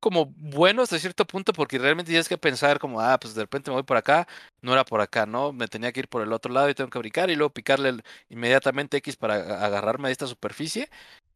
como 0.00 0.26
bueno 0.36 0.82
hasta 0.82 0.98
cierto 0.98 1.26
punto 1.26 1.52
porque 1.52 1.78
realmente 1.78 2.10
tienes 2.10 2.28
que 2.28 2.38
pensar 2.38 2.78
como, 2.80 3.00
ah, 3.00 3.18
pues 3.20 3.34
de 3.34 3.42
repente 3.42 3.70
me 3.70 3.76
voy 3.76 3.84
por 3.84 3.96
acá, 3.96 4.26
no 4.60 4.72
era 4.72 4.84
por 4.84 5.00
acá, 5.00 5.26
¿no? 5.26 5.52
Me 5.52 5.68
tenía 5.68 5.92
que 5.92 6.00
ir 6.00 6.08
por 6.08 6.22
el 6.22 6.32
otro 6.32 6.52
lado 6.52 6.68
y 6.70 6.74
tengo 6.74 6.90
que 6.90 6.98
brincar 6.98 7.30
y 7.30 7.36
luego 7.36 7.52
picarle 7.54 7.94
inmediatamente 8.28 8.96
X 8.98 9.16
para 9.16 9.36
agarrarme 9.64 10.08
de 10.08 10.12
esta 10.12 10.26
superficie. 10.26 10.90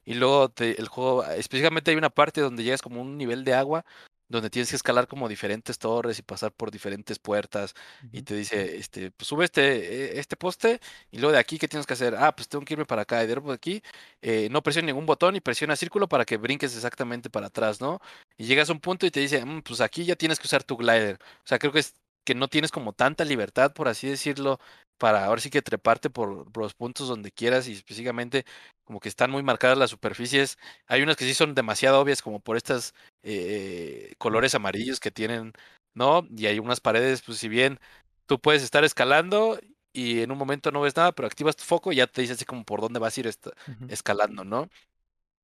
Y 0.05 0.15
luego 0.15 0.51
te- 0.51 0.81
el 0.81 0.89
juego, 0.89 1.25
específicamente 1.27 1.91
hay 1.93 1.97
una 1.97 2.11
parte 2.11 2.41
donde 2.41 2.65
llegas 2.65 2.83
como 2.83 3.01
un 3.03 3.17
nivel 3.19 3.45
de 3.45 3.55
agua 3.55 3.85
donde 4.29 4.51
tienes 4.51 4.71
que 4.71 4.77
escalar 4.77 5.07
como 5.09 5.29
diferentes 5.29 5.79
torres 5.79 6.19
y 6.19 6.23
pasar 6.23 6.53
por 6.53 6.71
diferentes 6.71 7.19
puertas 7.19 7.75
y 8.13 8.23
te 8.23 8.35
dice, 8.35 8.77
este, 8.79 9.11
pues 9.13 9.29
sube 9.29 9.45
este, 9.45 10.15
eh, 10.17 10.19
este 10.19 10.37
poste 10.37 10.81
y 11.11 11.19
luego 11.19 11.33
de 11.33 11.39
aquí, 11.39 11.59
¿qué 11.59 11.69
tienes 11.69 11.87
que 11.87 11.95
hacer? 11.95 12.15
Ah, 12.17 12.35
pues 12.35 12.49
tengo 12.49 12.65
que 12.65 12.75
irme 12.75 12.87
para 12.87 13.03
acá 13.03 13.23
y 13.23 13.27
de 13.27 13.37
de 13.37 13.53
aquí, 13.53 13.83
eh, 14.23 14.49
no 14.51 14.63
presiona 14.63 14.87
ningún 14.87 15.07
botón 15.07 15.37
y 15.37 15.41
presiona 15.41 15.77
círculo 15.77 16.09
para 16.09 16.25
que 16.25 16.37
brinques 16.39 16.75
exactamente 16.75 17.31
para 17.31 17.47
atrás, 17.49 17.81
¿no? 17.81 18.01
Y 18.39 18.47
llegas 18.47 18.69
a 18.71 18.73
un 18.73 18.81
punto 18.81 19.07
y 19.07 19.11
te 19.11 19.21
dice, 19.21 19.45
"Mm, 19.45 19.63
pues 19.63 19.81
aquí 19.81 20.05
ya 20.05 20.17
tienes 20.17 20.39
que 20.41 20.47
usar 20.47 20.65
tu 20.65 20.77
glider. 20.77 21.19
O 21.23 21.47
sea, 21.47 21.59
creo 21.59 21.73
que 21.73 21.81
es 21.81 21.95
que 22.25 22.35
no 22.35 22.49
tienes 22.49 22.73
como 22.73 22.93
tanta 22.93 23.25
libertad, 23.25 23.73
por 23.73 23.87
así 23.89 24.09
decirlo, 24.09 24.59
para 24.99 25.25
ahora 25.27 25.41
sí 25.41 25.51
que 25.51 25.63
treparte 25.63 26.11
por, 26.11 26.51
por 26.53 26.63
los 26.65 26.75
puntos 26.75 27.09
donde 27.09 27.31
quieras 27.33 27.69
y 27.69 27.73
específicamente 27.73 28.45
como 28.85 29.01
que 29.01 29.09
están 29.09 29.31
muy 29.31 29.43
marcadas 29.43 29.79
las 29.79 29.91
superficies. 29.91 30.59
Hay 30.87 31.03
unas 31.03 31.17
que 31.17 31.25
sí 31.25 31.35
son 31.35 31.55
demasiado 31.55 32.01
obvias 32.01 32.23
como 32.23 32.41
por 32.41 32.57
estas 32.57 32.95
eh, 33.23 34.15
colores 34.19 34.55
amarillos 34.55 35.01
que 35.01 35.11
tienen, 35.11 35.53
¿no? 35.95 36.27
Y 36.37 36.47
hay 36.47 36.59
unas 36.59 36.81
paredes, 36.81 37.23
pues 37.23 37.39
si 37.39 37.49
bien 37.49 37.79
tú 38.27 38.41
puedes 38.41 38.63
estar 38.63 38.85
escalando 38.85 39.59
y 39.93 40.21
en 40.23 40.31
un 40.31 40.39
momento 40.39 40.71
no 40.71 40.81
ves 40.83 40.97
nada, 40.97 41.13
pero 41.13 41.27
activas 41.27 41.57
tu 41.57 41.65
foco 41.65 41.93
y 41.93 41.97
ya 41.97 42.07
te 42.07 42.21
dice 42.23 42.35
así 42.35 42.45
como 42.45 42.65
por 42.65 42.81
dónde 42.81 42.99
vas 43.01 43.17
a 43.17 43.21
ir 43.21 43.27
esta- 43.27 43.53
escalando, 43.89 44.45
¿no? 44.45 44.69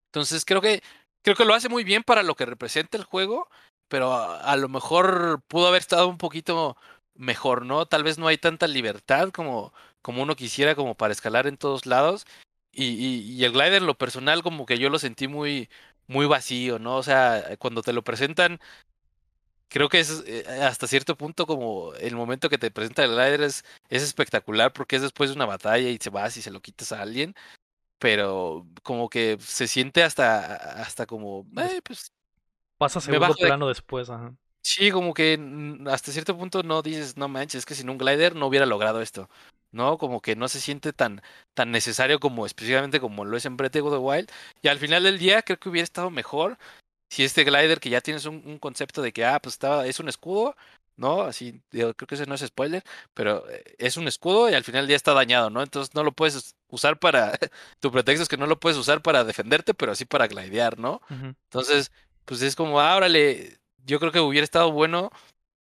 Entonces 0.07 0.45
creo 0.45 0.61
que 0.61 0.83
creo 1.23 1.37
que 1.37 1.45
lo 1.45 1.55
hace 1.55 1.69
muy 1.69 1.85
bien 1.85 2.03
para 2.03 2.23
lo 2.23 2.35
que 2.35 2.47
representa 2.47 2.99
el 2.99 3.05
juego, 3.05 3.49
pero 3.89 4.13
a, 4.13 4.41
a 4.41 4.57
lo 4.57 4.69
mejor 4.69 5.43
pudo 5.49 5.69
haber 5.69 5.81
estado 5.83 6.09
un 6.09 6.19
poquito 6.19 6.77
mejor, 7.15 7.65
¿no? 7.67 7.87
Tal 7.87 8.05
vez 8.05 8.19
no 8.19 8.29
hay 8.29 8.39
tanta 8.39 8.67
libertad 8.67 9.31
como 9.31 9.73
como 10.03 10.23
uno 10.23 10.35
quisiera, 10.37 10.75
como 10.75 10.97
para 10.97 11.13
escalar 11.13 11.47
en 11.47 11.57
todos 11.57 11.87
lados. 11.87 12.27
Y, 12.73 12.87
y, 12.87 13.21
y 13.33 13.45
el 13.45 13.53
glider, 13.53 13.75
en 13.75 13.87
lo 13.87 13.97
personal, 13.99 14.43
como 14.43 14.67
que 14.67 14.79
yo 14.79 14.91
lo 14.91 14.99
sentí 14.99 15.29
muy, 15.29 15.69
muy 16.09 16.27
vacío, 16.27 16.79
¿no? 16.79 16.97
O 16.97 17.03
sea, 17.05 17.57
cuando 17.59 17.83
te 17.83 17.93
lo 17.93 18.03
presentan, 18.03 18.59
creo 19.69 19.89
que 19.89 20.01
es 20.01 20.23
eh, 20.27 20.45
hasta 20.63 20.87
cierto 20.87 21.17
punto 21.17 21.47
como 21.47 21.95
el 21.95 22.15
momento 22.17 22.49
que 22.49 22.59
te 22.59 22.71
presenta 22.71 23.05
el 23.05 23.13
glider 23.13 23.43
es, 23.43 23.65
es 23.89 24.03
espectacular 24.03 24.73
porque 24.73 24.97
es 24.97 25.03
después 25.03 25.31
de 25.31 25.37
una 25.37 25.47
batalla 25.47 25.89
y 25.89 25.99
se 25.99 26.11
vas 26.11 26.37
y 26.37 26.43
se 26.43 26.51
lo 26.51 26.61
quitas 26.61 26.93
a 26.93 27.01
alguien. 27.03 27.35
Pero 27.99 28.67
como 28.83 29.09
que 29.09 29.39
se 29.41 29.69
siente 29.69 30.03
hasta, 30.03 30.57
hasta 30.83 31.07
como, 31.07 31.47
eh, 31.57 31.81
pues 31.85 32.13
Pasa 32.77 32.99
me 32.99 33.05
segundo 33.05 33.35
de- 33.35 33.47
plano 33.47 33.69
después, 33.69 34.11
ajá. 34.11 34.35
Sí, 34.63 34.91
como 34.91 35.13
que 35.13 35.37
mm, 35.39 35.89
hasta 35.89 36.13
cierto 36.13 36.37
punto 36.39 36.63
no 36.63 36.83
dices, 36.83 37.17
no 37.17 37.29
manches, 37.29 37.61
es 37.61 37.67
que 37.67 37.75
sin 37.75 37.91
un 37.91 37.99
glider 37.99 38.37
no 38.37 38.47
hubiera 38.47 38.67
logrado 38.67 39.03
esto, 39.03 39.29
¿no? 39.73 39.99
Como 39.99 40.21
que 40.21 40.37
no 40.37 40.49
se 40.49 40.61
siente 40.61 40.93
tan, 40.93 41.21
tan 41.55 41.71
necesario 41.73 42.21
como 42.21 42.47
específicamente 42.47 43.01
como 43.01 43.25
lo 43.25 43.37
es 43.37 43.45
en 43.45 43.57
Breath 43.57 43.77
of 43.77 43.93
the 43.93 43.99
Wild. 43.99 44.31
Y 44.63 44.69
al 44.69 44.79
final 44.79 45.03
del 45.03 45.19
día 45.19 45.43
creo 45.43 45.59
que 45.59 45.69
hubiera 45.69 45.85
estado 45.85 46.11
mejor 46.11 46.59
si 47.11 47.25
este 47.25 47.45
glider 47.45 47.81
que 47.81 47.91
ya 47.91 48.03
tienes 48.03 48.27
un, 48.27 48.43
un 48.47 48.59
concepto 48.59 49.03
de 49.03 49.13
que, 49.13 49.25
ah, 49.25 49.41
pues 49.41 49.55
estaba, 49.55 49.87
es 49.87 50.01
un 50.01 50.09
escudo, 50.11 50.57
¿no? 50.97 51.23
Así, 51.23 51.63
digo, 51.71 51.95
creo 51.95 52.07
que 52.09 52.17
ese 52.17 52.27
no 52.27 52.35
es 52.35 52.43
spoiler, 52.43 52.85
pero 53.15 53.49
eh, 53.51 53.65
es 53.79 53.97
un 53.97 54.09
escudo 54.09 54.51
y 54.51 54.55
al 54.55 54.65
final 54.65 54.83
del 54.83 54.89
día 54.89 54.97
está 54.97 55.15
dañado, 55.15 55.51
¿no? 55.51 55.63
Entonces 55.63 55.95
no 55.95 56.05
lo 56.05 56.13
puedes 56.13 56.57
usar 56.69 56.99
para, 56.99 57.33
tu 57.81 57.93
pretexto 57.93 58.25
es 58.25 58.29
que 58.29 58.37
no 58.37 58.47
lo 58.47 58.61
puedes 58.61 58.79
usar 58.79 59.03
para 59.03 59.25
defenderte, 59.25 59.75
pero 59.75 59.95
sí 59.95 60.05
para 60.07 60.27
glidear, 60.29 60.79
¿no? 60.79 61.01
Entonces, 61.51 61.93
pues 62.25 62.43
es 62.43 62.57
como, 62.57 62.81
ah, 62.81 62.97
órale, 62.97 63.59
yo 63.87 63.99
creo 64.01 64.13
que 64.13 64.21
hubiera 64.21 64.45
estado 64.45 64.73
bueno 64.73 65.11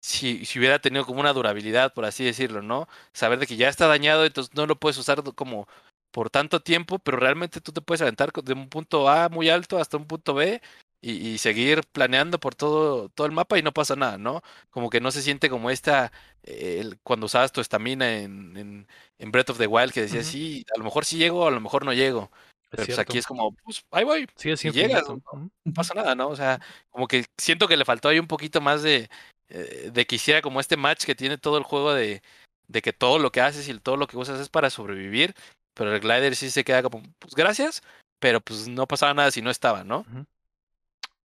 si, 0.00 0.44
si 0.46 0.58
hubiera 0.58 0.80
tenido 0.80 1.06
como 1.06 1.20
una 1.20 1.32
durabilidad, 1.32 1.94
por 1.94 2.04
así 2.04 2.24
decirlo, 2.24 2.62
¿no? 2.62 2.88
Saber 3.12 3.38
de 3.38 3.46
que 3.46 3.56
ya 3.56 3.68
está 3.68 3.86
dañado, 3.86 4.24
entonces 4.24 4.54
no 4.54 4.66
lo 4.66 4.78
puedes 4.78 4.98
usar 4.98 5.22
como 5.34 5.68
por 6.10 6.28
tanto 6.30 6.60
tiempo, 6.60 6.98
pero 6.98 7.16
realmente 7.18 7.60
tú 7.60 7.72
te 7.72 7.80
puedes 7.80 8.02
aventar 8.02 8.32
de 8.32 8.52
un 8.52 8.68
punto 8.68 9.08
A 9.08 9.28
muy 9.28 9.48
alto 9.48 9.78
hasta 9.78 9.96
un 9.96 10.06
punto 10.06 10.34
B 10.34 10.60
y, 11.00 11.12
y 11.28 11.38
seguir 11.38 11.82
planeando 11.92 12.38
por 12.38 12.54
todo, 12.54 13.08
todo 13.10 13.26
el 13.26 13.32
mapa 13.32 13.58
y 13.58 13.62
no 13.62 13.72
pasa 13.72 13.96
nada, 13.96 14.18
¿no? 14.18 14.42
Como 14.70 14.90
que 14.90 15.00
no 15.00 15.10
se 15.10 15.22
siente 15.22 15.48
como 15.50 15.70
esta, 15.70 16.12
eh, 16.42 16.78
el- 16.80 16.98
cuando 17.02 17.26
usabas 17.26 17.52
tu 17.52 17.60
estamina 17.60 18.18
en, 18.18 18.56
en, 18.56 18.88
en 19.18 19.32
Breath 19.32 19.50
of 19.50 19.58
the 19.58 19.66
Wild, 19.66 19.92
que 19.92 20.02
decías, 20.02 20.26
sí, 20.26 20.64
a 20.74 20.78
lo 20.78 20.84
mejor 20.84 21.04
sí 21.04 21.16
llego, 21.18 21.46
a 21.46 21.50
lo 21.50 21.60
mejor 21.60 21.84
no 21.84 21.92
llego. 21.92 22.30
Pero 22.72 22.86
pues 22.86 22.98
aquí 22.98 23.18
es 23.18 23.26
como, 23.26 23.52
pues 23.52 23.84
ahí 23.90 24.02
voy, 24.02 24.26
Sí, 24.34 24.50
es 24.50 24.64
y 24.64 24.70
llegas, 24.70 25.02
infinito. 25.02 25.50
¿no? 25.64 25.74
Pasa 25.74 25.92
nada, 25.92 26.14
¿no? 26.14 26.28
O 26.28 26.36
sea, 26.36 26.58
como 26.88 27.06
que 27.06 27.26
siento 27.36 27.68
que 27.68 27.76
le 27.76 27.84
faltó 27.84 28.08
ahí 28.08 28.18
un 28.18 28.26
poquito 28.26 28.62
más 28.62 28.82
de, 28.82 29.10
eh, 29.50 29.90
de 29.92 30.06
que 30.06 30.16
hiciera 30.16 30.40
como 30.40 30.58
este 30.58 30.78
match 30.78 31.04
que 31.04 31.14
tiene 31.14 31.36
todo 31.36 31.58
el 31.58 31.64
juego 31.64 31.92
de, 31.92 32.22
de 32.68 32.80
que 32.80 32.94
todo 32.94 33.18
lo 33.18 33.30
que 33.30 33.42
haces 33.42 33.68
y 33.68 33.78
todo 33.78 33.98
lo 33.98 34.06
que 34.06 34.16
usas 34.16 34.40
es 34.40 34.48
para 34.48 34.70
sobrevivir, 34.70 35.34
pero 35.74 35.94
el 35.94 36.00
glider 36.00 36.34
sí 36.34 36.50
se 36.50 36.64
queda 36.64 36.82
como, 36.82 37.02
pues 37.18 37.34
gracias, 37.34 37.82
pero 38.18 38.40
pues 38.40 38.68
no 38.68 38.86
pasaba 38.86 39.12
nada 39.12 39.30
si 39.30 39.42
no 39.42 39.50
estaba, 39.50 39.84
¿no? 39.84 40.06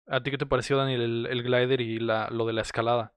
¿A 0.08 0.20
ti 0.24 0.32
qué 0.32 0.38
te 0.38 0.46
pareció, 0.46 0.76
Daniel, 0.76 1.00
el, 1.00 1.26
el 1.26 1.42
glider 1.44 1.80
y 1.80 2.00
la, 2.00 2.28
lo 2.30 2.44
de 2.44 2.54
la 2.54 2.62
escalada? 2.62 3.12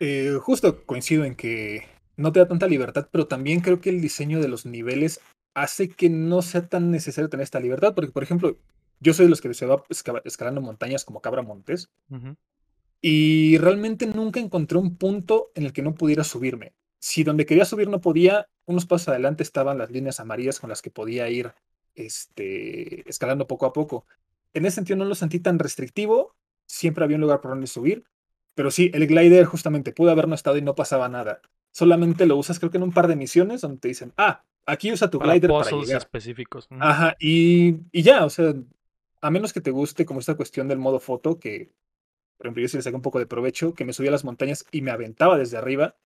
Eh, 0.00 0.36
justo 0.42 0.84
coincido 0.84 1.24
en 1.24 1.34
que 1.34 1.86
no 2.16 2.30
te 2.32 2.40
da 2.40 2.48
tanta 2.48 2.66
libertad, 2.66 3.08
pero 3.10 3.26
también 3.26 3.60
creo 3.60 3.80
que 3.80 3.88
el 3.88 4.02
diseño 4.02 4.40
de 4.40 4.48
los 4.48 4.66
niveles 4.66 5.20
hace 5.54 5.88
que 5.88 6.08
no 6.10 6.42
sea 6.42 6.68
tan 6.68 6.90
necesario 6.90 7.28
tener 7.28 7.44
esta 7.44 7.60
libertad, 7.60 7.94
porque 7.94 8.12
por 8.12 8.22
ejemplo, 8.22 8.56
yo 9.00 9.14
soy 9.14 9.26
de 9.26 9.30
los 9.30 9.40
que 9.40 9.52
se 9.54 9.66
va 9.66 9.82
esca- 9.88 10.22
escalando 10.24 10.60
montañas 10.60 11.04
como 11.04 11.20
Cabra 11.20 11.42
Montes, 11.42 11.90
y 13.00 13.56
realmente 13.58 14.06
nunca 14.06 14.40
encontré 14.40 14.78
un 14.78 14.96
punto 14.96 15.50
en 15.54 15.64
el 15.64 15.72
que 15.72 15.82
no 15.82 15.94
pudiera 15.94 16.24
subirme. 16.24 16.74
Si 16.98 17.24
donde 17.24 17.46
quería 17.46 17.64
subir 17.64 17.88
no 17.88 18.00
podía, 18.00 18.46
unos 18.66 18.84
pasos 18.84 19.08
adelante 19.08 19.42
estaban 19.42 19.78
las 19.78 19.90
líneas 19.90 20.20
amarillas 20.20 20.60
con 20.60 20.68
las 20.68 20.82
que 20.82 20.90
podía 20.90 21.28
ir 21.30 21.54
este, 21.94 23.08
escalando 23.08 23.46
poco 23.46 23.64
a 23.66 23.72
poco. 23.72 24.04
En 24.52 24.66
ese 24.66 24.76
sentido 24.76 24.96
no 24.98 25.06
lo 25.06 25.14
sentí 25.14 25.40
tan 25.40 25.58
restrictivo, 25.58 26.34
siempre 26.66 27.04
había 27.04 27.16
un 27.16 27.22
lugar 27.22 27.40
por 27.40 27.52
donde 27.52 27.66
subir, 27.66 28.04
pero 28.54 28.70
sí, 28.70 28.90
el 28.92 29.06
glider 29.06 29.46
justamente 29.46 29.92
pudo 29.92 30.10
haber 30.10 30.28
no 30.28 30.34
estado 30.34 30.58
y 30.58 30.62
no 30.62 30.74
pasaba 30.74 31.08
nada. 31.08 31.40
Solamente 31.72 32.26
lo 32.26 32.36
usas 32.36 32.58
creo 32.58 32.70
que 32.70 32.76
en 32.76 32.82
un 32.82 32.92
par 32.92 33.08
de 33.08 33.16
misiones 33.16 33.62
donde 33.62 33.78
te 33.78 33.88
dicen, 33.88 34.12
ah, 34.18 34.44
aquí 34.66 34.92
usa 34.92 35.10
tu 35.10 35.18
Para 35.18 35.32
glider 35.32 35.50
para 35.50 35.70
llegar. 35.70 35.98
específicos. 35.98 36.68
Ajá, 36.78 37.16
y, 37.18 37.76
y 37.92 38.02
ya, 38.02 38.24
o 38.24 38.30
sea, 38.30 38.54
a 39.20 39.30
menos 39.30 39.52
que 39.52 39.60
te 39.60 39.70
guste 39.70 40.04
como 40.06 40.20
esta 40.20 40.34
cuestión 40.36 40.68
del 40.68 40.78
modo 40.78 41.00
foto, 41.00 41.38
que 41.38 41.72
por 42.36 42.46
ejemplo 42.46 42.62
yo 42.62 42.68
sí 42.68 42.76
le 42.78 42.82
saqué 42.82 42.96
un 42.96 43.02
poco 43.02 43.18
de 43.18 43.26
provecho, 43.26 43.74
que 43.74 43.84
me 43.84 43.92
subía 43.92 44.10
a 44.10 44.12
las 44.12 44.24
montañas 44.24 44.64
y 44.70 44.82
me 44.82 44.90
aventaba 44.90 45.36
desde 45.36 45.56
arriba, 45.58 45.96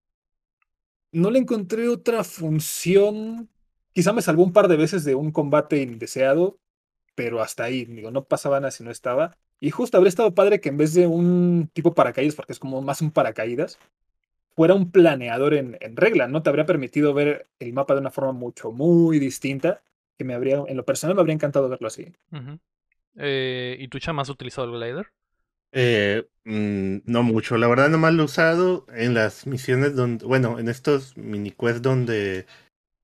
no 1.13 1.31
le 1.31 1.39
encontré 1.39 1.89
otra 1.89 2.25
función. 2.25 3.49
Quizá 3.93 4.13
me 4.13 4.23
salvó 4.23 4.43
un 4.43 4.53
par 4.53 4.69
de 4.69 4.77
veces 4.77 5.05
de 5.05 5.15
un 5.15 5.31
combate 5.31 5.81
indeseado, 5.81 6.59
pero 7.15 7.41
hasta 7.41 7.65
ahí, 7.65 7.85
digo, 7.85 8.11
no 8.11 8.25
pasaba 8.25 8.59
nada 8.61 8.73
si 8.73 8.83
no 8.83 8.91
estaba. 8.91 9.37
Y 9.61 9.71
justo 9.71 9.97
habría 9.97 10.09
estado 10.09 10.35
padre 10.35 10.61
que 10.61 10.71
en 10.71 10.77
vez 10.77 10.93
de 10.95 11.07
un 11.07 11.71
tipo 11.73 11.95
paracaídas, 11.95 12.35
porque 12.35 12.53
es 12.53 12.59
como 12.59 12.83
más 12.83 13.01
un 13.01 13.13
paracaídas, 13.13 13.79
fuera 14.55 14.75
un 14.75 14.91
planeador 14.91 15.55
en, 15.55 15.77
en 15.81 15.97
regla, 15.97 16.29
¿no? 16.29 16.43
Te 16.43 16.51
habría 16.51 16.67
permitido 16.67 17.15
ver 17.15 17.49
el 17.59 17.73
mapa 17.73 17.95
de 17.95 18.01
una 18.01 18.11
forma 18.11 18.33
mucho, 18.33 18.73
muy 18.73 19.19
distinta, 19.19 19.83
que 20.17 20.25
me 20.25 20.35
habría, 20.35 20.63
en 20.67 20.77
lo 20.77 20.85
personal 20.85 21.15
me 21.17 21.21
habría 21.21 21.35
encantado 21.35 21.69
verlo 21.69 21.89
así. 21.89 22.13
Eh, 23.17 23.77
¿Y 23.79 23.89
tú, 23.89 23.99
Chama, 23.99 24.23
has 24.23 24.29
utilizado 24.29 24.67
el 24.67 24.81
glider? 24.81 25.07
Eh, 25.73 26.25
mm, 26.45 26.99
no 27.05 27.23
mucho, 27.25 27.59
la 27.59 27.67
verdad 27.67 27.89
nomás 27.89 28.15
lo 28.15 28.23
he 28.23 28.27
usado 28.27 28.87
en 28.95 29.15
las 29.15 29.47
misiones 29.47 29.97
donde, 29.97 30.25
bueno, 30.25 30.61
en 30.61 30.69
estos 30.69 31.17
mini 31.17 31.51
quests 31.51 31.83
donde 31.83 32.47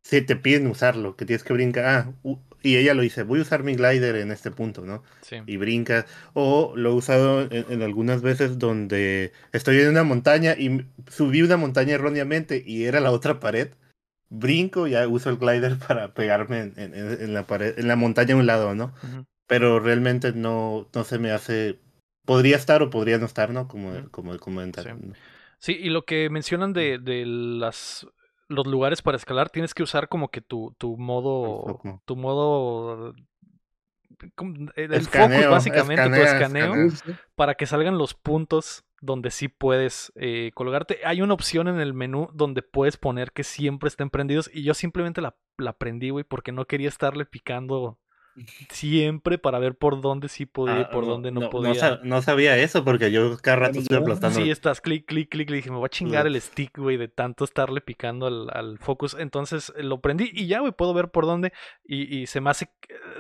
sí 0.03 0.23
te 0.23 0.37
piden 0.37 0.69
usarlo, 0.69 1.17
que 1.17 1.25
tienes 1.25 1.45
que 1.45 1.53
brincar, 1.53 1.85
ah, 1.87 2.15
y 2.63 2.77
ella 2.77 2.95
lo 2.95 3.03
dice, 3.03 3.23
voy 3.23 3.39
a 3.39 3.43
usar 3.43 3.63
mi 3.63 3.75
glider 3.75 4.17
en 4.17 4.31
este 4.31 4.51
punto, 4.51 4.85
¿no? 4.85 5.03
Sí. 5.23 5.37
Y 5.47 5.57
brincas, 5.57 6.05
o 6.35 6.73
lo 6.77 6.91
he 6.91 6.95
usado 6.95 7.43
en, 7.43 7.67
en 7.71 7.83
algunas 7.83 8.23
veces 8.23 8.59
donde 8.59 9.33
estoy 9.53 9.79
en 9.81 9.89
una 9.89 10.05
montaña 10.05 10.55
y 10.59 10.85
subí 11.09 11.43
una 11.43 11.57
montaña 11.57 11.95
erróneamente 11.95 12.63
y 12.67 12.85
era 12.85 13.01
la 13.01 13.11
otra 13.13 13.41
pared, 13.41 13.69
brinco 14.29 14.87
y 14.87 14.93
ya 14.93 15.07
uso 15.09 15.31
el 15.31 15.37
glider 15.39 15.77
para 15.89 16.15
pegarme 16.15 16.61
en, 16.61 16.73
en- 16.77 16.95
en- 16.95 17.35
la 17.35 17.47
pared, 17.47 17.79
en 17.79 17.89
la 17.89 17.97
montaña 17.97 18.35
a 18.35 18.39
un 18.39 18.47
lado, 18.47 18.75
¿no? 18.75 18.93
Ujú. 19.03 19.25
pero 19.47 19.81
realmente 19.81 20.33
no, 20.33 20.89
no 20.95 21.05
se 21.05 21.19
me 21.19 21.31
hace. 21.33 21.79
Podría 22.25 22.57
estar 22.57 22.83
o 22.83 22.91
podría 22.91 23.19
no 23.19 23.27
estar, 23.27 23.51
¿no? 23.51 23.67
Como, 23.67 23.91
Ujú. 23.91 24.11
como 24.11 24.39
comentan. 24.39 24.85
Sí. 24.85 25.13
Sí, 25.59 25.73
y 25.81 25.91
lo 25.91 26.05
que 26.05 26.31
mencionan 26.31 26.73
de, 26.73 26.99
de 26.99 27.25
las 27.27 28.07
los 28.51 28.67
lugares 28.67 29.01
para 29.01 29.17
escalar, 29.17 29.49
tienes 29.49 29.75
que 29.75 29.83
usar 29.83 30.09
como 30.09 30.29
que 30.29 30.41
tu, 30.41 30.75
tu 30.77 30.97
modo. 30.97 31.81
Tu 32.05 32.17
modo. 32.17 33.15
¿cómo? 34.35 34.55
El 34.75 34.93
el 34.93 35.03
focus, 35.03 35.07
Escaneo, 35.07 35.51
básicamente, 35.51 36.05
tu 36.05 36.15
escaneo, 36.17 36.75
para 37.37 37.55
que 37.55 37.67
salgan 37.67 37.97
los 37.97 38.15
puntos 38.15 38.85
donde 39.01 39.31
sí 39.31 39.49
puedes 39.49 40.13
eh, 40.17 40.51
colgarte. 40.55 40.99
Hay 41.05 41.23
una 41.23 41.33
opción 41.33 41.69
en 41.69 41.81
el 41.81 41.95
menú 41.95 42.29
donde 42.35 42.63
puedes 42.63 42.97
poner 42.97 43.33
que 43.33 43.45
siempre 43.45 43.89
estén 43.89 44.11
prendidos. 44.11 44.51
Y 44.53 44.65
yo 44.65 44.75
simplemente 44.75 45.21
la, 45.21 45.37
la 45.57 45.73
prendí, 45.73 46.11
güey, 46.11 46.25
porque 46.25 46.53
no 46.53 46.67
quería 46.67 46.89
estarle 46.89 47.25
picando 47.25 47.99
siempre 48.71 49.39
para 49.39 49.59
ver 49.59 49.75
por 49.77 50.01
dónde 50.01 50.29
sí 50.29 50.47
podía 50.47 50.81
y 50.81 50.83
Ah, 50.83 50.91
por 50.91 51.07
dónde 51.07 51.31
no, 51.31 51.41
no, 51.41 51.51
podía. 51.51 52.01
no 52.03 52.23
sabía 52.23 52.57
eso 52.57 52.85
porque 52.85 53.11
yo 53.11 53.37
cada 53.39 53.57
rato 53.57 53.79
estoy 53.81 53.99
aplastando. 53.99 54.41
Sí, 54.41 54.51
estás 54.51 54.81
clic, 54.81 55.07
clic, 55.07 55.29
clic. 55.29 55.51
Le 55.51 55.57
dije, 55.57 55.71
me 55.71 55.77
voy 55.77 55.87
a 55.87 55.91
chingar 55.91 56.27
el 56.27 56.41
stick, 56.41 56.79
güey, 56.79 56.97
de 56.97 57.09
tanto 57.09 57.45
estarle 57.45 57.81
picando 57.81 58.27
al, 58.27 58.49
al 58.53 58.79
focus. 58.79 59.17
Entonces 59.19 59.73
eh, 59.77 59.83
lo 59.83 60.01
prendí 60.01 60.31
y 60.33 60.47
ya, 60.47 60.61
güey, 60.61 60.73
puedo 60.73 60.95
ver 60.95 61.11
por 61.11 61.27
dónde. 61.27 61.53
Y, 61.85 62.19
y 62.19 62.27
se 62.27 62.41
me 62.41 62.51
hace. 62.51 62.71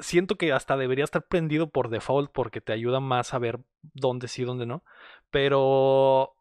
Siento 0.00 0.36
que 0.36 0.52
hasta 0.52 0.76
debería 0.76 1.04
estar 1.04 1.26
prendido 1.26 1.70
por 1.70 1.88
default 1.90 2.30
porque 2.32 2.60
te 2.60 2.72
ayuda 2.72 3.00
más 3.00 3.34
a 3.34 3.38
ver 3.38 3.58
dónde 3.94 4.28
sí, 4.28 4.44
dónde 4.44 4.66
no. 4.66 4.84
Pero 5.30 6.34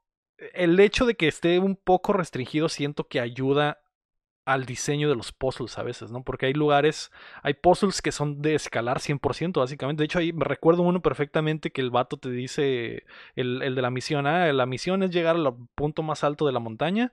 el 0.53 0.79
hecho 0.79 1.05
de 1.05 1.15
que 1.15 1.27
esté 1.27 1.59
un 1.59 1.75
poco 1.75 2.13
restringido, 2.13 2.69
siento 2.69 3.07
que 3.07 3.19
ayuda 3.19 3.79
al 4.45 4.65
diseño 4.65 5.09
de 5.09 5.15
los 5.15 5.31
puzzles 5.31 5.77
a 5.77 5.83
veces, 5.83 6.11
¿no? 6.11 6.23
Porque 6.23 6.47
hay 6.47 6.53
lugares, 6.53 7.11
hay 7.43 7.53
puzzles 7.53 8.01
que 8.01 8.11
son 8.11 8.41
de 8.41 8.55
escalar 8.55 8.99
100%, 8.99 9.59
básicamente. 9.59 10.01
De 10.01 10.05
hecho, 10.05 10.19
ahí 10.19 10.33
me 10.33 10.45
recuerdo 10.45 10.83
uno 10.83 11.01
perfectamente 11.01 11.71
que 11.71 11.81
el 11.81 11.91
vato 11.91 12.17
te 12.17 12.31
dice, 12.31 13.03
el, 13.35 13.61
el 13.61 13.75
de 13.75 13.81
la 13.81 13.91
misión, 13.91 14.25
ah, 14.27 14.51
la 14.51 14.65
misión 14.65 15.03
es 15.03 15.11
llegar 15.11 15.35
al 15.35 15.53
punto 15.75 16.03
más 16.03 16.23
alto 16.23 16.45
de 16.45 16.53
la 16.53 16.59
montaña, 16.59 17.11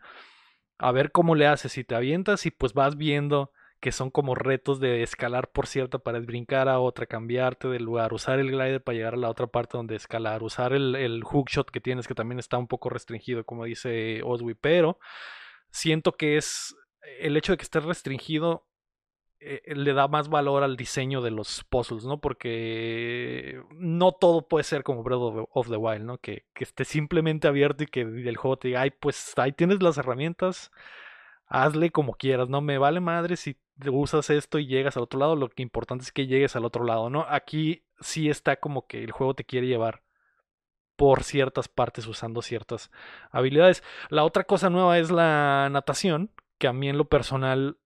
a 0.79 0.93
ver 0.93 1.13
cómo 1.13 1.35
le 1.35 1.47
haces, 1.47 1.73
si 1.73 1.85
te 1.85 1.95
avientas 1.95 2.47
y 2.47 2.51
pues 2.51 2.73
vas 2.73 2.97
viendo 2.97 3.53
que 3.81 3.93
son 3.93 4.11
como 4.11 4.35
retos 4.35 4.81
de 4.81 5.03
escalar 5.03 5.51
por 5.51 5.67
cierta 5.67 5.99
pared, 5.99 6.25
brincar 6.25 6.69
a 6.69 6.81
otra, 6.81 7.07
cambiarte 7.07 7.69
de 7.69 7.81
lugar, 7.81 8.15
usar 8.15 8.39
el 8.39 8.51
glider 8.51 8.83
para 8.83 8.97
llegar 8.97 9.15
a 9.15 9.19
la 9.19 9.31
otra 9.31 9.47
parte 9.47 9.77
donde 9.77 9.97
escalar, 9.97 10.43
usar 10.43 10.73
el, 10.73 10.97
el 10.97 11.23
hookshot 11.23 11.71
que 11.71 11.81
tienes 11.81 12.09
que 12.09 12.15
también 12.15 12.39
está 12.39 12.57
un 12.59 12.69
poco 12.69 12.89
restringido, 12.89 13.45
como 13.45 13.65
dice 13.65 14.23
Oswi, 14.25 14.55
pero 14.55 14.99
siento 15.71 16.13
que 16.13 16.37
es 16.37 16.75
el 17.21 17.37
hecho 17.37 17.53
de 17.53 17.59
que 17.59 17.65
esté 17.65 17.81
restringido 17.81 18.67
eh, 19.39 19.75
le 19.75 19.93
da 19.93 20.09
más 20.09 20.29
valor 20.29 20.63
al 20.63 20.77
diseño 20.77 21.21
de 21.21 21.31
los 21.31 21.65
puzzles, 21.65 22.05
¿no? 22.05 22.21
Porque 22.21 23.63
no 23.73 24.13
todo 24.13 24.49
puede 24.49 24.65
ser 24.65 24.83
como 24.83 25.03
Breath 25.03 25.21
of 25.21 25.35
the, 25.35 25.45
of 25.53 25.69
the 25.69 25.77
Wild, 25.77 26.05
¿no? 26.05 26.19
Que, 26.19 26.47
que 26.55 26.65
esté 26.65 26.85
simplemente 26.85 27.47
abierto 27.47 27.85
y 27.85 27.87
que 27.87 28.01
el 28.01 28.37
juego 28.37 28.57
te 28.59 28.69
diga, 28.69 28.81
ay, 28.81 28.91
pues 28.91 29.35
ahí 29.37 29.53
tienes 29.53 29.83
las 29.83 29.99
herramientas, 29.99 30.71
hazle 31.47 31.91
como 31.91 32.15
quieras, 32.15 32.49
no 32.49 32.61
me 32.61 32.79
vale 32.79 33.01
madre 33.01 33.37
si 33.37 33.59
usas 33.91 34.31
esto 34.31 34.59
y 34.59 34.67
llegas 34.67 34.97
al 34.97 35.05
otro 35.05 35.21
lado, 35.21 35.37
lo 35.37 35.49
que 35.51 35.63
importante 35.63 36.05
es 36.05 36.13
que 36.13 36.27
llegues 36.27 36.57
al 36.57 36.65
otro 36.65 36.85
lado, 36.85 37.11
¿no? 37.11 37.27
Aquí 37.29 37.85
sí 38.01 38.31
está 38.31 38.57
como 38.57 38.87
que 38.87 39.05
el 39.05 39.13
juego 39.13 39.35
te 39.35 39.45
quiere 39.45 39.67
llevar 39.67 40.03
por 40.97 41.25
ciertas 41.25 41.69
partes 41.69 42.07
usando 42.07 42.43
ciertas 42.43 42.91
habilidades. 43.31 43.83
La 44.09 44.25
otra 44.25 44.45
cosa 44.45 44.71
nueva 44.71 44.99
es 44.99 45.11
la 45.11 45.69
natación, 45.71 46.31
que 46.59 46.69
a 46.69 46.73
mí 46.73 46.89
en 46.89 46.99
lo 46.99 47.09
personal 47.09 47.79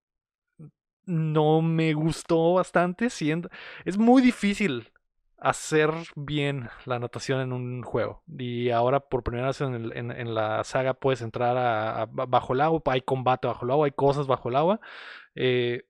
no 1.07 1.63
me 1.63 1.93
gustó 1.95 2.55
bastante. 2.55 3.11
Siendo... 3.11 3.51
Es 3.85 3.99
muy 3.99 4.23
difícil 4.23 4.93
hacer 5.41 5.91
bien 6.17 6.69
la 6.85 6.99
natación 6.99 7.41
en 7.41 7.53
un 7.53 7.83
juego. 7.83 8.23
Y 8.39 8.71
ahora 8.71 9.01
por 9.01 9.23
primera 9.23 9.49
vez 9.49 9.61
en, 9.61 10.35
la 10.35 10.63
saga 10.65 10.95
puedes 10.95 11.23
entrar 11.23 11.57
a, 11.57 12.07
bajo 12.07 12.53
el 12.53 12.61
agua, 12.61 12.83
hay 12.87 13.01
combate 13.01 13.49
bajo 13.49 13.65
el 13.65 13.71
agua, 13.71 13.87
hay 13.87 13.93
cosas 13.93 14.27
bajo 14.27 14.51
el 14.51 14.57
agua. 14.57 14.81
Eh, 15.35 15.87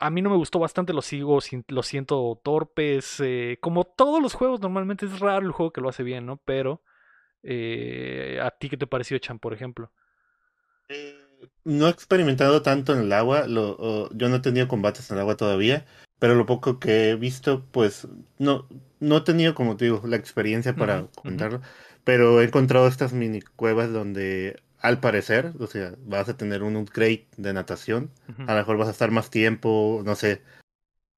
a 0.00 0.10
mí 0.10 0.22
no 0.22 0.30
me 0.30 0.36
gustó 0.36 0.58
bastante, 0.58 0.92
lo 0.92 1.02
sigo, 1.02 1.38
lo 1.68 1.82
siento 1.82 2.40
torpes. 2.44 3.20
Eh, 3.20 3.58
como 3.60 3.84
todos 3.84 4.22
los 4.22 4.34
juegos, 4.34 4.60
normalmente 4.60 5.06
es 5.06 5.18
raro 5.18 5.44
el 5.44 5.52
juego 5.52 5.72
que 5.72 5.80
lo 5.80 5.88
hace 5.88 6.02
bien, 6.04 6.26
¿no? 6.26 6.36
Pero, 6.44 6.82
eh, 7.42 8.38
¿a 8.42 8.50
ti 8.52 8.68
qué 8.68 8.76
te 8.76 8.86
pareció, 8.86 9.18
Chan, 9.18 9.38
por 9.38 9.54
ejemplo? 9.54 9.90
No 11.64 11.86
he 11.86 11.90
experimentado 11.90 12.62
tanto 12.62 12.92
en 12.94 13.00
el 13.00 13.12
agua, 13.12 13.46
lo, 13.46 14.10
yo 14.14 14.28
no 14.28 14.36
he 14.36 14.40
tenido 14.40 14.68
combates 14.68 15.10
en 15.10 15.16
el 15.16 15.20
agua 15.20 15.36
todavía, 15.36 15.84
pero 16.18 16.34
lo 16.34 16.46
poco 16.46 16.78
que 16.78 17.10
he 17.10 17.16
visto, 17.16 17.64
pues 17.70 18.08
no, 18.38 18.66
no 19.00 19.18
he 19.18 19.20
tenido, 19.20 19.54
como 19.54 19.76
te 19.76 19.84
digo, 19.84 20.02
la 20.04 20.16
experiencia 20.16 20.74
para 20.74 21.06
comentarlo, 21.14 21.60
pero 22.04 22.40
he 22.40 22.44
encontrado 22.44 22.88
estas 22.88 23.12
mini 23.12 23.40
cuevas 23.42 23.92
donde 23.92 24.60
al 24.80 25.00
parecer, 25.00 25.52
o 25.58 25.66
sea, 25.66 25.94
vas 26.04 26.28
a 26.28 26.36
tener 26.36 26.62
un 26.62 26.76
upgrade 26.76 27.26
de 27.36 27.52
natación, 27.52 28.10
a 28.46 28.52
lo 28.52 28.58
mejor 28.58 28.76
vas 28.78 28.88
a 28.88 28.92
estar 28.92 29.10
más 29.10 29.30
tiempo, 29.30 30.02
no 30.04 30.14
sé, 30.14 30.42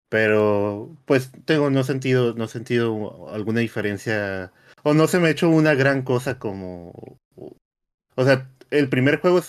pero 0.09 0.97
pues 1.05 1.31
tengo 1.45 1.71
no 1.71 1.85
sentido, 1.85 2.35
no 2.35 2.49
sentido 2.49 3.29
alguna 3.33 3.61
diferencia, 3.61 4.53
o 4.83 4.95
no 4.95 5.07
se 5.07 5.21
me 5.21 5.29
ha 5.29 5.31
hecho 5.31 5.49
una 5.49 5.75
gran 5.75 6.03
cosa 6.03 6.39
como, 6.39 7.19
o 7.37 8.25
sea, 8.25 8.51
el 8.71 8.89
primer 8.89 9.21
juego 9.21 9.41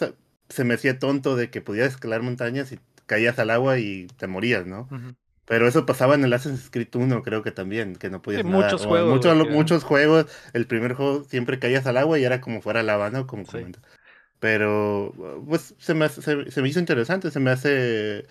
se 0.52 0.64
me 0.64 0.76
hacía 0.76 1.00
tonto 1.00 1.36
de 1.36 1.50
que 1.50 1.62
podías 1.62 1.90
escalar 1.90 2.22
montañas 2.22 2.72
y 2.72 2.80
caías 3.06 3.40
al 3.40 3.50
agua 3.50 3.80
y 3.80 4.08
te 4.18 4.28
morías, 4.28 4.66
¿no? 4.66 4.88
Pero 5.46 5.68
eso 5.68 5.86
pasaba 5.86 6.16
en 6.16 6.24
el 6.24 6.32
Assassin's 6.32 6.70
Creed 6.70 6.96
1, 6.96 7.24
creo 7.24 7.44
que 7.44 7.52
también, 7.52 7.96
que 7.96 8.10
no 8.10 8.22
podías. 8.22 8.46
muchos 8.46 8.86
juegos. 8.86 9.10
Muchos, 9.10 9.50
muchos 9.50 9.84
juegos, 9.84 10.28
el 10.54 10.66
primer 10.68 10.94
juego 10.94 11.24
siempre 11.26 11.60
caías 11.60 11.86
al 11.88 11.98
agua 11.98 12.20
y 12.20 12.24
era 12.24 12.40
como 12.42 12.62
fuera 12.62 12.84
lava, 12.84 13.10
¿no? 13.10 13.28
Como 13.28 13.44
Pero, 14.40 15.14
pues 15.48 15.76
se 15.78 15.94
me, 15.94 16.08
se, 16.08 16.62
me 16.62 16.70
hizo 16.70 16.80
interesante, 16.80 17.32
se 17.32 17.40
me 17.40 17.52
hace 17.52 18.26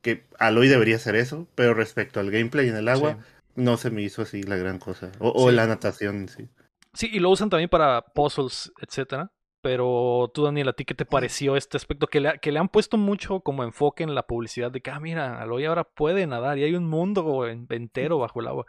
que 0.00 0.24
Aloy 0.38 0.68
debería 0.68 0.96
hacer 0.96 1.14
eso, 1.14 1.46
pero 1.54 1.74
respecto 1.74 2.20
al 2.20 2.30
gameplay 2.30 2.68
en 2.68 2.76
el 2.76 2.88
agua, 2.88 3.18
no 3.54 3.76
se 3.76 3.90
me 3.90 4.02
hizo 4.02 4.22
así 4.22 4.42
la 4.42 4.56
gran 4.56 4.78
cosa. 4.78 5.12
O, 5.18 5.30
o 5.30 5.50
la 5.50 5.66
natación 5.66 6.28
sí. 6.28 6.48
Sí, 6.94 7.08
y 7.12 7.20
lo 7.20 7.30
usan 7.30 7.50
también 7.50 7.70
para 7.70 8.02
puzzles, 8.02 8.72
etcétera. 8.80 9.30
Pero 9.62 10.30
tú, 10.34 10.42
Daniel, 10.44 10.68
¿a 10.68 10.72
ti 10.72 10.84
qué 10.84 10.94
te 10.94 11.06
pareció 11.06 11.56
este 11.56 11.76
aspecto? 11.76 12.08
Que 12.08 12.20
le, 12.20 12.38
que 12.40 12.50
le 12.50 12.58
han 12.58 12.68
puesto 12.68 12.98
mucho 12.98 13.40
como 13.40 13.62
enfoque 13.62 14.02
en 14.02 14.14
la 14.14 14.26
publicidad 14.26 14.72
de 14.72 14.80
que, 14.80 14.90
ah, 14.90 14.98
mira, 14.98 15.40
Aloy 15.40 15.64
ahora 15.64 15.84
puede 15.84 16.26
nadar 16.26 16.58
y 16.58 16.64
hay 16.64 16.74
un 16.74 16.84
mundo 16.84 17.46
entero 17.46 18.18
bajo 18.18 18.40
el 18.40 18.48
agua. 18.48 18.66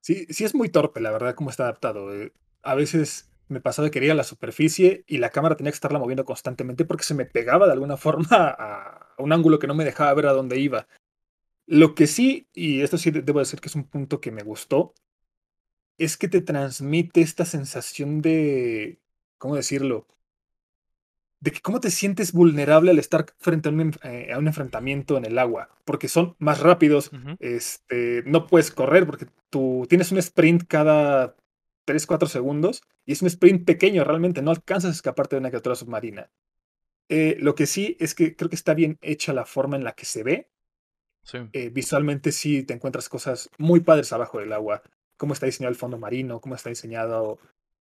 Sí, 0.00 0.26
sí 0.28 0.44
es 0.44 0.54
muy 0.54 0.68
torpe, 0.68 1.00
la 1.00 1.12
verdad, 1.12 1.36
cómo 1.36 1.50
está 1.50 1.62
adaptado. 1.64 2.12
Eh, 2.12 2.32
a 2.62 2.74
veces 2.74 3.30
me 3.48 3.60
pasaba 3.60 3.88
que 3.88 3.92
quería 3.92 4.14
la 4.14 4.24
superficie 4.24 5.04
y 5.06 5.18
la 5.18 5.30
cámara 5.30 5.56
tenía 5.56 5.70
que 5.70 5.76
estarla 5.76 6.00
moviendo 6.00 6.24
constantemente 6.24 6.84
porque 6.84 7.04
se 7.04 7.14
me 7.14 7.24
pegaba 7.24 7.66
de 7.66 7.72
alguna 7.72 7.96
forma 7.96 8.26
a 8.58 9.14
un 9.18 9.32
ángulo 9.32 9.60
que 9.60 9.68
no 9.68 9.74
me 9.74 9.84
dejaba 9.84 10.12
ver 10.14 10.26
a 10.26 10.32
dónde 10.32 10.58
iba. 10.58 10.88
Lo 11.66 11.94
que 11.94 12.08
sí, 12.08 12.48
y 12.52 12.82
esto 12.82 12.98
sí 12.98 13.12
debo 13.12 13.38
decir 13.38 13.60
que 13.60 13.68
es 13.68 13.76
un 13.76 13.84
punto 13.84 14.20
que 14.20 14.32
me 14.32 14.42
gustó, 14.42 14.94
es 15.98 16.16
que 16.16 16.28
te 16.28 16.40
transmite 16.40 17.20
esta 17.20 17.44
sensación 17.44 18.20
de 18.20 19.00
¿cómo 19.38 19.56
decirlo? 19.56 20.06
De 21.40 21.50
que 21.50 21.60
cómo 21.60 21.80
te 21.80 21.90
sientes 21.90 22.32
vulnerable 22.32 22.90
al 22.90 22.98
estar 22.98 23.26
frente 23.38 23.68
a 23.68 23.72
un, 23.72 23.94
eh, 24.02 24.32
a 24.32 24.38
un 24.38 24.46
enfrentamiento 24.46 25.16
en 25.16 25.24
el 25.24 25.38
agua, 25.38 25.68
porque 25.84 26.08
son 26.08 26.34
más 26.38 26.60
rápidos, 26.60 27.10
este, 27.38 28.22
no 28.26 28.46
puedes 28.46 28.70
correr 28.70 29.06
porque 29.06 29.26
tú 29.50 29.86
tienes 29.88 30.10
un 30.12 30.18
sprint 30.18 30.64
cada 30.66 31.36
3, 31.84 32.06
4 32.06 32.28
segundos 32.28 32.82
y 33.04 33.12
es 33.12 33.22
un 33.22 33.28
sprint 33.28 33.64
pequeño 33.64 34.04
realmente, 34.04 34.42
no 34.42 34.50
alcanzas 34.50 34.90
a 34.90 34.94
escaparte 34.94 35.36
de 35.36 35.40
una 35.40 35.50
criatura 35.50 35.76
submarina. 35.76 36.30
Eh, 37.08 37.36
lo 37.38 37.54
que 37.54 37.66
sí 37.66 37.96
es 38.00 38.14
que 38.14 38.34
creo 38.34 38.50
que 38.50 38.56
está 38.56 38.74
bien 38.74 38.98
hecha 39.00 39.32
la 39.32 39.46
forma 39.46 39.76
en 39.76 39.84
la 39.84 39.92
que 39.92 40.04
se 40.04 40.22
ve. 40.22 40.48
Eh, 41.52 41.70
visualmente 41.70 42.30
sí 42.30 42.62
te 42.62 42.74
encuentras 42.74 43.08
cosas 43.08 43.50
muy 43.58 43.80
padres 43.80 44.12
abajo 44.12 44.38
del 44.38 44.52
agua. 44.52 44.82
Cómo 45.16 45.32
está 45.32 45.46
diseñado 45.46 45.70
el 45.70 45.78
fondo 45.78 45.98
marino, 45.98 46.40
cómo 46.40 46.54
está 46.54 46.68
diseñado 46.68 47.38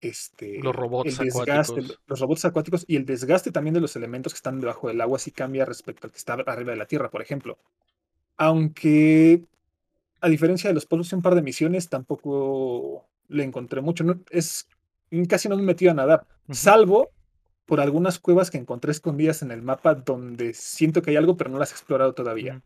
este, 0.08 0.60
los 0.62 0.76
robots 0.76 1.20
acuáticos. 1.20 2.00
Los 2.08 2.20
robots 2.20 2.46
acuáticos 2.46 2.86
y 2.88 2.96
el 2.96 3.06
desgaste 3.06 3.52
también 3.52 3.74
de 3.74 3.82
los 3.82 3.96
elementos 3.96 4.34
que 4.34 4.38
están 4.38 4.60
debajo 4.60 4.88
del 4.88 5.02
agua 5.02 5.20
sí 5.20 5.32
cambia 5.32 5.66
respecto 5.66 6.08
al 6.08 6.12
que 6.12 6.18
está 6.18 6.34
arriba 6.34 6.72
de 6.72 6.78
la 6.78 6.86
Tierra, 6.86 7.10
por 7.10 7.22
ejemplo. 7.22 7.58
Aunque, 8.38 9.44
a 10.22 10.30
diferencia 10.30 10.70
de 10.70 10.74
los 10.74 10.86
polos 10.86 11.12
y 11.12 11.16
un 11.16 11.22
par 11.22 11.36
de 11.36 11.42
misiones, 11.42 11.90
tampoco 11.90 13.06
le 13.28 13.44
encontré 13.44 13.82
mucho. 13.82 14.04
No, 14.04 14.20
es, 14.30 14.68
casi 15.30 15.50
no 15.50 15.56
me 15.56 15.64
he 15.64 15.66
metido 15.66 15.92
a 15.92 15.96
nadar, 15.96 16.26
salvo 16.52 17.10
por 17.66 17.80
algunas 17.80 18.20
cuevas 18.20 18.52
que 18.52 18.58
encontré 18.58 18.92
escondidas 18.92 19.42
en 19.42 19.52
el 19.52 19.62
mapa 19.62 19.96
donde 19.96 20.54
siento 20.54 21.02
que 21.02 21.12
hay 21.12 21.16
algo, 21.16 21.36
pero 21.36 21.50
no 21.50 21.58
las 21.58 21.72
he 21.72 21.74
explorado 21.74 22.14
todavía. 22.14 22.62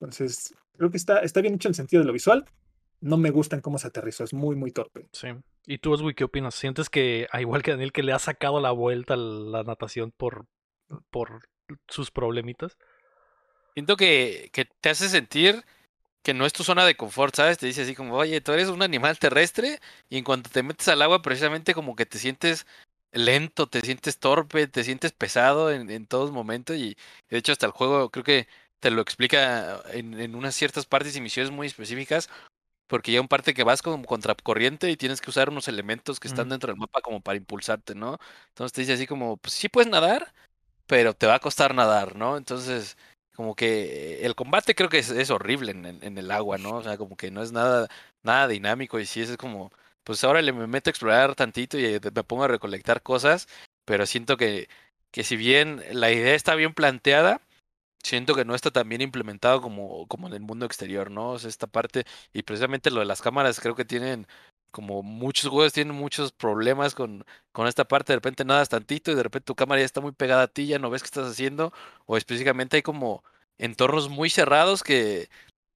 Entonces, 0.00 0.54
creo 0.76 0.90
que 0.90 0.96
está, 0.96 1.18
está 1.20 1.40
bien 1.40 1.54
hecho 1.54 1.68
en 1.68 1.72
el 1.72 1.76
sentido 1.76 2.00
de 2.00 2.06
lo 2.06 2.12
visual 2.12 2.46
no 3.02 3.16
me 3.16 3.30
gusta 3.30 3.56
en 3.56 3.62
cómo 3.62 3.78
se 3.78 3.88
aterrizó, 3.88 4.24
es 4.24 4.32
muy, 4.32 4.56
muy 4.56 4.70
torpe. 4.70 5.08
Sí. 5.12 5.28
¿Y 5.66 5.78
tú, 5.78 5.92
Oswi, 5.92 6.14
qué 6.14 6.24
opinas? 6.24 6.54
¿Sientes 6.54 6.88
que, 6.88 7.26
igual 7.38 7.62
que 7.62 7.72
Daniel, 7.72 7.92
que 7.92 8.02
le 8.02 8.12
ha 8.12 8.18
sacado 8.18 8.60
la 8.60 8.70
vuelta 8.70 9.14
a 9.14 9.16
la 9.16 9.64
natación 9.64 10.12
por, 10.16 10.46
por 11.10 11.48
sus 11.88 12.10
problemitas? 12.10 12.78
Siento 13.74 13.96
que, 13.96 14.50
que 14.52 14.66
te 14.80 14.90
hace 14.90 15.08
sentir 15.08 15.64
que 16.22 16.32
no 16.32 16.46
es 16.46 16.52
tu 16.52 16.62
zona 16.62 16.86
de 16.86 16.96
confort, 16.96 17.34
¿sabes? 17.34 17.58
Te 17.58 17.66
dice 17.66 17.82
así 17.82 17.96
como, 17.96 18.14
oye, 18.14 18.40
tú 18.40 18.52
eres 18.52 18.68
un 18.68 18.82
animal 18.82 19.18
terrestre 19.18 19.80
y 20.08 20.18
en 20.18 20.24
cuanto 20.24 20.48
te 20.50 20.62
metes 20.62 20.86
al 20.86 21.02
agua, 21.02 21.22
precisamente 21.22 21.74
como 21.74 21.96
que 21.96 22.06
te 22.06 22.18
sientes 22.18 22.66
lento, 23.10 23.66
te 23.66 23.80
sientes 23.80 24.18
torpe, 24.20 24.68
te 24.68 24.84
sientes 24.84 25.10
pesado 25.12 25.72
en, 25.72 25.90
en 25.90 26.06
todos 26.06 26.30
momentos 26.30 26.76
y 26.76 26.96
de 27.28 27.38
hecho 27.38 27.50
hasta 27.50 27.66
el 27.66 27.72
juego 27.72 28.10
creo 28.10 28.24
que 28.24 28.48
te 28.80 28.90
lo 28.90 29.02
explica 29.02 29.82
en, 29.92 30.18
en 30.20 30.34
unas 30.34 30.54
ciertas 30.54 30.86
partes 30.86 31.16
y 31.16 31.20
misiones 31.20 31.50
muy 31.50 31.66
específicas 31.66 32.30
porque 32.86 33.12
ya 33.12 33.20
un 33.20 33.28
parte 33.28 33.54
que 33.54 33.64
vas 33.64 33.82
como 33.82 34.04
contracorriente 34.04 34.90
y 34.90 34.96
tienes 34.96 35.20
que 35.20 35.30
usar 35.30 35.48
unos 35.50 35.68
elementos 35.68 36.20
que 36.20 36.28
están 36.28 36.48
dentro 36.48 36.72
del 36.72 36.80
mapa 36.80 37.00
como 37.00 37.20
para 37.20 37.38
impulsarte, 37.38 37.94
¿no? 37.94 38.18
Entonces 38.48 38.72
te 38.72 38.80
dice 38.82 38.92
así 38.94 39.06
como, 39.06 39.36
pues 39.38 39.54
sí 39.54 39.68
puedes 39.68 39.90
nadar, 39.90 40.32
pero 40.86 41.14
te 41.14 41.26
va 41.26 41.36
a 41.36 41.40
costar 41.40 41.74
nadar, 41.74 42.16
¿no? 42.16 42.36
Entonces, 42.36 42.96
como 43.34 43.54
que 43.56 44.24
el 44.26 44.34
combate 44.34 44.74
creo 44.74 44.88
que 44.90 44.98
es, 44.98 45.30
horrible 45.30 45.72
en, 45.72 46.18
el 46.18 46.30
agua, 46.30 46.58
¿no? 46.58 46.76
O 46.76 46.82
sea, 46.82 46.98
como 46.98 47.16
que 47.16 47.30
no 47.30 47.42
es 47.42 47.52
nada, 47.52 47.88
nada 48.22 48.48
dinámico 48.48 49.00
y 49.00 49.06
sí 49.06 49.22
es 49.22 49.36
como, 49.36 49.72
pues 50.04 50.22
ahora 50.24 50.42
le 50.42 50.52
me 50.52 50.66
meto 50.66 50.90
a 50.90 50.92
explorar 50.92 51.34
tantito 51.34 51.78
y 51.78 51.98
me 52.00 52.24
pongo 52.24 52.44
a 52.44 52.48
recolectar 52.48 53.02
cosas, 53.02 53.48
pero 53.84 54.06
siento 54.06 54.36
que, 54.36 54.68
que 55.10 55.24
si 55.24 55.36
bien 55.36 55.82
la 55.92 56.10
idea 56.12 56.34
está 56.34 56.54
bien 56.56 56.74
planteada, 56.74 57.40
siento 58.02 58.34
que 58.34 58.44
no 58.44 58.54
está 58.54 58.70
tan 58.70 58.88
bien 58.88 59.00
implementado 59.02 59.60
como, 59.62 60.06
como 60.08 60.26
en 60.28 60.34
el 60.34 60.40
mundo 60.40 60.66
exterior, 60.66 61.10
¿no? 61.10 61.30
O 61.30 61.38
sea, 61.38 61.48
esta 61.50 61.66
parte, 61.66 62.04
y 62.32 62.42
precisamente 62.42 62.90
lo 62.90 63.00
de 63.00 63.06
las 63.06 63.22
cámaras, 63.22 63.60
creo 63.60 63.74
que 63.76 63.84
tienen, 63.84 64.26
como 64.70 65.02
muchos 65.02 65.50
juegos 65.50 65.72
tienen 65.72 65.94
muchos 65.94 66.32
problemas 66.32 66.94
con, 66.94 67.24
con 67.52 67.66
esta 67.66 67.84
parte, 67.86 68.12
de 68.12 68.16
repente 68.16 68.44
nadas 68.44 68.68
tantito 68.68 69.10
y 69.12 69.14
de 69.14 69.22
repente 69.22 69.46
tu 69.46 69.54
cámara 69.54 69.80
ya 69.80 69.86
está 69.86 70.00
muy 70.00 70.12
pegada 70.12 70.44
a 70.44 70.48
ti, 70.48 70.66
ya 70.66 70.78
no 70.78 70.90
ves 70.90 71.02
qué 71.02 71.06
estás 71.06 71.30
haciendo, 71.30 71.72
o 72.06 72.16
específicamente 72.16 72.76
hay 72.76 72.82
como 72.82 73.22
entornos 73.58 74.08
muy 74.08 74.30
cerrados 74.30 74.82
que, 74.82 75.28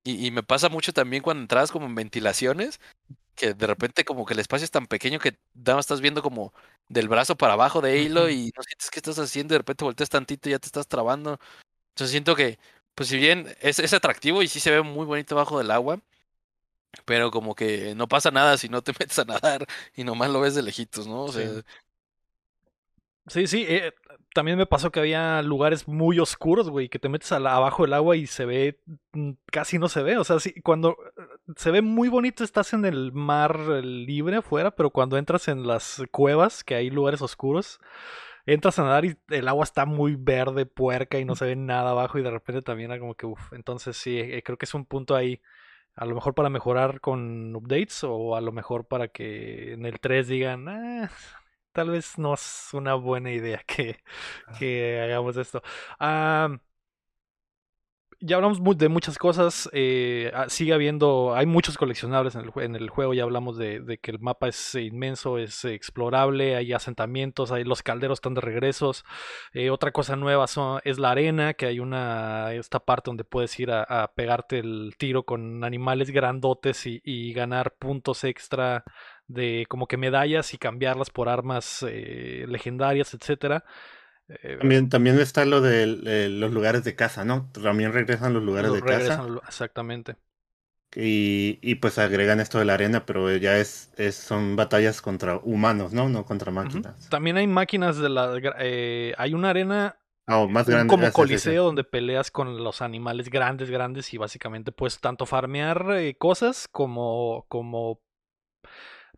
y, 0.04 0.26
y 0.26 0.30
me 0.30 0.42
pasa 0.42 0.68
mucho 0.68 0.92
también 0.92 1.22
cuando 1.22 1.42
entras 1.42 1.72
como 1.72 1.86
en 1.86 1.94
ventilaciones, 1.94 2.80
que 3.36 3.54
de 3.54 3.66
repente 3.66 4.04
como 4.04 4.26
que 4.26 4.34
el 4.34 4.40
espacio 4.40 4.64
es 4.64 4.70
tan 4.70 4.86
pequeño 4.86 5.18
que 5.20 5.38
nada 5.54 5.76
más 5.76 5.84
estás 5.86 6.00
viendo 6.00 6.22
como 6.22 6.54
del 6.88 7.08
brazo 7.08 7.36
para 7.36 7.54
abajo 7.54 7.80
de 7.82 7.98
hilo 8.02 8.30
y 8.30 8.52
no 8.56 8.62
sientes 8.62 8.90
qué 8.90 8.98
estás 8.98 9.18
haciendo, 9.18 9.54
y 9.54 9.56
de 9.56 9.58
repente 9.58 9.84
volteas 9.84 10.08
tantito 10.10 10.48
y 10.48 10.52
ya 10.52 10.58
te 10.58 10.66
estás 10.66 10.88
trabando. 10.88 11.38
Entonces 11.96 12.10
siento 12.10 12.36
que, 12.36 12.58
pues 12.94 13.08
si 13.08 13.16
bien 13.16 13.46
es, 13.62 13.78
es 13.78 13.94
atractivo 13.94 14.42
y 14.42 14.48
sí 14.48 14.60
se 14.60 14.70
ve 14.70 14.82
muy 14.82 15.06
bonito 15.06 15.34
bajo 15.34 15.56
del 15.56 15.70
agua, 15.70 15.98
pero 17.06 17.30
como 17.30 17.54
que 17.54 17.94
no 17.94 18.06
pasa 18.06 18.30
nada 18.30 18.58
si 18.58 18.68
no 18.68 18.82
te 18.82 18.92
metes 19.00 19.18
a 19.18 19.24
nadar 19.24 19.66
y 19.94 20.04
nomás 20.04 20.30
lo 20.30 20.40
ves 20.40 20.54
de 20.54 20.62
lejitos, 20.62 21.06
¿no? 21.06 21.22
O 21.24 21.32
sea, 21.32 21.62
Sí, 23.28 23.48
sí, 23.48 23.64
eh, 23.68 23.92
también 24.34 24.56
me 24.56 24.66
pasó 24.66 24.92
que 24.92 25.00
había 25.00 25.42
lugares 25.42 25.88
muy 25.88 26.20
oscuros, 26.20 26.70
güey, 26.70 26.88
que 26.88 27.00
te 27.00 27.08
metes 27.08 27.32
abajo 27.32 27.82
del 27.82 27.94
agua 27.94 28.16
y 28.16 28.28
se 28.28 28.44
ve, 28.44 28.78
mm, 29.12 29.32
casi 29.50 29.78
no 29.78 29.88
se 29.88 30.04
ve, 30.04 30.16
o 30.16 30.22
sea, 30.22 30.38
sí, 30.38 30.60
cuando 30.62 30.96
eh, 31.16 31.22
se 31.56 31.72
ve 31.72 31.82
muy 31.82 32.08
bonito 32.08 32.44
estás 32.44 32.72
en 32.72 32.84
el 32.84 33.10
mar 33.12 33.58
libre 33.84 34.36
afuera, 34.36 34.70
pero 34.76 34.90
cuando 34.90 35.18
entras 35.18 35.48
en 35.48 35.66
las 35.66 36.02
cuevas, 36.12 36.62
que 36.62 36.76
hay 36.76 36.88
lugares 36.90 37.20
oscuros, 37.20 37.80
entras 38.46 38.78
a 38.78 38.84
nadar 38.84 39.04
y 39.04 39.18
el 39.28 39.48
agua 39.48 39.64
está 39.64 39.86
muy 39.86 40.16
verde, 40.16 40.66
puerca 40.66 41.18
y 41.18 41.24
no 41.24 41.34
se 41.36 41.46
ve 41.46 41.56
nada 41.56 41.90
abajo 41.90 42.18
y 42.18 42.22
de 42.22 42.30
repente 42.30 42.62
también 42.62 42.90
era 42.90 43.00
como 43.00 43.14
que, 43.14 43.26
uff, 43.26 43.52
entonces 43.52 43.96
sí, 43.96 44.18
eh, 44.18 44.42
creo 44.44 44.58
que 44.58 44.66
es 44.66 44.74
un 44.74 44.86
punto 44.86 45.16
ahí, 45.16 45.42
a 45.94 46.06
lo 46.06 46.14
mejor 46.14 46.34
para 46.34 46.50
mejorar 46.50 47.00
con 47.00 47.54
updates 47.56 48.04
o 48.04 48.36
a 48.36 48.40
lo 48.40 48.52
mejor 48.52 48.86
para 48.86 49.08
que 49.08 49.72
en 49.74 49.86
el 49.86 50.00
3 50.00 50.28
digan, 50.28 50.68
ah, 50.68 51.10
tal 51.72 51.90
vez 51.90 52.18
no 52.18 52.34
es 52.34 52.70
una 52.72 52.94
buena 52.94 53.32
idea 53.32 53.62
que, 53.66 53.98
que 54.58 55.00
hagamos 55.02 55.36
esto. 55.36 55.62
Ah, 56.00 56.58
ya 58.20 58.36
hablamos 58.36 58.60
de 58.78 58.88
muchas 58.88 59.18
cosas. 59.18 59.68
Eh, 59.72 60.30
ah, 60.34 60.46
sigue 60.48 60.72
habiendo. 60.72 61.34
Hay 61.34 61.46
muchos 61.46 61.76
coleccionables 61.76 62.34
en 62.34 62.74
el, 62.74 62.90
juego. 62.90 63.14
Ya 63.14 63.24
hablamos 63.24 63.58
de, 63.58 63.98
que 64.02 64.10
el 64.10 64.18
mapa 64.18 64.48
es 64.48 64.74
inmenso, 64.74 65.38
es 65.38 65.64
explorable. 65.64 66.56
Hay 66.56 66.72
asentamientos, 66.72 67.52
hay 67.52 67.64
los 67.64 67.82
calderos 67.82 68.18
están 68.18 68.34
de 68.34 68.40
regresos. 68.40 69.04
Eh, 69.52 69.70
otra 69.70 69.92
cosa 69.92 70.16
nueva 70.16 70.46
son, 70.46 70.80
es 70.84 70.98
la 70.98 71.10
arena, 71.10 71.54
que 71.54 71.66
hay 71.66 71.80
una. 71.80 72.52
Esta 72.54 72.80
parte 72.80 73.10
donde 73.10 73.24
puedes 73.24 73.58
ir 73.60 73.70
a, 73.70 74.12
pegarte 74.14 74.58
el 74.58 74.94
tiro 74.98 75.24
con 75.24 75.64
animales 75.64 76.10
grandotes 76.10 76.86
y, 76.86 77.32
ganar 77.36 77.74
puntos 77.74 78.24
extra 78.24 78.84
de 79.26 79.66
como 79.68 79.86
que 79.86 79.96
medallas 79.96 80.54
y 80.54 80.58
cambiarlas 80.58 81.10
por 81.10 81.28
armas 81.28 81.84
eh, 81.86 82.46
legendarias, 82.48 83.12
etcétera. 83.14 83.64
Eh, 84.28 84.56
también, 84.58 84.88
también 84.88 85.18
está 85.20 85.44
lo 85.44 85.60
de 85.60 86.28
los 86.28 86.52
lugares 86.52 86.84
de 86.84 86.96
casa, 86.96 87.24
¿no? 87.24 87.48
También 87.52 87.92
regresan 87.92 88.32
los 88.32 88.42
lugares 88.42 88.72
de 88.72 88.82
casa. 88.82 89.24
Exactamente. 89.46 90.16
Y, 90.94 91.58
y, 91.60 91.74
pues 91.76 91.98
agregan 91.98 92.40
esto 92.40 92.58
de 92.58 92.64
la 92.64 92.74
arena, 92.74 93.04
pero 93.04 93.34
ya 93.36 93.58
es, 93.58 93.92
es 93.96 94.14
son 94.14 94.56
batallas 94.56 95.02
contra 95.02 95.36
humanos, 95.36 95.92
¿no? 95.92 96.08
No 96.08 96.24
contra 96.24 96.50
máquinas. 96.50 97.08
También 97.10 97.36
hay 97.36 97.46
máquinas 97.46 97.98
de 97.98 98.08
la... 98.08 98.40
Eh, 98.60 99.12
hay 99.18 99.34
una 99.34 99.50
arena 99.50 99.98
oh, 100.26 100.48
más 100.48 100.66
grande, 100.66 100.90
como 100.90 101.12
coliseo 101.12 101.64
donde 101.64 101.84
peleas 101.84 102.30
con 102.30 102.64
los 102.64 102.80
animales 102.80 103.28
grandes, 103.28 103.68
grandes 103.68 104.14
y 104.14 104.16
básicamente 104.16 104.72
puedes 104.72 104.98
tanto 104.98 105.26
farmear 105.26 105.86
eh, 105.96 106.16
cosas 106.16 106.66
como, 106.66 107.44
como 107.48 108.00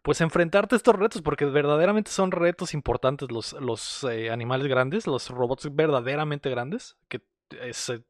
pues 0.03 0.21
enfrentarte 0.21 0.75
a 0.75 0.79
estos 0.79 0.95
retos, 0.95 1.23
porque 1.23 1.45
verdaderamente 1.45 2.11
son 2.11 2.31
retos 2.31 2.75
importantes 2.75 3.31
los, 3.31 3.53
los 3.55 4.05
eh, 4.05 4.31
animales 4.31 4.67
grandes, 4.69 5.07
los 5.07 5.29
robots 5.31 5.75
verdaderamente 5.75 6.51
grandes, 6.51 6.97
que 7.09 7.23
es, 7.63 7.89
eh, 7.89 8.03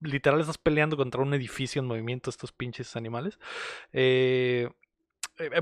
literal 0.00 0.40
estás 0.40 0.58
peleando 0.58 0.96
contra 0.96 1.22
un 1.22 1.34
edificio 1.34 1.80
en 1.80 1.86
movimiento, 1.86 2.30
estos 2.30 2.52
pinches 2.52 2.96
animales. 2.96 3.38
Eh, 3.92 4.68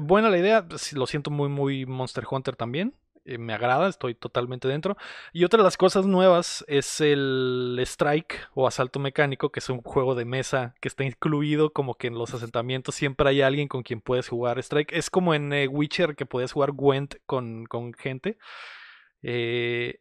buena 0.01 0.31
la 0.31 0.39
idea, 0.39 0.67
lo 0.93 1.07
siento 1.07 1.31
muy, 1.31 1.49
muy 1.49 1.87
Monster 1.87 2.25
Hunter 2.31 2.57
también. 2.57 2.95
Eh, 3.25 3.39
me 3.39 3.53
agrada, 3.55 3.89
estoy 3.89 4.15
totalmente 4.15 4.67
dentro. 4.67 4.97
Y 5.33 5.45
otra 5.45 5.59
de 5.59 5.65
las 5.65 5.77
cosas 5.77 6.07
nuevas 6.07 6.65
es 6.67 7.01
el 7.01 7.79
Strike 7.81 8.49
o 8.55 8.67
Asalto 8.67 8.99
Mecánico, 8.99 9.53
que 9.53 9.61
es 9.61 9.69
un 9.69 9.81
juego 9.83 10.15
de 10.17 10.25
mesa 10.25 10.75
que 10.81 10.89
está 10.89 11.05
incluido 11.05 11.73
como 11.73 11.95
que 11.95 12.09
en 12.09 12.15
los 12.15 12.35
asentamientos 12.35 12.97
siempre 12.97 13.29
hay 13.29 13.43
alguien 13.43 13.69
con 13.69 13.83
quien 13.85 14.01
puedes 14.01 14.29
jugar 14.29 14.59
Strike. 14.59 14.93
Es 14.93 15.09
como 15.09 15.35
en 15.35 15.53
eh, 15.53 15.69
Witcher 15.69 16.17
que 16.17 16.27
puedes 16.27 16.53
jugar 16.53 16.73
Gwent 16.73 17.17
con, 17.27 17.67
con 17.67 17.95
gente. 17.95 18.39
Eh, 19.23 20.01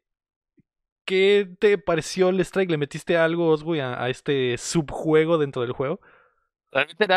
¿Qué 1.06 1.48
te 1.60 1.77
pareció 1.77 2.30
el 2.30 2.39
Strike? 2.39 2.72
¿Le 2.72 2.77
metiste 2.77 3.18
algo, 3.18 3.49
Oswey, 3.49 3.81
a 3.81 4.10
este 4.10 4.57
subjuego 4.57 5.38
dentro 5.38 5.61
del 5.61 5.73
juego? 5.73 5.99
Realmente 6.72 7.07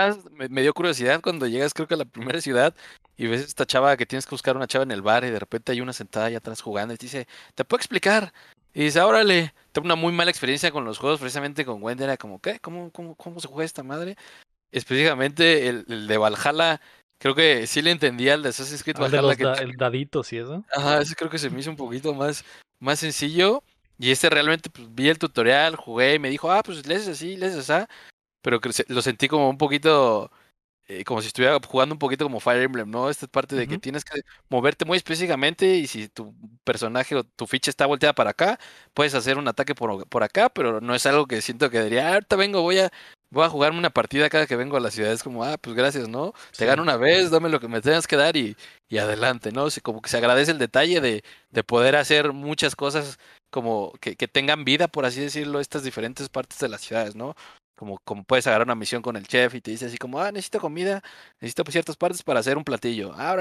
me, 0.51 0.63
dio 0.63 0.75
curiosidad 0.75 1.21
cuando 1.21 1.47
llegas, 1.47 1.73
creo 1.73 1.87
que 1.87 1.95
a 1.95 1.99
la 1.99 2.05
primera 2.05 2.41
ciudad, 2.41 2.75
y 3.17 3.29
ves 3.29 3.43
esta 3.43 3.65
chava 3.65 3.97
que 3.97 4.07
tienes 4.07 4.27
que 4.27 4.35
buscar 4.35 4.57
una 4.57 4.67
chava 4.67 4.83
en 4.83 4.91
el 4.91 5.03
bar, 5.03 5.25
y 5.25 5.31
de 5.31 5.39
repente 5.39 5.71
hay 5.71 5.81
una 5.81 5.93
sentada 5.93 6.27
allá 6.27 6.39
atrás 6.39 6.61
jugando, 6.61 6.93
y 6.93 6.97
te 6.97 7.07
dice, 7.07 7.29
¿te 7.55 7.65
puedo 7.65 7.79
explicar? 7.79 8.33
Y 8.73 8.85
dice, 8.85 9.01
órale, 9.01 9.55
tengo 9.71 9.87
una 9.87 9.95
muy 9.95 10.13
mala 10.13 10.33
experiencia 10.33 10.73
con 10.73 10.85
los 10.85 10.99
juegos, 10.99 11.21
precisamente 11.21 11.65
con 11.65 11.81
Wendy, 11.81 12.03
era 12.03 12.17
como, 12.17 12.41
¿qué? 12.41 12.59
¿Cómo, 12.59 12.91
cómo, 12.91 13.15
cómo 13.15 13.39
se 13.39 13.47
juega 13.47 13.65
esta 13.65 13.85
madre? 13.85 14.17
Específicamente 14.73 15.69
el, 15.69 16.09
de 16.09 16.19
Valhalla, 16.19 16.81
creo 17.19 17.37
que 17.37 17.69
sí 17.69 17.81
le 17.81 17.93
entendía 17.93 18.35
el 18.35 18.43
de 18.43 18.49
Assassin's 18.49 18.83
Creed 18.83 18.97
ah, 18.99 19.03
Valhalla. 19.03 19.55
el 19.55 19.77
dadito, 19.77 20.25
sí, 20.25 20.39
eso. 20.39 20.65
Ajá, 20.73 21.01
ese 21.01 21.15
creo 21.15 21.31
que 21.31 21.39
se 21.39 21.49
me 21.49 21.61
hizo 21.61 21.71
un 21.71 21.77
poquito 21.77 22.13
más, 22.13 22.45
más 22.81 22.99
sencillo. 22.99 23.63
Y 23.97 24.11
este 24.11 24.29
realmente, 24.29 24.69
pues, 24.71 24.93
vi 24.93 25.09
el 25.09 25.21
tutorial, 25.21 25.77
jugué 25.77 26.15
y 26.15 26.19
me 26.19 26.29
dijo, 26.29 26.51
ah, 26.51 26.65
pues 26.65 26.85
lees 26.85 27.07
así, 27.07 27.37
lees 27.37 27.55
así 27.55 27.87
pero 28.45 28.61
lo 28.89 29.01
sentí 29.03 29.27
como 29.27 29.49
un 29.49 29.57
poquito, 29.57 30.31
eh, 30.87 31.03
como 31.05 31.23
si 31.23 31.29
estuviera 31.29 31.59
jugando 31.67 31.95
un 31.95 31.99
poquito 31.99 32.27
como 32.27 32.41
Fire 32.41 32.63
Emblem, 32.63 32.91
¿no? 32.91 33.09
Esta 33.09 33.27
parte 33.27 33.57
de 33.57 33.67
que 33.67 33.79
tienes 33.79 34.05
que 34.05 34.21
moverte 34.51 34.85
muy 34.85 34.99
específicamente 34.99 35.77
y 35.77 35.87
si 35.87 36.09
tu 36.09 36.35
personaje 36.63 37.17
o 37.17 37.25
tu 37.25 37.47
ficha 37.47 37.71
está 37.71 37.87
volteada 37.87 38.15
para 38.15 38.31
acá, 38.31 38.59
puedes 38.93 39.15
hacer 39.15 39.39
un 39.39 39.49
ataque 39.49 39.75
por, 39.75 40.07
por 40.09 40.23
acá, 40.23 40.51
pero 40.51 40.83
no 40.83 40.95
es 40.95 41.07
algo 41.07 41.27
que 41.27 41.41
siento 41.41 41.71
que 41.71 41.83
diría, 41.83 42.09
ah, 42.11 42.15
ahorita 42.15 42.37
vengo, 42.37 42.61
voy 42.61 42.81
a, 42.81 42.93
voy 43.31 43.45
a 43.47 43.49
jugarme 43.49 43.79
una 43.79 43.89
partida 43.89 44.29
cada 44.29 44.47
que 44.47 44.57
vengo 44.57 44.77
a 44.77 44.81
la 44.81 44.91
ciudad. 44.91 45.11
Es 45.13 45.23
como, 45.23 45.43
ah, 45.43 45.57
pues 45.57 45.75
gracias, 45.75 46.07
¿no? 46.09 46.35
Te 46.55 46.67
gano 46.67 46.83
una 46.83 46.99
vez, 46.99 47.31
dame 47.31 47.49
lo 47.49 47.61
que 47.61 47.69
me 47.69 47.81
tengas 47.81 48.07
que 48.07 48.17
dar 48.17 48.37
y, 48.37 48.57
y 48.91 48.99
adelante, 48.99 49.53
¿no? 49.53 49.69
Como 49.83 50.03
que 50.03 50.11
se 50.11 50.19
agradece 50.19 50.51
el 50.51 50.59
detalle 50.59 51.01
de, 51.01 51.25
de 51.51 51.65
poder 51.65 51.97
hacer 51.97 52.35
muchas 52.35 52.77
cosas 52.77 53.19
como 53.51 53.93
que, 54.03 54.17
que, 54.17 54.29
tengan 54.29 54.65
vida, 54.65 54.89
por 54.89 55.07
así 55.07 55.21
decirlo, 55.21 55.61
estas 55.61 55.85
diferentes 55.85 56.29
partes 56.29 56.59
de 56.59 56.69
las 56.69 56.83
ciudades, 56.83 57.15
¿no? 57.15 57.37
Como, 57.75 57.99
como 58.05 58.25
puedes 58.25 58.47
agarrar 58.47 58.67
una 58.67 58.75
misión 58.77 59.03
con 59.03 59.17
el 59.17 59.27
chef 59.27 59.55
y 59.55 59.61
te 59.61 59.71
dice 59.73 59.87
así 59.87 59.99
como, 59.99 60.21
ah, 60.21 60.31
necesito 60.33 60.61
comida, 60.61 61.03
necesito 61.41 61.65
ciertas 61.71 61.97
partes 61.97 62.23
para 62.23 62.41
hacer 62.41 62.57
un 62.57 62.65
platillo. 62.65 63.13
Ah, 63.17 63.37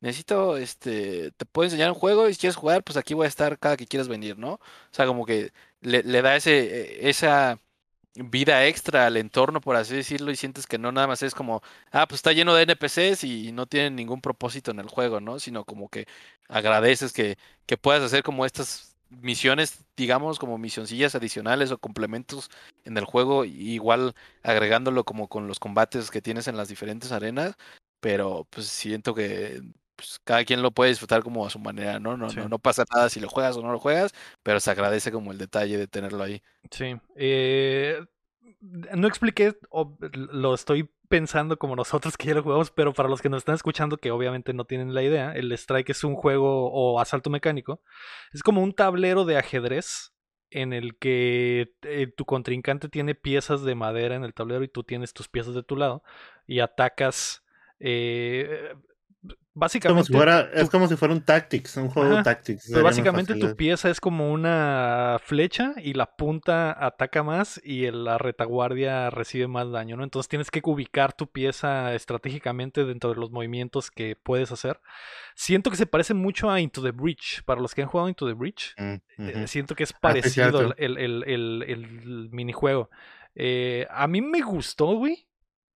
necesito, 0.00 0.56
este, 0.56 1.30
te 1.32 1.44
puedo 1.46 1.66
enseñar 1.66 1.90
un 1.90 1.94
juego 1.98 2.28
y 2.28 2.34
si 2.34 2.40
quieres 2.40 2.56
jugar, 2.56 2.84
pues 2.84 2.96
aquí 2.96 3.14
voy 3.14 3.24
a 3.26 3.28
estar 3.28 3.58
cada 3.58 3.76
que 3.76 3.86
quieras 3.86 4.08
venir, 4.08 4.38
¿no? 4.38 4.54
O 4.54 4.60
sea, 4.92 5.06
como 5.06 5.24
que 5.26 5.52
le, 5.80 6.02
le 6.02 6.22
da 6.22 6.36
ese, 6.36 7.06
e, 7.06 7.08
esa 7.08 7.58
vida 8.14 8.66
extra 8.66 9.06
al 9.06 9.16
entorno, 9.16 9.60
por 9.60 9.76
así 9.76 9.94
decirlo, 9.94 10.30
y 10.30 10.36
sientes 10.36 10.66
que 10.66 10.78
no 10.78 10.92
nada 10.92 11.06
más 11.06 11.22
es 11.22 11.34
como, 11.34 11.62
ah, 11.92 12.06
pues 12.08 12.18
está 12.18 12.32
lleno 12.32 12.54
de 12.54 12.64
NPCs 12.64 13.24
y 13.24 13.52
no 13.52 13.66
tienen 13.66 13.96
ningún 13.96 14.20
propósito 14.20 14.70
en 14.72 14.80
el 14.80 14.88
juego, 14.88 15.20
¿no? 15.20 15.38
Sino 15.38 15.64
como 15.64 15.88
que 15.88 16.06
agradeces 16.48 17.12
que, 17.12 17.38
que 17.66 17.76
puedas 17.76 18.02
hacer 18.02 18.22
como 18.22 18.44
estas 18.46 18.96
misiones, 19.10 19.84
digamos, 19.96 20.38
como 20.38 20.58
misioncillas 20.58 21.14
adicionales 21.14 21.70
o 21.70 21.78
complementos 21.78 22.50
en 22.84 22.96
el 22.96 23.04
juego, 23.04 23.44
igual 23.44 24.14
agregándolo 24.42 25.04
como 25.04 25.28
con 25.28 25.46
los 25.48 25.58
combates 25.58 26.10
que 26.10 26.22
tienes 26.22 26.48
en 26.48 26.56
las 26.56 26.68
diferentes 26.68 27.12
arenas, 27.12 27.56
pero 28.00 28.46
pues 28.50 28.66
siento 28.66 29.14
que 29.14 29.62
pues, 29.96 30.20
cada 30.24 30.44
quien 30.44 30.62
lo 30.62 30.70
puede 30.70 30.90
disfrutar 30.90 31.22
como 31.22 31.44
a 31.44 31.50
su 31.50 31.58
manera, 31.58 31.98
¿no? 31.98 32.16
No, 32.16 32.28
no, 32.28 32.48
no 32.48 32.58
pasa 32.58 32.84
nada 32.94 33.08
si 33.08 33.20
lo 33.20 33.28
juegas 33.28 33.56
o 33.56 33.62
no 33.62 33.72
lo 33.72 33.80
juegas, 33.80 34.14
pero 34.42 34.60
se 34.60 34.70
agradece 34.70 35.10
como 35.10 35.32
el 35.32 35.38
detalle 35.38 35.76
de 35.76 35.88
tenerlo 35.88 36.22
ahí. 36.22 36.42
Sí. 36.70 36.96
Eh, 37.16 38.00
no 38.60 39.06
expliqué, 39.06 39.56
lo 40.12 40.54
estoy 40.54 40.90
pensando 41.08 41.58
como 41.58 41.76
nosotros 41.76 42.16
que 42.16 42.28
ya 42.28 42.34
lo 42.34 42.42
jugamos, 42.42 42.70
pero 42.70 42.92
para 42.92 43.08
los 43.08 43.22
que 43.22 43.28
nos 43.28 43.38
están 43.38 43.54
escuchando 43.54 43.96
que 43.96 44.10
obviamente 44.10 44.52
no 44.52 44.64
tienen 44.64 44.94
la 44.94 45.02
idea, 45.02 45.32
el 45.32 45.50
Strike 45.52 45.90
es 45.90 46.04
un 46.04 46.14
juego 46.14 46.70
o 46.70 47.00
asalto 47.00 47.30
mecánico. 47.30 47.82
Es 48.32 48.42
como 48.42 48.62
un 48.62 48.72
tablero 48.74 49.24
de 49.24 49.36
ajedrez 49.36 50.12
en 50.50 50.72
el 50.72 50.96
que 50.98 51.74
eh, 51.82 52.06
tu 52.06 52.24
contrincante 52.24 52.88
tiene 52.88 53.14
piezas 53.14 53.62
de 53.62 53.74
madera 53.74 54.14
en 54.14 54.24
el 54.24 54.34
tablero 54.34 54.64
y 54.64 54.68
tú 54.68 54.84
tienes 54.84 55.12
tus 55.12 55.28
piezas 55.28 55.54
de 55.54 55.62
tu 55.62 55.76
lado 55.76 56.02
y 56.46 56.60
atacas 56.60 57.44
eh, 57.80 58.74
básicamente. 59.58 60.12
es 60.54 60.70
como 60.70 60.88
si 60.88 60.96
fuera 60.96 61.12
un 61.12 61.20
Tactics, 61.20 61.76
un 61.76 61.88
juego 61.88 62.16
de 62.16 62.22
Tactics. 62.22 62.68
Pero 62.70 62.84
básicamente 62.84 63.34
tu 63.34 63.56
pieza 63.56 63.90
es 63.90 64.00
como 64.00 64.32
una 64.32 65.18
flecha 65.22 65.74
y 65.76 65.94
la 65.94 66.06
punta 66.16 66.76
ataca 66.84 67.22
más 67.22 67.60
y 67.64 67.90
la 67.90 68.18
retaguardia 68.18 69.10
recibe 69.10 69.48
más 69.48 69.70
daño, 69.70 69.96
¿no? 69.96 70.04
Entonces 70.04 70.28
tienes 70.28 70.50
que 70.50 70.60
ubicar 70.64 71.12
tu 71.12 71.26
pieza 71.26 71.94
estratégicamente 71.94 72.84
dentro 72.84 73.10
de 73.10 73.16
los 73.20 73.30
movimientos 73.30 73.90
que 73.90 74.16
puedes 74.16 74.52
hacer. 74.52 74.80
Siento 75.34 75.70
que 75.70 75.76
se 75.76 75.86
parece 75.86 76.14
mucho 76.14 76.50
a 76.50 76.60
Into 76.60 76.82
the 76.82 76.92
Breach. 76.92 77.42
Para 77.44 77.60
los 77.60 77.74
que 77.74 77.82
han 77.82 77.88
jugado 77.88 78.08
Into 78.08 78.26
the 78.26 78.34
Breach, 78.34 78.74
mm, 78.78 78.94
eh, 79.18 79.46
siento 79.46 79.74
que 79.74 79.84
es 79.84 79.92
ah, 79.92 79.98
parecido 80.00 80.74
el, 80.76 82.28
minijuego. 82.32 82.90
Eh, 83.34 83.86
a 83.90 84.06
mí 84.06 84.20
me 84.20 84.40
gustó, 84.40 84.94
güey. 84.94 85.26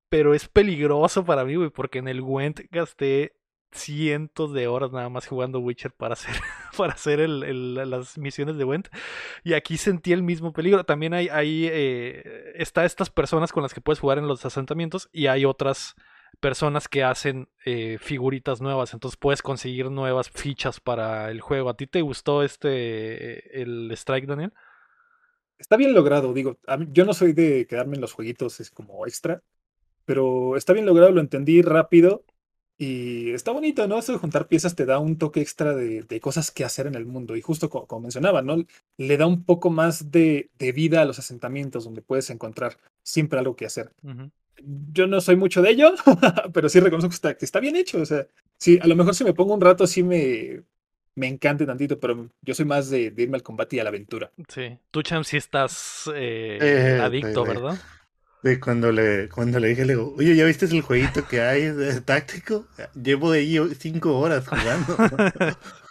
Pero 0.10 0.34
es 0.34 0.50
peligroso 0.50 1.24
para 1.24 1.46
mí, 1.46 1.56
güey, 1.56 1.70
porque 1.70 2.00
en 2.00 2.10
el 2.10 2.20
Went 2.20 2.60
gasté 2.70 3.32
cientos 3.72 4.54
de 4.54 4.68
horas 4.68 4.92
nada 4.92 5.10
más 5.10 5.28
jugando 5.28 5.60
Witcher 5.60 5.92
para 5.92 6.14
hacer, 6.14 6.36
para 6.78 6.94
hacer 6.94 7.28
las 7.30 8.18
misiones 8.18 8.58
de 8.58 8.64
Went. 8.64 8.90
Y 9.44 9.54
aquí 9.54 9.78
sentí 9.78 10.14
el 10.14 10.24
mismo 10.24 10.54
peligro. 10.54 10.84
También 10.84 11.14
hay, 11.14 11.30
hay 11.30 11.68
eh, 11.72 12.54
está 12.56 12.86
estas 12.86 13.10
personas 13.10 13.52
con 13.52 13.64
las 13.64 13.74
que 13.74 13.82
puedes 13.82 14.00
jugar 14.00 14.18
en 14.18 14.28
los 14.28 14.46
asentamientos 14.46 15.10
y 15.12 15.28
hay 15.28 15.46
otras 15.46 15.96
personas 16.40 16.88
que 16.88 17.04
hacen 17.04 17.50
eh, 17.66 17.98
figuritas 18.00 18.62
nuevas. 18.62 18.94
Entonces 18.94 19.18
puedes 19.18 19.42
conseguir 19.42 19.90
nuevas 19.92 20.30
fichas 20.30 20.80
para 20.80 21.30
el 21.32 21.42
juego. 21.42 21.70
¿A 21.70 21.78
ti 21.78 21.88
te 21.88 22.02
gustó 22.02 22.44
este 22.44 23.62
el 23.62 23.92
Strike, 23.92 24.28
Daniel? 24.28 24.54
Está 25.58 25.78
bien 25.78 25.94
logrado, 25.94 26.34
digo, 26.34 26.58
yo 26.90 27.06
no 27.06 27.14
soy 27.14 27.34
de 27.34 27.68
quedarme 27.68 27.94
en 27.94 28.02
los 28.02 28.14
jueguitos 28.14 28.60
es 28.60 28.72
como 28.72 29.06
extra, 29.06 29.44
pero 30.06 30.58
está 30.58 30.74
bien 30.74 30.88
logrado, 30.88 31.12
lo 31.12 31.22
entendí 31.22 31.62
rápido 31.62 32.26
Y 32.84 33.32
está 33.32 33.52
bonito, 33.52 33.88
¿no? 33.88 34.00
Eso 34.00 34.12
de 34.14 34.18
juntar 34.18 34.48
piezas 34.48 34.76
te 34.76 34.86
da 34.88 34.98
un 34.98 35.18
toque 35.20 35.40
extra 35.40 35.76
de, 35.76 36.02
de 36.02 36.20
cosas 36.20 36.50
que 36.50 36.64
hacer 36.66 36.88
en 36.88 36.96
el 36.96 37.06
mundo. 37.06 37.36
Y 37.36 37.42
justo 37.42 37.70
co- 37.70 37.86
como, 37.86 38.02
mencionaba, 38.02 38.42
¿no? 38.42 38.66
Le 38.98 39.18
da 39.18 39.28
un 39.28 39.44
poco 39.44 39.70
más 39.70 40.10
de, 40.12 40.50
de 40.58 40.72
vida 40.72 41.02
a 41.02 41.06
los 41.06 41.20
asentamientos 41.20 41.84
donde 41.84 42.02
puedes 42.02 42.32
encontrar 42.32 42.78
siempre 43.04 43.38
algo 43.38 43.56
que 43.56 43.68
hacer. 43.68 43.92
Yo 44.94 45.06
no 45.08 45.22
soy 45.22 45.36
mucho 45.36 45.62
de 45.62 45.72
ello, 45.72 45.94
pero 46.54 46.70
sí 46.70 46.80
reconozco 46.80 47.10
que 47.10 47.16
está, 47.16 47.38
que 47.38 47.46
está 47.46 47.60
bien 47.60 47.76
hecho. 47.76 48.02
O 48.02 48.06
sea, 48.06 48.26
sí, 48.58 48.80
a 48.82 48.88
lo 48.88 48.96
mejor 48.96 49.14
si 49.14 49.24
me 49.24 49.34
pongo 49.34 49.54
un 49.54 49.62
rato 49.62 49.86
sí 49.86 50.02
me, 50.04 50.64
me 51.16 51.28
encante 51.28 51.66
tantito, 51.68 52.00
pero 52.00 52.30
yo 52.42 52.54
soy 52.56 52.66
más 52.66 52.90
de, 52.90 53.12
de 53.12 53.24
irme 53.24 53.38
al 53.38 53.44
combate 53.44 53.76
y 53.76 53.80
a 53.80 53.84
la 53.84 53.90
aventura. 53.90 54.32
Sí. 54.48 54.78
Tú, 54.92 55.04
Cham, 55.04 55.24
sí 55.24 55.38
estás 55.38 56.10
eh, 56.16 56.58
Eh, 56.62 57.00
adicto, 57.02 57.44
sí, 57.46 57.52
sí. 57.52 57.56
¿verdad? 57.56 57.78
De 58.44 58.60
cuando 58.60 58.92
le, 58.92 59.30
cuando 59.30 59.60
le 59.60 59.70
dije, 59.70 59.86
le 59.86 59.94
digo, 59.94 60.16
oye, 60.18 60.36
¿ya 60.36 60.46
viste 60.46 60.66
el 60.66 60.82
jueguito 60.82 61.28
que 61.28 61.42
hay 61.42 61.66
de 61.66 62.02
táctico? 62.02 62.68
Llevo 62.96 63.32
de 63.32 63.40
ahí 63.40 63.58
cinco 63.78 64.18
horas 64.20 64.48
jugando. 64.48 64.98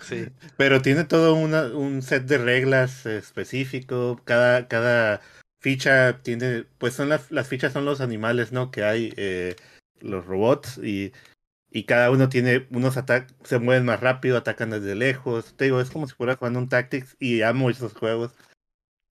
Sí. 0.00 0.28
Pero 0.56 0.80
tiene 0.80 1.04
todo 1.04 1.34
una, 1.34 1.64
un 1.64 2.02
set 2.02 2.24
de 2.24 2.38
reglas 2.38 3.04
específico. 3.06 4.20
Cada, 4.24 4.68
cada 4.68 5.20
ficha 5.60 6.22
tiene, 6.22 6.64
pues 6.78 6.94
son 6.94 7.08
las, 7.08 7.30
las 7.30 7.48
fichas 7.48 7.72
son 7.72 7.84
los 7.84 8.00
animales, 8.00 8.52
¿no? 8.52 8.70
Que 8.70 8.84
hay, 8.84 9.12
eh, 9.16 9.56
los 10.00 10.24
robots 10.26 10.78
y, 10.78 11.12
y 11.70 11.84
cada 11.84 12.10
uno 12.10 12.28
tiene 12.28 12.66
unos 12.70 12.96
ataques, 12.96 13.34
se 13.44 13.58
mueven 13.58 13.84
más 13.84 14.00
rápido, 14.00 14.36
atacan 14.38 14.70
desde 14.70 14.94
lejos. 14.94 15.56
Te 15.56 15.66
digo, 15.66 15.80
es 15.80 15.90
como 15.90 16.06
si 16.08 16.14
fuera 16.14 16.36
jugando 16.36 16.60
un 16.60 16.68
Tactics 16.68 17.16
y 17.20 17.42
amo 17.42 17.70
esos 17.70 17.92
juegos. 17.94 18.34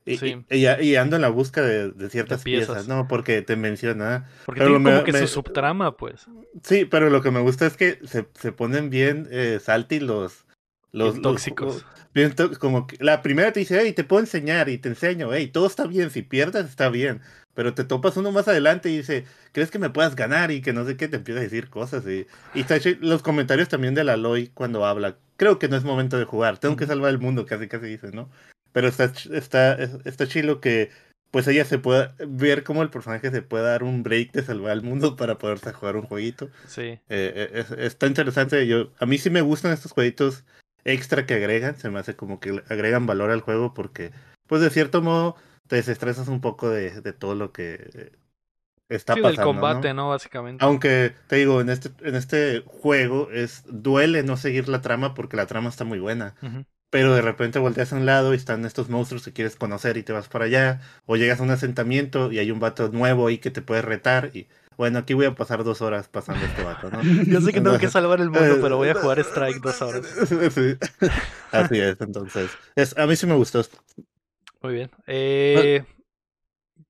Y, 0.08 0.18
Sí. 0.18 0.38
y, 0.50 0.66
y- 0.66 0.82
y 0.82 0.96
ando 0.96 1.18
en 1.18 1.22
la 1.22 1.30
busca 1.30 1.62
de, 1.62 1.92
de 1.92 2.10
ciertas 2.10 2.42
piezas. 2.44 2.68
piezas, 2.68 2.88
¿no? 2.88 3.08
Porque 3.08 3.42
te 3.42 3.56
menciona. 3.58 4.30
Porque 4.46 4.60
Pero 4.62 4.72
tiene 4.72 4.84
como 4.86 4.98
me- 5.00 5.04
que 5.04 5.12
me- 5.12 5.20
su 5.20 5.28
subtrama, 5.28 5.98
pues. 5.98 6.26
Sí, 6.64 6.86
pero 6.86 7.10
lo 7.10 7.22
que 7.22 7.30
me 7.32 7.42
gusta 7.42 7.66
es 7.68 7.76
que 7.78 8.00
se, 8.06 8.26
se 8.40 8.52
ponen 8.54 8.90
bien 8.90 9.28
eh, 9.32 9.60
salty 9.62 10.00
los, 10.00 10.46
los, 10.94 11.14
Bien 11.16 11.22
los- 11.24 11.34
tóxicos. 11.34 11.86
bien 12.14 12.34
tó- 12.34 12.58
como 12.58 12.88
que 12.88 12.98
la 13.04 13.22
primera 13.22 13.52
te 13.52 13.60
dice, 13.60 13.80
hey, 13.82 13.92
te 13.94 14.04
puedo 14.06 14.22
enseñar 14.22 14.70
y 14.70 14.78
te 14.78 14.90
enseño, 14.90 15.34
hey, 15.34 15.48
todo 15.48 15.68
está 15.68 15.86
bien, 15.86 16.10
si 16.10 16.22
pierdes 16.22 16.66
está 16.66 16.90
bien, 16.90 17.22
pero 17.54 17.74
te 17.74 17.84
topas 17.84 18.16
uno 18.18 18.32
más 18.32 18.48
adelante 18.48 18.90
y 18.90 18.98
dice, 18.98 19.26
¿crees 19.52 19.70
que 19.72 19.78
me 19.80 19.90
puedas 19.90 20.16
ganar? 20.16 20.52
Y 20.52 20.62
que 20.62 20.72
no 20.74 20.86
sé 20.86 20.96
qué, 20.96 21.08
te 21.10 21.18
empieza 21.18 21.42
a 21.42 21.44
decir 21.44 21.70
cosas 21.70 22.06
y, 22.08 22.26
y 22.56 22.66
los 23.02 23.22
comentarios 23.24 23.68
también 23.68 23.94
de 23.94 24.04
la 24.06 24.14
Aloy 24.14 24.48
cuando 24.54 24.86
habla, 24.86 25.18
creo 25.36 25.60
que 25.60 25.68
no 25.68 25.76
es 25.76 25.84
momento 25.84 26.18
de 26.18 26.24
jugar, 26.26 26.60
tengo 26.60 26.78
que 26.78 26.88
salvar 26.88 27.10
el 27.12 27.20
mundo, 27.20 27.46
casi 27.46 27.68
casi 27.68 27.88
dice, 27.88 28.12
¿no? 28.12 28.30
Pero 28.78 28.90
está, 28.90 29.06
está, 29.34 29.74
es- 29.74 29.98
está 30.06 30.28
chilo 30.28 30.62
que 30.62 30.92
pues 31.32 31.48
ella 31.48 31.66
se 31.66 31.80
pueda 31.80 32.14
ver 32.28 32.64
cómo 32.64 32.84
el 32.84 32.92
personaje 32.92 33.32
se 33.32 33.42
puede 33.42 33.64
dar 33.64 33.82
un 33.82 34.04
break 34.04 34.34
de 34.34 34.44
salvar 34.44 34.70
al 34.72 34.84
mundo 34.84 35.16
para 35.16 35.40
poderse 35.40 35.74
jugar 35.74 35.96
un 35.96 36.04
jueguito. 36.04 36.52
Sí. 36.68 36.82
Eh, 36.84 37.02
eh, 37.10 37.50
es- 37.56 37.72
está 37.72 38.06
interesante. 38.06 38.68
Yo, 38.68 38.92
a 39.00 39.08
mí 39.08 39.18
sí 39.18 39.32
me 39.32 39.42
gustan 39.42 39.72
estos 39.74 39.94
jueguitos 39.94 40.44
extra 40.86 41.26
que 41.26 41.34
agregan. 41.34 41.76
Se 41.76 41.90
me 41.90 41.98
hace 41.98 42.16
como 42.16 42.40
que 42.40 42.62
agregan 42.70 43.08
valor 43.08 43.32
al 43.32 43.42
juego 43.42 43.74
porque, 43.74 44.12
pues 44.46 44.62
de 44.62 44.70
cierto 44.70 45.02
modo, 45.02 45.36
te 45.68 45.78
desestresas 45.78 46.28
un 46.28 46.40
poco 46.40 46.70
de, 46.70 47.02
de 47.02 47.14
todo 47.14 47.34
lo 47.34 47.52
que 47.52 47.90
eh, 47.96 48.12
está 48.90 49.16
Sí, 49.16 49.22
pasando. 49.22 49.42
del 49.42 49.56
combate, 49.56 49.94
¿no? 49.96 50.04
¿no? 50.04 50.10
Básicamente. 50.10 50.64
Aunque 50.64 51.16
te 51.26 51.38
digo, 51.38 51.62
en 51.62 51.70
este, 51.70 51.90
en 52.08 52.14
este 52.14 52.62
juego 52.68 53.32
es 53.32 53.64
duele 53.66 54.22
no 54.22 54.38
seguir 54.38 54.70
la 54.70 54.82
trama 54.82 55.16
porque 55.16 55.36
la 55.36 55.48
trama 55.48 55.70
está 55.70 55.84
muy 55.84 55.98
buena. 55.98 56.36
Ujú. 56.44 56.64
Pero 56.90 57.14
de 57.14 57.22
repente 57.22 57.60
volteas 57.60 57.92
a 57.92 57.98
un 57.98 58.06
lado 58.06 58.34
y 58.34 58.38
están 58.38 58.64
estos 58.66 58.90
monstruos 58.90 59.24
que 59.26 59.34
quieres 59.34 59.56
conocer 59.58 59.98
y 59.98 60.04
te 60.04 60.14
vas 60.14 60.30
para 60.30 60.46
allá. 60.46 60.80
O 61.06 61.18
llegas 61.18 61.40
a 61.40 61.44
un 61.44 61.52
asentamiento 61.52 62.32
y 62.32 62.40
hay 62.40 62.50
un 62.52 62.60
vato 62.60 62.90
nuevo 62.90 63.28
ahí 63.28 63.40
que 63.40 63.52
te 63.52 63.62
puede 63.62 63.82
retar. 63.82 64.32
Y 64.34 64.48
bueno, 64.78 65.00
aquí 65.00 65.14
voy 65.14 65.26
a 65.26 65.36
pasar 65.36 65.64
dos 65.66 65.82
horas 65.82 66.08
pasando 66.08 66.46
este 66.46 66.64
vato, 66.64 66.90
¿no? 66.90 67.02
Yo 67.28 67.42
sé 67.42 67.52
que 67.52 67.60
tengo 67.62 67.78
que 67.78 67.90
salvar 67.90 68.22
el 68.22 68.30
mundo, 68.30 68.58
pero 68.62 68.78
voy 68.78 68.88
a 68.90 68.94
jugar 68.96 69.20
Strike 69.24 69.60
dos 69.62 69.82
horas. 69.82 70.06
Sí. 70.54 70.78
Así 71.52 71.80
es, 71.80 72.00
entonces. 72.00 72.52
Es, 72.76 72.98
a 72.98 73.06
mí 73.06 73.16
sí 73.18 73.26
me 73.26 73.36
gustó. 73.36 73.62
Muy 74.62 74.74
bien. 74.74 74.92
Eh, 75.08 75.84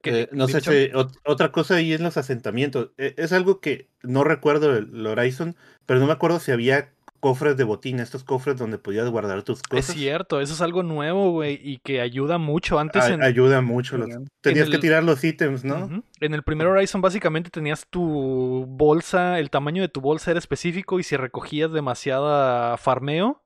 ¿qué- 0.02 0.22
Eh, 0.22 0.30
no 0.32 0.48
sé 0.48 0.62
si 0.62 0.92
otra 1.26 1.52
cosa 1.52 1.76
ahí 1.76 1.94
en 1.94 2.04
los 2.04 2.18
asentamientos. 2.18 2.92
Eh, 2.98 3.16
es 3.18 3.34
algo 3.34 3.62
que 3.62 3.90
no 4.04 4.24
recuerdo 4.24 4.76
el 4.76 5.06
Horizon, 5.08 5.56
pero 5.86 6.00
no 6.00 6.06
me 6.06 6.14
acuerdo 6.14 6.40
si 6.40 6.52
había 6.52 6.94
cofres 7.20 7.58
de 7.58 7.64
botín, 7.64 8.00
estos 8.00 8.24
cofres 8.24 8.58
donde 8.58 8.78
podías 8.78 9.10
guardar 9.10 9.44
tus 9.44 9.60
Es 9.60 9.68
cosas. 9.68 9.96
cierto, 9.96 10.40
eso 10.42 10.54
es 10.54 10.62
algo 10.62 10.84
nuevo, 10.84 11.32
güey, 11.32 11.60
y 11.62 11.78
que 11.80 12.02
ayuda 12.02 12.38
mucho. 12.38 12.80
Antes 12.80 13.04
A- 13.06 13.14
en, 13.14 13.24
ayuda 13.24 13.62
mucho. 13.62 13.98
los- 13.98 14.10
tenías 14.42 14.66
en 14.66 14.72
que 14.72 14.76
el- 14.78 14.82
tirar 14.82 15.04
los 15.04 15.24
ítems, 15.24 15.64
¿no? 15.64 16.04
En 16.20 16.34
el 16.34 16.44
primer 16.44 16.68
Horizon 16.68 17.02
básicamente 17.02 17.50
tenías 17.50 17.86
tu 17.90 18.66
bolsa, 18.68 19.40
el 19.40 19.50
tamaño 19.50 19.82
de 19.82 19.90
tu 19.90 20.02
bolsa 20.02 20.32
era 20.32 20.38
específico 20.40 21.00
y 21.00 21.04
si 21.04 21.18
recogías 21.18 21.72
demasiada 21.72 22.78
farmeo, 22.78 23.42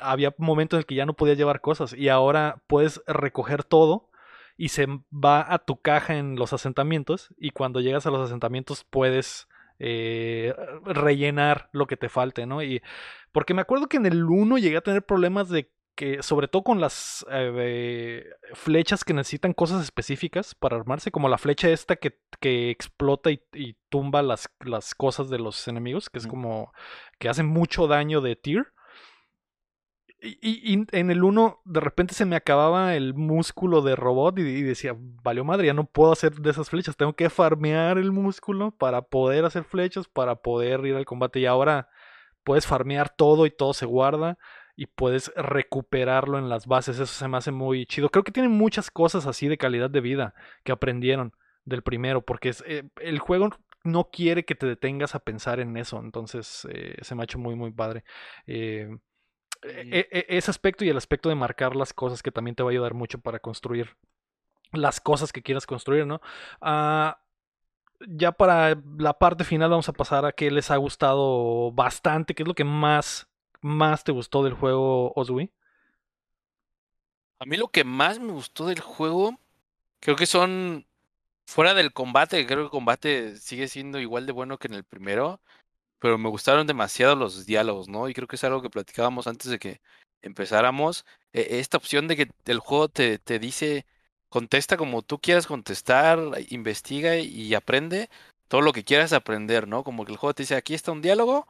había 0.00 0.28
un 0.38 0.46
momento 0.46 0.76
en 0.76 0.78
el 0.80 0.86
que 0.86 0.94
ya 0.94 1.06
no 1.06 1.14
podías 1.14 1.36
llevar 1.38 1.60
cosas 1.60 1.92
y 1.94 2.08
ahora 2.08 2.62
puedes 2.66 3.02
recoger 3.06 3.64
todo 3.64 4.08
y 4.56 4.68
se 4.68 4.86
va 5.12 5.44
a 5.52 5.58
tu 5.58 5.76
caja 5.80 6.16
en 6.16 6.36
los 6.36 6.52
asentamientos 6.52 7.34
y 7.36 7.50
cuando 7.50 7.80
llegas 7.80 8.06
a 8.06 8.10
los 8.10 8.24
asentamientos 8.24 8.84
puedes 8.88 9.48
eh, 9.78 10.54
rellenar 10.84 11.68
lo 11.72 11.86
que 11.86 11.96
te 11.96 12.08
falte, 12.08 12.46
¿no? 12.46 12.62
Y 12.62 12.82
porque 13.32 13.54
me 13.54 13.62
acuerdo 13.62 13.88
que 13.88 13.96
en 13.96 14.06
el 14.06 14.24
1 14.24 14.58
llegué 14.58 14.76
a 14.76 14.82
tener 14.82 15.04
problemas 15.04 15.48
de 15.48 15.70
que, 15.94 16.22
sobre 16.22 16.48
todo 16.48 16.64
con 16.64 16.80
las 16.80 17.24
eh, 17.30 18.24
flechas 18.52 19.04
que 19.04 19.14
necesitan 19.14 19.52
cosas 19.52 19.82
específicas 19.82 20.54
para 20.54 20.76
armarse, 20.76 21.10
como 21.10 21.28
la 21.28 21.38
flecha 21.38 21.68
esta 21.68 21.96
que, 21.96 22.18
que 22.40 22.70
explota 22.70 23.30
y, 23.30 23.42
y 23.52 23.76
tumba 23.88 24.22
las, 24.22 24.48
las 24.60 24.94
cosas 24.94 25.30
de 25.30 25.38
los 25.38 25.66
enemigos, 25.68 26.10
que 26.10 26.18
es 26.18 26.26
como 26.26 26.72
que 27.18 27.28
hace 27.28 27.42
mucho 27.42 27.86
daño 27.86 28.20
de 28.20 28.36
tier. 28.36 28.73
Y, 30.26 30.86
en 30.92 31.10
el 31.10 31.22
1 31.22 31.60
de 31.66 31.80
repente 31.80 32.14
se 32.14 32.24
me 32.24 32.36
acababa 32.36 32.94
el 32.94 33.12
músculo 33.12 33.82
de 33.82 33.94
robot 33.94 34.38
y, 34.38 34.62
decía, 34.62 34.96
valió 34.98 35.44
madre, 35.44 35.66
ya 35.66 35.74
no 35.74 35.84
puedo 35.84 36.12
hacer 36.12 36.32
de 36.36 36.50
esas 36.50 36.70
flechas, 36.70 36.96
tengo 36.96 37.12
que 37.12 37.28
farmear 37.28 37.98
el 37.98 38.10
músculo 38.10 38.70
para 38.70 39.02
poder 39.02 39.44
hacer 39.44 39.64
flechas, 39.64 40.08
para 40.08 40.36
poder 40.36 40.86
ir 40.86 40.94
al 40.94 41.04
combate. 41.04 41.40
Y 41.40 41.46
ahora 41.46 41.90
puedes 42.42 42.66
farmear 42.66 43.10
todo 43.10 43.44
y 43.44 43.50
todo 43.50 43.74
se 43.74 43.84
guarda 43.84 44.38
y 44.76 44.86
puedes 44.86 45.32
recuperarlo 45.36 46.38
en 46.38 46.48
las 46.48 46.66
bases. 46.66 46.96
Eso 46.98 47.12
se 47.12 47.28
me 47.28 47.36
hace 47.36 47.50
muy 47.50 47.84
chido. 47.86 48.08
Creo 48.08 48.24
que 48.24 48.32
tienen 48.32 48.52
muchas 48.52 48.90
cosas 48.90 49.26
así 49.26 49.48
de 49.48 49.58
calidad 49.58 49.90
de 49.90 50.00
vida 50.00 50.34
que 50.64 50.72
aprendieron 50.72 51.34
del 51.64 51.82
primero, 51.82 52.22
porque 52.22 52.50
es, 52.50 52.64
eh, 52.66 52.84
el 53.00 53.18
juego 53.18 53.50
no 53.84 54.10
quiere 54.10 54.44
que 54.44 54.54
te 54.54 54.66
detengas 54.66 55.14
a 55.14 55.20
pensar 55.20 55.60
en 55.60 55.76
eso. 55.76 56.00
Entonces 56.00 56.66
eh, 56.70 56.96
se 57.02 57.14
me 57.14 57.22
ha 57.22 57.24
hecho 57.24 57.38
muy, 57.38 57.54
muy 57.54 57.72
padre. 57.72 58.04
Eh, 58.46 58.88
e- 59.64 60.08
e- 60.10 60.26
ese 60.28 60.50
aspecto 60.50 60.84
y 60.84 60.88
el 60.88 60.96
aspecto 60.96 61.28
de 61.28 61.34
marcar 61.34 61.76
las 61.76 61.92
cosas 61.92 62.22
que 62.22 62.30
también 62.30 62.54
te 62.54 62.62
va 62.62 62.70
a 62.70 62.72
ayudar 62.72 62.94
mucho 62.94 63.18
para 63.18 63.38
construir 63.38 63.96
las 64.72 65.00
cosas 65.00 65.32
que 65.32 65.42
quieras 65.42 65.66
construir, 65.66 66.06
¿no? 66.06 66.20
Ah, 66.60 67.18
ya 68.06 68.32
para 68.32 68.76
la 68.98 69.14
parte 69.18 69.44
final 69.44 69.70
vamos 69.70 69.88
a 69.88 69.92
pasar 69.92 70.24
a 70.26 70.32
qué 70.32 70.50
les 70.50 70.70
ha 70.70 70.76
gustado 70.76 71.72
bastante, 71.72 72.34
qué 72.34 72.42
es 72.42 72.48
lo 72.48 72.54
que 72.54 72.64
más, 72.64 73.28
más 73.60 74.04
te 74.04 74.12
gustó 74.12 74.42
del 74.44 74.54
juego 74.54 75.12
Osui. 75.16 75.52
A 77.38 77.44
mí 77.46 77.56
lo 77.56 77.68
que 77.68 77.84
más 77.84 78.18
me 78.20 78.32
gustó 78.32 78.66
del 78.66 78.80
juego, 78.80 79.38
creo 80.00 80.16
que 80.16 80.26
son 80.26 80.86
fuera 81.46 81.74
del 81.74 81.92
combate, 81.92 82.38
que 82.38 82.46
creo 82.46 82.58
que 82.60 82.64
el 82.64 82.70
combate 82.70 83.36
sigue 83.36 83.68
siendo 83.68 84.00
igual 84.00 84.26
de 84.26 84.32
bueno 84.32 84.58
que 84.58 84.68
en 84.68 84.74
el 84.74 84.84
primero, 84.84 85.40
pero 86.04 86.18
me 86.18 86.28
gustaron 86.28 86.66
demasiado 86.66 87.16
los 87.16 87.46
diálogos, 87.46 87.88
¿no? 87.88 88.10
Y 88.10 88.12
creo 88.12 88.28
que 88.28 88.36
es 88.36 88.44
algo 88.44 88.60
que 88.60 88.68
platicábamos 88.68 89.26
antes 89.26 89.50
de 89.50 89.58
que 89.58 89.80
empezáramos. 90.20 91.06
e- 91.32 91.60
Esta 91.60 91.78
opción 91.78 92.08
de 92.08 92.16
que 92.16 92.28
el 92.44 92.58
juego 92.58 92.90
te, 92.90 93.18
te 93.18 93.38
dice, 93.38 93.86
contesta 94.28 94.76
como 94.76 95.00
tú 95.00 95.18
quieras 95.18 95.46
contestar, 95.46 96.18
investiga 96.50 97.16
y 97.16 97.54
aprende 97.54 98.10
todo 98.48 98.60
lo 98.60 98.74
que 98.74 98.84
quieras 98.84 99.14
aprender, 99.14 99.66
¿no? 99.66 99.82
Como 99.82 100.04
que 100.04 100.12
el 100.12 100.18
juego 100.18 100.34
te 100.34 100.42
dice, 100.42 100.56
aquí 100.56 100.74
está 100.74 100.92
un 100.92 101.00
diálogo, 101.00 101.48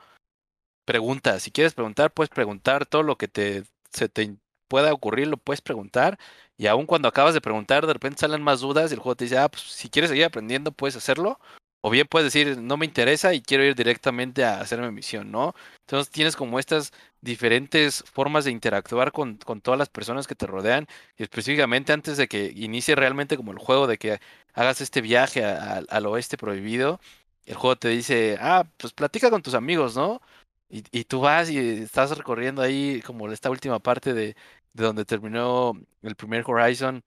pregunta. 0.84 1.40
Si 1.40 1.50
quieres 1.50 1.74
preguntar, 1.74 2.12
puedes 2.12 2.30
preguntar 2.30 2.86
todo 2.86 3.02
lo 3.02 3.18
que 3.18 3.28
te, 3.28 3.64
se 3.92 4.08
te 4.08 4.36
pueda 4.68 4.92
ocurrir, 4.94 5.28
lo 5.28 5.36
puedes 5.38 5.62
preguntar. 5.62 6.18
Y 6.56 6.68
aun 6.68 6.86
cuando 6.86 7.08
acabas 7.08 7.34
de 7.34 7.40
preguntar, 7.42 7.86
de 7.86 7.92
repente 7.94 8.20
salen 8.20 8.42
más 8.42 8.60
dudas 8.60 8.90
y 8.90 8.94
el 8.94 9.00
juego 9.00 9.16
te 9.16 9.24
dice, 9.24 9.38
ah, 9.38 9.48
pues 9.50 9.64
si 9.64 9.88
quieres 9.90 10.10
seguir 10.10 10.24
aprendiendo, 10.26 10.72
puedes 10.72 10.96
hacerlo. 10.96 11.40
O 11.86 11.90
bien 11.90 12.06
puedes 12.08 12.32
decir, 12.32 12.56
no 12.56 12.78
me 12.78 12.86
interesa 12.86 13.34
y 13.34 13.42
quiero 13.42 13.62
ir 13.62 13.74
directamente 13.74 14.42
a 14.42 14.58
hacer 14.58 14.80
mi 14.80 14.90
misión, 14.90 15.30
¿no? 15.30 15.54
Entonces 15.80 16.10
tienes 16.10 16.34
como 16.34 16.58
estas 16.58 16.92
diferentes 17.20 18.02
formas 18.10 18.46
de 18.46 18.52
interactuar 18.52 19.12
con, 19.12 19.36
con 19.36 19.60
todas 19.60 19.78
las 19.78 19.90
personas 19.90 20.26
que 20.26 20.34
te 20.34 20.46
rodean. 20.46 20.86
Y 21.18 21.24
específicamente 21.24 21.92
antes 21.92 22.16
de 22.16 22.26
que 22.26 22.50
inicie 22.56 22.94
realmente 22.94 23.36
como 23.36 23.52
el 23.52 23.58
juego, 23.58 23.86
de 23.86 23.98
que 23.98 24.18
hagas 24.54 24.80
este 24.80 25.02
viaje 25.02 25.44
al 25.44 26.06
oeste 26.06 26.38
prohibido, 26.38 27.00
el 27.44 27.54
juego 27.56 27.76
te 27.76 27.88
dice, 27.88 28.38
ah, 28.40 28.64
pues 28.78 28.94
platica 28.94 29.28
con 29.28 29.42
tus 29.42 29.52
amigos, 29.54 29.94
¿no? 29.94 30.22
Y, 30.70 30.84
y 30.90 31.04
tú 31.04 31.20
vas 31.20 31.50
y 31.50 31.58
estás 31.82 32.16
recorriendo 32.16 32.62
ahí 32.62 33.02
como 33.02 33.30
esta 33.30 33.50
última 33.50 33.78
parte 33.78 34.14
de, 34.14 34.36
de 34.72 34.84
donde 34.84 35.04
terminó 35.04 35.74
el 36.02 36.16
primer 36.16 36.44
Horizon 36.46 37.02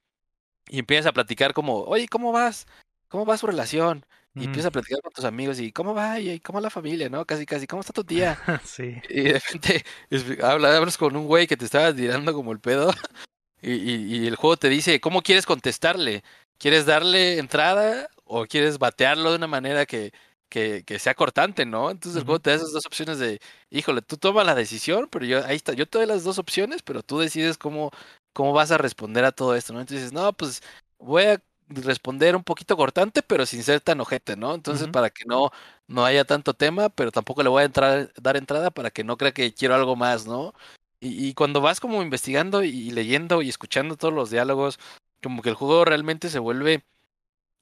y 0.70 0.80
empiezas 0.80 1.08
a 1.08 1.14
platicar 1.14 1.54
como, 1.54 1.84
oye, 1.84 2.08
¿cómo 2.08 2.32
vas? 2.32 2.68
¿Cómo 3.10 3.26
va 3.26 3.38
su 3.38 3.48
relación? 3.48 4.06
Y 4.38 4.45
empiezas 4.45 4.68
a 4.69 4.72
platicar 4.72 5.01
con 5.01 5.11
tus 5.14 5.26
amigos 5.26 5.59
y 5.59 5.72
cómo 5.72 5.93
va 5.95 6.19
y 6.19 6.39
cómo 6.39 6.61
la 6.61 6.69
familia, 6.69 7.09
¿no? 7.09 7.26
Casi, 7.26 7.45
casi, 7.45 7.68
¿cómo 7.68 7.81
está 7.81 7.93
tu 7.93 8.03
tía? 8.03 8.38
sí. 8.64 9.01
Y 9.09 9.22
de 9.23 9.39
repente 9.39 9.85
hablas 10.43 10.97
con 10.97 11.15
un 11.15 11.26
güey 11.27 11.47
que 11.47 11.57
te 11.57 11.65
estaba 11.65 11.93
tirando 11.93 12.34
como 12.34 12.51
el 12.51 12.59
pedo 12.59 12.91
y, 13.61 13.73
y- 13.73 14.15
y 14.23 14.27
el 14.27 14.35
juego 14.35 14.57
te 14.57 14.69
dice, 14.69 14.99
¿cómo 15.01 15.22
quieres 15.22 15.45
contestarle? 15.45 16.23
¿Quieres 16.57 16.85
darle 16.85 17.38
entrada 17.39 18.09
o 18.26 18.45
quieres 18.45 18.80
batearlo 18.80 19.30
de 19.31 19.38
una 19.38 19.47
manera 19.47 19.85
que, 19.85 20.11
que, 20.49 20.84
que 20.85 20.99
sea 20.99 21.14
cortante, 21.15 21.65
¿no? 21.65 21.91
Entonces 21.91 22.19
el 22.19 22.26
juego 22.26 22.39
te 22.39 22.49
da 22.51 22.55
esas 22.57 22.72
dos 22.72 22.85
opciones 22.85 23.19
de, 23.19 23.39
híjole, 23.69 24.01
tú 24.01 24.18
toma 24.18 24.43
la 24.43 24.55
decisión, 24.55 25.07
pero 25.11 25.26
yo, 25.26 25.45
ahí 25.45 25.55
está, 25.55 25.73
yo 25.73 25.88
te 25.88 25.97
doy 25.99 26.07
las 26.07 26.23
dos 26.23 26.39
opciones, 26.39 26.81
pero 26.84 27.03
tú 27.03 27.19
decides 27.19 27.57
cómo, 27.57 27.91
cómo 28.34 28.53
vas 28.53 28.72
a 28.72 28.77
responder 28.77 29.26
a 29.26 29.31
todo 29.31 29.55
esto, 29.55 29.73
¿no? 29.73 29.80
Entonces 29.81 30.01
dices, 30.05 30.14
no, 30.14 30.34
pues 30.34 30.61
voy 30.99 31.23
a 31.26 31.41
responder 31.69 32.35
un 32.35 32.44
poquito 32.44 32.77
cortante, 32.77 33.22
pero 33.23 33.45
sin 33.45 33.64
ser 33.64 33.81
tan 33.81 33.99
ojete, 34.02 34.35
¿no? 34.38 34.56
Entonces, 34.56 34.88
para 34.89 35.10
que 35.10 35.26
no, 35.26 35.52
no 35.88 36.06
haya 36.06 36.26
tanto 36.26 36.53
tema, 36.53 36.89
pero 36.89 37.11
tampoco 37.11 37.44
le 37.44 37.49
voy 37.49 37.64
a 37.64 37.65
entrar, 37.65 38.11
dar 38.22 38.38
entrada 38.38 38.72
para 38.72 38.91
que 38.91 39.03
no 39.03 39.18
crea 39.18 39.34
que 39.34 39.53
quiero 39.53 39.76
algo 39.76 39.95
más, 39.95 40.26
¿no? 40.27 40.53
Y, 40.99 41.27
y 41.27 41.34
cuando 41.34 41.61
vas 41.61 41.80
como 41.80 42.02
investigando 42.02 42.64
y 42.64 42.91
leyendo 42.91 43.41
y 43.41 43.49
escuchando 43.49 43.98
todos 43.98 44.14
los 44.14 44.30
diálogos, 44.31 44.80
como 45.22 45.41
que 45.41 45.49
el 45.49 45.56
juego 45.56 45.85
realmente 45.85 46.30
se 46.30 46.39
vuelve 46.39 46.84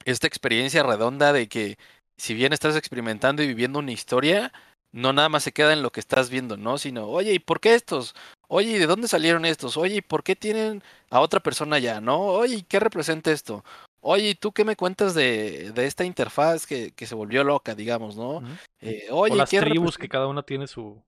esta 0.05 0.27
experiencia 0.27 0.83
redonda 0.83 1.33
de 1.33 1.47
que 1.47 1.77
si 2.17 2.33
bien 2.33 2.53
estás 2.53 2.75
experimentando 2.75 3.43
y 3.43 3.47
viviendo 3.47 3.79
una 3.79 3.91
historia, 3.91 4.53
no 4.91 5.11
nada 5.13 5.29
más 5.29 5.43
se 5.43 5.51
queda 5.51 5.73
en 5.73 5.81
lo 5.81 5.91
que 5.91 5.99
estás 5.99 6.29
viendo, 6.29 6.57
¿no? 6.57 6.77
Sino, 6.77 7.07
oye, 7.07 7.33
¿y 7.33 7.39
por 7.39 7.59
qué 7.59 7.75
estos? 7.75 8.15
Oye, 8.47 8.71
¿y 8.71 8.77
de 8.79 8.85
dónde 8.87 9.07
salieron 9.07 9.45
estos? 9.45 9.75
Oye, 9.77 9.95
¿y 9.97 10.01
por 10.01 10.23
qué 10.23 10.35
tienen 10.35 10.83
a 11.09 11.19
otra 11.19 11.41
persona 11.41 11.79
ya? 11.79 11.99
¿No? 12.01 12.19
Oye, 12.21 12.55
¿y 12.57 12.63
qué 12.63 12.79
representa 12.79 13.31
esto? 13.31 13.63
Oye, 14.07 14.29
¿y 14.29 14.35
tú 14.35 14.51
qué 14.51 14.63
me 14.63 14.75
cuentas 14.75 15.15
de, 15.15 15.71
de 15.71 15.87
esta 15.87 16.05
interfaz 16.05 16.67
que, 16.67 16.91
que 16.91 17.07
se 17.07 17.15
volvió 17.15 17.43
loca, 17.43 17.73
digamos, 17.73 18.15
¿no? 18.15 18.37
Ujú. 18.37 18.45
Eh, 18.81 19.07
O 19.09 19.21
oye, 19.21 19.35
las 19.35 19.49
¿qué 19.49 19.59
tribus 19.59 19.97
que 19.97 20.07
cada 20.07 20.27
una 20.27 20.43
tiene 20.43 20.67
su, 20.67 21.01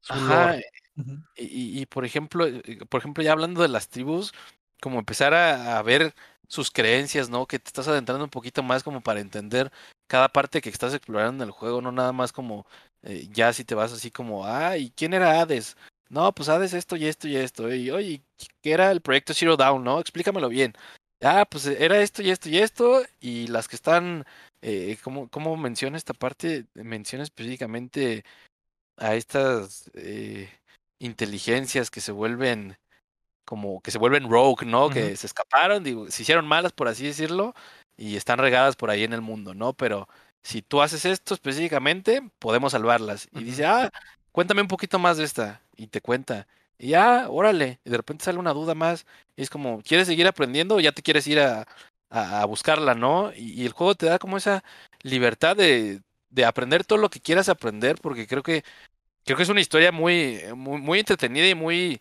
su 0.00 0.12
Ajá, 0.12 0.56
y, 1.36 1.42
y- 1.46 1.80
y, 1.80 1.86
por 1.86 2.04
ejemplo, 2.04 2.46
eh, 2.46 2.62
por 2.88 3.00
ejemplo, 3.00 3.24
ya 3.24 3.32
hablando 3.32 3.60
de 3.60 3.66
las 3.66 3.88
tribus, 3.88 4.32
como 4.80 5.00
empezar 5.00 5.34
a, 5.34 5.78
a 5.78 5.82
ver 5.82 6.14
sus 6.46 6.70
creencias, 6.70 7.28
¿no? 7.28 7.46
Que 7.46 7.58
te 7.58 7.68
estás 7.70 7.88
adentrando 7.88 8.22
un 8.22 8.30
poquito 8.30 8.62
más 8.62 8.84
como 8.84 9.00
para 9.00 9.18
entender 9.18 9.72
cada 10.06 10.28
parte 10.28 10.60
que 10.60 10.68
estás 10.68 10.94
explorando 10.94 11.42
en 11.42 11.48
el 11.48 11.52
juego, 11.52 11.80
no 11.82 11.90
nada 11.90 12.12
más 12.12 12.30
como 12.32 12.66
eh, 13.02 13.26
ya 13.32 13.52
si 13.52 13.64
te 13.64 13.74
vas 13.74 13.92
así 13.92 14.12
como, 14.12 14.46
ah, 14.46 14.76
¿y 14.78 14.90
quién 14.92 15.12
era 15.12 15.40
Hades? 15.40 15.76
No, 16.08 16.32
pues 16.32 16.48
Hades 16.48 16.72
esto 16.72 16.94
y 16.94 17.06
esto 17.06 17.26
y 17.26 17.34
esto. 17.34 17.74
Y 17.74 17.90
oye, 17.90 18.22
¿qué 18.62 18.70
era 18.70 18.92
el 18.92 19.00
proyecto 19.00 19.34
Zero 19.34 19.56
Down, 19.56 19.82
no? 19.82 19.98
Explícamelo 19.98 20.48
bien. 20.48 20.72
Ah, 21.24 21.46
pues 21.48 21.66
era 21.66 22.00
esto 22.00 22.22
y 22.22 22.30
esto 22.30 22.48
y 22.48 22.58
esto. 22.58 23.02
Y 23.20 23.46
las 23.48 23.68
que 23.68 23.76
están, 23.76 24.24
eh, 24.62 24.98
¿cómo, 25.02 25.28
cómo 25.28 25.56
menciona 25.56 25.96
esta 25.96 26.14
parte? 26.14 26.66
Menciona 26.74 27.24
específicamente 27.24 28.24
a 28.98 29.14
estas 29.14 29.90
eh, 29.94 30.50
inteligencias 31.00 31.90
que 31.90 32.00
se 32.00 32.12
vuelven 32.12 32.76
como 33.44 33.80
que 33.82 33.90
se 33.90 33.98
vuelven 33.98 34.30
rogue, 34.30 34.66
¿no? 34.66 34.90
Que 34.90 35.16
se 35.16 35.26
escaparon, 35.26 35.84
digo, 35.84 36.10
se 36.10 36.22
hicieron 36.22 36.46
malas, 36.46 36.72
por 36.72 36.88
así 36.88 37.06
decirlo, 37.06 37.54
y 37.96 38.16
están 38.16 38.38
regadas 38.38 38.76
por 38.76 38.90
ahí 38.90 39.04
en 39.04 39.12
el 39.12 39.20
mundo, 39.20 39.54
¿no? 39.54 39.74
Pero 39.74 40.08
si 40.42 40.62
tú 40.62 40.82
haces 40.82 41.04
esto 41.04 41.34
específicamente, 41.34 42.22
podemos 42.38 42.72
salvarlas. 42.72 43.28
Y 43.32 43.44
dice, 43.44 43.66
ah, 43.66 43.90
cuéntame 44.32 44.62
un 44.62 44.68
poquito 44.68 44.98
más 44.98 45.18
de 45.18 45.24
esta. 45.24 45.62
Y 45.76 45.88
te 45.88 46.00
cuenta. 46.00 46.46
Y 46.78 46.88
ya, 46.90 47.28
órale. 47.30 47.80
Y 47.84 47.90
de 47.90 47.96
repente 47.96 48.24
sale 48.24 48.38
una 48.38 48.52
duda 48.52 48.74
más. 48.74 49.06
Y 49.36 49.42
es 49.42 49.50
como, 49.50 49.82
¿quieres 49.82 50.06
seguir 50.08 50.26
aprendiendo 50.26 50.76
o 50.76 50.80
ya 50.80 50.92
te 50.92 51.02
quieres 51.02 51.26
ir 51.26 51.40
a, 51.40 51.66
a, 52.10 52.42
a 52.42 52.44
buscarla, 52.46 52.94
¿no? 52.94 53.32
Y, 53.34 53.62
y 53.62 53.66
el 53.66 53.72
juego 53.72 53.94
te 53.94 54.06
da 54.06 54.18
como 54.18 54.36
esa 54.36 54.64
libertad 55.02 55.56
de, 55.56 56.02
de 56.30 56.44
aprender 56.44 56.84
todo 56.84 56.98
lo 56.98 57.10
que 57.10 57.20
quieras 57.20 57.48
aprender, 57.48 57.96
porque 58.00 58.26
creo 58.26 58.42
que 58.42 58.64
creo 59.24 59.36
que 59.36 59.42
es 59.44 59.48
una 59.48 59.60
historia 59.60 59.92
muy, 59.92 60.40
muy, 60.56 60.80
muy 60.80 60.98
entretenida 61.00 61.48
y 61.48 61.54
muy, 61.54 62.00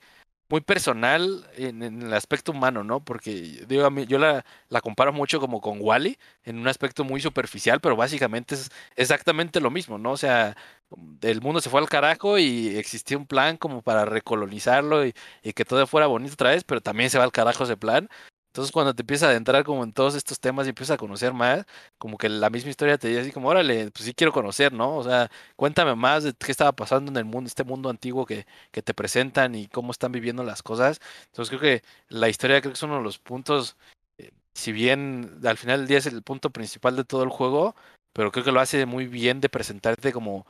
muy 0.53 0.61
personal 0.61 1.47
en, 1.57 1.81
el 1.81 2.13
aspecto 2.13 2.51
humano, 2.51 2.83
¿no? 2.83 3.03
Porque 3.03 3.65
digo, 3.67 3.85
a 3.85 3.89
mí, 3.89 4.05
yo 4.05 4.19
la, 4.19 4.45
la 4.69 4.81
comparo 4.81 5.11
mucho 5.11 5.39
como 5.39 5.59
con 5.61 5.79
Wally, 5.81 6.19
en 6.45 6.59
un 6.59 6.67
aspecto 6.67 7.03
muy 7.03 7.21
superficial, 7.21 7.79
pero 7.81 7.95
básicamente 7.95 8.53
es 8.53 8.69
exactamente 8.95 9.59
lo 9.59 9.71
mismo, 9.71 9.97
¿no? 9.97 10.11
O 10.11 10.17
sea, 10.17 10.55
el 11.23 11.41
mundo 11.41 11.59
se 11.59 11.71
fue 11.71 11.81
al 11.81 11.89
carajo 11.89 12.37
y 12.37 12.77
existía 12.77 13.17
un 13.17 13.25
plan 13.25 13.57
como 13.57 13.81
para 13.81 14.05
recolonizarlo 14.05 15.07
y, 15.07 15.15
y 15.41 15.53
que 15.53 15.65
todo 15.65 15.87
fuera 15.87 16.05
bonito 16.05 16.33
otra 16.35 16.51
vez, 16.51 16.63
pero 16.63 16.81
también 16.81 17.09
se 17.09 17.17
va 17.17 17.23
al 17.23 17.31
carajo 17.31 17.63
ese 17.63 17.75
plan. 17.75 18.07
Entonces 18.53 18.71
cuando 18.71 18.93
te 18.93 19.01
empiezas 19.01 19.27
a 19.27 19.29
adentrar 19.31 19.63
como 19.63 19.83
en 19.83 19.93
todos 19.93 20.13
estos 20.13 20.39
temas 20.39 20.67
y 20.67 20.69
empiezas 20.69 20.93
a 20.93 20.97
conocer 20.97 21.33
más, 21.33 21.65
como 21.97 22.19
que 22.19 22.29
la 22.29 22.51
misma 22.51 22.69
historia 22.69 22.99
te 22.99 23.07
dice 23.07 23.21
así 23.21 23.31
como, 23.31 23.47
órale, 23.49 23.89
pues 23.89 24.05
sí 24.05 24.13
quiero 24.13 24.31
conocer, 24.31 24.71
¿no? 24.71 24.95
O 24.95 25.03
sea, 25.03 25.31
cuéntame 25.55 25.95
más 25.95 26.23
de 26.23 26.33
qué 26.33 26.51
estaba 26.51 26.71
pasando 26.71 27.09
en 27.11 27.17
el 27.17 27.25
mundo, 27.25 27.47
este 27.47 27.63
mundo 27.63 27.89
antiguo 27.89 28.27
que, 28.27 28.45
que 28.71 28.83
te 28.83 28.93
presentan 28.93 29.55
y 29.55 29.67
cómo 29.69 29.91
están 29.91 30.11
viviendo 30.11 30.43
las 30.43 30.61
cosas. 30.61 31.01
Entonces 31.25 31.49
creo 31.49 31.61
que 31.61 31.83
la 32.09 32.29
historia 32.29 32.61
creo 32.61 32.73
que 32.73 32.77
es 32.77 32.83
uno 32.83 32.97
de 32.97 33.03
los 33.03 33.17
puntos, 33.17 33.75
eh, 34.19 34.29
si 34.53 34.71
bien 34.71 35.39
al 35.45 35.57
final 35.57 35.79
del 35.79 35.87
día 35.87 35.97
es 35.97 36.05
el 36.05 36.21
punto 36.21 36.51
principal 36.51 36.95
de 36.95 37.05
todo 37.05 37.23
el 37.23 37.29
juego, 37.29 37.75
pero 38.13 38.31
creo 38.31 38.45
que 38.45 38.51
lo 38.51 38.59
hace 38.59 38.85
muy 38.85 39.07
bien 39.07 39.41
de 39.41 39.49
presentarte 39.49 40.13
como 40.13 40.45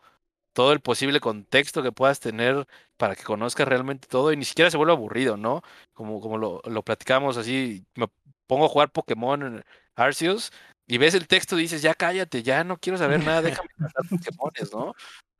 todo 0.54 0.72
el 0.72 0.80
posible 0.80 1.20
contexto 1.20 1.84
que 1.84 1.92
puedas 1.92 2.20
tener 2.20 2.68
para 2.98 3.16
que 3.16 3.24
conozcas 3.24 3.68
realmente 3.68 4.08
todo 4.08 4.32
y 4.32 4.38
ni 4.38 4.46
siquiera 4.46 4.72
se 4.72 4.78
vuelva 4.78 4.94
aburrido, 4.94 5.38
¿no? 5.38 5.62
Como, 5.94 6.22
como 6.22 6.38
lo, 6.38 6.62
lo 6.66 6.84
platicamos 6.84 7.38
así, 7.38 7.86
me 7.96 8.08
pongo 8.48 8.66
a 8.66 8.70
jugar 8.70 8.92
Pokémon 8.92 9.42
en 9.44 9.64
Arceus 9.96 10.52
y 10.88 10.98
ves 10.98 11.14
el 11.14 11.28
texto 11.28 11.58
y 11.58 11.64
dices, 11.64 11.82
ya 11.82 11.94
cállate, 11.94 12.44
ya 12.44 12.64
no 12.64 12.78
quiero 12.78 12.98
saber 12.98 13.24
nada, 13.24 13.42
déjame 13.42 13.70
cazar 13.78 14.08
Pokémones, 14.10 14.74
¿no? 14.74 14.94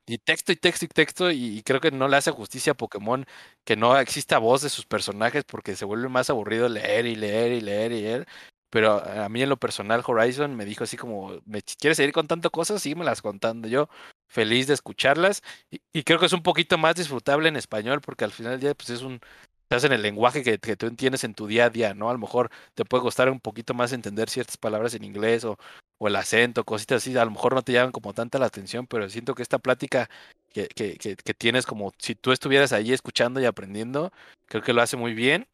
Y 0.06 0.18
texto 0.18 0.52
y 0.52 0.56
texto 0.56 0.84
y 0.84 0.88
texto, 0.88 1.30
y, 1.30 1.62
creo 1.62 1.80
que 1.80 1.90
no 1.90 2.08
le 2.08 2.16
hace 2.16 2.30
justicia 2.30 2.72
a 2.72 2.76
Pokémon 2.76 3.24
que 3.64 3.76
no 3.76 3.98
exista 3.98 4.38
voz 4.38 4.60
de 4.62 4.68
sus 4.68 4.84
personajes 4.84 5.44
porque 5.44 5.76
se 5.76 5.86
vuelve 5.86 6.08
más 6.08 6.28
aburrido 6.28 6.68
leer 6.68 7.06
y 7.06 7.16
leer 7.16 7.52
y 7.52 7.60
leer 7.62 7.92
y 7.92 8.02
leer. 8.02 8.28
Pero 8.68 9.02
a 9.02 9.28
mí 9.28 9.40
en 9.42 9.48
lo 9.48 9.56
personal 9.56 10.02
Horizon 10.04 10.56
me 10.56 10.64
dijo 10.64 10.84
así 10.84 10.96
como, 10.96 11.40
¿me 11.46 11.62
quieres 11.62 11.96
seguir 11.96 12.12
contando 12.12 12.50
cosas? 12.50 12.82
Síguemelas 12.82 13.22
contando. 13.22 13.68
Yo 13.68 13.88
feliz 14.28 14.66
de 14.66 14.74
escucharlas 14.74 15.42
y, 15.70 16.02
creo 16.04 16.18
que 16.18 16.26
es 16.26 16.32
un 16.32 16.42
poquito 16.42 16.78
más 16.78 16.94
disfrutable 16.96 17.48
en 17.48 17.56
español 17.56 18.00
porque 18.00 18.24
al 18.24 18.32
final 18.32 18.52
del 18.52 18.60
día 18.60 18.74
pues 18.74 18.90
es 18.90 19.02
un 19.02 19.20
estás 19.64 19.84
en 19.84 19.92
el 19.92 20.02
lenguaje 20.02 20.42
que, 20.42 20.58
que, 20.58 20.76
tú 20.76 20.86
entiendes 20.86 21.24
en 21.24 21.34
tu 21.34 21.46
día 21.46 21.66
a 21.66 21.70
día, 21.70 21.94
¿no? 21.94 22.10
A 22.10 22.12
lo 22.12 22.18
mejor 22.18 22.50
te 22.74 22.84
puede 22.84 23.02
costar 23.02 23.30
un 23.30 23.40
poquito 23.40 23.74
más 23.74 23.92
entender 23.92 24.28
ciertas 24.30 24.56
palabras 24.56 24.94
en 24.94 25.04
inglés 25.04 25.44
o, 25.44 25.58
o 25.98 26.08
el 26.08 26.16
acento, 26.16 26.64
cositas 26.64 27.02
así, 27.02 27.16
a 27.16 27.24
lo 27.24 27.30
mejor 27.30 27.54
no 27.54 27.62
te 27.62 27.72
llaman 27.72 27.92
como 27.92 28.12
tanta 28.12 28.38
la 28.38 28.46
atención, 28.46 28.86
pero 28.86 29.08
siento 29.08 29.34
que 29.34 29.42
esta 29.42 29.58
plática 29.58 30.10
que, 30.52 30.68
que, 30.68 30.96
que, 30.96 31.16
que 31.16 31.34
tienes 31.34 31.66
como 31.66 31.92
si 31.98 32.14
tú 32.14 32.32
estuvieras 32.32 32.72
ahí 32.72 32.92
escuchando 32.92 33.40
y 33.40 33.46
aprendiendo, 33.46 34.12
creo 34.46 34.62
que 34.62 34.72
lo 34.72 34.82
hace 34.82 34.96
muy 34.96 35.14
bien. 35.14 35.46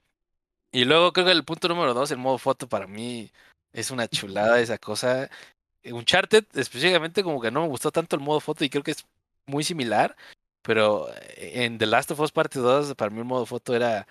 Y 0.73 0.85
luego 0.85 1.13
creo 1.13 1.27
que 1.27 1.33
el 1.33 1.45
punto 1.45 1.69
número 1.69 1.95
dos, 1.95 2.11
el 2.11 2.19
modo 2.19 2.39
foto, 2.39 2.69
para 2.69 2.87
mí 2.87 3.31
es 3.73 3.91
una 3.91 4.09
chulada 4.09 4.61
esa 4.61 4.79
cosa. 4.79 5.29
Uncharted 5.85 6.45
específicamente 6.55 7.23
como 7.23 7.41
que 7.41 7.51
no 7.51 7.63
me 7.63 7.69
gustó 7.69 7.91
tanto 7.91 8.17
el 8.17 8.23
modo 8.23 8.41
foto 8.41 8.65
y 8.65 8.71
creo 8.71 8.83
que 8.83 8.93
es 8.93 9.07
muy 9.47 9.65
similar, 9.65 10.17
pero 10.63 11.09
en 11.37 11.79
The 11.79 11.87
Last 11.87 12.11
of 12.11 12.21
Us 12.21 12.33
Parte 12.33 12.59
2 12.59 12.95
para 12.95 13.11
mí 13.11 13.19
el 13.19 13.25
modo 13.25 13.47
foto 13.47 13.75
era, 13.75 14.07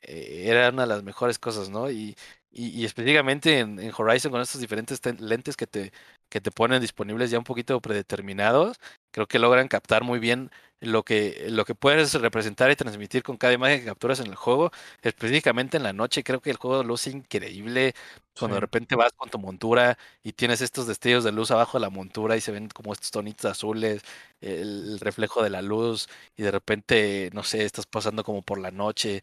era 0.00 0.70
una 0.70 0.82
de 0.82 0.88
las 0.88 1.02
mejores 1.02 1.38
cosas, 1.38 1.70
¿no? 1.70 1.90
Y, 1.90 2.16
y, 2.50 2.68
y 2.68 2.84
específicamente 2.84 3.60
en, 3.60 3.78
en, 3.78 3.92
Horizon 3.96 4.32
con 4.32 4.40
estos 4.40 4.60
diferentes 4.60 5.00
lentes 5.20 5.56
que 5.56 5.66
te, 5.66 5.92
que 6.28 6.40
te 6.40 6.50
ponen 6.50 6.80
disponibles 6.80 7.30
ya 7.30 7.38
un 7.38 7.44
poquito 7.44 7.80
predeterminados, 7.80 8.78
creo 9.10 9.26
que 9.26 9.38
logran 9.38 9.68
captar 9.68 10.04
muy 10.04 10.18
bien 10.18 10.50
lo 10.80 11.04
que, 11.04 11.46
lo 11.48 11.64
que 11.64 11.74
puedes 11.74 12.12
representar 12.14 12.70
y 12.70 12.76
transmitir 12.76 13.22
con 13.22 13.36
cada 13.36 13.52
imagen 13.54 13.80
que 13.80 13.86
capturas 13.86 14.20
en 14.20 14.26
el 14.26 14.34
juego, 14.34 14.70
específicamente 15.02 15.76
en 15.76 15.82
la 15.82 15.92
noche, 15.92 16.22
creo 16.22 16.40
que 16.40 16.50
el 16.50 16.56
juego 16.56 16.82
luce 16.82 17.10
increíble 17.10 17.94
cuando 18.38 18.56
sí. 18.56 18.58
de 18.58 18.60
repente 18.60 18.94
vas 18.94 19.12
con 19.14 19.30
tu 19.30 19.38
montura 19.38 19.96
y 20.22 20.32
tienes 20.32 20.60
estos 20.60 20.86
destellos 20.86 21.24
de 21.24 21.32
luz 21.32 21.50
abajo 21.50 21.78
de 21.78 21.82
la 21.82 21.90
montura 21.90 22.36
y 22.36 22.40
se 22.40 22.52
ven 22.52 22.68
como 22.68 22.92
estos 22.92 23.10
tonitos 23.10 23.50
azules, 23.50 24.02
el, 24.40 25.00
reflejo 25.00 25.42
de 25.42 25.50
la 25.50 25.62
luz 25.62 26.08
y 26.36 26.42
de 26.42 26.50
repente, 26.50 27.30
no 27.32 27.42
sé, 27.42 27.64
estás 27.64 27.86
pasando 27.86 28.22
como 28.22 28.42
por 28.42 28.58
la 28.58 28.70
noche, 28.70 29.22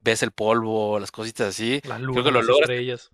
ves 0.00 0.22
el 0.22 0.30
polvo, 0.30 0.98
las 0.98 1.10
cositas 1.10 1.48
así, 1.48 1.80
la 1.84 1.98
luna, 1.98 2.12
creo 2.12 2.24
que 2.24 2.30
lo 2.30 2.42
logras. 2.42 3.10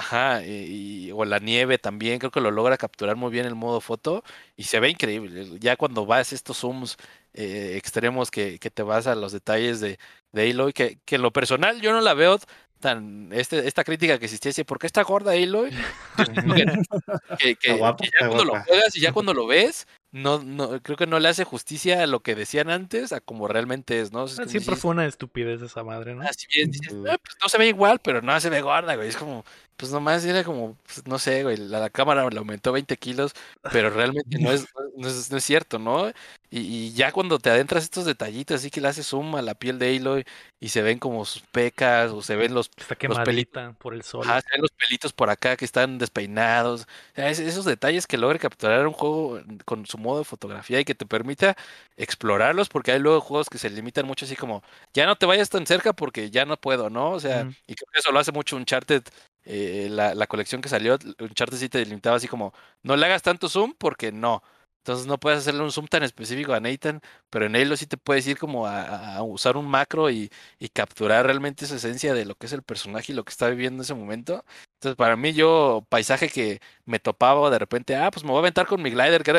Ajá, 0.00 0.42
y, 0.42 1.08
y, 1.08 1.12
o 1.12 1.26
la 1.26 1.40
nieve 1.40 1.76
también, 1.76 2.18
creo 2.18 2.30
que 2.30 2.40
lo 2.40 2.50
logra 2.50 2.78
capturar 2.78 3.16
muy 3.16 3.30
bien 3.30 3.44
el 3.44 3.54
modo 3.54 3.82
foto 3.82 4.24
y 4.56 4.62
se 4.62 4.80
ve 4.80 4.88
increíble. 4.88 5.58
Ya 5.60 5.76
cuando 5.76 6.06
vas 6.06 6.32
a 6.32 6.34
estos 6.34 6.56
zooms 6.56 6.96
eh, 7.34 7.74
extremos 7.76 8.30
que, 8.30 8.58
que, 8.58 8.70
te 8.70 8.82
vas 8.82 9.06
a 9.06 9.14
los 9.14 9.32
detalles 9.32 9.78
de, 9.80 9.98
de 10.32 10.50
Aloy, 10.50 10.72
que, 10.72 10.98
que, 11.04 11.16
en 11.16 11.22
lo 11.22 11.32
personal 11.34 11.82
yo 11.82 11.92
no 11.92 12.00
la 12.00 12.14
veo 12.14 12.38
tan, 12.80 13.30
este, 13.34 13.68
esta 13.68 13.84
crítica 13.84 14.18
que 14.18 14.24
existiese, 14.24 14.64
¿por 14.64 14.78
qué 14.78 14.86
está 14.86 15.02
gorda 15.02 15.32
Aloy? 15.32 15.70
que, 17.38 17.56
que, 17.56 17.68
ya 17.68 17.78
cuando 17.78 18.44
guapa. 18.44 18.44
lo 18.44 18.64
juegas 18.64 18.96
y 18.96 19.00
ya 19.02 19.12
cuando 19.12 19.34
lo 19.34 19.46
ves, 19.46 19.86
no, 20.12 20.42
no, 20.42 20.82
creo 20.82 20.96
que 20.96 21.06
no 21.06 21.20
le 21.20 21.28
hace 21.28 21.44
justicia 21.44 22.02
a 22.02 22.06
lo 22.08 22.20
que 22.20 22.34
decían 22.34 22.68
antes, 22.68 23.12
a 23.12 23.20
como 23.20 23.46
realmente 23.46 24.00
es, 24.00 24.12
¿no? 24.12 24.24
Es 24.24 24.32
Siempre 24.32 24.58
dices, 24.58 24.80
fue 24.80 24.90
una 24.90 25.06
estupidez 25.06 25.62
esa 25.62 25.84
madre, 25.84 26.16
¿no? 26.16 26.22
Así 26.22 26.48
bien, 26.48 26.72
dices, 26.72 26.92
ah, 27.08 27.16
pues 27.22 27.36
no 27.40 27.48
se 27.48 27.58
ve 27.58 27.68
igual, 27.68 28.00
pero 28.02 28.20
no 28.20 28.40
se 28.40 28.50
ve 28.50 28.60
gorda, 28.60 28.96
güey. 28.96 29.08
Es 29.08 29.16
como, 29.16 29.44
pues 29.80 29.92
nomás 29.92 30.24
era 30.24 30.44
como, 30.44 30.76
pues, 30.84 31.06
no 31.06 31.18
sé, 31.18 31.42
güey, 31.42 31.56
la, 31.56 31.80
la 31.80 31.90
cámara 31.90 32.28
le 32.28 32.38
aumentó 32.38 32.72
20 32.72 32.96
kilos, 32.98 33.32
pero 33.70 33.90
realmente 33.90 34.38
no 34.38 34.52
es, 34.52 34.66
no 34.96 35.08
es, 35.08 35.30
no 35.30 35.38
es 35.38 35.44
cierto, 35.44 35.78
¿no? 35.78 36.08
Y, 36.50 36.60
y 36.60 36.92
ya 36.92 37.12
cuando 37.12 37.38
te 37.38 37.50
adentras 37.50 37.84
estos 37.84 38.04
detallitos, 38.04 38.56
así 38.56 38.70
que 38.70 38.80
le 38.80 38.88
haces 38.88 39.06
zoom 39.06 39.36
a 39.36 39.42
la 39.42 39.54
piel 39.54 39.78
de 39.78 39.96
Aloy 39.96 40.24
y 40.60 40.68
se 40.68 40.82
ven 40.82 40.98
como 40.98 41.24
sus 41.24 41.42
pecas 41.42 42.10
o 42.10 42.22
se 42.22 42.36
ven 42.36 42.52
los, 42.54 42.70
los 43.06 43.18
pelitos. 43.20 43.74
por 43.78 43.94
el 43.94 44.02
sol. 44.02 44.26
Ajá, 44.26 44.40
se 44.42 44.48
ven 44.52 44.60
los 44.62 44.70
pelitos 44.72 45.12
por 45.14 45.30
acá 45.30 45.56
que 45.56 45.64
están 45.64 45.98
despeinados. 45.98 46.82
O 46.82 47.14
sea, 47.14 47.30
es- 47.30 47.38
esos 47.38 47.64
detalles 47.64 48.06
que 48.06 48.18
logra 48.18 48.38
capturar 48.38 48.86
un 48.86 48.92
juego 48.92 49.40
con 49.64 49.86
su 49.86 49.96
modo 49.98 50.18
de 50.18 50.24
fotografía 50.24 50.80
y 50.80 50.84
que 50.84 50.94
te 50.94 51.06
permita 51.06 51.56
explorarlos, 51.96 52.68
porque 52.68 52.92
hay 52.92 52.98
luego 52.98 53.20
juegos 53.20 53.48
que 53.48 53.58
se 53.58 53.70
limitan 53.70 54.06
mucho 54.06 54.24
así 54.24 54.36
como, 54.36 54.62
ya 54.94 55.06
no 55.06 55.16
te 55.16 55.26
vayas 55.26 55.50
tan 55.50 55.66
cerca 55.66 55.92
porque 55.92 56.30
ya 56.30 56.44
no 56.44 56.56
puedo, 56.58 56.90
¿no? 56.90 57.10
O 57.12 57.20
sea, 57.20 57.46
y 57.66 57.74
creo 57.74 57.88
que 57.92 57.98
eso 58.00 58.12
lo 58.12 58.18
hace 58.20 58.32
mucho 58.32 58.56
Uncharted, 58.56 59.02
eh, 59.44 59.88
la, 59.90 60.14
la 60.14 60.26
colección 60.26 60.60
que 60.60 60.68
salió, 60.68 60.98
Uncharted 61.18 61.58
sí 61.58 61.68
te 61.68 61.84
limitaba 61.84 62.16
así 62.16 62.28
como, 62.28 62.52
no 62.82 62.96
le 62.96 63.06
hagas 63.06 63.22
tanto 63.22 63.48
zoom 63.48 63.74
porque 63.78 64.12
no. 64.12 64.42
Entonces 64.80 65.06
no 65.06 65.18
puedes 65.20 65.40
hacerle 65.40 65.62
un 65.62 65.72
zoom 65.72 65.86
tan 65.88 66.02
específico 66.02 66.54
a 66.54 66.60
Nathan, 66.60 67.02
pero 67.28 67.44
en 67.44 67.54
Halo 67.54 67.76
sí 67.76 67.86
te 67.86 67.98
puedes 67.98 68.26
ir 68.26 68.38
como 68.38 68.66
a, 68.66 69.22
usar 69.22 69.58
un 69.58 69.66
macro 69.68 70.10
y, 70.10 70.30
y 70.58 70.70
capturar 70.70 71.26
realmente 71.26 71.66
esa 71.66 71.76
esencia 71.76 72.14
de 72.14 72.24
lo 72.24 72.34
que 72.34 72.46
es 72.46 72.52
el 72.54 72.62
personaje 72.62 73.12
y 73.12 73.14
lo 73.14 73.24
que 73.24 73.30
está 73.30 73.50
viviendo 73.50 73.76
en 73.76 73.82
ese 73.82 73.94
momento. 73.94 74.42
Entonces, 74.76 74.96
para 74.96 75.16
mí, 75.16 75.34
yo, 75.34 75.84
paisaje 75.90 76.30
que 76.30 76.60
me 76.86 76.98
topaba 76.98 77.50
de 77.50 77.58
repente, 77.58 77.94
ah, 77.94 78.10
pues 78.10 78.24
me 78.24 78.30
voy 78.30 78.38
a 78.38 78.40
aventar 78.40 78.66
con 78.66 78.80
mi 78.80 78.90
glider, 78.90 79.22
que, 79.22 79.32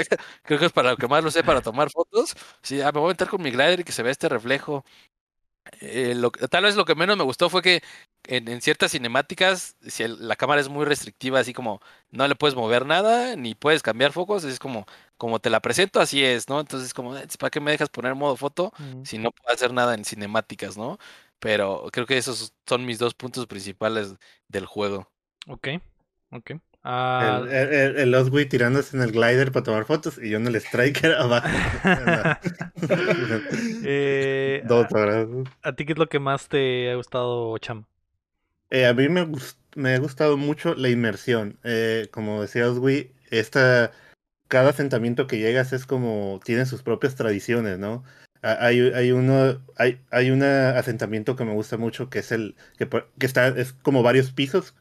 creo 0.44 0.60
que 0.60 0.66
es 0.66 0.72
para 0.72 0.92
lo 0.92 0.98
que 0.98 1.08
más 1.08 1.24
lo 1.24 1.32
sé, 1.32 1.44
para 1.44 1.62
tomar 1.62 1.90
fotos. 1.90 2.36
Sí, 2.62 2.80
ah, 2.82 2.92
me 2.92 3.00
voy 3.00 3.04
a 3.04 3.06
aventar 3.08 3.28
con 3.30 3.42
mi 3.42 3.50
glider 3.50 3.80
y 3.80 3.84
que 3.84 3.92
se 3.92 4.04
vea 4.04 4.12
este 4.12 4.30
reflejo. 4.30 4.86
Eh, 5.80 6.16
lo 6.16 6.32
tal 6.32 6.64
vez 6.64 6.76
lo 6.76 6.86
que 6.86 6.96
menos 6.96 7.18
me 7.18 7.24
gustó 7.24 7.50
fue 7.50 7.62
que 7.62 7.82
en, 8.28 8.48
en 8.48 8.62
ciertas 8.62 8.92
cinemáticas, 8.92 9.76
si 9.88 10.04
el- 10.04 10.28
la 10.28 10.36
cámara 10.36 10.62
es 10.62 10.70
muy 10.70 10.86
restrictiva, 10.86 11.40
así 11.40 11.54
como 11.54 11.82
no 12.12 12.28
le 12.28 12.36
puedes 12.36 12.56
mover 12.56 12.86
nada, 12.86 13.36
ni 13.36 13.56
puedes 13.56 13.82
cambiar 13.84 14.12
focos, 14.12 14.44
es 14.44 14.60
como, 14.60 14.86
como 15.18 15.40
te 15.40 15.50
la 15.50 15.60
presento, 15.62 16.00
así 16.00 16.24
es, 16.24 16.48
¿no? 16.50 16.60
Entonces, 16.60 16.94
como, 16.94 17.18
"Eh, 17.18 17.28
¿para 17.40 17.50
qué 17.52 17.60
me 17.60 17.72
dejas 17.72 17.90
poner 17.90 18.16
modo 18.16 18.36
foto? 18.38 18.72
Si 19.04 19.18
no 19.18 19.32
puedo 19.32 19.54
hacer 19.54 19.74
nada 19.74 19.96
en 19.96 20.06
cinemáticas, 20.06 20.78
¿no? 20.78 20.98
Pero 21.40 21.88
creo 21.92 22.06
que 22.06 22.18
esos 22.18 22.54
son 22.68 22.86
mis 22.86 23.00
dos 23.00 23.14
puntos 23.16 23.48
principales 23.48 24.14
del 24.48 24.66
juego. 24.66 25.08
Ok, 25.48 25.68
ok. 26.32 26.52
Ah, 26.84 27.42
El, 27.44 27.50
el, 27.50 27.98
el, 27.98 28.16
Oswey 28.16 28.48
tirándose 28.48 28.98
en 28.98 29.04
el 29.04 29.12
glider 29.12 29.52
para 29.52 29.64
tomar 29.64 29.86
fotos 29.86 30.18
y 30.22 30.30
yo 30.30 30.38
en 30.38 30.48
el 30.48 30.56
striker 30.56 31.14
abajo. 31.14 31.48
eh, 33.84 34.64
Dos 34.66 34.88
a, 35.64 35.70
a 35.70 35.76
ti 35.76 35.86
qué 35.86 35.94
es 35.94 36.00
lo 36.00 36.08
que 36.08 36.20
más 36.20 36.48
te 36.48 36.92
ha 36.92 36.96
gustado, 36.96 37.58
Cham? 37.60 37.86
Eh, 38.72 38.86
a 38.88 38.94
mí 38.94 39.10
me, 39.10 39.28
me 39.76 39.94
ha 39.96 40.00
gustado 40.00 40.38
mucho 40.38 40.76
la 40.76 40.90
inmersión. 40.90 41.60
Eh, 41.64 42.08
como 42.12 42.42
decía 42.42 42.70
Oswi, 42.70 43.12
esta, 43.30 43.92
cada 44.50 44.72
asentamiento 44.72 45.28
que 45.28 45.40
llegas 45.40 45.74
es 45.74 45.86
como, 45.86 46.40
tiene 46.46 46.66
sus 46.66 46.84
propias 46.84 47.16
tradiciones, 47.16 47.80
¿no? 47.80 48.04
Ha- 48.44 48.66
Hay, 48.68 48.80
hay 48.94 49.12
uno, 49.12 49.64
hay, 49.78 50.02
hay 50.12 50.32
un 50.32 50.44
asentamiento 50.44 51.36
que 51.36 51.46
me 51.46 51.54
gusta 51.54 51.78
mucho 51.78 52.10
que 52.10 52.20
es 52.20 52.32
el, 52.32 52.56
que 52.78 52.90
está, 53.26 53.50
es 53.50 53.74
como 53.74 54.04
varios 54.04 54.32
pisos. 54.34 54.76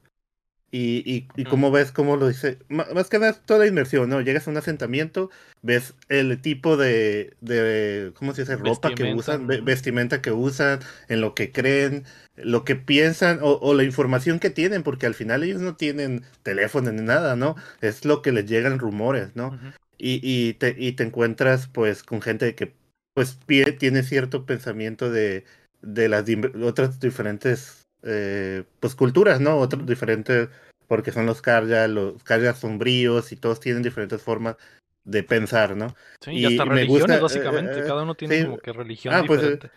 Y, 0.72 1.02
y, 1.04 1.26
y 1.34 1.46
como 1.46 1.72
ves, 1.72 1.90
cómo 1.90 2.16
lo 2.16 2.28
dice, 2.28 2.58
más 2.68 3.08
que 3.08 3.18
nada 3.18 3.32
toda 3.32 3.58
la 3.60 3.66
inmersión, 3.66 4.08
¿no? 4.08 4.20
Llegas 4.20 4.46
a 4.46 4.50
un 4.52 4.56
asentamiento, 4.56 5.28
ves 5.62 5.94
el 6.08 6.40
tipo 6.40 6.76
de, 6.76 7.34
de 7.40 8.12
¿cómo 8.14 8.34
se 8.34 8.42
dice? 8.42 8.54
Ropa 8.56 8.94
que 8.94 9.04
usan, 9.04 9.48
ve- 9.48 9.60
vestimenta 9.62 10.22
que 10.22 10.30
usan, 10.30 10.78
en 11.08 11.20
lo 11.20 11.34
que 11.34 11.50
creen, 11.50 12.04
lo 12.36 12.64
que 12.64 12.76
piensan 12.76 13.40
o, 13.42 13.58
o 13.60 13.74
la 13.74 13.82
información 13.82 14.38
que 14.38 14.50
tienen, 14.50 14.84
porque 14.84 15.06
al 15.06 15.14
final 15.14 15.42
ellos 15.42 15.60
no 15.60 15.74
tienen 15.74 16.22
teléfono 16.44 16.92
ni 16.92 17.02
nada, 17.02 17.34
¿no? 17.34 17.56
Es 17.80 18.04
lo 18.04 18.22
que 18.22 18.30
les 18.30 18.46
llegan 18.46 18.78
rumores, 18.78 19.34
¿no? 19.34 19.58
Y, 19.98 20.20
y, 20.22 20.54
te, 20.54 20.74
y 20.78 20.92
te 20.92 21.02
encuentras 21.02 21.66
pues 21.68 22.02
con 22.02 22.22
gente 22.22 22.54
que 22.54 22.72
pues 23.14 23.38
tiene 23.78 24.02
cierto 24.02 24.46
pensamiento 24.46 25.10
de, 25.10 25.44
de 25.82 26.08
las 26.08 26.24
otras 26.62 27.00
diferentes 27.00 27.79
eh, 28.02 28.64
pues 28.80 28.94
culturas, 28.94 29.40
¿no? 29.40 29.56
Otros 29.58 29.86
diferentes, 29.86 30.48
porque 30.88 31.12
son 31.12 31.26
los 31.26 31.42
Karja, 31.42 31.86
los 31.88 32.22
Karja 32.24 32.54
sombríos 32.54 33.32
y 33.32 33.36
todos 33.36 33.60
tienen 33.60 33.82
diferentes 33.82 34.22
formas 34.22 34.56
de 35.04 35.22
pensar, 35.22 35.76
¿no? 35.76 35.94
Sí, 36.20 36.32
Y- 36.32 36.40
y 36.40 36.44
hasta 36.46 36.64
y 36.64 36.68
me 36.68 36.74
religiones, 36.74 37.20
gusta, 37.20 37.38
eh, 37.38 37.42
básicamente. 37.42 37.80
eh, 37.80 37.84
Cada 37.86 38.02
uno 38.02 38.14
tiene 38.14 38.38
sí. 38.38 38.44
como 38.44 38.58
que 38.58 38.72
religión 38.72 39.14
Ah, 39.14 39.24
pues, 39.26 39.40
diferente. 39.40 39.70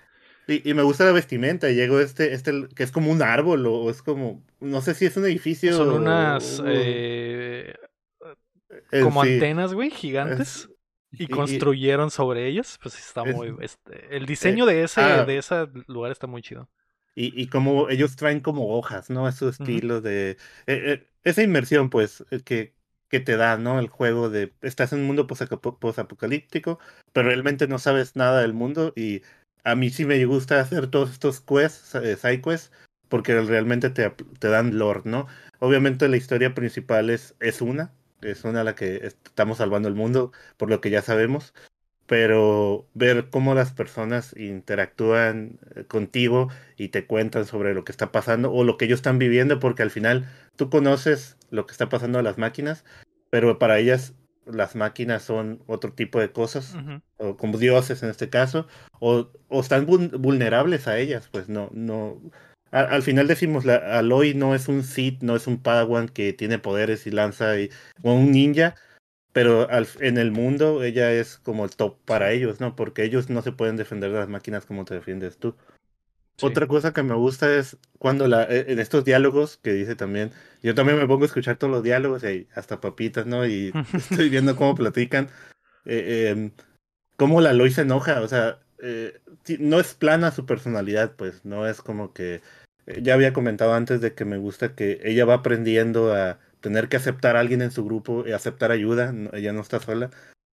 Y, 0.46 0.70
y 0.70 0.74
me 0.74 0.84
gusta 0.84 1.06
la 1.06 1.14
vestimenta, 1.14 1.70
llegó 1.70 2.02
este, 2.02 2.34
este 2.34 2.68
que 2.76 2.84
es 2.84 2.92
como 2.92 3.10
un 3.12 3.22
árbol, 3.22 3.66
o 3.66 3.90
es 3.90 4.02
como, 4.02 4.44
no 4.60 4.82
sé 4.82 4.94
si 4.94 5.06
es 5.06 5.16
un 5.16 5.24
edificio. 5.26 5.72
Son 5.74 5.90
unas 5.92 6.60
o- 6.60 6.66
eh, 6.68 7.74
como 9.02 9.24
sí. 9.24 9.34
antenas, 9.34 9.74
güey, 9.74 9.90
gigantes. 9.90 10.68
Y- 11.12 11.24
Y 11.24 11.24
y- 11.26 11.28
construyeron 11.28 12.10
sobre 12.10 12.48
ellas. 12.48 12.80
Pues 12.82 12.98
está 12.98 13.22
Es- 13.24 13.36
muy. 13.36 13.56
este, 13.62 14.18
el 14.18 14.26
diseño 14.26 14.66
de 14.66 14.84
ese, 14.84 15.00
ah. 15.02 15.24
de 15.26 15.38
ese 15.38 15.68
lugar 15.88 16.12
está 16.12 16.26
muy 16.28 16.42
chido. 16.42 16.68
Y, 17.16 17.40
y 17.40 17.48
como 17.48 17.90
ellos 17.90 18.16
traen 18.16 18.40
como 18.42 18.76
hojas, 18.76 19.10
¿no? 19.10 19.28
Es 19.28 19.36
su 19.36 19.50
estilo 19.50 20.02
de... 20.02 20.32
eh, 20.32 20.38
eh, 20.68 21.08
esa 21.24 21.44
inmersión, 21.44 21.90
pues, 21.90 22.26
eh, 22.32 22.42
que, 22.44 22.74
que 23.10 23.20
te 23.20 23.38
da, 23.38 23.58
¿no? 23.58 23.80
El 23.80 23.88
juego 23.88 24.30
de... 24.30 24.54
Estás 24.62 24.94
en 24.94 25.00
un 25.02 25.08
mundo 25.08 25.28
posapocalíptico, 25.28 26.80
pero 27.14 27.28
realmente 27.30 27.68
no 27.68 27.80
sabes 27.80 28.16
nada 28.16 28.42
del 28.42 28.54
mundo 28.54 28.94
y 28.96 29.22
a 29.64 29.76
mí 29.76 29.90
sí 29.90 30.06
me 30.06 30.24
gusta 30.26 30.60
hacer 30.60 30.88
todos 30.88 31.12
estos 31.12 31.42
quests, 31.42 31.96
eh, 31.96 32.16
side 32.18 32.42
quests, 32.42 32.72
porque 33.10 33.40
realmente 33.42 33.90
te, 33.90 34.10
te 34.40 34.48
dan 34.50 34.78
lore, 34.78 35.02
¿no? 35.06 35.28
Obviamente 35.60 36.08
la 36.10 36.18
historia 36.18 36.54
principal 36.56 37.10
es, 37.10 37.36
es 37.40 37.62
una, 37.62 37.94
es 38.22 38.44
una 38.44 38.64
la 38.64 38.76
que 38.76 39.06
estamos 39.06 39.60
salvando 39.60 39.88
el 39.88 39.96
mundo, 39.96 40.32
por 40.58 40.70
lo 40.70 40.82
que 40.82 40.90
ya 40.90 41.02
sabemos, 41.02 41.54
pero 42.14 42.88
ver 42.94 43.32
cómo 43.32 43.56
las 43.56 43.72
personas 43.72 44.38
interactúan 44.38 45.58
eh, 45.76 45.86
contigo 45.86 46.48
y 46.78 46.90
te 46.90 47.08
cuentan 47.08 47.48
sobre 47.48 47.74
lo 47.74 47.84
que 47.84 47.92
está 47.92 48.12
pasando 48.12 48.52
o 48.52 48.64
lo 48.64 48.78
que 48.78 48.86
ellos 48.86 49.00
están 49.00 49.18
viviendo, 49.18 49.60
porque 49.60 49.82
al 49.82 49.90
final 49.90 50.30
tú 50.56 50.70
conoces 50.70 51.38
lo 51.50 51.66
que 51.66 51.72
está 51.72 51.90
pasando 51.90 52.20
a 52.20 52.22
las 52.22 52.38
máquinas, 52.38 52.86
pero 53.32 53.58
para 53.58 53.80
ellas 53.80 54.14
las 54.46 54.76
máquinas 54.76 55.24
son 55.24 55.64
otro 55.66 55.94
tipo 55.94 56.20
de 56.20 56.32
cosas, 56.32 56.78
o 57.18 57.36
como 57.36 57.58
dioses 57.58 58.04
en 58.04 58.12
este 58.12 58.30
caso, 58.30 58.68
o, 59.00 59.32
o 59.48 59.60
están 59.62 59.88
vul- 59.88 60.16
vulnerables 60.16 60.88
a 60.88 61.00
ellas, 61.00 61.30
pues 61.32 61.50
no, 61.50 61.72
no. 61.74 62.22
al 62.70 63.02
final 63.02 63.26
decimos, 63.26 63.66
la, 63.66 63.98
Aloy 63.98 64.36
no 64.36 64.54
es 64.54 64.68
un 64.68 64.84
Sith, 64.84 65.24
no 65.24 65.36
es 65.36 65.48
un 65.48 65.58
Padawan 65.64 66.10
que 66.10 66.32
tiene 66.32 66.60
poderes 66.60 67.08
y 67.08 67.10
lanza, 67.10 67.60
y, 67.60 67.72
o 68.04 68.14
un 68.14 68.32
ninja, 68.32 68.76
pero 69.34 69.70
al- 69.70 69.88
en 70.00 70.18
el 70.18 70.32
mundo 70.32 70.84
ella 70.84 71.12
es 71.12 71.38
como 71.40 71.66
el 71.66 71.76
top 71.76 71.98
para 72.06 72.32
ellos, 72.32 72.62
¿no? 72.62 72.76
Porque 72.76 73.04
ellos 73.04 73.30
no 73.30 73.42
se 73.42 73.52
pueden 73.52 73.76
defender 73.76 74.12
de 74.12 74.20
las 74.20 74.30
máquinas 74.30 74.66
como 74.66 74.86
te 74.86 74.94
defiendes 74.94 75.38
tú. 75.38 75.56
Sí. 76.38 76.46
Otra 76.48 76.68
cosa 76.68 76.94
que 76.94 77.04
me 77.04 77.14
gusta 77.14 77.54
es 77.56 77.78
cuando 78.00 78.28
la, 78.28 78.44
eh, 78.44 78.66
en 78.70 78.80
estos 78.80 79.06
diálogos 79.06 79.58
que 79.58 79.72
dice 79.74 79.96
también, 79.96 80.32
yo 80.64 80.74
también 80.74 80.98
me 80.98 81.08
pongo 81.08 81.24
a 81.24 81.28
escuchar 81.28 81.58
todos 81.58 81.72
los 81.72 81.84
diálogos 81.84 82.24
y 82.24 82.48
hasta 82.56 82.82
papitas, 82.82 83.26
¿no? 83.26 83.46
Y 83.46 83.72
estoy 83.94 84.30
viendo 84.30 84.56
cómo 84.56 84.76
platican, 84.76 85.30
eh, 85.86 86.30
em, 86.32 86.52
cómo 87.18 87.42
la 87.42 87.54
Lois 87.54 87.76
se 87.76 87.82
enoja, 87.82 88.22
o 88.22 88.28
sea, 88.28 88.60
eh, 88.82 89.20
no 89.60 89.80
es 89.80 89.94
plana 89.94 90.32
su 90.32 90.46
personalidad, 90.46 91.16
pues, 91.16 91.46
no 91.46 91.68
es 91.68 91.82
como 91.82 92.14
que, 92.14 92.42
eh, 92.88 93.00
ya 93.02 93.14
había 93.14 93.34
comentado 93.34 93.74
antes 93.74 94.02
de 94.02 94.14
que 94.14 94.26
me 94.26 94.38
gusta 94.38 94.76
que 94.76 95.00
ella 95.04 95.26
va 95.26 95.36
aprendiendo 95.36 96.14
a 96.14 96.40
tener 96.64 96.88
que 96.88 96.96
aceptar 96.96 97.36
a 97.36 97.42
alguien 97.42 97.62
en 97.62 97.72
su 97.72 97.84
grupo 97.84 98.24
y 98.26 98.32
aceptar 98.32 98.72
ayuda, 98.72 99.12
no- 99.12 99.30
ella 99.34 99.52
no 99.52 99.60
está 99.62 99.80
sola, 99.82 100.10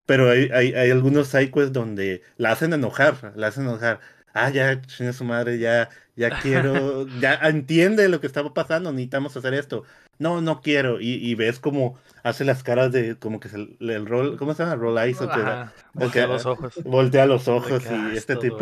pero 0.06 0.28
hay, 0.28 0.50
hay, 0.52 0.74
hay 0.74 0.90
algunos 0.90 1.28
sidequests 1.28 1.72
donde 1.72 2.22
la 2.36 2.50
hacen 2.50 2.72
enojar, 2.72 3.32
la 3.36 3.46
hacen 3.46 3.62
enojar. 3.64 4.00
Ah, 4.34 4.50
ya, 4.50 4.80
chinga 4.82 5.12
su 5.12 5.24
madre, 5.24 5.58
ya, 5.58 5.88
ya 6.16 6.30
quiero, 6.42 7.06
ya 7.20 7.34
entiende 7.44 8.08
lo 8.08 8.20
que 8.20 8.26
estaba 8.26 8.52
pasando, 8.52 8.90
necesitamos 8.92 9.36
hacer 9.36 9.54
esto. 9.54 9.84
No, 10.18 10.40
no 10.40 10.60
quiero. 10.60 11.00
Y, 11.00 11.14
y 11.14 11.34
ves 11.36 11.58
como 11.60 11.98
hace 12.24 12.44
las 12.44 12.62
caras 12.64 12.90
de, 12.92 13.16
como 13.16 13.38
que 13.40 13.48
se, 13.48 13.58
le- 13.78 13.94
el 13.94 14.06
rol, 14.06 14.36
¿cómo 14.36 14.52
se 14.54 14.62
llama? 14.64 14.74
Roll 14.76 14.98
eyes, 14.98 15.20
o 15.20 15.24
o 15.24 15.28
voltea 15.94 16.26
los 16.26 16.46
ojos. 16.46 16.74
voltea 16.84 17.26
los 17.26 17.46
ojos 17.48 17.82
y 18.12 18.16
este 18.16 18.34
tipo. 18.36 18.58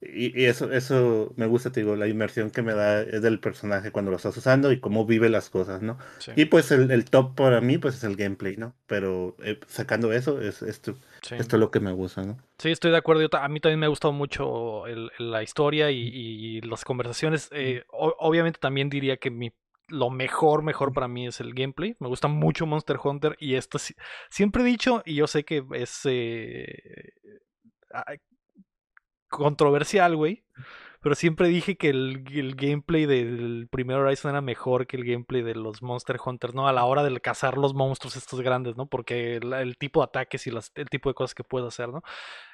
Y, 0.00 0.40
y 0.40 0.44
eso, 0.44 0.70
eso 0.72 1.32
me 1.36 1.46
gusta, 1.46 1.72
te 1.72 1.80
digo, 1.80 1.96
la 1.96 2.06
inmersión 2.06 2.50
que 2.50 2.62
me 2.62 2.72
da 2.72 3.02
es 3.02 3.20
del 3.20 3.40
personaje 3.40 3.90
cuando 3.90 4.12
lo 4.12 4.16
estás 4.16 4.36
usando 4.36 4.70
y 4.70 4.78
cómo 4.78 5.06
vive 5.06 5.28
las 5.28 5.50
cosas, 5.50 5.82
¿no? 5.82 5.98
Sí, 6.18 6.32
Y 6.36 6.44
pues 6.44 6.70
el, 6.70 6.90
el 6.92 7.04
top 7.04 7.34
para 7.34 7.60
mí, 7.60 7.78
pues 7.78 7.96
es 7.96 8.04
el 8.04 8.14
gameplay, 8.14 8.56
¿no? 8.56 8.74
Pero 8.86 9.34
eh, 9.42 9.58
sacando 9.66 10.12
eso, 10.12 10.40
es 10.40 10.62
esto, 10.62 10.94
sí. 11.22 11.34
esto 11.34 11.56
es 11.56 11.60
lo 11.60 11.72
que 11.72 11.80
me 11.80 11.90
gusta, 11.92 12.22
¿no? 12.22 12.38
Sí, 12.58 12.70
estoy 12.70 12.92
de 12.92 12.96
acuerdo. 12.96 13.22
Yo 13.22 13.28
a 13.36 13.48
mí 13.48 13.58
también 13.58 13.80
me 13.80 13.86
ha 13.86 13.88
gustado 13.88 14.12
mucho 14.12 14.86
el- 14.86 15.10
la 15.18 15.42
historia 15.42 15.90
y, 15.90 15.98
y 15.98 16.60
las 16.60 16.84
conversaciones. 16.84 17.48
Eh, 17.52 17.84
o- 17.90 18.14
obviamente 18.20 18.60
también 18.60 18.88
diría 18.90 19.16
que 19.16 19.30
mi, 19.32 19.52
lo 19.88 20.10
mejor, 20.10 20.62
mejor 20.62 20.92
para 20.92 21.08
mí 21.08 21.26
es 21.26 21.40
el 21.40 21.54
gameplay. 21.54 21.96
Me 21.98 22.06
gusta 22.06 22.28
mucho 22.28 22.66
Monster 22.66 22.98
Hunter 23.02 23.36
y 23.40 23.54
esto 23.54 23.78
siempre 24.30 24.62
he 24.62 24.66
dicho, 24.66 25.02
y 25.04 25.16
yo 25.16 25.26
sé 25.26 25.44
que 25.44 25.64
es 25.72 26.00
eh, 26.04 27.12
controversial, 29.28 30.16
güey. 30.16 30.44
Pero 31.00 31.14
siempre 31.14 31.48
dije 31.48 31.76
que 31.76 31.90
el, 31.90 32.24
el 32.32 32.56
gameplay 32.56 33.06
del 33.06 33.68
primer 33.70 33.98
Horizon 33.98 34.32
era 34.32 34.40
mejor 34.40 34.88
que 34.88 34.96
el 34.96 35.04
gameplay 35.04 35.42
de 35.42 35.54
los 35.54 35.80
Monster 35.80 36.18
Hunters, 36.24 36.54
¿no? 36.54 36.66
A 36.66 36.72
la 36.72 36.84
hora 36.84 37.04
de 37.04 37.20
cazar 37.20 37.56
los 37.56 37.72
monstruos 37.72 38.16
estos 38.16 38.40
grandes, 38.40 38.76
¿no? 38.76 38.86
Porque 38.86 39.36
el, 39.36 39.52
el 39.52 39.76
tipo 39.78 40.00
de 40.00 40.04
ataques 40.06 40.46
y 40.48 40.50
las, 40.50 40.72
el 40.74 40.88
tipo 40.88 41.08
de 41.08 41.14
cosas 41.14 41.34
que 41.34 41.44
puedes 41.44 41.68
hacer, 41.68 41.90
¿no? 41.90 42.02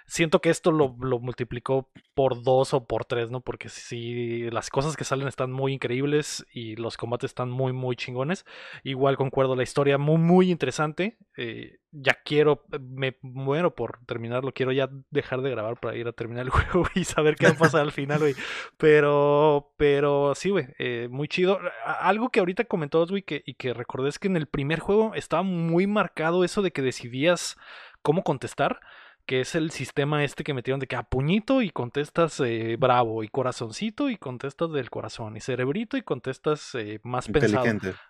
Siento 0.06 0.40
que 0.40 0.50
esto 0.50 0.70
lo, 0.70 0.96
lo, 1.00 1.18
multiplicó 1.18 1.90
por 2.14 2.42
dos 2.42 2.74
o 2.74 2.86
por 2.86 3.04
tres, 3.04 3.30
¿no? 3.30 3.40
Porque 3.40 3.68
sí, 3.68 4.50
las 4.50 4.70
cosas 4.70 4.96
que 4.96 5.04
salen 5.04 5.28
están 5.28 5.50
muy 5.50 5.72
increíbles 5.72 6.46
y 6.52 6.76
los 6.76 6.96
combates 6.96 7.30
están 7.30 7.50
muy, 7.50 7.72
muy 7.72 7.96
chingones. 7.96 8.44
Igual 8.82 9.16
concuerdo, 9.16 9.56
la 9.56 9.62
historia 9.62 9.98
muy, 9.98 10.18
muy 10.18 10.50
interesante. 10.50 11.16
Eh, 11.36 11.78
ya 11.90 12.18
quiero, 12.24 12.64
me 12.80 13.16
muero 13.22 13.74
por 13.74 14.04
terminarlo. 14.06 14.52
Quiero 14.52 14.72
ya 14.72 14.90
dejar 15.10 15.42
de 15.42 15.50
grabar 15.50 15.80
para 15.80 15.96
ir 15.96 16.06
a 16.06 16.12
terminar 16.12 16.44
el 16.44 16.50
juego 16.50 16.86
y 16.94 17.04
saber 17.04 17.36
qué 17.36 17.46
va 17.46 17.52
a 17.52 17.58
pasar 17.58 17.80
al 17.80 17.92
final, 17.92 18.20
güey. 18.20 18.34
Pero, 18.76 19.72
pero 19.76 20.34
sí, 20.34 20.50
güey, 20.50 20.66
eh, 20.78 21.08
muy 21.10 21.28
chido. 21.28 21.58
Algo 21.84 22.30
que 22.30 22.40
ahorita 22.40 22.64
comentó, 22.64 23.06
güey, 23.06 23.22
que, 23.22 23.42
y 23.46 23.54
que 23.54 23.72
recordé 23.72 24.10
es 24.10 24.18
que 24.18 24.28
en 24.28 24.36
el 24.36 24.46
primer 24.46 24.80
juego 24.80 25.14
estaba 25.14 25.42
muy 25.42 25.86
marcado 25.86 26.44
eso 26.44 26.62
de 26.62 26.72
que 26.72 26.82
decidías 26.82 27.56
cómo 28.02 28.22
contestar 28.22 28.80
que 29.26 29.40
es 29.40 29.54
el 29.54 29.70
sistema 29.70 30.22
este 30.24 30.44
que 30.44 30.54
metieron 30.54 30.80
de 30.80 30.86
que 30.86 30.96
a 30.96 31.02
puñito 31.02 31.62
y 31.62 31.70
contestas 31.70 32.40
eh, 32.40 32.76
bravo 32.78 33.22
y 33.22 33.28
corazoncito 33.28 34.10
y 34.10 34.16
contestas 34.16 34.72
del 34.72 34.90
corazón 34.90 35.36
y 35.36 35.40
cerebrito 35.40 35.96
y 35.96 36.02
contestas 36.02 36.74
eh, 36.74 37.00
más 37.02 37.28
pensado. 37.28 37.64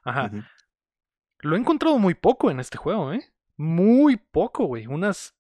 Ajá. 0.05 0.31
Lo 1.39 1.57
he 1.57 1.59
encontrado 1.59 1.99
muy 1.99 2.15
poco 2.15 2.51
en 2.51 2.59
este 2.59 2.79
juego, 2.79 3.13
¿eh? 3.13 3.33
Muy 3.57 4.17
poco, 4.17 4.65
güey. 4.65 4.87
Unas 4.87 5.37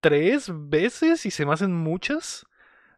tres 0.00 0.50
veces 0.52 1.26
y 1.26 1.30
se 1.30 1.46
me 1.46 1.52
hacen 1.52 1.74
muchas. 1.74 2.46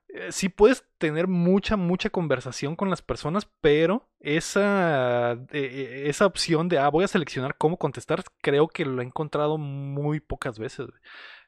Eh, 0.09 0.31
sí 0.31 0.49
puedes 0.49 0.85
tener 0.99 1.27
mucha, 1.27 1.77
mucha 1.77 2.11
conversación 2.11 2.77
con 2.77 2.91
las 2.91 3.03
personas, 3.03 3.49
pero 3.61 4.11
esa, 4.21 5.39
esa 5.53 6.27
opción 6.27 6.69
de, 6.69 6.79
ah, 6.79 6.89
voy 6.89 7.05
a 7.05 7.09
seleccionar 7.09 7.57
cómo 7.57 7.79
contestar, 7.79 8.25
creo 8.43 8.69
que 8.69 8.85
lo 8.85 9.01
he 9.01 9.05
encontrado 9.05 9.57
muy 9.57 10.21
pocas 10.21 10.59
veces. 10.59 10.89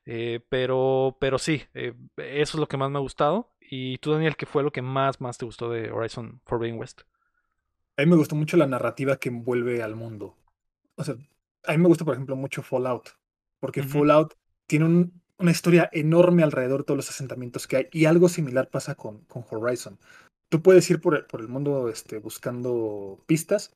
Eh, 0.06 0.40
pero, 0.48 1.16
pero 1.20 1.38
sí, 1.38 1.62
eh, 1.74 1.92
eso 2.16 2.56
es 2.56 2.60
lo 2.60 2.68
que 2.68 2.76
más 2.76 2.90
me 2.90 2.98
ha 2.98 3.02
gustado. 3.02 3.52
Y 3.60 3.98
tú, 3.98 4.12
Daniel, 4.12 4.36
¿qué 4.36 4.46
fue 4.46 4.62
lo 4.62 4.70
que 4.70 4.82
más, 4.82 5.20
más 5.20 5.36
te 5.36 5.44
gustó 5.44 5.68
de 5.68 5.90
Horizon 5.90 6.40
Forbidden 6.46 6.78
West? 6.78 7.02
A 7.96 8.02
mí 8.02 8.10
me 8.10 8.16
gustó 8.16 8.36
mucho 8.36 8.56
la 8.56 8.66
narrativa 8.66 9.16
que 9.16 9.28
envuelve 9.28 9.82
al 9.82 9.96
mundo. 9.96 10.36
O 10.94 11.04
sea, 11.04 11.16
a 11.64 11.72
mí 11.72 11.78
me 11.78 11.88
gusta, 11.88 12.04
por 12.04 12.14
ejemplo, 12.14 12.36
mucho 12.36 12.62
Fallout. 12.62 13.10
Porque 13.58 13.82
Fallout 13.82 14.34
tiene 14.66 15.10
una 15.38 15.50
historia 15.50 15.90
enorme 15.92 16.44
alrededor 16.44 16.80
de 16.80 16.84
todos 16.84 16.98
los 16.98 17.10
asentamientos 17.10 17.66
que 17.66 17.76
hay. 17.76 17.88
Y 17.90 18.04
algo 18.04 18.28
similar 18.28 18.70
pasa 18.70 18.94
con, 18.94 19.24
con 19.24 19.44
Horizon. 19.50 19.98
Tú 20.48 20.62
puedes 20.62 20.88
ir 20.88 21.00
por 21.00 21.16
el, 21.16 21.24
por 21.24 21.40
el 21.40 21.48
mundo 21.48 21.88
este, 21.88 22.18
buscando 22.18 23.24
pistas 23.26 23.74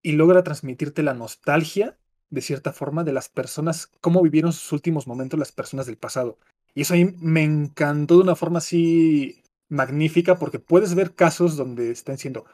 y 0.00 0.12
logra 0.12 0.42
transmitirte 0.42 1.02
la 1.02 1.12
nostalgia 1.12 1.98
de 2.30 2.40
cierta 2.40 2.72
forma, 2.72 3.04
de 3.04 3.12
las 3.12 3.28
personas, 3.28 3.90
cómo 4.00 4.22
vivieron 4.22 4.52
sus 4.52 4.72
últimos 4.72 5.06
momentos 5.06 5.38
las 5.38 5.52
personas 5.52 5.86
del 5.86 5.96
pasado. 5.96 6.38
Y 6.74 6.82
eso 6.82 6.94
a 6.94 6.96
mí 6.96 7.14
me 7.18 7.42
encantó 7.42 8.16
de 8.16 8.22
una 8.22 8.36
forma 8.36 8.58
así 8.58 9.42
magnífica, 9.68 10.38
porque 10.38 10.58
puedes 10.58 10.94
ver 10.94 11.14
casos 11.14 11.56
donde 11.56 11.90
están 11.90 12.18
siendo. 12.18 12.44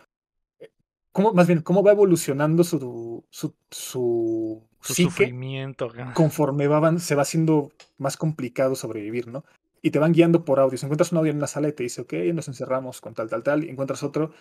Eh, 0.59 0.71
¿Cómo, 1.13 1.33
más 1.33 1.47
bien, 1.47 1.61
cómo 1.61 1.83
va 1.83 1.93
evolucionando 1.93 2.65
su, 2.65 3.25
su, 3.31 3.55
su, 3.71 4.63
sufrimiento. 4.81 5.91
Conforme 6.15 6.69
va, 6.69 6.99
se 6.99 7.15
va 7.15 7.23
haciendo 7.23 7.73
más 7.99 8.17
complicado 8.17 8.75
sobrevivir, 8.75 9.29
¿no? 9.29 9.45
Y 9.83 9.91
te 9.91 9.99
van 9.99 10.13
guiando 10.13 10.45
por 10.45 10.59
audio. 10.59 10.79
Si 10.79 10.87
encuentras 10.87 11.13
un 11.13 11.19
audio 11.19 11.33
en 11.33 11.41
la 11.41 11.47
sala 11.47 11.69
y 11.69 11.73
te 11.73 11.83
dice, 11.83 12.03
ok, 12.03 12.15
nos 12.35 12.49
encerramos 12.49 13.01
con 13.01 13.15
tal, 13.15 13.29
tal, 13.29 13.43
tal, 13.43 13.65
y 13.65 13.69
encuentras 13.69 14.03
otro, 14.03 14.33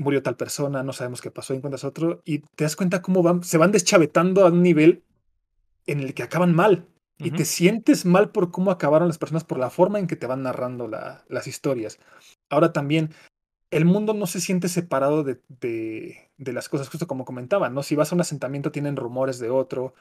murió 0.00 0.22
tal 0.22 0.36
persona, 0.36 0.82
no 0.82 0.92
sabemos 0.92 1.20
qué 1.20 1.30
pasó, 1.30 1.54
encuentras 1.54 1.84
otro, 1.84 2.22
y 2.24 2.38
te 2.38 2.64
das 2.64 2.74
cuenta 2.74 3.02
cómo 3.02 3.22
van, 3.22 3.42
se 3.44 3.58
van 3.58 3.70
deschavetando 3.70 4.46
a 4.46 4.50
un 4.50 4.62
nivel 4.62 5.04
en 5.86 6.00
el 6.00 6.14
que 6.14 6.22
acaban 6.22 6.54
mal. 6.54 6.86
Y 7.22 7.32
te 7.32 7.44
sientes 7.44 8.06
mal 8.06 8.30
por 8.30 8.50
cómo 8.50 8.70
acabaron 8.70 9.06
las 9.06 9.18
personas, 9.18 9.44
por 9.44 9.58
la 9.58 9.68
forma 9.68 9.98
en 9.98 10.06
que 10.06 10.16
te 10.16 10.26
van 10.26 10.42
narrando 10.42 10.88
las 10.88 11.46
historias. 11.46 11.98
Ahora 12.48 12.72
también, 12.72 13.10
el 13.70 13.84
mundo 13.84 14.14
no 14.14 14.26
se 14.26 14.40
siente 14.40 14.70
separado 14.70 15.22
de, 15.22 15.38
de, 15.58 16.52
las 16.54 16.70
cosas, 16.70 16.88
justo 16.88 17.06
como 17.06 17.26
comentaba, 17.26 17.68
¿no? 17.68 17.82
Si 17.82 17.94
vas 17.94 18.10
a 18.10 18.14
un 18.14 18.22
asentamiento, 18.22 18.72
tienen 18.72 18.96
rumores 18.96 19.38
de 19.38 19.50
otro. 19.50 19.92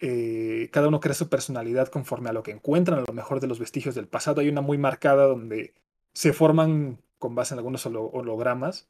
Eh, 0.00 0.70
cada 0.72 0.88
uno 0.88 1.00
crea 1.00 1.12
su 1.12 1.28
personalidad 1.28 1.88
conforme 1.88 2.30
a 2.30 2.32
lo 2.32 2.42
que 2.42 2.52
encuentran, 2.52 3.00
a 3.00 3.04
lo 3.06 3.12
mejor 3.12 3.40
de 3.40 3.48
los 3.48 3.58
vestigios 3.58 3.94
del 3.94 4.08
pasado. 4.08 4.40
Hay 4.40 4.48
una 4.48 4.62
muy 4.62 4.78
marcada 4.78 5.26
donde 5.26 5.74
se 6.14 6.32
forman 6.32 7.02
con 7.18 7.34
base 7.34 7.52
en 7.52 7.58
algunos 7.58 7.84
hologramas 7.84 8.88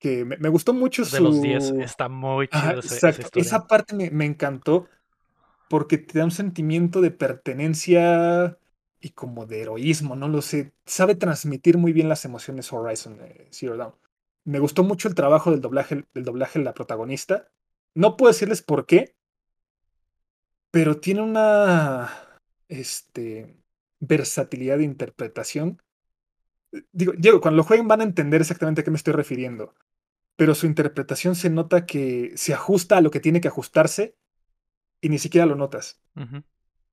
que 0.00 0.24
me, 0.24 0.48
gustó 0.48 0.72
mucho 0.72 1.04
de 1.04 1.20
los 1.20 1.40
10 1.40 1.72
está 1.80 2.08
muy 2.08 2.48
chido 2.48 2.80
exacto. 2.80 3.38
esa 3.38 3.66
parte 3.66 3.94
me, 3.94 4.10
me, 4.10 4.24
encantó 4.24 4.88
porque 5.68 5.98
te 5.98 6.18
da 6.18 6.24
un 6.24 6.30
sentimiento 6.30 7.02
de 7.02 7.10
pertenencia 7.10 8.58
y 9.00 9.10
como 9.10 9.46
de 9.46 9.62
heroísmo, 9.62 10.16
no 10.16 10.28
lo 10.28 10.42
sé, 10.42 10.72
sabe 10.84 11.14
transmitir 11.14 11.78
muy 11.78 11.92
bien 11.92 12.08
las 12.08 12.24
emociones 12.24 12.72
Horizon 12.72 13.18
Zero 13.50 13.76
Dawn. 13.76 13.94
Me 14.44 14.58
gustó 14.58 14.82
mucho 14.82 15.08
el 15.08 15.14
trabajo 15.14 15.50
del 15.50 15.60
doblaje, 15.60 16.04
del 16.12 16.24
doblaje 16.24 16.58
de 16.58 16.64
la 16.64 16.74
protagonista. 16.74 17.48
No 17.94 18.16
puedo 18.16 18.32
decirles 18.32 18.62
por 18.62 18.86
qué, 18.86 19.14
pero 20.70 20.98
tiene 20.98 21.22
una 21.22 22.10
este, 22.68 23.56
versatilidad 24.00 24.78
de 24.78 24.84
interpretación. 24.84 25.80
Digo, 26.92 27.12
Diego, 27.16 27.40
cuando 27.40 27.58
lo 27.58 27.64
jueguen 27.64 27.88
van 27.88 28.00
a 28.00 28.04
entender 28.04 28.40
exactamente 28.40 28.80
a 28.80 28.84
qué 28.84 28.90
me 28.90 28.96
estoy 28.96 29.14
refiriendo 29.14 29.74
pero 30.40 30.54
su 30.54 30.64
interpretación 30.64 31.34
se 31.34 31.50
nota 31.50 31.84
que 31.84 32.32
se 32.34 32.54
ajusta 32.54 32.96
a 32.96 33.02
lo 33.02 33.10
que 33.10 33.20
tiene 33.20 33.42
que 33.42 33.48
ajustarse 33.48 34.16
y 35.02 35.10
ni 35.10 35.18
siquiera 35.18 35.44
lo 35.44 35.54
notas. 35.54 36.00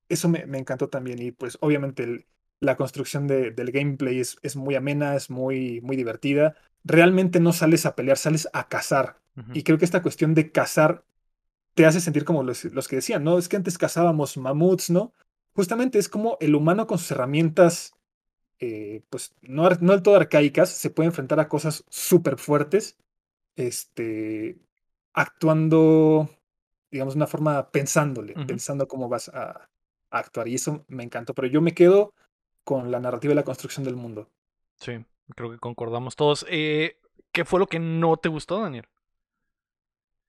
Eso 0.10 0.28
me, 0.28 0.41
encantó 0.57 0.90
también 0.90 1.22
y 1.22 1.32
pues 1.32 1.57
obviamente 1.61 2.28
la 2.60 2.76
construcción 2.76 3.26
del 3.26 3.72
gameplay 3.72 4.19
es, 4.19 4.36
es, 4.41 4.57
muy 4.57 4.76
amena, 4.76 5.15
es 5.15 5.30
muy, 5.30 5.80
muy 5.80 5.95
divertida. 5.95 6.57
Realmente 6.84 7.40
no 7.40 7.53
sales 7.53 7.86
a 7.86 7.95
pelear, 7.95 8.18
sales 8.18 8.49
a 8.52 8.68
cazar. 8.68 9.22
Y 9.53 9.64
creo 9.64 9.78
que 9.78 9.86
esta 9.86 10.02
cuestión 10.02 10.34
de 10.34 10.52
cazar 10.52 11.06
te 11.74 11.86
hace 11.86 12.02
sentir 12.02 12.26
como 12.26 12.44
los, 12.44 12.65
los, 12.65 12.90
que 12.90 12.98
decían, 12.98 13.24
¿no? 13.24 13.38
Es 13.38 13.48
que 13.48 13.56
antes 13.56 13.78
cazábamos 13.78 14.36
mamuts, 14.36 14.90
¿no? 14.90 15.14
Justamente 15.53 15.99
es 15.99 16.10
como 16.10 16.38
el 16.41 16.53
humano 16.53 16.86
con 16.86 16.98
sus 16.98 17.11
herramientas, 17.11 17.94
eh, 18.60 19.03
pues 19.10 19.34
no, 19.41 19.69
no 19.80 19.94
del 19.94 20.02
todo 20.02 20.18
arcaicas, 20.18 20.68
se 20.68 20.90
puede 20.90 21.07
enfrentar 21.07 21.40
a 21.40 21.48
cosas 21.48 21.86
súper 21.88 22.38
fuertes 22.38 22.98
este, 23.58 24.56
actuando, 25.14 26.30
digamos, 26.90 27.16
de 27.16 27.18
una 27.18 27.28
forma 27.28 27.70
pensándole, 27.72 28.34
pensando 28.46 28.88
cómo 28.88 29.10
vas 29.10 29.30
a, 29.30 29.70
actuar. 30.10 30.48
Y 30.48 30.56
eso 30.56 30.86
me 30.88 31.04
encantó. 31.04 31.34
Pero 31.34 31.50
yo 31.50 31.60
me 31.60 31.74
quedo 31.74 32.14
con 32.64 32.92
la 32.92 33.02
narrativa 33.02 33.34
y 33.34 33.36
la 33.36 33.44
construcción 33.44 33.84
del 33.84 33.98
mundo. 33.98 34.30
Sí, 34.80 35.04
creo 35.36 35.52
que 35.52 35.58
concordamos 35.58 36.16
todos. 36.16 36.46
Eh, 36.50 36.98
¿Qué 37.34 37.44
fue 37.44 37.60
lo 37.60 37.68
que 37.68 37.80
no 37.80 38.16
te 38.16 38.30
gustó, 38.30 38.62
Daniel? 38.62 38.88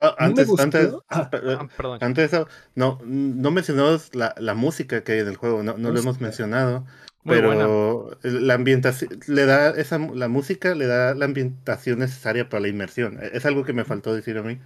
Ah, 0.01 0.15
antes, 0.19 0.49
antes, 0.59 0.95
ah, 1.09 1.31
ah, 1.33 1.99
antes 2.01 2.31
de 2.31 2.37
eso, 2.37 2.49
no, 2.77 3.01
no 3.05 3.51
mencionamos 3.51 4.15
la, 4.15 4.33
la, 4.39 4.55
música 4.55 5.03
que 5.03 5.13
hay 5.13 5.19
en 5.21 5.29
el 5.29 5.37
juego, 5.37 5.65
no, 5.65 5.77
no 5.77 5.91
lo 5.91 5.99
hemos 5.99 6.21
mencionado 6.21 6.87
pero 7.29 8.19
la 8.23 8.55
ambientación 8.55 9.21
le 9.27 9.47
da 9.47 9.71
esa 9.71 9.99
la 9.99 10.29
música 10.29 10.75
le 10.75 10.87
da 10.87 11.15
la 11.15 11.25
ambientación 11.25 12.01
necesaria 12.01 12.49
para 12.49 12.63
la 12.63 12.69
inmersión. 12.69 13.19
E, 13.23 13.31
es 13.35 13.47
algo 13.47 13.65
que 13.65 13.73
me 13.73 13.85
faltó 13.85 14.15
decir 14.15 14.39
a 14.39 14.43
mí. 14.43 14.59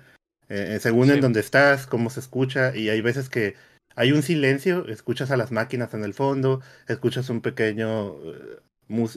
Eh, 0.48 0.76
eh, 0.76 0.80
según 0.80 1.10
en 1.10 1.20
dónde 1.20 1.40
estás, 1.40 1.86
cómo 1.86 2.10
se 2.10 2.20
escucha 2.20 2.74
y 2.76 2.88
hay 2.88 3.00
veces 3.00 3.28
que 3.28 3.54
hay 3.94 4.12
un 4.12 4.22
silencio, 4.22 4.86
escuchas 4.88 5.30
a 5.30 5.36
las 5.36 5.52
máquinas 5.52 5.94
en 5.94 6.04
el 6.04 6.14
fondo, 6.14 6.60
escuchas 6.88 7.30
un 7.30 7.40
pequeño 7.40 8.16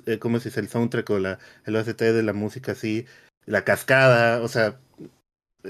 eh, 0.05 0.19
¿cómo 0.19 0.39
se 0.39 0.49
dice? 0.49 0.59
el 0.59 0.69
soundtrack 0.69 1.09
o 1.09 1.19
la 1.19 1.39
el 1.65 1.75
OST 1.75 1.99
de 1.99 2.23
la 2.23 2.33
música 2.33 2.73
así, 2.73 3.05
la 3.45 3.63
cascada, 3.63 4.41
o 4.41 4.47
sea, 4.47 4.79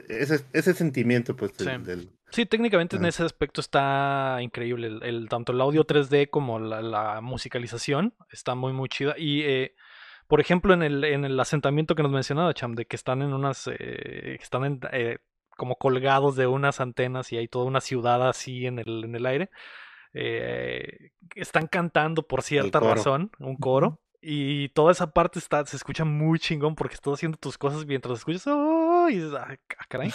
ese, 0.09 0.41
ese 0.53 0.73
sentimiento 0.73 1.35
pues 1.35 1.53
del, 1.57 2.09
Sí, 2.35 2.45
técnicamente 2.45 2.97
en 2.97 3.05
ese 3.05 3.23
aspecto 3.23 3.61
está 3.61 4.39
increíble. 4.41 4.99
El, 5.03 5.29
tanto 5.29 5.53
el 5.53 5.61
audio 5.61 5.87
3D 5.87 6.29
como 6.29 6.59
la, 6.59 7.21
musicalización 7.21 8.13
está 8.29 8.55
muy, 8.55 8.73
muy 8.73 8.89
chida. 8.89 9.15
Y, 9.17 9.43
eh, 9.43 9.73
por 10.27 10.41
ejemplo, 10.41 10.73
en 10.73 10.83
el, 10.83 11.05
en 11.05 11.23
el 11.23 11.39
asentamiento 11.39 11.95
que 11.95 12.03
nos 12.03 12.11
mencionaba, 12.11 12.53
Cham, 12.53 12.75
de 12.75 12.87
que 12.87 12.97
están 12.97 13.21
en 13.21 13.33
unas. 13.33 13.67
Eh, 13.67 14.37
están 14.41 14.65
en, 14.65 14.81
eh, 14.91 15.19
como 15.55 15.77
colgados 15.77 16.35
de 16.35 16.45
unas 16.45 16.81
antenas 16.81 17.31
y 17.31 17.37
hay 17.37 17.47
toda 17.47 17.67
una 17.67 17.79
ciudad 17.79 18.27
así 18.27 18.65
en 18.65 18.79
el, 18.79 19.05
en 19.05 19.15
el 19.15 19.25
aire. 19.25 19.49
están 21.35 21.67
cantando 21.67 22.27
por 22.27 22.41
cierta 22.41 22.81
razón, 22.81 23.31
un 23.39 23.55
coro. 23.55 24.01
Y 24.19 24.67
toda 24.69 24.91
esa 24.91 25.11
parte 25.13 25.39
está, 25.39 25.65
se 25.65 25.77
escucha 25.77 26.03
muy 26.03 26.37
chingón 26.39 26.75
porque 26.75 26.95
estás 26.95 27.13
haciendo 27.13 27.37
tus 27.37 27.57
cosas 27.57 27.85
mientras 27.85 28.17
escuchas. 28.17 28.45
¡Oh! 28.47 28.84
Halo 29.05 29.09
y 29.09 29.15
dices, 29.15 29.33
ah, 29.33 29.55
ca- 29.67 29.85
caray, 29.87 30.11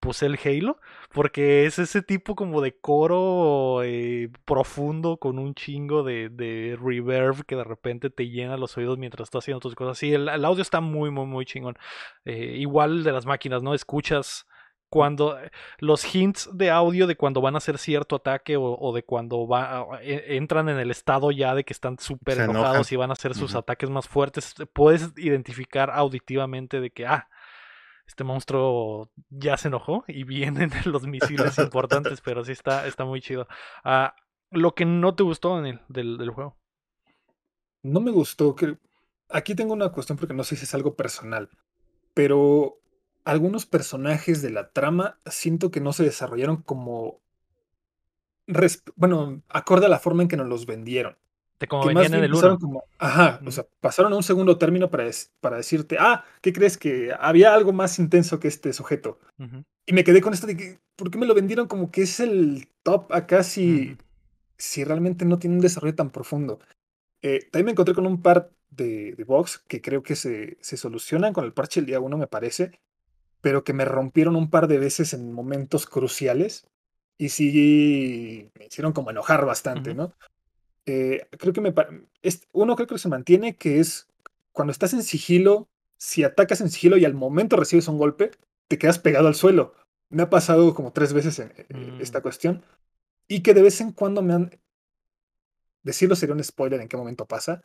puse 0.00 0.26
el 0.26 0.38
Halo, 0.44 0.78
porque 1.12 1.66
es 1.66 1.78
ese 1.78 2.02
tipo 2.02 2.34
como 2.34 2.60
de 2.60 2.76
coro 2.78 3.82
eh, 3.84 4.30
profundo 4.44 5.16
con 5.18 5.38
un 5.38 5.54
chingo 5.54 6.02
de, 6.02 6.28
de 6.28 6.76
reverb 6.80 7.44
que 7.44 7.56
de 7.56 7.64
repente 7.64 8.10
te 8.10 8.28
llena 8.28 8.56
los 8.56 8.76
oídos 8.76 8.98
mientras 8.98 9.26
estás 9.28 9.44
haciendo 9.44 9.60
tus 9.60 9.74
cosas. 9.74 9.98
Sí, 9.98 10.12
el, 10.12 10.28
el 10.28 10.44
audio 10.44 10.62
está 10.62 10.80
muy, 10.80 11.10
muy, 11.10 11.26
muy 11.26 11.44
chingón. 11.44 11.76
Eh, 12.24 12.56
igual 12.58 13.04
de 13.04 13.12
las 13.12 13.26
máquinas, 13.26 13.62
¿no? 13.62 13.74
Escuchas 13.74 14.46
cuando 14.88 15.38
los 15.78 16.14
hints 16.14 16.50
de 16.52 16.70
audio 16.70 17.06
de 17.06 17.16
cuando 17.16 17.40
van 17.40 17.54
a 17.54 17.58
hacer 17.58 17.78
cierto 17.78 18.16
ataque 18.16 18.58
o, 18.58 18.76
o 18.78 18.92
de 18.92 19.02
cuando 19.04 19.48
va, 19.48 19.86
e- 20.02 20.36
entran 20.36 20.68
en 20.68 20.78
el 20.78 20.90
estado 20.90 21.30
ya 21.30 21.54
de 21.54 21.64
que 21.64 21.72
están 21.72 21.98
súper 21.98 22.34
enojados 22.44 22.92
y 22.92 22.96
van 22.96 23.08
a 23.08 23.14
hacer 23.14 23.34
sus 23.34 23.52
ataques 23.60 23.88
más 23.88 24.06
fuertes, 24.06 24.54
puedes 24.74 25.10
identificar 25.16 25.90
auditivamente 25.90 26.78
de 26.82 26.90
que, 26.90 27.06
ah, 27.06 27.26
este 28.06 28.24
monstruo 28.24 29.10
ya 29.30 29.56
se 29.56 29.68
enojó 29.68 30.04
y 30.08 30.24
vienen 30.24 30.70
los 30.86 31.06
misiles 31.06 31.58
importantes, 31.58 32.20
pero 32.22 32.44
sí 32.44 32.52
está, 32.52 32.86
está 32.86 33.04
muy 33.04 33.20
chido. 33.20 33.46
Ah, 33.84 34.14
lo 34.50 34.74
que 34.74 34.84
no 34.84 35.14
te 35.14 35.22
gustó, 35.22 35.54
Daniel, 35.56 35.80
del, 35.88 36.18
del 36.18 36.30
juego. 36.30 36.56
No 37.82 38.00
me 38.00 38.10
gustó 38.10 38.54
que 38.56 38.78
aquí 39.28 39.54
tengo 39.54 39.72
una 39.72 39.90
cuestión 39.90 40.18
porque 40.18 40.34
no 40.34 40.44
sé 40.44 40.56
si 40.56 40.64
es 40.64 40.74
algo 40.74 40.96
personal, 40.96 41.48
pero 42.14 42.78
algunos 43.24 43.66
personajes 43.66 44.42
de 44.42 44.50
la 44.50 44.72
trama 44.72 45.20
siento 45.26 45.70
que 45.70 45.80
no 45.80 45.92
se 45.92 46.04
desarrollaron 46.04 46.58
como 46.62 47.22
resp- 48.46 48.92
bueno, 48.96 49.42
acorde 49.48 49.86
a 49.86 49.88
la 49.88 49.98
forma 49.98 50.22
en 50.22 50.28
que 50.28 50.36
nos 50.36 50.48
los 50.48 50.66
vendieron. 50.66 51.16
Te 51.62 51.68
como 51.68 51.86
que 51.86 51.94
más 51.94 52.02
venían 52.02 52.18
en 52.18 52.24
el 52.24 52.32
pasaron 52.32 52.56
1. 52.56 52.60
como, 52.60 52.84
ajá, 52.98 53.40
o 53.46 53.50
sea, 53.52 53.64
pasaron 53.80 54.12
a 54.12 54.16
un 54.16 54.24
segundo 54.24 54.58
término 54.58 54.90
para, 54.90 55.08
para 55.40 55.58
decirte, 55.58 55.96
ah, 55.96 56.24
¿qué 56.40 56.52
crees 56.52 56.76
que 56.76 57.14
había 57.16 57.54
algo 57.54 57.72
más 57.72 58.00
intenso 58.00 58.40
que 58.40 58.48
este 58.48 58.72
sujeto? 58.72 59.20
Y 59.86 59.92
me 59.92 60.02
quedé 60.02 60.20
con 60.20 60.34
esto 60.34 60.48
de 60.48 60.56
que, 60.56 60.80
¿por 60.96 61.12
qué 61.12 61.18
me 61.18 61.26
lo 61.26 61.34
vendieron 61.34 61.68
como 61.68 61.92
que 61.92 62.02
es 62.02 62.18
el 62.18 62.66
top 62.82 63.12
acá 63.12 63.44
si, 63.44 63.96
si 64.58 64.82
realmente 64.82 65.24
no 65.24 65.38
tiene 65.38 65.54
un 65.54 65.62
desarrollo 65.62 65.94
tan 65.94 66.10
profundo? 66.10 66.58
Eh, 67.22 67.46
también 67.52 67.66
me 67.66 67.70
encontré 67.70 67.94
con 67.94 68.08
un 68.08 68.20
par 68.20 68.50
de, 68.70 69.14
de 69.14 69.22
bugs 69.22 69.58
que 69.68 69.80
creo 69.80 70.02
que 70.02 70.16
se, 70.16 70.58
se 70.60 70.76
solucionan 70.76 71.32
con 71.32 71.44
el 71.44 71.52
parche 71.52 71.78
el 71.78 71.86
día 71.86 72.00
1, 72.00 72.18
me 72.18 72.26
parece, 72.26 72.72
pero 73.40 73.62
que 73.62 73.72
me 73.72 73.84
rompieron 73.84 74.34
un 74.34 74.50
par 74.50 74.66
de 74.66 74.78
veces 74.78 75.14
en 75.14 75.32
momentos 75.32 75.86
cruciales 75.86 76.66
y 77.18 77.28
sí 77.28 78.50
me 78.58 78.66
hicieron 78.66 78.92
como 78.92 79.10
enojar 79.12 79.46
bastante. 79.46 79.94
¿no? 79.94 80.12
Eh, 80.86 81.26
creo 81.38 81.52
que 81.52 81.60
me... 81.60 81.72
es- 82.22 82.48
uno 82.52 82.74
creo 82.76 82.86
que 82.88 82.98
se 82.98 83.08
mantiene, 83.08 83.56
que 83.56 83.78
es 83.80 84.08
cuando 84.52 84.72
estás 84.72 84.92
en 84.92 85.02
sigilo, 85.02 85.68
si 85.96 86.24
atacas 86.24 86.60
en 86.60 86.70
sigilo 86.70 86.96
y 86.96 87.04
al 87.04 87.14
momento 87.14 87.56
recibes 87.56 87.88
un 87.88 87.98
golpe, 87.98 88.30
te 88.68 88.78
quedas 88.78 88.98
pegado 88.98 89.28
al 89.28 89.34
suelo. 89.34 89.74
Me 90.08 90.22
ha 90.22 90.30
pasado 90.30 90.74
como 90.74 90.92
tres 90.92 91.12
veces 91.12 91.38
en 91.38 91.52
eh, 91.56 91.66
Mm. 91.70 92.00
esta 92.00 92.20
cuestión. 92.20 92.64
Y 93.28 93.40
que 93.40 93.54
de 93.54 93.62
vez 93.62 93.80
en 93.80 93.92
cuando 93.92 94.22
me 94.22 94.34
han... 94.34 94.60
Decirlo 95.82 96.14
sería 96.16 96.34
un 96.34 96.44
spoiler 96.44 96.80
en 96.80 96.88
qué 96.88 96.96
momento 96.96 97.26
pasa. 97.26 97.62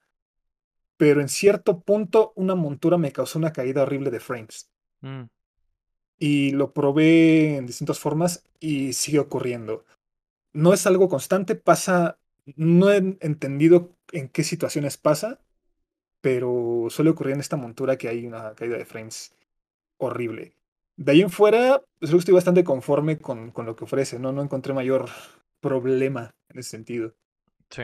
Pero 0.97 1.21
en 1.21 1.29
cierto 1.29 1.81
punto 1.81 2.33
una 2.35 2.55
montura 2.55 2.97
me 2.97 3.11
causó 3.11 3.37
una 3.37 3.53
caída 3.53 3.83
horrible 3.83 4.11
de 4.11 4.19
frames. 4.19 4.69
Mm. 5.01 5.23
Y 6.19 6.51
lo 6.51 6.73
probé 6.73 7.57
en 7.57 7.65
distintas 7.67 7.99
formas 7.99 8.43
y 8.59 8.93
sigue 8.93 9.19
ocurriendo. 9.19 9.85
No 10.53 10.73
es 10.73 10.85
algo 10.87 11.09
constante, 11.09 11.55
pasa... 11.55 12.17
No 12.55 12.89
he 12.91 12.97
entendido 12.97 13.95
en 14.11 14.29
qué 14.29 14.43
situaciones 14.43 14.97
pasa, 14.97 15.39
pero 16.21 16.87
suele 16.89 17.11
ocurrir 17.11 17.33
en 17.35 17.39
esta 17.41 17.57
montura 17.57 17.97
que 17.97 18.09
hay 18.09 18.25
una 18.25 18.55
caída 18.55 18.77
de 18.77 18.85
frames 18.85 19.35
horrible. 19.97 20.53
De 20.95 21.11
ahí 21.11 21.21
en 21.21 21.29
fuera, 21.29 21.81
pues, 21.99 22.09
creo 22.09 22.17
que 22.17 22.21
estoy 22.21 22.33
bastante 22.33 22.63
conforme 22.63 23.19
con, 23.19 23.51
con 23.51 23.65
lo 23.65 23.75
que 23.75 23.85
ofrece, 23.85 24.19
¿no? 24.19 24.31
No 24.31 24.41
encontré 24.41 24.73
mayor 24.73 25.09
problema 25.59 26.35
en 26.49 26.59
ese 26.59 26.71
sentido. 26.71 27.13
Sí. 27.69 27.83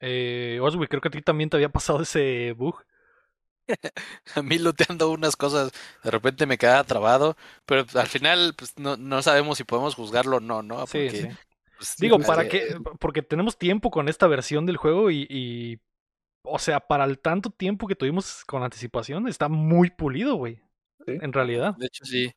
Eh, 0.00 0.58
Oswi, 0.60 0.88
creo 0.88 1.00
que 1.00 1.08
a 1.08 1.10
ti 1.10 1.22
también 1.22 1.50
te 1.50 1.56
había 1.56 1.68
pasado 1.70 2.02
ese 2.02 2.52
bug. 2.52 2.76
A 4.34 4.42
mí 4.42 4.58
looteando 4.58 5.10
unas 5.10 5.36
cosas, 5.36 5.72
de 6.02 6.10
repente 6.10 6.46
me 6.46 6.58
quedaba 6.58 6.84
trabado, 6.84 7.36
pero 7.64 7.84
al 7.94 8.06
final 8.08 8.54
pues 8.56 8.76
no, 8.78 8.96
no 8.96 9.22
sabemos 9.22 9.58
si 9.58 9.64
podemos 9.64 9.94
juzgarlo 9.94 10.38
o 10.38 10.40
no, 10.40 10.62
¿no? 10.62 10.86
Sí, 10.86 11.10
Porque, 11.10 11.36
sí. 11.82 11.94
pues, 11.98 11.98
Digo, 11.98 12.18
para 12.20 12.48
qué, 12.48 12.76
porque 12.98 13.22
tenemos 13.22 13.56
tiempo 13.58 13.90
con 13.90 14.08
esta 14.08 14.26
versión 14.26 14.66
del 14.66 14.76
juego 14.76 15.10
y, 15.10 15.26
y, 15.28 15.80
o 16.44 16.58
sea, 16.58 16.80
para 16.80 17.04
el 17.04 17.18
tanto 17.18 17.50
tiempo 17.50 17.86
que 17.86 17.96
tuvimos 17.96 18.44
con 18.44 18.62
anticipación, 18.62 19.28
está 19.28 19.48
muy 19.48 19.90
pulido, 19.90 20.36
güey. 20.36 20.56
¿sí? 21.06 21.18
En 21.20 21.32
realidad. 21.32 21.76
De 21.76 21.86
hecho, 21.86 22.04
sí. 22.04 22.32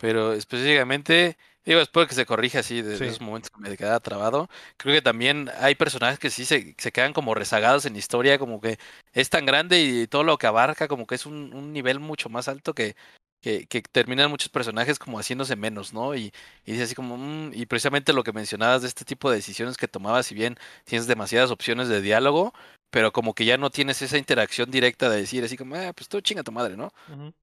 Pero 0.00 0.32
específicamente, 0.32 1.36
digo, 1.64 1.80
espero 1.80 2.06
que 2.06 2.14
se 2.14 2.24
corrija 2.24 2.60
así 2.60 2.82
de, 2.82 2.90
de 2.90 2.96
Sí. 2.98 3.04
esos 3.06 3.20
momentos 3.20 3.50
que 3.50 3.60
me 3.60 3.76
quedaba 3.76 3.98
trabado. 3.98 4.48
Creo 4.76 4.94
que 4.94 5.02
también 5.02 5.50
hay 5.58 5.74
personajes 5.74 6.20
que 6.20 6.30
sí 6.30 6.44
se, 6.44 6.76
se 6.78 6.92
quedan 6.92 7.12
como 7.12 7.34
rezagados 7.34 7.84
en 7.84 7.96
historia, 7.96 8.38
como 8.38 8.60
que 8.60 8.78
es 9.12 9.28
tan 9.28 9.44
grande 9.44 9.80
y 9.82 10.06
todo 10.06 10.22
lo 10.22 10.38
que 10.38 10.46
abarca, 10.46 10.86
como 10.86 11.06
que 11.06 11.16
es 11.16 11.26
un, 11.26 11.52
un 11.52 11.72
nivel 11.72 11.98
mucho 11.98 12.28
más 12.28 12.46
alto 12.46 12.74
que, 12.74 12.94
que, 13.40 13.66
que 13.66 13.82
terminan 13.82 14.30
muchos 14.30 14.48
personajes 14.50 14.98
como 14.98 15.18
haciéndose 15.18 15.56
menos, 15.56 15.92
¿no? 15.92 16.14
Y, 16.14 16.32
y 16.64 16.72
dice 16.72 16.84
así 16.84 16.94
como, 16.94 17.16
"Mm", 17.16 17.52
y 17.54 17.66
precisamente 17.66 18.12
lo 18.12 18.24
que 18.24 18.32
mencionabas 18.32 18.82
de 18.82 18.88
este 18.88 19.04
tipo 19.04 19.30
de 19.30 19.36
decisiones 19.36 19.76
que 19.76 19.88
tomabas, 19.88 20.26
si 20.26 20.34
bien 20.34 20.56
tienes 20.84 21.06
demasiadas 21.06 21.50
opciones 21.50 21.88
de 21.88 22.00
diálogo, 22.02 22.52
pero 22.90 23.12
como 23.12 23.34
que 23.34 23.44
ya 23.44 23.56
no 23.58 23.70
tienes 23.70 24.02
esa 24.02 24.18
interacción 24.18 24.70
directa 24.70 25.08
de 25.10 25.18
decir 25.18 25.44
así 25.44 25.56
como, 25.56 25.76
ah, 25.76 25.92
pues 25.94 26.08
tú 26.08 26.20
chinga 26.20 26.42
tu 26.42 26.52
madre, 26.52 26.76
¿no? 26.76 26.92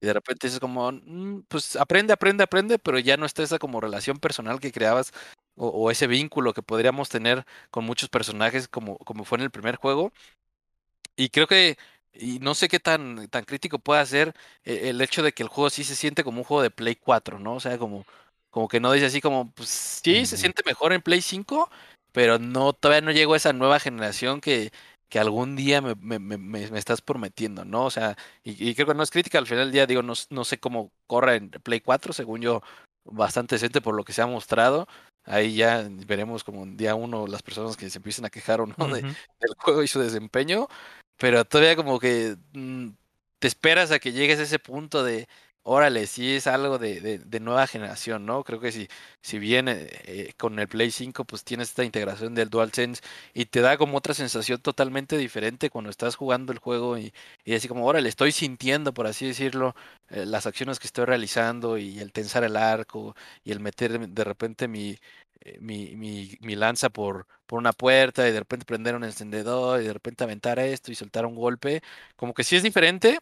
Y 0.02 0.08
de 0.08 0.14
repente 0.14 0.48
es 0.48 0.60
como, 0.60 0.92
"Mm, 0.92 1.44
pues 1.48 1.76
aprende, 1.76 2.14
aprende, 2.14 2.44
aprende, 2.44 2.80
pero 2.80 3.00
ya 3.00 3.18
no 3.18 3.26
está 3.26 3.44
esa 3.44 3.60
como 3.60 3.80
relación 3.82 4.18
personal 4.20 4.60
que 4.60 4.72
creabas 4.72 5.12
o, 5.56 5.68
o 5.70 5.92
ese 5.92 6.08
vínculo 6.08 6.54
que 6.54 6.62
podríamos 6.64 7.10
tener 7.10 7.46
con 7.72 7.86
muchos 7.86 8.10
personajes 8.10 8.68
como, 8.68 8.98
como 9.00 9.24
fue 9.26 9.38
en 9.38 9.44
el 9.46 9.52
primer 9.52 9.76
juego. 9.78 10.12
Y 11.16 11.30
creo 11.30 11.48
que, 11.48 11.78
y 12.16 12.40
no 12.40 12.56
sé 12.56 12.68
qué 12.68 12.80
tan, 12.80 13.28
tan 13.30 13.44
crítico 13.46 13.80
puede 13.80 14.06
ser 14.06 14.34
eh, 14.64 14.90
el 14.90 15.02
hecho 15.02 15.24
de 15.24 15.34
que 15.34 15.44
el 15.44 15.50
juego 15.50 15.70
sí 15.70 15.84
se 15.84 15.96
siente 15.96 16.24
como 16.24 16.40
un 16.40 16.44
juego 16.44 16.64
de 16.64 16.72
Play 16.72 16.96
4, 16.96 17.40
¿no? 17.40 17.56
O 17.56 17.60
sea, 17.60 17.78
como, 17.78 18.06
como 18.50 18.68
que 18.68 18.80
no 18.80 18.92
dice 18.92 19.08
así 19.08 19.22
como, 19.22 19.52
pues 19.52 19.70
sí, 19.70 20.26
se 20.26 20.38
siente 20.38 20.64
mejor 20.66 20.94
en 20.94 21.02
Play 21.02 21.22
5, 21.22 21.70
pero 22.12 22.40
no, 22.40 22.74
todavía 22.74 23.02
no 23.02 23.12
llegó 23.12 23.34
a 23.34 23.38
esa 23.38 23.54
nueva 23.54 23.80
generación 23.80 24.42
que, 24.42 24.72
que 25.10 25.20
algún 25.20 25.56
día 25.56 25.82
me, 25.82 25.96
me, 25.96 26.20
me, 26.20 26.38
me- 26.38 26.70
me 26.72 26.80
estás 26.80 27.02
prometiendo, 27.02 27.66
¿no? 27.66 27.86
O 27.86 27.92
sea, 27.92 28.16
y, 28.44 28.70
y 28.70 28.76
creo 28.76 28.88
que 28.88 28.94
no 28.96 29.04
es 29.04 29.12
crítica, 29.12 29.38
al 29.38 29.48
final 29.48 29.66
del 29.66 29.72
día 29.74 29.86
digo, 29.88 30.02
no, 30.02 30.14
no 30.30 30.46
sé 30.46 30.60
cómo 30.60 30.92
corre 31.08 31.36
en 31.36 31.50
Play 31.50 31.82
4, 31.82 32.14
según 32.14 32.42
yo, 32.42 32.62
bastante 33.04 33.56
decente 33.56 33.82
por 33.82 33.96
lo 33.96 34.04
que 34.04 34.14
se 34.14 34.22
ha 34.22 34.28
mostrado. 34.28 34.88
Ahí 35.28 35.56
ya 35.56 35.88
veremos 35.90 36.44
como 36.44 36.64
en 36.64 36.78
día 36.78 36.94
uno 36.96 37.26
las 37.28 37.42
personas 37.42 37.76
que 37.78 37.90
se 37.90 37.98
empiecen 37.98 38.26
a 38.26 38.30
quejar 38.30 38.62
o 38.62 38.68
no 38.68 38.88
de, 38.88 39.02
del 39.40 39.56
juego 39.58 39.82
y 39.84 39.88
su 39.88 40.00
desempeño, 40.00 40.68
pero 41.18 41.46
todavía 41.46 41.76
como 41.76 42.00
que 42.00 42.38
mm, 42.54 42.90
te 43.40 43.48
esperas 43.48 43.92
a 43.92 44.00
que 44.00 44.12
llegues 44.12 44.40
a 44.40 44.44
ese 44.44 44.60
punto 44.60 45.04
de, 45.04 45.28
órale, 45.64 46.08
sí 46.08 46.36
es 46.36 46.48
algo 46.48 46.78
de, 46.78 47.02
de, 47.02 47.20
de 47.20 47.40
nueva 47.40 47.68
generación, 47.68 48.26
¿no? 48.26 48.44
Creo 48.44 48.60
que 48.60 48.72
si, 48.72 48.88
si 49.22 49.40
bien 49.40 49.68
eh, 49.68 49.88
eh, 50.06 50.34
con 50.38 50.60
el 50.60 50.68
Play 50.68 50.92
5 50.92 51.26
pues 51.26 51.44
tienes 51.44 51.70
esta 51.70 51.84
integración 51.84 52.36
del 52.36 52.50
DualSense 52.50 53.02
y 53.34 53.46
te 53.46 53.62
da 53.62 53.78
como 53.78 53.98
otra 53.98 54.14
sensación 54.14 54.62
totalmente 54.62 55.18
diferente 55.18 55.70
cuando 55.70 55.90
estás 55.90 56.16
jugando 56.16 56.54
el 56.54 56.60
juego 56.60 56.98
y, 56.98 57.14
y 57.44 57.56
así 57.56 57.68
como, 57.68 57.86
órale, 57.86 58.10
estoy 58.10 58.32
sintiendo, 58.32 58.94
por 58.94 59.08
así 59.08 59.26
decirlo, 59.28 59.76
eh, 60.10 60.26
las 60.26 60.46
acciones 60.46 60.80
que 60.80 60.88
estoy 60.88 61.06
realizando 61.06 61.78
y 61.78 62.00
el 62.00 62.12
tensar 62.12 62.44
el 62.44 62.58
arco 62.58 63.16
y 63.44 63.52
el 63.52 63.60
meter 63.60 64.08
de 64.10 64.24
repente 64.24 64.68
mi, 64.68 64.98
eh, 65.46 65.60
mi, 65.62 65.96
mi, 65.98 66.38
mi 66.42 66.56
lanza 66.56 66.90
por, 66.90 67.28
por 67.48 67.60
una 67.60 67.74
puerta 67.74 68.28
y 68.28 68.34
de 68.34 68.40
repente 68.40 68.66
prender 68.66 68.96
un 68.96 69.06
encendedor 69.06 69.82
y 69.82 69.88
de 69.88 69.94
repente 69.94 70.24
aventar 70.26 70.60
esto 70.60 70.92
y 70.92 70.96
soltar 70.96 71.26
un 71.28 71.36
golpe, 71.36 71.82
como 72.18 72.34
que 72.34 72.44
sí 72.44 72.58
es 72.58 72.64
diferente, 72.64 73.20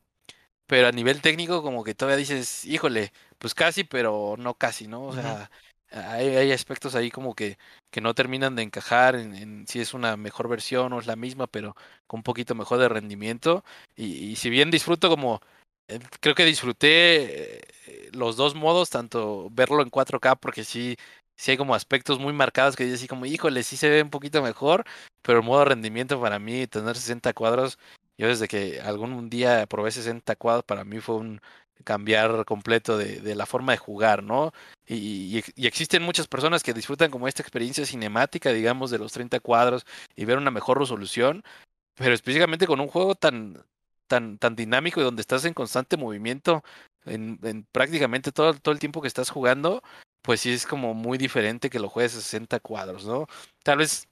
pero 0.68 0.88
a 0.88 0.92
nivel 0.92 1.22
técnico 1.22 1.62
como 1.64 1.84
que 1.84 1.96
todavía 1.96 2.18
dices, 2.18 2.66
híjole, 2.66 3.12
pues 3.38 3.54
casi, 3.54 3.84
pero 3.84 4.36
no 4.38 4.56
casi, 4.56 4.88
¿no? 4.88 5.04
O 5.06 5.14
sea, 5.14 5.52
hay, 5.92 6.30
hay 6.36 6.52
aspectos 6.52 6.96
ahí 6.96 7.12
como 7.12 7.36
que, 7.36 7.58
que 7.92 8.02
no 8.02 8.14
terminan 8.16 8.56
de 8.56 8.64
encajar 8.64 9.16
en, 9.16 9.36
en 9.36 9.68
si 9.68 9.80
es 9.80 9.94
una 9.94 10.18
mejor 10.18 10.48
versión 10.50 10.94
o 10.94 11.00
es 11.00 11.08
la 11.08 11.16
misma, 11.16 11.48
pero 11.48 11.76
con 12.08 12.20
un 12.20 12.24
poquito 12.24 12.56
mejor 12.56 12.80
de 12.80 12.90
rendimiento. 12.90 13.64
Y, 13.96 14.06
y 14.32 14.36
si 14.38 14.50
bien 14.50 14.72
disfruto 14.72 15.10
como, 15.10 15.42
eh, 15.88 16.00
creo 16.22 16.36
que 16.36 16.46
disfruté 16.46 17.60
eh, 17.60 18.10
los 18.14 18.36
dos 18.38 18.56
modos, 18.56 18.90
tanto 18.90 19.50
verlo 19.52 19.82
en 19.82 19.90
4K, 19.90 20.36
porque 20.38 20.64
sí, 20.64 20.96
sí 21.44 21.52
hay 21.52 21.58
como 21.58 21.76
aspectos 21.76 22.20
muy 22.20 22.32
marcados 22.34 22.76
que 22.76 22.86
dices 22.86 23.00
así 23.02 23.08
como, 23.08 23.26
híjole, 23.26 23.64
sí 23.64 23.76
se 23.78 23.90
ve 23.90 24.02
un 24.02 24.10
poquito 24.10 24.42
mejor, 24.42 24.86
pero 25.22 25.40
el 25.40 25.46
modo 25.46 25.66
rendimiento 25.66 26.20
para 26.22 26.40
mí, 26.40 26.68
tener 26.68 26.96
60 26.96 27.34
cuadros, 27.34 27.78
yo 28.18 28.28
desde 28.28 28.48
que 28.48 28.80
algún 28.82 29.30
día 29.30 29.66
probé 29.68 29.92
60 29.92 30.36
cuadros, 30.38 30.64
para 30.66 30.86
mí 30.86 31.00
fue 31.02 31.16
un 31.16 31.42
cambiar 31.84 32.46
completo 32.46 32.98
de, 32.98 33.20
de 33.20 33.36
la 33.36 33.46
forma 33.46 33.74
de 33.74 33.78
jugar, 33.78 34.24
¿no? 34.24 34.54
Y, 34.88 34.96
y- 35.40 35.44
y 35.56 35.68
existen 35.68 36.02
muchas 36.04 36.28
personas 36.28 36.64
que 36.64 36.74
disfrutan 36.74 37.12
como 37.12 37.28
esta 37.28 37.42
experiencia 37.42 37.86
cinemática, 37.86 38.52
digamos, 38.54 38.90
de 38.92 39.00
los 39.00 39.12
30 39.12 39.40
cuadros 39.42 39.86
y 40.16 40.24
ver 40.26 40.38
una 40.38 40.52
mejor 40.52 40.80
resolución, 40.80 41.44
pero 41.96 42.14
específicamente 42.14 42.68
con 42.68 42.80
un 42.80 42.88
juego 42.88 43.16
tan, 43.16 43.64
tan, 44.08 44.38
tan 44.38 44.56
dinámico 44.56 45.00
y 45.02 45.04
donde 45.04 45.22
estás 45.22 45.46
en 45.46 45.54
constante 45.54 45.98
movimiento, 45.98 46.64
en, 47.06 47.40
en 47.44 47.66
prácticamente 47.72 48.32
todo, 48.32 48.54
todo 48.56 48.74
el 48.74 48.80
tiempo 48.80 49.02
que 49.02 49.08
estás 49.08 49.30
jugando, 49.30 49.84
pues 50.24 50.42
sí 50.42 50.52
es 50.52 50.66
como 50.66 50.96
muy 50.96 51.20
diferente 51.20 51.70
que 51.70 51.80
lo 51.80 51.90
juegues 51.90 52.16
a 52.16 52.22
60 52.22 52.60
cuadros, 52.60 53.06
¿no? 53.06 53.28
Tal 53.62 53.78
vez 53.78 54.08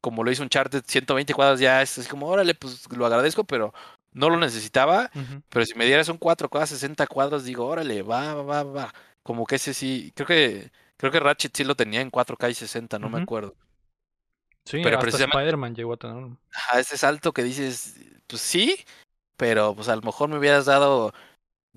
como 0.00 0.24
lo 0.24 0.30
hizo 0.30 0.42
un 0.42 0.48
chart 0.48 0.72
de 0.72 0.82
120 0.84 1.32
cuadros 1.32 1.60
ya 1.60 1.80
es 1.80 1.96
así 1.98 2.08
como, 2.08 2.26
órale, 2.26 2.54
pues 2.54 2.86
lo 2.92 3.06
agradezco, 3.06 3.44
pero 3.44 3.72
no 4.12 4.28
lo 4.28 4.36
necesitaba. 4.36 5.10
Pero 5.48 5.64
si 5.64 5.74
me 5.74 5.86
dieras 5.86 6.08
un 6.08 6.18
4K 6.18 6.66
60 6.66 7.06
cuadros, 7.06 7.44
digo, 7.44 7.66
órale, 7.66 8.02
va, 8.02 8.34
va, 8.34 8.42
va, 8.42 8.62
va. 8.64 8.94
Como 9.22 9.46
que 9.46 9.54
ese 9.56 9.72
sí, 9.72 10.12
creo 10.14 10.26
que 10.26 10.70
creo 10.96 11.12
que 11.12 11.20
Ratchet 11.20 11.56
sí 11.56 11.64
lo 11.64 11.76
tenía 11.76 12.00
en 12.00 12.10
4K 12.10 12.50
y 12.50 12.54
60, 12.54 12.98
no 12.98 13.08
me 13.08 13.22
acuerdo. 13.22 13.54
Sí, 14.64 14.80
Pero 14.82 14.98
precisamente- 14.98 15.38
Spider-Man 15.38 15.74
llegó 15.74 15.92
a 15.94 15.96
tener. 15.96 16.36
Ajá, 16.52 16.80
ese 16.80 16.98
salto 16.98 17.32
que 17.32 17.42
dices, 17.42 17.94
pues 18.26 18.42
sí, 18.42 18.84
pero 19.36 19.74
pues 19.74 19.88
a 19.88 19.96
lo 19.96 20.02
mejor 20.02 20.28
me 20.28 20.38
hubieras 20.38 20.66
dado 20.66 21.14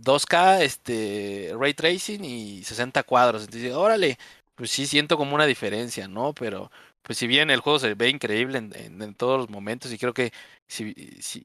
2K, 0.04 0.62
este, 0.64 1.54
ray 1.58 1.74
tracing 1.74 2.24
y 2.26 2.64
60 2.64 3.04
cuadros. 3.04 3.44
Entonces, 3.44 3.74
órale, 3.74 4.18
pues 4.56 4.72
sí 4.72 4.86
siento 4.88 5.18
como 5.18 5.36
una 5.36 5.46
diferencia, 5.46 6.08
¿no? 6.08 6.34
Pero 6.34 6.72
pues 7.02 7.18
si 7.18 7.28
bien 7.28 7.50
el 7.50 7.60
juego 7.60 7.80
se 7.80 7.96
ve 7.96 8.10
increíble 8.10 8.58
en, 8.60 9.16
todos 9.16 9.38
los 9.38 9.50
momentos 9.50 9.92
y 9.92 9.98
creo 9.98 10.14
que 10.14 10.32
si- 10.68 10.94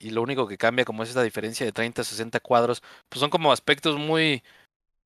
y 0.01 0.11
lo 0.11 0.23
único 0.23 0.47
que 0.47 0.57
cambia 0.59 0.85
como 0.85 1.03
es 1.03 1.09
esta 1.11 1.23
diferencia 1.23 1.67
de 1.67 1.73
30 1.73 2.03
a 2.03 2.05
60 2.05 2.41
cuadros, 2.41 2.83
pues 3.09 3.21
son 3.21 3.31
como 3.31 3.53
aspectos 3.53 3.97
muy 3.99 4.43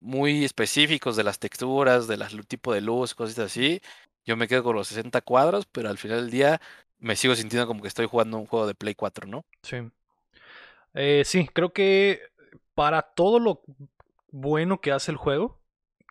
muy 0.01 0.45
específicos 0.45 1.17
de 1.17 1.25
las 1.25 1.39
texturas, 1.39 2.09
del 2.09 2.27
tipo 2.47 2.75
de 2.75 2.81
luz, 2.81 3.15
cosas 3.15 3.39
así. 3.39 3.81
Yo 4.25 4.37
me 4.37 4.49
quedo 4.49 4.65
con 4.65 4.77
los 4.77 4.89
60 4.89 5.21
cuadros, 5.21 5.67
pero 5.71 5.89
al 5.89 5.99
final 5.99 6.23
del 6.23 6.31
día 6.31 6.61
me 6.99 7.17
sigo 7.17 7.35
sintiendo 7.35 7.67
como 7.67 7.83
que 7.83 7.89
estoy 7.89 8.07
jugando 8.07 8.39
un 8.39 8.47
juego 8.47 8.67
de 8.67 8.75
Play 8.75 8.95
4, 8.95 9.27
¿no? 9.27 9.45
Sí. 9.63 9.79
Eh, 10.95 11.23
sí, 11.25 11.49
creo 11.53 11.73
que 11.73 12.21
para 12.75 13.03
todo 13.03 13.39
lo 13.41 13.63
bueno 14.31 14.81
que 14.81 14.93
hace 14.93 15.11
el 15.13 15.17
juego, 15.17 15.61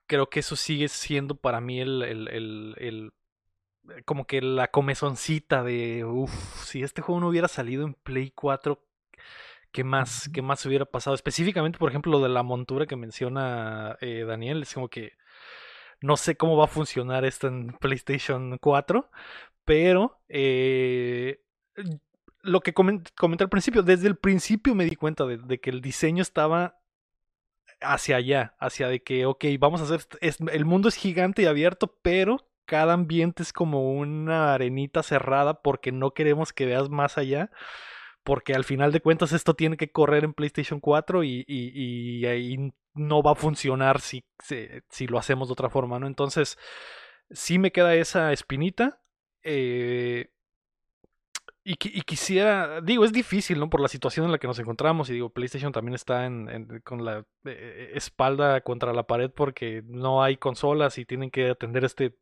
creo 0.07 0.29
que 0.29 0.41
eso 0.41 0.55
sigue 0.55 0.87
siendo 0.89 1.35
para 1.35 1.61
mí 1.61 1.79
el, 1.81 2.03
el, 2.03 2.27
el- 2.29 2.75
el- 2.79 3.13
como 4.05 4.25
que 4.27 4.41
la 4.41 4.69
comezoncita 4.69 5.63
de, 5.63 6.05
uff, 6.05 6.31
si 6.65 6.83
este 6.83 7.01
juego 7.01 7.21
no 7.21 7.29
hubiera 7.29 7.47
salido 7.47 7.85
en 7.85 7.93
Play 7.95 8.31
4, 8.31 8.83
¿qué 9.71 9.83
más, 9.83 10.29
qué 10.33 10.41
más 10.41 10.65
hubiera 10.65 10.85
pasado? 10.85 11.15
Específicamente, 11.15 11.79
por 11.79 11.89
ejemplo, 11.89 12.11
lo 12.13 12.21
de 12.21 12.29
la 12.29 12.43
montura 12.43 12.87
que 12.87 12.95
menciona 12.97 13.97
eh, 14.01 14.25
Daniel, 14.27 14.63
es 14.63 14.73
como 14.73 14.89
que 14.89 15.13
no 16.01 16.17
sé 16.17 16.37
cómo 16.37 16.57
va 16.57 16.65
a 16.65 16.67
funcionar 16.67 17.25
esto 17.25 17.47
en 17.47 17.73
PlayStation 17.79 18.57
4, 18.59 19.09
pero 19.65 20.19
eh, 20.29 21.41
lo 22.43 22.61
que 22.61 22.73
comen- 22.73 23.03
comenté 23.17 23.43
al 23.43 23.49
principio, 23.49 23.83
desde 23.83 24.07
el 24.07 24.17
principio 24.17 24.75
me 24.75 24.85
di 24.85 24.95
cuenta 24.95 25.25
de, 25.25 25.59
que 25.59 25.69
el 25.69 25.81
diseño 25.81 26.21
estaba 26.21 26.79
hacia 27.81 28.17
allá, 28.17 28.55
hacia 28.59 28.87
de 28.87 29.01
que, 29.03 29.25
ok, 29.25 29.45
vamos 29.59 29.81
a 29.81 29.85
hacer, 29.85 30.05
es- 30.21 30.39
el 30.51 30.65
mundo 30.65 30.89
es 30.89 30.95
gigante 30.95 31.43
y 31.43 31.45
abierto, 31.45 31.97
pero 32.01 32.47
cada 32.65 32.93
ambiente 32.93 33.43
es 33.43 33.53
como 33.53 33.91
una 33.93 34.53
arenita 34.53 35.03
cerrada 35.03 35.61
porque 35.61 35.91
no 35.91 36.13
queremos 36.13 36.53
que 36.53 36.65
veas 36.65 36.89
más 36.89 37.17
allá. 37.17 37.51
Porque 38.23 38.53
al 38.53 38.63
final 38.65 38.91
de 38.91 39.01
cuentas 39.01 39.33
esto 39.33 39.55
tiene 39.55 39.77
que 39.77 39.91
correr 39.91 40.23
en 40.23 40.33
PlayStation 40.33 40.79
4 40.79 41.23
y, 41.23 41.43
ahí 42.27 42.71
no 42.93 43.23
va 43.23 43.31
a 43.31 43.35
funcionar 43.35 43.99
si 44.01 44.23
lo 45.07 45.17
hacemos 45.17 45.47
de 45.47 45.53
otra 45.53 45.69
forma, 45.69 45.99
¿no? 45.99 46.07
Entonces, 46.07 46.57
sí 47.31 47.59
me 47.59 47.71
queda 47.71 47.95
esa 47.95 48.31
espinita. 48.33 49.01
eh, 49.43 50.29
y, 51.63 51.73
y 51.73 52.01
quisiera, 52.01 52.81
digo, 52.81 53.05
es 53.05 53.13
difícil, 53.13 53.59
¿no? 53.59 53.69
Por 53.69 53.81
la 53.81 53.87
situación 53.87 54.25
en 54.25 54.31
la 54.31 54.39
que 54.39 54.47
nos 54.47 54.59
encontramos. 54.59 55.09
Y 55.09 55.13
digo, 55.13 55.29
PlayStation 55.29 55.71
también 55.71 55.95
está 55.95 56.25
en, 56.25 56.49
en- 56.49 56.79
con 56.81 57.05
la 57.05 57.25
eh, 57.45 57.91
espalda 57.95 58.61
contra 58.61 58.93
la 58.93 59.03
pared 59.03 59.29
porque 59.31 59.83
no 59.85 60.23
hay 60.23 60.37
consolas 60.37 60.97
y 60.97 61.05
tienen 61.05 61.29
que 61.31 61.49
atender 61.51 61.85
este 61.85 62.15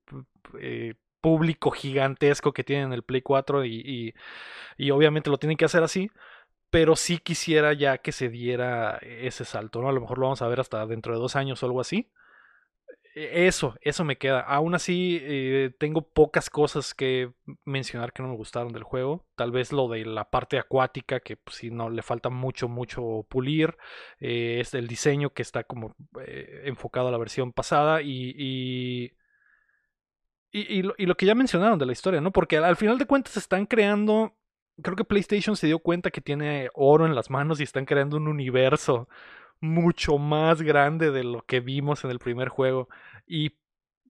eh, 0.59 0.95
público 1.21 1.71
gigantesco 1.71 2.53
que 2.53 2.63
tienen 2.63 2.93
el 2.93 3.03
Play 3.03 3.21
4 3.21 3.65
y, 3.65 3.75
y- 3.85 4.13
y 4.77 4.91
obviamente 4.91 5.29
lo 5.29 5.37
tienen 5.39 5.57
que 5.57 5.65
hacer 5.65 5.83
así. 5.83 6.09
Pero 6.71 6.95
sí 6.97 7.19
quisiera 7.19 7.73
ya 7.73 7.99
que 7.99 8.11
se 8.11 8.29
diera 8.29 8.97
ese 9.01 9.45
salto, 9.45 9.81
¿no? 9.81 9.89
A 9.89 9.93
lo 9.93 10.01
mejor 10.01 10.19
lo 10.19 10.25
vamos 10.27 10.41
a 10.43 10.47
ver 10.49 10.59
hasta 10.61 10.85
dentro 10.87 11.13
de 11.13 11.19
dos 11.19 11.35
años 11.37 11.63
o 11.63 11.65
algo 11.67 11.81
así. 11.81 12.09
E- 13.21 13.47
Eso, 13.47 13.75
eso 13.81 14.03
me 14.05 14.17
queda. 14.17 14.41
Aún 14.41 14.75
así, 14.75 15.19
eh, 15.21 15.71
tengo 15.79 16.01
pocas 16.09 16.49
cosas 16.49 16.93
que 16.93 17.33
mencionar 17.65 18.13
que 18.13 18.21
no 18.23 18.29
me 18.29 18.35
gustaron 18.37 18.71
del 18.73 18.83
juego. 18.83 19.25
Tal 19.35 19.51
vez 19.51 19.71
lo 19.73 19.87
de 19.89 20.05
la 20.05 20.29
parte 20.29 20.57
acuática, 20.59 21.19
que 21.19 21.37
pues, 21.37 21.57
sí, 21.57 21.69
no 21.71 21.89
le 21.89 22.01
falta 22.03 22.29
mucho, 22.29 22.67
mucho 22.69 23.25
pulir. 23.29 23.77
Eh, 24.19 24.59
es 24.61 24.73
el 24.73 24.87
diseño 24.87 25.31
que 25.33 25.41
está 25.41 25.63
como 25.63 25.95
eh, 26.21 26.63
enfocado 26.65 27.07
a 27.09 27.11
la 27.11 27.17
versión 27.17 27.51
pasada. 27.53 28.01
Y, 28.01 28.33
y, 30.51 30.71
y, 30.79 30.81
lo, 30.81 30.95
y 30.97 31.05
lo 31.05 31.15
que 31.15 31.25
ya 31.25 31.35
mencionaron 31.35 31.77
de 31.79 31.85
la 31.85 31.91
historia, 31.91 32.21
¿no? 32.21 32.31
Porque 32.31 32.57
al 32.57 32.75
final 32.75 32.97
de 32.97 33.05
cuentas 33.05 33.37
están 33.37 33.65
creando. 33.65 34.35
Creo 34.81 34.95
que 34.95 35.03
PlayStation 35.03 35.55
se 35.57 35.67
dio 35.67 35.79
cuenta 35.79 36.09
que 36.11 36.21
tiene 36.21 36.69
oro 36.73 37.05
en 37.05 37.13
las 37.13 37.29
manos 37.29 37.59
y 37.59 37.63
están 37.63 37.85
creando 37.85 38.17
un 38.17 38.27
universo 38.27 39.09
mucho 39.61 40.17
más 40.17 40.61
grande 40.61 41.11
de 41.11 41.23
lo 41.23 41.45
que 41.45 41.59
vimos 41.59 42.03
en 42.03 42.11
el 42.11 42.19
primer 42.19 42.49
juego. 42.49 42.89
Y 43.27 43.57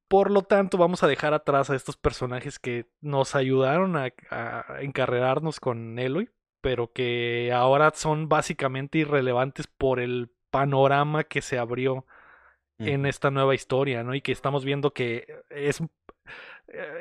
por 0.08 0.32
lo 0.32 0.42
tanto 0.42 0.78
vamos 0.78 1.04
a 1.04 1.08
dejar 1.08 1.34
atrás 1.34 1.70
a 1.70 1.76
estos 1.76 1.98
personajes 1.98 2.60
que 2.60 2.88
nos 3.02 3.36
ayudaron 3.36 3.96
a, 3.96 4.12
a 4.32 4.82
encarrerarnos 4.82 5.60
con 5.60 6.00
Eloy, 6.00 6.30
pero 6.62 6.92
que 6.92 7.52
ahora 7.54 7.92
son 7.94 8.28
básicamente 8.28 8.98
irrelevantes 9.00 9.68
por 9.68 10.00
el 10.00 10.32
panorama 10.50 11.24
que 11.24 11.42
se 11.42 11.58
abrió 11.58 12.06
en 12.80 13.06
esta 13.06 13.30
nueva 13.30 13.56
historia, 13.56 14.04
¿no? 14.04 14.16
Y 14.16 14.22
que 14.22 14.32
estamos 14.32 14.64
viendo 14.64 14.94
que 14.94 15.44
es, 15.50 15.84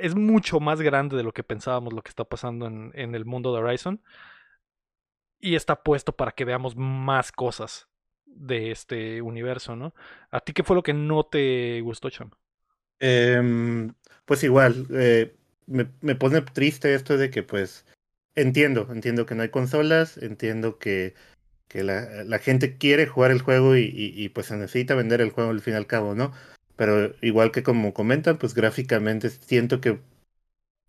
es 0.01 0.15
mucho 0.17 0.59
más 0.59 0.81
grande 0.81 1.17
de 1.17 1.23
lo 1.23 1.33
que 1.33 1.45
pensábamos 1.45 1.93
lo 1.93 2.03
que 2.03 2.09
está 2.09 2.25
pasando 2.25 2.67
en, 2.67 2.91
en 2.95 3.15
el 3.15 3.25
mundo 3.25 3.53
de 3.53 3.61
Horizon. 3.61 4.03
Y 5.39 5.55
está 5.55 5.83
puesto 5.85 6.17
para 6.17 6.33
que 6.33 6.45
veamos 6.45 6.75
más 6.77 7.31
cosas 7.31 7.88
de 8.35 8.71
este 8.71 9.23
universo, 9.23 9.77
¿no? 9.77 9.95
¿A 10.31 10.41
ti 10.41 10.53
qué 10.53 10.63
fue 10.63 10.77
lo 10.77 10.83
que 10.83 10.95
no 10.95 11.25
te 11.25 11.81
gustó, 11.81 12.11
Cham? 12.11 12.31
Em, 13.01 13.95
pues 14.25 14.43
igual, 14.45 14.87
eh, 14.91 15.35
me, 15.67 15.89
me 16.01 16.15
pone 16.15 16.41
triste 16.43 16.95
esto 16.95 17.17
de 17.17 17.31
que 17.31 17.43
pues 17.43 17.85
entiendo, 18.35 18.89
entiendo 18.93 19.27
que 19.27 19.35
no 19.35 19.43
hay 19.43 19.51
consolas, 19.51 20.19
entiendo 20.19 20.79
que, 20.79 21.15
que 21.69 21.85
la, 21.85 22.25
la 22.25 22.39
gente 22.39 22.77
quiere 22.79 23.07
jugar 23.07 23.31
el 23.31 23.43
juego 23.43 23.77
y, 23.77 23.91
y, 23.95 24.29
pues 24.31 24.47
se 24.47 24.57
necesita 24.57 24.95
vender 24.95 25.21
el 25.21 25.31
juego 25.31 25.51
al 25.51 25.61
fin 25.61 25.75
y 25.75 25.77
al 25.77 25.87
cabo, 25.87 26.15
¿no? 26.15 26.33
Pero 26.77 27.15
igual 27.23 27.53
que 27.53 27.63
como 27.63 27.93
comentan, 27.95 28.39
pues 28.39 28.55
gráficamente 28.55 29.31
siento 29.31 29.81
que 29.81 30.01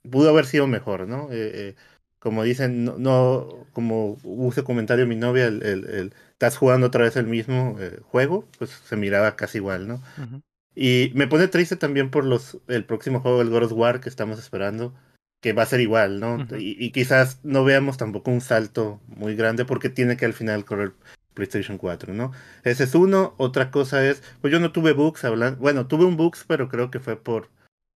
pudo 0.09 0.29
haber 0.29 0.45
sido 0.45 0.67
mejor, 0.67 1.07
¿no? 1.07 1.31
Eh, 1.31 1.51
eh, 1.71 1.75
como 2.19 2.43
dicen, 2.43 2.85
no, 2.85 2.97
no, 2.97 3.67
como 3.73 4.17
use 4.23 4.63
comentario 4.63 5.07
mi 5.07 5.15
novia, 5.15 5.47
el, 5.47 5.63
el, 5.63 5.85
el, 5.89 6.13
estás 6.39 6.55
jugando 6.55 6.87
otra 6.87 7.03
vez 7.03 7.17
el 7.17 7.27
mismo 7.27 7.75
eh, 7.81 7.99
juego, 8.01 8.47
pues 8.57 8.69
se 8.69 8.95
miraba 8.95 9.35
casi 9.35 9.57
igual, 9.57 9.89
¿no? 9.89 9.95
Uh 9.95 10.21
-huh. 10.21 10.41
Y 10.73 11.11
me 11.13 11.27
pone 11.27 11.49
triste 11.49 11.75
también 11.75 12.09
por 12.09 12.23
los 12.23 12.57
el 12.69 12.85
próximo 12.85 13.19
juego, 13.19 13.41
el 13.41 13.49
God 13.49 13.63
of 13.63 13.73
War, 13.73 13.99
que 13.99 14.07
estamos 14.07 14.39
esperando, 14.39 14.95
que 15.41 15.51
va 15.51 15.63
a 15.63 15.65
ser 15.65 15.81
igual, 15.81 16.21
¿no? 16.21 16.35
Uh 16.35 16.39
-huh. 16.39 16.61
y, 16.61 16.77
y, 16.79 16.91
quizás 16.91 17.41
no 17.43 17.65
veamos 17.65 17.97
tampoco 17.97 18.31
un 18.31 18.39
salto 18.39 19.01
muy 19.07 19.35
grande 19.35 19.65
porque 19.65 19.89
tiene 19.89 20.15
que 20.15 20.23
al 20.25 20.33
final 20.33 20.63
correr 20.63 20.93
PlayStation 21.33 21.77
4, 21.77 22.13
¿no? 22.13 22.31
Ese 22.63 22.85
es 22.85 22.95
uno. 22.95 23.35
Otra 23.37 23.69
cosa 23.69 24.05
es, 24.07 24.23
pues 24.39 24.53
yo 24.53 24.61
no 24.61 24.71
tuve 24.71 24.93
bugs 24.93 25.25
hablando, 25.25 25.59
bueno, 25.59 25.87
tuve 25.87 26.05
un 26.05 26.15
bugs, 26.15 26.45
pero 26.47 26.69
creo 26.69 26.89
que 26.89 27.01
fue 27.01 27.21
por, 27.21 27.49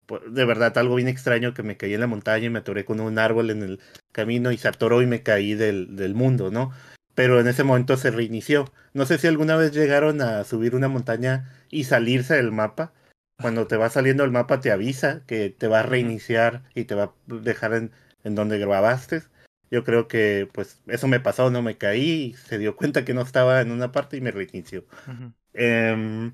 por, 0.06 0.30
de 0.30 0.44
verdad 0.44 0.78
algo 0.78 0.96
bien 0.96 1.08
extraño 1.08 1.54
que 1.54 1.64
me 1.64 1.78
caí 1.78 1.94
en 1.94 2.02
la 2.02 2.08
montaña 2.08 2.48
y 2.48 2.50
me 2.50 2.60
atoré 2.60 2.84
con 2.84 3.00
un 3.00 3.20
árbol 3.20 3.52
en 3.52 3.64
el 3.64 3.80
camino 4.12 4.52
y 4.52 4.58
se 4.58 4.68
atoró 4.68 5.02
y 5.02 5.06
me 5.08 5.24
caí 5.24 5.54
del, 5.54 5.96
del 5.96 6.14
mundo, 6.14 6.52
¿no? 6.52 6.74
Pero 7.16 7.40
en 7.40 7.48
ese 7.48 7.64
momento 7.64 7.98
se 7.98 8.12
reinició. 8.12 8.72
No 8.94 9.06
sé 9.06 9.18
si 9.18 9.28
alguna 9.28 9.56
vez 9.56 9.72
llegaron 9.72 10.22
a 10.22 10.44
subir 10.44 10.76
una 10.76 10.88
montaña 10.88 11.52
y 11.70 11.84
salirse 11.84 12.36
del 12.36 12.52
mapa. 12.52 12.94
Cuando 13.40 13.68
te 13.68 13.78
va 13.78 13.90
saliendo 13.90 14.24
el 14.24 14.32
mapa 14.32 14.60
te 14.60 14.72
avisa 14.72 15.24
que 15.26 15.50
te 15.50 15.68
va 15.68 15.82
a 15.82 15.84
reiniciar 15.84 16.64
y 16.76 16.86
te 16.86 16.96
va 16.96 17.04
a 17.04 17.14
dejar 17.26 17.74
en, 17.74 17.92
en 18.24 18.36
donde 18.36 18.58
grabaste. 18.60 19.24
Yo 19.72 19.84
creo 19.84 20.08
que 20.08 20.48
pues 20.54 20.82
eso 20.88 21.08
me 21.08 21.20
pasó, 21.20 21.50
no 21.50 21.62
me 21.62 21.78
caí, 21.78 22.36
se 22.46 22.58
dio 22.60 22.76
cuenta 22.76 23.06
que 23.06 23.14
no 23.14 23.22
estaba 23.22 23.62
en 23.62 23.72
una 23.72 23.92
parte 23.92 24.18
y 24.18 24.22
me 24.22 24.32
reinició. 24.32 24.86
Uh 25.08 25.12
-huh. 25.12 25.34
eh, 25.54 26.32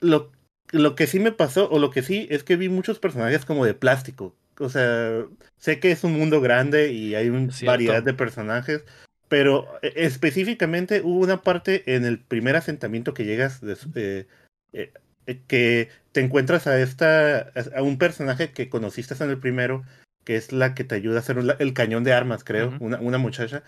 lo, 0.00 0.32
lo 0.72 0.94
que 0.94 1.06
sí 1.06 1.20
me 1.20 1.32
pasó, 1.32 1.68
o 1.70 1.78
lo 1.78 1.90
que 1.90 2.02
sí, 2.02 2.26
es 2.30 2.42
que 2.44 2.56
vi 2.56 2.68
muchos 2.68 2.98
personajes 2.98 3.44
como 3.44 3.64
de 3.64 3.74
plástico. 3.74 4.36
O 4.58 4.68
sea, 4.68 5.24
sé 5.56 5.80
que 5.80 5.90
es 5.90 6.04
un 6.04 6.12
mundo 6.12 6.40
grande 6.40 6.92
y 6.92 7.14
hay 7.14 7.28
una 7.30 7.52
variedad 7.64 8.02
de 8.02 8.14
personajes, 8.14 8.84
pero 9.30 9.66
eh, 9.80 9.94
específicamente 9.96 11.00
hubo 11.02 11.20
una 11.20 11.40
parte 11.40 11.94
en 11.94 12.04
el 12.04 12.18
primer 12.18 12.56
asentamiento 12.56 13.14
que 13.14 13.24
llegas 13.24 13.62
de, 13.62 14.26
eh, 14.74 14.92
eh, 15.26 15.40
que 15.46 15.88
te 16.12 16.20
encuentras 16.20 16.66
a 16.66 16.78
esta 16.78 17.52
a 17.74 17.82
un 17.82 17.96
personaje 17.96 18.52
que 18.52 18.68
conociste 18.68 19.14
en 19.22 19.30
el 19.30 19.38
primero 19.38 19.84
que 20.24 20.36
es 20.36 20.52
la 20.52 20.74
que 20.74 20.84
te 20.84 20.96
ayuda 20.96 21.16
a 21.16 21.20
hacer 21.20 21.38
un, 21.38 21.52
el 21.58 21.72
cañón 21.72 22.04
de 22.04 22.12
armas 22.12 22.44
creo 22.44 22.68
uh 22.68 22.72
-huh. 22.72 22.80
una, 22.80 23.00
una 23.00 23.18
muchacha 23.18 23.62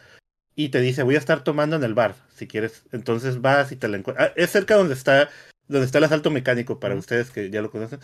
y 0.55 0.68
te 0.68 0.80
dice, 0.80 1.02
voy 1.02 1.14
a 1.14 1.18
estar 1.18 1.44
tomando 1.44 1.76
en 1.76 1.84
el 1.84 1.94
bar, 1.94 2.14
si 2.34 2.47
quieres. 2.47 2.84
Entonces 2.93 3.40
vas 3.40 3.72
y 3.72 3.76
te 3.76 3.89
la 3.89 3.97
encuentras. 3.97 4.30
Ah, 4.30 4.32
es 4.36 4.51
cerca 4.51 4.74
donde 4.74 4.94
está, 4.94 5.30
donde 5.68 5.86
está 5.86 5.98
el 5.98 6.05
asalto 6.05 6.30
mecánico, 6.30 6.78
para 6.78 6.94
ustedes 6.94 7.30
que 7.30 7.51
ya 7.51 7.62
lo 7.62 7.70
conocen. 7.70 8.01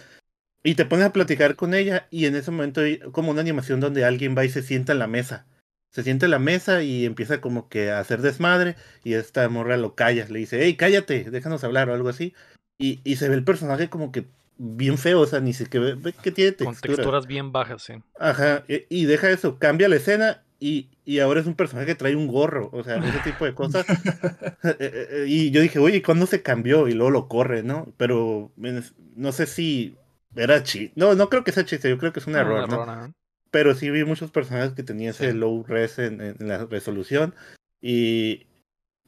Y 0.62 0.74
te 0.74 0.86
pones 0.86 1.06
a 1.06 1.12
platicar 1.12 1.56
con 1.56 1.74
ella 1.74 2.08
y 2.10 2.26
en 2.26 2.36
ese 2.36 2.50
momento 2.50 2.80
hay 2.80 2.98
como 3.12 3.30
una 3.30 3.40
animación 3.42 3.80
donde 3.80 4.04
alguien 4.04 4.34
va 4.36 4.44
y 4.44 4.48
se 4.48 4.62
sienta 4.62 4.92
en 4.92 4.98
la 4.98 5.06
mesa. 5.06 5.46
Se 5.90 6.02
sienta 6.02 6.26
en 6.26 6.30
la 6.30 6.38
mesa 6.38 6.82
y 6.82 7.04
empieza 7.04 7.40
como 7.40 7.68
que 7.68 7.90
a 7.90 8.00
hacer 8.00 8.20
desmadre 8.22 8.76
y 9.04 9.14
esta 9.14 9.48
morra 9.48 9.76
lo 9.76 9.94
calla, 9.94 10.26
le 10.28 10.40
dice, 10.40 10.60
hey, 10.62 10.76
cállate, 10.76 11.30
déjanos 11.30 11.64
hablar 11.64 11.88
o 11.88 11.94
algo 11.94 12.08
así. 12.08 12.34
Y, 12.78 13.00
y 13.04 13.16
se 13.16 13.28
ve 13.28 13.34
el 13.34 13.44
personaje 13.44 13.88
como 13.88 14.12
que 14.12 14.26
bien 14.58 14.98
feo, 14.98 15.20
o 15.20 15.26
sea, 15.26 15.40
ni 15.40 15.52
siquiera 15.54 15.94
ve 15.96 16.12
que 16.12 16.30
tiene 16.30 16.52
textura. 16.52 16.80
Con 16.80 16.96
texturas 16.96 17.26
bien 17.26 17.52
bajas, 17.52 17.82
sí. 17.82 17.94
Ajá, 18.18 18.64
y, 18.68 18.84
y 18.88 19.04
deja 19.06 19.30
eso, 19.30 19.58
cambia 19.58 19.88
la 19.88 19.96
escena 19.96 20.42
y, 20.60 20.88
y, 21.04 21.20
ahora 21.20 21.40
es 21.40 21.46
un 21.46 21.54
personaje 21.54 21.86
que 21.86 21.94
trae 21.94 22.16
un 22.16 22.26
gorro, 22.26 22.68
o 22.72 22.82
sea, 22.82 22.96
ese 22.96 23.20
tipo 23.20 23.44
de 23.44 23.54
cosas. 23.54 23.86
Eh, 24.64 24.76
eh, 24.80 25.08
eh, 25.10 25.24
y 25.28 25.50
yo 25.50 25.60
dije, 25.60 25.78
oye, 25.78 26.02
¿cuándo 26.02 26.26
se 26.26 26.42
cambió? 26.42 26.88
Y 26.88 26.92
luego 26.92 27.10
lo 27.10 27.28
corre, 27.28 27.62
¿no? 27.62 27.92
Pero 27.96 28.52
no 28.56 29.32
sé 29.32 29.46
si 29.46 29.96
era 30.34 30.62
chiste. 30.62 30.92
No, 30.96 31.14
no 31.14 31.28
creo 31.28 31.44
que 31.44 31.52
sea 31.52 31.64
chiste, 31.64 31.88
yo 31.88 31.96
creo 31.96 32.12
que 32.12 32.20
es 32.20 32.26
un 32.26 32.32
no, 32.32 32.40
error, 32.40 32.68
¿no? 32.68 33.14
Pero 33.50 33.74
sí 33.74 33.90
vi 33.90 34.04
muchos 34.04 34.30
personajes 34.30 34.72
que 34.72 34.82
tenían 34.82 35.10
ese 35.10 35.32
low 35.32 35.64
res 35.66 35.98
en, 35.98 36.20
en, 36.20 36.36
la 36.40 36.66
resolución. 36.66 37.34
Y. 37.80 38.46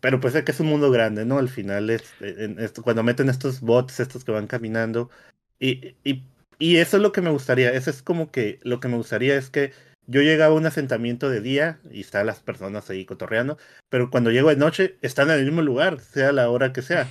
Pero 0.00 0.18
pues 0.20 0.34
es 0.34 0.44
que 0.44 0.52
es 0.52 0.60
un 0.60 0.68
mundo 0.68 0.90
grande, 0.90 1.26
¿no? 1.26 1.38
Al 1.38 1.50
final 1.50 1.90
es, 1.90 2.02
en 2.20 2.58
esto, 2.58 2.82
cuando 2.82 3.02
meten 3.02 3.28
estos 3.28 3.60
bots, 3.60 4.00
estos 4.00 4.24
que 4.24 4.32
van 4.32 4.46
caminando. 4.46 5.10
Y, 5.58 5.94
y, 6.04 6.22
y 6.58 6.76
eso 6.76 6.96
es 6.96 7.02
lo 7.02 7.12
que 7.12 7.20
me 7.20 7.30
gustaría. 7.30 7.70
Eso 7.72 7.90
es 7.90 8.02
como 8.02 8.30
que 8.30 8.60
lo 8.62 8.80
que 8.80 8.88
me 8.88 8.96
gustaría 8.96 9.36
es 9.36 9.50
que 9.50 9.72
yo 10.06 10.22
llegaba 10.22 10.54
a 10.54 10.58
un 10.58 10.66
asentamiento 10.66 11.30
de 11.30 11.40
día 11.40 11.78
y 11.90 12.00
están 12.00 12.26
las 12.26 12.40
personas 12.40 12.90
ahí 12.90 13.04
cotorreando, 13.04 13.58
pero 13.88 14.10
cuando 14.10 14.32
llego 14.32 14.48
de 14.48 14.56
noche 14.56 14.96
están 15.02 15.30
en 15.30 15.38
el 15.38 15.44
mismo 15.44 15.62
lugar, 15.62 16.00
sea 16.00 16.32
la 16.32 16.50
hora 16.50 16.72
que 16.72 16.82
sea. 16.82 17.08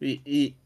Y, 0.00 0.22
y, 0.24 0.56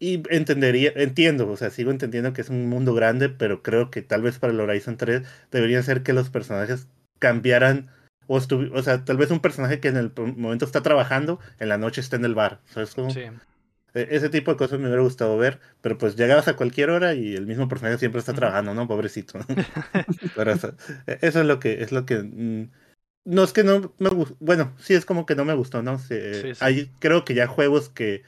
y 0.00 0.22
entendería, 0.30 0.92
entiendo, 0.96 1.48
o 1.48 1.56
sea, 1.56 1.70
sigo 1.70 1.90
entendiendo 1.90 2.32
que 2.32 2.40
es 2.40 2.48
un 2.48 2.68
mundo 2.68 2.94
grande, 2.94 3.28
pero 3.28 3.62
creo 3.62 3.90
que 3.90 4.00
tal 4.00 4.22
vez 4.22 4.38
para 4.38 4.52
el 4.52 4.60
Horizon 4.60 4.96
3 4.96 5.22
debería 5.50 5.82
ser 5.82 6.02
que 6.02 6.14
los 6.14 6.30
personajes 6.30 6.88
cambiaran, 7.18 7.90
o, 8.26 8.36
o 8.38 8.82
sea, 8.82 9.04
tal 9.04 9.18
vez 9.18 9.30
un 9.30 9.40
personaje 9.40 9.78
que 9.78 9.88
en 9.88 9.98
el 9.98 10.10
momento 10.16 10.64
está 10.64 10.82
trabajando, 10.82 11.38
en 11.58 11.68
la 11.68 11.76
noche 11.76 12.00
está 12.00 12.16
en 12.16 12.24
el 12.24 12.34
bar. 12.34 12.60
¿Sabes 12.64 12.94
cómo? 12.94 13.10
Sí. 13.10 13.24
E-, 13.94 14.08
ese 14.10 14.30
tipo 14.30 14.50
de 14.50 14.56
cosas 14.56 14.78
me 14.78 14.86
hubiera 14.86 15.02
gustado 15.02 15.36
ver, 15.36 15.60
pero 15.82 15.98
pues 15.98 16.16
llegabas 16.16 16.48
a 16.48 16.56
cualquier 16.56 16.88
hora 16.90 17.14
y 17.14 17.36
el 17.36 17.46
mismo 17.46 17.68
personaje 17.68 17.98
siempre 17.98 18.20
está 18.20 18.32
trabajando, 18.32 18.72
¿no? 18.72 18.88
Pobrecito. 18.88 19.38
pero 20.34 20.52
eso, 20.52 20.74
e-, 21.06 21.18
eso, 21.20 21.40
es 21.40 21.46
lo 21.46 21.60
que 21.60 21.82
es 21.82 21.92
lo 21.92 22.06
que 22.06 22.22
mm, 22.22 22.70
no 23.26 23.44
es 23.44 23.52
que 23.52 23.64
no 23.64 23.92
me 23.98 24.08
gustó, 24.08 24.34
bueno, 24.40 24.74
sí 24.78 24.94
es 24.94 25.04
como 25.04 25.26
que 25.26 25.34
no 25.34 25.44
me 25.44 25.54
gustó, 25.54 25.82
¿no? 25.82 25.98
Sí, 25.98 26.16
sí, 26.32 26.52
Hay 26.60 26.90
creo 27.00 27.26
que 27.26 27.34
ya 27.34 27.46
juegos 27.46 27.90
que 27.90 28.22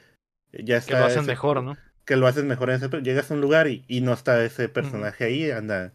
ya 0.53 0.77
está 0.77 0.93
que 0.93 0.99
lo 0.99 1.05
hacen 1.05 1.25
mejor, 1.25 1.63
¿no? 1.63 1.77
Que 2.05 2.15
lo 2.15 2.27
hacen 2.27 2.47
mejor 2.47 2.69
en 2.69 2.75
ese 2.77 2.89
llegas 3.01 3.31
a 3.31 3.33
un 3.33 3.41
lugar 3.41 3.67
y, 3.67 3.85
y 3.87 4.01
no 4.01 4.13
está 4.13 4.43
ese 4.43 4.69
personaje 4.69 5.25
ahí, 5.25 5.51
anda 5.51 5.93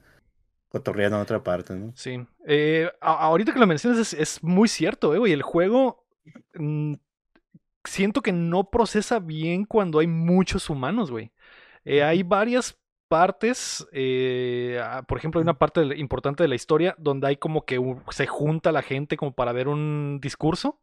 cotorreando 0.69 1.17
en 1.17 1.23
otra 1.23 1.43
parte, 1.43 1.75
¿no? 1.75 1.93
Sí. 1.95 2.27
Eh, 2.47 2.91
ahorita 3.01 3.53
que 3.53 3.59
lo 3.59 3.67
mencionas 3.67 3.99
es, 3.99 4.13
es 4.15 4.43
muy 4.43 4.69
cierto, 4.69 5.15
eh, 5.15 5.19
güey. 5.19 5.33
El 5.33 5.43
juego 5.43 6.05
mm, 6.55 6.95
siento 7.85 8.23
que 8.23 8.33
no 8.33 8.71
procesa 8.71 9.19
bien 9.19 9.65
cuando 9.65 9.99
hay 9.99 10.07
muchos 10.07 10.71
humanos, 10.71 11.11
güey. 11.11 11.33
Eh, 11.85 12.03
hay 12.03 12.23
varias 12.23 12.79
partes, 13.09 13.87
eh, 13.93 14.81
por 15.07 15.19
ejemplo, 15.19 15.41
hay 15.41 15.43
una 15.43 15.59
parte 15.59 15.81
importante 15.97 16.43
de 16.43 16.49
la 16.49 16.55
historia 16.55 16.95
donde 16.99 17.29
hay 17.29 17.37
como 17.37 17.65
que 17.65 17.81
se 18.11 18.27
junta 18.27 18.73
la 18.73 18.83
gente 18.83 19.17
como 19.17 19.35
para 19.35 19.53
ver 19.53 19.69
un 19.69 20.19
discurso. 20.21 20.81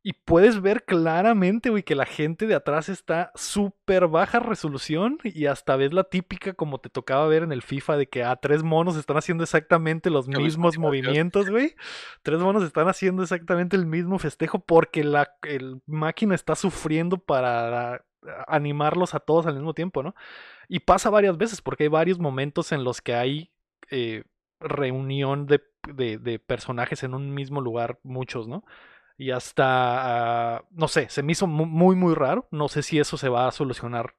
Y 0.00 0.12
puedes 0.12 0.62
ver 0.62 0.84
claramente, 0.84 1.70
güey, 1.70 1.82
que 1.82 1.96
la 1.96 2.06
gente 2.06 2.46
de 2.46 2.54
atrás 2.54 2.88
está 2.88 3.32
súper 3.34 4.06
baja 4.06 4.38
resolución 4.38 5.18
y 5.24 5.46
hasta 5.46 5.74
ves 5.74 5.92
la 5.92 6.04
típica 6.04 6.54
como 6.54 6.78
te 6.78 6.88
tocaba 6.88 7.26
ver 7.26 7.42
en 7.42 7.50
el 7.50 7.62
FIFA 7.62 7.96
de 7.96 8.08
que 8.08 8.22
a 8.22 8.36
tres 8.36 8.62
monos 8.62 8.96
están 8.96 9.16
haciendo 9.16 9.42
exactamente 9.42 10.08
los 10.08 10.28
mismos 10.28 10.78
movimientos, 10.78 11.50
güey. 11.50 11.74
Tres 12.22 12.38
monos 12.38 12.62
están 12.62 12.88
haciendo 12.88 13.24
exactamente 13.24 13.76
el 13.76 13.86
mismo 13.86 14.20
festejo 14.20 14.60
porque 14.60 15.02
la 15.02 15.32
máquina 15.86 16.36
está 16.36 16.54
sufriendo 16.54 17.18
para 17.18 18.04
animarlos 18.46 19.14
a 19.14 19.20
todos 19.20 19.46
al 19.46 19.54
mismo 19.54 19.74
tiempo, 19.74 20.04
¿no? 20.04 20.14
Y 20.68 20.80
pasa 20.80 21.10
varias 21.10 21.36
veces 21.36 21.60
porque 21.60 21.84
hay 21.84 21.88
varios 21.88 22.20
momentos 22.20 22.70
en 22.70 22.84
los 22.84 23.02
que 23.02 23.14
hay 23.14 23.50
eh, 23.90 24.22
reunión 24.60 25.46
de, 25.46 25.60
de 25.88 26.38
personajes 26.38 27.02
en 27.02 27.14
un 27.14 27.34
mismo 27.34 27.60
lugar, 27.60 27.98
muchos, 28.04 28.46
¿no? 28.46 28.64
Y 29.18 29.32
hasta, 29.32 30.64
no 30.70 30.86
sé, 30.86 31.08
se 31.08 31.24
me 31.24 31.32
hizo 31.32 31.48
muy, 31.48 31.96
muy 31.96 32.14
raro. 32.14 32.46
No 32.52 32.68
sé 32.68 32.84
si 32.84 33.00
eso 33.00 33.16
se 33.16 33.28
va 33.28 33.48
a 33.48 33.52
solucionar 33.52 34.14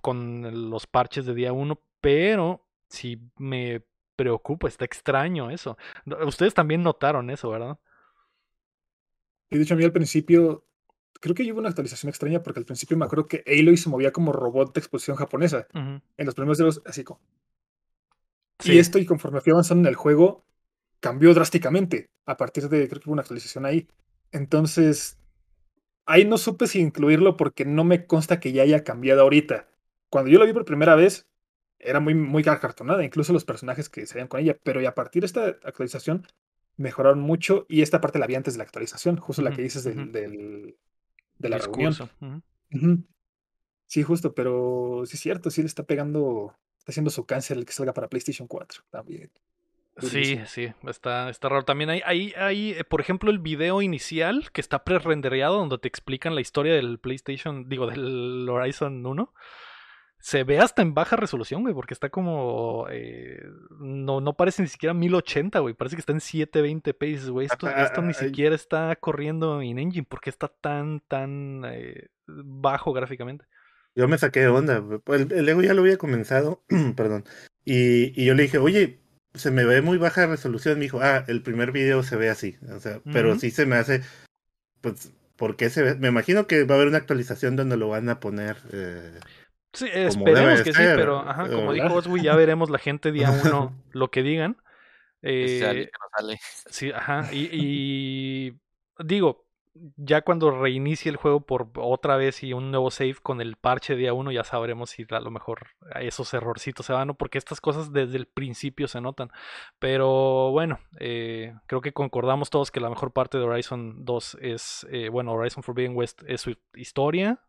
con 0.00 0.70
los 0.70 0.86
parches 0.86 1.26
de 1.26 1.34
día 1.34 1.52
1, 1.52 1.78
pero 2.00 2.66
sí 2.88 3.20
me 3.36 3.84
preocupa, 4.16 4.66
está 4.66 4.86
extraño 4.86 5.50
eso. 5.50 5.76
Ustedes 6.26 6.54
también 6.54 6.82
notaron 6.82 7.28
eso, 7.28 7.50
¿verdad? 7.50 7.78
Y 9.50 9.58
de 9.58 9.62
hecho 9.62 9.74
a 9.74 9.76
mí 9.76 9.84
al 9.84 9.92
principio, 9.92 10.64
creo 11.20 11.34
que 11.34 11.52
hubo 11.52 11.60
una 11.60 11.68
actualización 11.68 12.08
extraña 12.08 12.42
porque 12.42 12.60
al 12.60 12.66
principio 12.66 12.96
me 12.96 13.04
acuerdo 13.04 13.26
que 13.26 13.44
Aloy 13.46 13.76
se 13.76 13.90
movía 13.90 14.10
como 14.10 14.32
robot 14.32 14.72
de 14.72 14.80
exposición 14.80 15.18
japonesa. 15.18 15.66
En 15.74 16.00
los 16.16 16.34
primeros 16.34 16.58
los 16.60 16.82
así 16.86 17.04
como... 17.04 17.20
Y 18.62 18.78
esto, 18.78 18.98
y 18.98 19.04
conforme 19.04 19.42
fui 19.42 19.50
avanzando 19.50 19.86
en 19.86 19.92
el 19.92 19.96
juego, 19.96 20.46
cambió 21.00 21.34
drásticamente. 21.34 22.10
A 22.24 22.38
partir 22.38 22.70
de, 22.70 22.88
creo 22.88 23.02
que 23.02 23.08
hubo 23.08 23.12
una 23.12 23.20
actualización 23.20 23.66
ahí. 23.66 23.86
Entonces, 24.34 25.16
ahí 26.06 26.24
no 26.24 26.38
supe 26.38 26.66
si 26.66 26.80
incluirlo 26.80 27.36
porque 27.36 27.64
no 27.64 27.84
me 27.84 28.04
consta 28.04 28.40
que 28.40 28.50
ya 28.50 28.62
haya 28.64 28.82
cambiado 28.82 29.22
ahorita. 29.22 29.68
Cuando 30.10 30.28
yo 30.28 30.40
lo 30.40 30.44
vi 30.44 30.52
por 30.52 30.64
primera 30.64 30.96
vez, 30.96 31.28
era 31.78 32.00
muy, 32.00 32.14
muy 32.14 32.42
cartonada, 32.42 33.04
incluso 33.04 33.32
los 33.32 33.44
personajes 33.44 33.88
que 33.88 34.04
salían 34.06 34.26
con 34.26 34.40
ella, 34.40 34.58
pero 34.64 34.86
a 34.86 34.94
partir 34.94 35.22
de 35.22 35.26
esta 35.26 35.46
actualización 35.46 36.26
mejoraron 36.76 37.20
mucho 37.20 37.64
y 37.68 37.82
esta 37.82 38.00
parte 38.00 38.18
la 38.18 38.26
vi 38.26 38.34
antes 38.34 38.54
de 38.54 38.58
la 38.58 38.64
actualización, 38.64 39.18
justo 39.18 39.40
la 39.40 39.52
que 39.52 39.62
dices 39.62 39.84
del, 39.84 40.10
del, 40.10 40.76
de 41.38 41.48
la 41.48 41.58
reunión. 41.58 41.94
Sí, 43.86 44.02
justo, 44.02 44.34
pero 44.34 45.04
sí 45.06 45.14
es 45.14 45.20
cierto, 45.20 45.48
sí 45.50 45.60
le 45.60 45.68
está 45.68 45.84
pegando, 45.84 46.56
está 46.76 46.90
haciendo 46.90 47.10
su 47.10 47.24
cáncer 47.24 47.56
el 47.56 47.66
que 47.66 47.72
salga 47.72 47.94
para 47.94 48.08
PlayStation 48.08 48.48
4 48.48 48.82
también. 48.90 49.30
Sí, 49.98 50.40
sí, 50.46 50.72
está, 50.88 51.30
está 51.30 51.48
raro. 51.48 51.64
También 51.64 51.90
hay, 51.90 52.02
hay, 52.04 52.32
hay, 52.36 52.70
eh, 52.72 52.84
por 52.84 53.00
ejemplo, 53.00 53.30
el 53.30 53.38
video 53.38 53.80
inicial 53.80 54.50
que 54.52 54.60
está 54.60 54.82
pre-rendereado 54.82 55.58
donde 55.58 55.78
te 55.78 55.88
explican 55.88 56.34
la 56.34 56.40
historia 56.40 56.74
del 56.74 56.98
PlayStation, 56.98 57.68
digo, 57.68 57.86
del 57.86 58.48
Horizon 58.48 59.06
1. 59.06 59.32
Se 60.18 60.42
ve 60.42 60.58
hasta 60.58 60.82
en 60.82 60.94
baja 60.94 61.16
resolución, 61.16 61.62
güey, 61.62 61.74
porque 61.74 61.94
está 61.94 62.08
como. 62.08 62.86
Eh, 62.90 63.42
no, 63.78 64.20
no 64.20 64.32
parece 64.36 64.62
ni 64.62 64.68
siquiera 64.68 64.94
1080, 64.94 65.58
güey. 65.58 65.74
Parece 65.74 65.96
que 65.96 66.00
está 66.00 66.12
en 66.12 66.20
720p. 66.20 67.30
güey, 67.30 67.46
esto, 67.46 67.68
esto 67.68 68.02
ni 68.02 68.14
siquiera 68.14 68.54
está 68.54 68.96
corriendo 68.96 69.60
en 69.60 69.78
engine 69.78 70.06
porque 70.08 70.30
está 70.30 70.48
tan, 70.48 71.00
tan 71.00 71.62
eh, 71.66 72.08
bajo 72.26 72.92
gráficamente. 72.92 73.44
Yo 73.94 74.08
me 74.08 74.18
saqué 74.18 74.40
de 74.40 74.48
onda. 74.48 74.82
El, 75.06 75.30
el 75.30 75.44
Lego 75.44 75.62
ya 75.62 75.74
lo 75.74 75.82
había 75.82 75.98
comenzado, 75.98 76.64
perdón. 76.96 77.24
Y, 77.64 78.20
y 78.20 78.24
yo 78.24 78.34
le 78.34 78.44
dije, 78.44 78.58
oye, 78.58 79.03
se 79.34 79.50
me 79.50 79.64
ve 79.64 79.82
muy 79.82 79.98
baja 79.98 80.26
resolución. 80.26 80.78
Me 80.78 80.84
dijo, 80.84 81.00
ah, 81.02 81.24
el 81.26 81.42
primer 81.42 81.72
video 81.72 82.02
se 82.02 82.16
ve 82.16 82.30
así. 82.30 82.56
O 82.74 82.80
sea, 82.80 83.00
pero 83.12 83.38
sí 83.38 83.50
se 83.50 83.66
me 83.66 83.76
hace. 83.76 84.02
Pues, 84.80 85.12
¿por 85.36 85.56
qué 85.56 85.70
se 85.70 85.82
ve? 85.82 85.94
Me 85.96 86.08
imagino 86.08 86.46
que 86.46 86.64
va 86.64 86.74
a 86.74 86.76
haber 86.76 86.88
una 86.88 86.98
actualización 86.98 87.56
donde 87.56 87.76
lo 87.76 87.88
van 87.88 88.08
a 88.08 88.20
poner. 88.20 88.56
Eh, 88.72 89.18
sí, 89.72 89.88
esperemos 89.92 90.62
que 90.62 90.72
sí, 90.72 90.82
pero 90.94 91.18
ajá, 91.18 91.48
como 91.48 91.72
dijo 91.72 91.92
Oswi, 91.94 92.22
ya 92.22 92.36
veremos 92.36 92.70
la 92.70 92.78
gente 92.78 93.12
día 93.12 93.30
uno 93.44 93.74
lo 93.92 94.10
que 94.10 94.22
digan. 94.22 94.56
Eh, 95.22 95.90
Sí, 96.70 96.92
ajá. 96.92 97.28
Y, 97.32 97.48
y 97.52 98.60
digo, 99.04 99.43
ya 99.96 100.22
cuando 100.22 100.50
reinicie 100.50 101.10
el 101.10 101.16
juego 101.16 101.40
por 101.40 101.70
otra 101.76 102.16
vez 102.16 102.42
y 102.44 102.52
un 102.52 102.70
nuevo 102.70 102.90
save 102.90 103.16
con 103.22 103.40
el 103.40 103.56
parche 103.56 103.96
día 103.96 104.12
1, 104.12 104.30
ya 104.30 104.44
sabremos 104.44 104.90
si 104.90 105.04
a 105.10 105.20
lo 105.20 105.30
mejor 105.30 105.68
esos 106.00 106.32
errorcitos 106.32 106.86
se 106.86 106.92
van, 106.92 107.08
¿no? 107.08 107.14
porque 107.14 107.38
estas 107.38 107.60
cosas 107.60 107.92
desde 107.92 108.16
el 108.16 108.26
principio 108.26 108.86
se 108.86 109.00
notan. 109.00 109.30
Pero 109.78 110.50
bueno, 110.52 110.78
eh, 111.00 111.54
creo 111.66 111.80
que 111.80 111.92
concordamos 111.92 112.50
todos 112.50 112.70
que 112.70 112.80
la 112.80 112.90
mejor 112.90 113.12
parte 113.12 113.38
de 113.38 113.44
Horizon 113.44 114.04
2 114.04 114.38
es, 114.40 114.86
eh, 114.90 115.08
bueno, 115.08 115.32
Horizon 115.32 115.62
Forbidden 115.64 115.96
West 115.96 116.22
es 116.26 116.40
su 116.42 116.56
historia, 116.74 117.40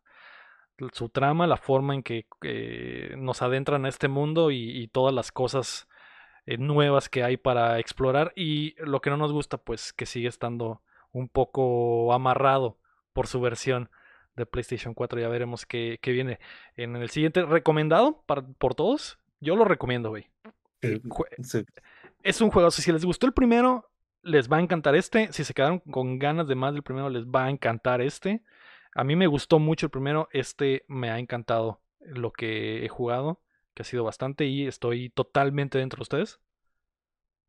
su 0.94 1.10
trama, 1.10 1.48
la 1.48 1.58
forma 1.58 1.94
en 1.94 2.04
que 2.04 2.28
eh, 2.42 3.14
nos 3.18 3.42
adentran 3.42 3.86
a 3.86 3.90
este 3.90 4.08
mundo 4.08 4.52
y 4.52 4.88
todas 4.90 5.14
las 5.14 5.32
cosas 5.32 5.88
nuevas 6.46 7.08
que 7.08 7.24
hay 7.24 7.38
para 7.38 7.80
explorar. 7.80 8.34
Y 8.36 8.76
lo 8.80 9.00
que 9.02 9.10
no 9.10 9.18
nos 9.18 9.32
gusta, 9.32 9.58
pues 9.58 9.94
que 9.94 10.06
sigue 10.06 10.28
estando 10.28 10.82
un 11.16 11.30
poco 11.30 12.14
amarrado 12.14 12.78
por 13.14 13.28
su 13.28 13.40
versión 13.40 13.90
de 14.36 14.46
PlayStation 14.46 14.94
4. 14.94 15.20
Ya 15.20 15.30
veremos 15.30 15.66
qué, 15.66 15.98
viene 16.04 16.40
en 16.76 16.96
el 16.98 17.10
siguiente. 17.10 17.46
¿Recomendado 17.46 18.22
para, 18.26 18.46
por 18.60 18.76
todos? 18.76 19.18
Yo 19.40 19.56
lo 19.56 19.64
recomiendo, 19.64 20.10
güey. 20.10 20.28
Es 20.82 22.42
un 22.42 22.52
juego. 22.52 22.70
Si 22.70 22.92
les 22.92 23.06
gustó 23.06 23.28
el 23.28 23.34
primero, 23.34 23.90
les 24.24 24.52
va 24.52 24.58
a 24.58 24.62
encantar 24.62 24.96
este. 24.96 25.32
Si 25.32 25.46
se 25.46 25.54
quedaron 25.54 25.80
con 25.80 26.20
ganas 26.20 26.48
de 26.48 26.56
más 26.56 26.74
del 26.74 26.84
primero, 26.84 27.10
les 27.10 27.26
va 27.26 27.46
a 27.46 27.50
encantar 27.50 28.02
este. 28.02 28.44
A 28.94 29.04
mí 29.04 29.16
me 29.16 29.28
gustó 29.28 29.58
mucho 29.60 29.86
el 29.86 29.92
primero, 29.92 30.30
este 30.32 30.84
me 30.88 31.12
ha 31.12 31.20
encantado 31.20 31.82
lo 32.00 32.32
que 32.32 32.86
he 32.86 32.88
jugado, 32.88 33.42
que 33.74 33.82
ha 33.82 33.86
sido 33.86 34.04
bastante 34.04 34.46
y 34.46 34.68
estoy 34.68 35.10
totalmente 35.10 35.78
dentro 35.78 35.98
de 35.98 36.04
ustedes. 36.04 36.40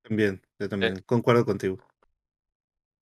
También, 0.03 0.43
yo 0.59 0.69
también, 0.69 1.03
concuerdo 1.07 1.45
contigo. 1.45 1.79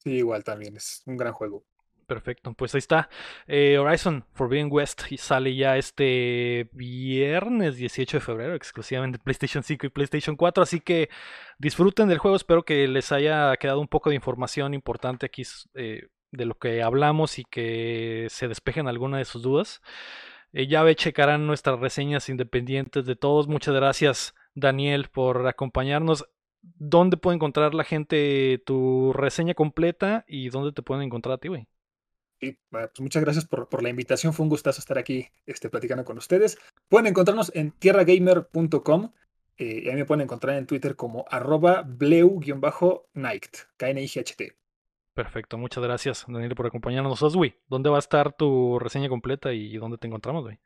Igual 0.05 0.45
también, 0.45 0.77
es 0.77 1.03
un 1.07 1.17
gran 1.17 1.33
juego. 1.33 1.65
Perfecto, 2.07 2.53
pues 2.55 2.75
ahí 2.75 2.81
está. 2.81 3.09
Eh, 3.47 3.79
Horizon 3.79 4.25
Forbidden 4.35 4.69
West 4.71 5.03
sale 5.17 5.57
ya 5.57 5.79
este 5.79 6.69
viernes 6.73 7.77
18 7.77 8.19
de 8.19 8.21
febrero, 8.21 8.55
exclusivamente 8.55 9.19
PlayStation 9.19 9.63
5 9.63 9.87
y 9.87 9.91
PlayStation 9.91 10.37
4. 10.37 10.63
Así 10.63 10.81
que 10.81 11.09
disfruten 11.59 12.09
del 12.09 12.19
juego. 12.19 12.37
Espero 12.37 12.65
que 12.65 12.87
les 12.89 13.11
haya 13.13 13.57
quedado 13.57 13.81
un 13.81 13.89
poco 13.89 14.11
de 14.11 14.17
información 14.17 14.75
importante 14.75 15.27
aquí 15.27 15.43
eh, 15.75 16.09
de 16.31 16.45
lo 16.45 16.59
que 16.59 16.83
hablamos 16.83 17.39
y 17.39 17.45
que 17.45 18.27
se 18.31 18.49
despejen 18.49 18.87
alguna 18.87 19.19
de 19.19 19.25
sus 19.25 19.43
dudas. 19.43 19.81
Eh, 20.53 20.67
ya 20.67 20.83
ve, 20.83 20.95
checarán 20.97 21.47
nuestras 21.47 21.81
reseñas 21.81 22.29
independientes 22.29 23.07
de 23.07 23.17
todos. 23.17 23.49
Muchas 23.49 23.75
gracias, 23.75 24.35
Daniel, 24.55 25.09
por 25.13 25.47
acompañarnos. 25.47 26.27
¿Dónde 26.77 27.17
puede 27.17 27.37
encontrar 27.37 27.75
la 27.75 27.85
gente 27.85 28.63
tu 28.67 29.13
reseña 29.13 29.55
completa 29.55 30.25
y 30.27 30.49
dónde 30.51 30.73
te 30.73 30.83
pueden 30.83 31.05
encontrar 31.05 31.35
a 31.35 31.39
ti, 31.39 31.49
güey? 31.49 31.69
pues 32.71 33.01
muchas 33.01 33.23
gracias 33.23 33.47
por, 33.47 33.83
la 33.83 33.89
invitación. 33.89 34.33
Fue 34.33 34.45
un 34.45 34.51
gustazo 34.51 34.81
estar 34.81 34.99
aquí 34.99 35.29
este, 35.47 35.71
platicando 35.71 36.05
con 36.05 36.19
ustedes. 36.19 36.59
Pueden 36.89 37.07
encontrarnos 37.07 37.51
en 37.55 37.71
tierragamer.com 37.73 39.13
eh, 39.57 39.83
y 39.85 39.89
ahí 39.89 39.95
me 39.95 40.05
pueden 40.05 40.23
encontrar 40.23 40.57
en 40.57 40.67
Twitter 40.67 40.97
como 40.97 41.25
arroba 41.31 41.83
bleu-night, 41.83 43.57
k 43.77 43.89
n 43.89 44.03
i 44.03 44.09
g 44.09 44.21
h 44.21 44.35
t 44.37 44.57
Perfecto, 45.15 45.57
muchas 45.59 45.85
gracias, 45.85 46.25
Daniel, 46.27 46.57
por 46.57 46.67
acompañarnos. 46.67 47.23
Oswi, 47.23 47.55
¿dónde 47.69 47.89
va 47.89 47.97
a 47.97 48.01
estar 48.01 48.33
tu 48.33 48.81
reseña 48.81 49.09
completa 49.09 49.53
y 49.53 49.77
dónde 49.77 49.97
te 49.97 50.09
encontramos, 50.09 50.43
güey? 50.43 50.59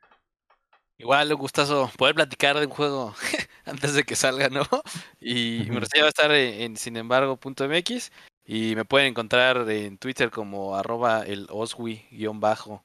Igual, 0.99 1.31
un 1.31 1.39
gustazo 1.39 1.89
poder 1.97 2.13
platicar 2.13 2.59
de 2.59 2.65
un 2.65 2.73
juego 2.73 3.15
antes 3.65 3.93
de 3.93 4.03
que 4.03 4.17
salga, 4.17 4.49
¿no? 4.49 4.63
Y 5.21 5.65
mi 5.69 5.79
reseña 5.79 6.03
va 6.03 6.07
a 6.07 6.09
estar 6.09 6.31
en, 6.31 6.75
sinembargo.mx 6.75 8.11
y 8.45 8.75
me 8.75 8.83
pueden 8.83 9.07
encontrar 9.07 9.69
en 9.69 9.97
Twitter 9.97 10.29
como 10.29 10.75
arroba 10.75 11.23
el 11.25 11.47
oswi-bajo. 11.47 12.83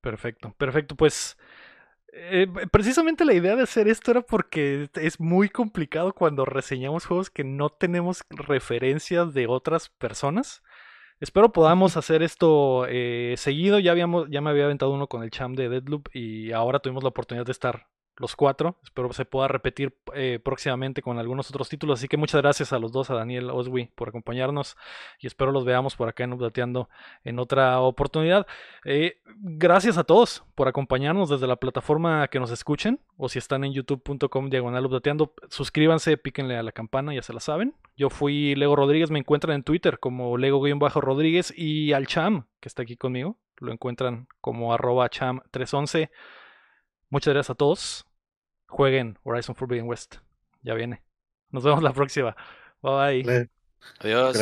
Perfecto, 0.00 0.54
perfecto. 0.58 0.96
Pues 0.96 1.36
eh, 2.12 2.48
precisamente 2.72 3.24
la 3.24 3.34
idea 3.34 3.54
de 3.54 3.62
hacer 3.62 3.86
esto 3.86 4.10
era 4.10 4.22
porque 4.22 4.90
es 4.94 5.20
muy 5.20 5.48
complicado 5.48 6.14
cuando 6.14 6.44
reseñamos 6.44 7.06
juegos 7.06 7.30
que 7.30 7.44
no 7.44 7.70
tenemos 7.70 8.24
referencias 8.30 9.34
de 9.34 9.46
otras 9.46 9.88
personas. 9.88 10.64
Espero 11.20 11.52
podamos 11.52 11.96
hacer 11.96 12.22
esto 12.22 12.86
eh, 12.88 13.34
seguido. 13.38 13.78
Ya, 13.78 13.92
habíamos, 13.92 14.28
ya 14.30 14.40
me 14.40 14.50
había 14.50 14.64
aventado 14.64 14.92
uno 14.92 15.08
con 15.08 15.22
el 15.22 15.30
cham 15.30 15.54
de 15.54 15.68
Deadloop 15.68 16.08
y 16.12 16.52
ahora 16.52 16.80
tuvimos 16.80 17.02
la 17.02 17.10
oportunidad 17.10 17.46
de 17.46 17.52
estar 17.52 17.88
los 18.16 18.36
cuatro. 18.36 18.76
Espero 18.82 19.12
se 19.12 19.24
pueda 19.24 19.48
repetir 19.48 19.96
eh, 20.14 20.38
próximamente 20.42 21.02
con 21.02 21.18
algunos 21.18 21.50
otros 21.50 21.68
títulos. 21.68 22.00
Así 22.00 22.08
que 22.08 22.16
muchas 22.16 22.42
gracias 22.42 22.72
a 22.72 22.78
los 22.78 22.92
dos, 22.92 23.10
a 23.10 23.14
Daniel 23.14 23.50
Oswi, 23.50 23.90
por 23.94 24.08
acompañarnos. 24.08 24.76
Y 25.20 25.26
espero 25.26 25.52
los 25.52 25.64
veamos 25.64 25.96
por 25.96 26.08
acá 26.08 26.24
en 26.24 26.32
Updateando 26.32 26.88
en 27.24 27.38
otra 27.38 27.80
oportunidad. 27.80 28.46
Eh, 28.84 29.20
gracias 29.36 29.98
a 29.98 30.04
todos 30.04 30.44
por 30.54 30.68
acompañarnos 30.68 31.28
desde 31.28 31.46
la 31.46 31.56
plataforma 31.56 32.28
que 32.28 32.40
nos 32.40 32.50
escuchen. 32.50 33.00
O 33.16 33.28
si 33.28 33.38
están 33.38 33.64
en 33.64 33.72
youtube.com 33.72 34.50
diagonal 34.50 34.86
Updateando, 34.86 35.34
suscríbanse, 35.48 36.16
píquenle 36.16 36.56
a 36.56 36.62
la 36.62 36.72
campana, 36.72 37.14
ya 37.14 37.22
se 37.22 37.32
la 37.32 37.40
saben. 37.40 37.74
Yo 37.96 38.10
fui 38.10 38.54
Lego 38.56 38.74
Rodríguez, 38.74 39.10
me 39.10 39.20
encuentran 39.20 39.56
en 39.56 39.62
Twitter 39.62 39.98
como 40.00 40.36
Lego-Rodríguez 40.36 41.52
y 41.56 41.92
al 41.92 42.06
Cham, 42.06 42.46
que 42.60 42.68
está 42.68 42.82
aquí 42.82 42.96
conmigo. 42.96 43.38
Lo 43.58 43.72
encuentran 43.72 44.26
como 44.40 44.74
arroba 44.74 45.08
cham311. 45.08 46.10
Muchas 47.10 47.34
gracias 47.34 47.50
a 47.50 47.54
todos. 47.54 48.06
Jueguen 48.66 49.18
Horizon 49.22 49.54
Forbidden 49.54 49.86
West. 49.86 50.16
Ya 50.62 50.74
viene. 50.74 51.02
Nos 51.50 51.64
vemos 51.64 51.82
la 51.82 51.92
próxima. 51.92 52.36
Bye 52.82 53.22
bye. 53.22 53.50
Adiós. 54.00 54.36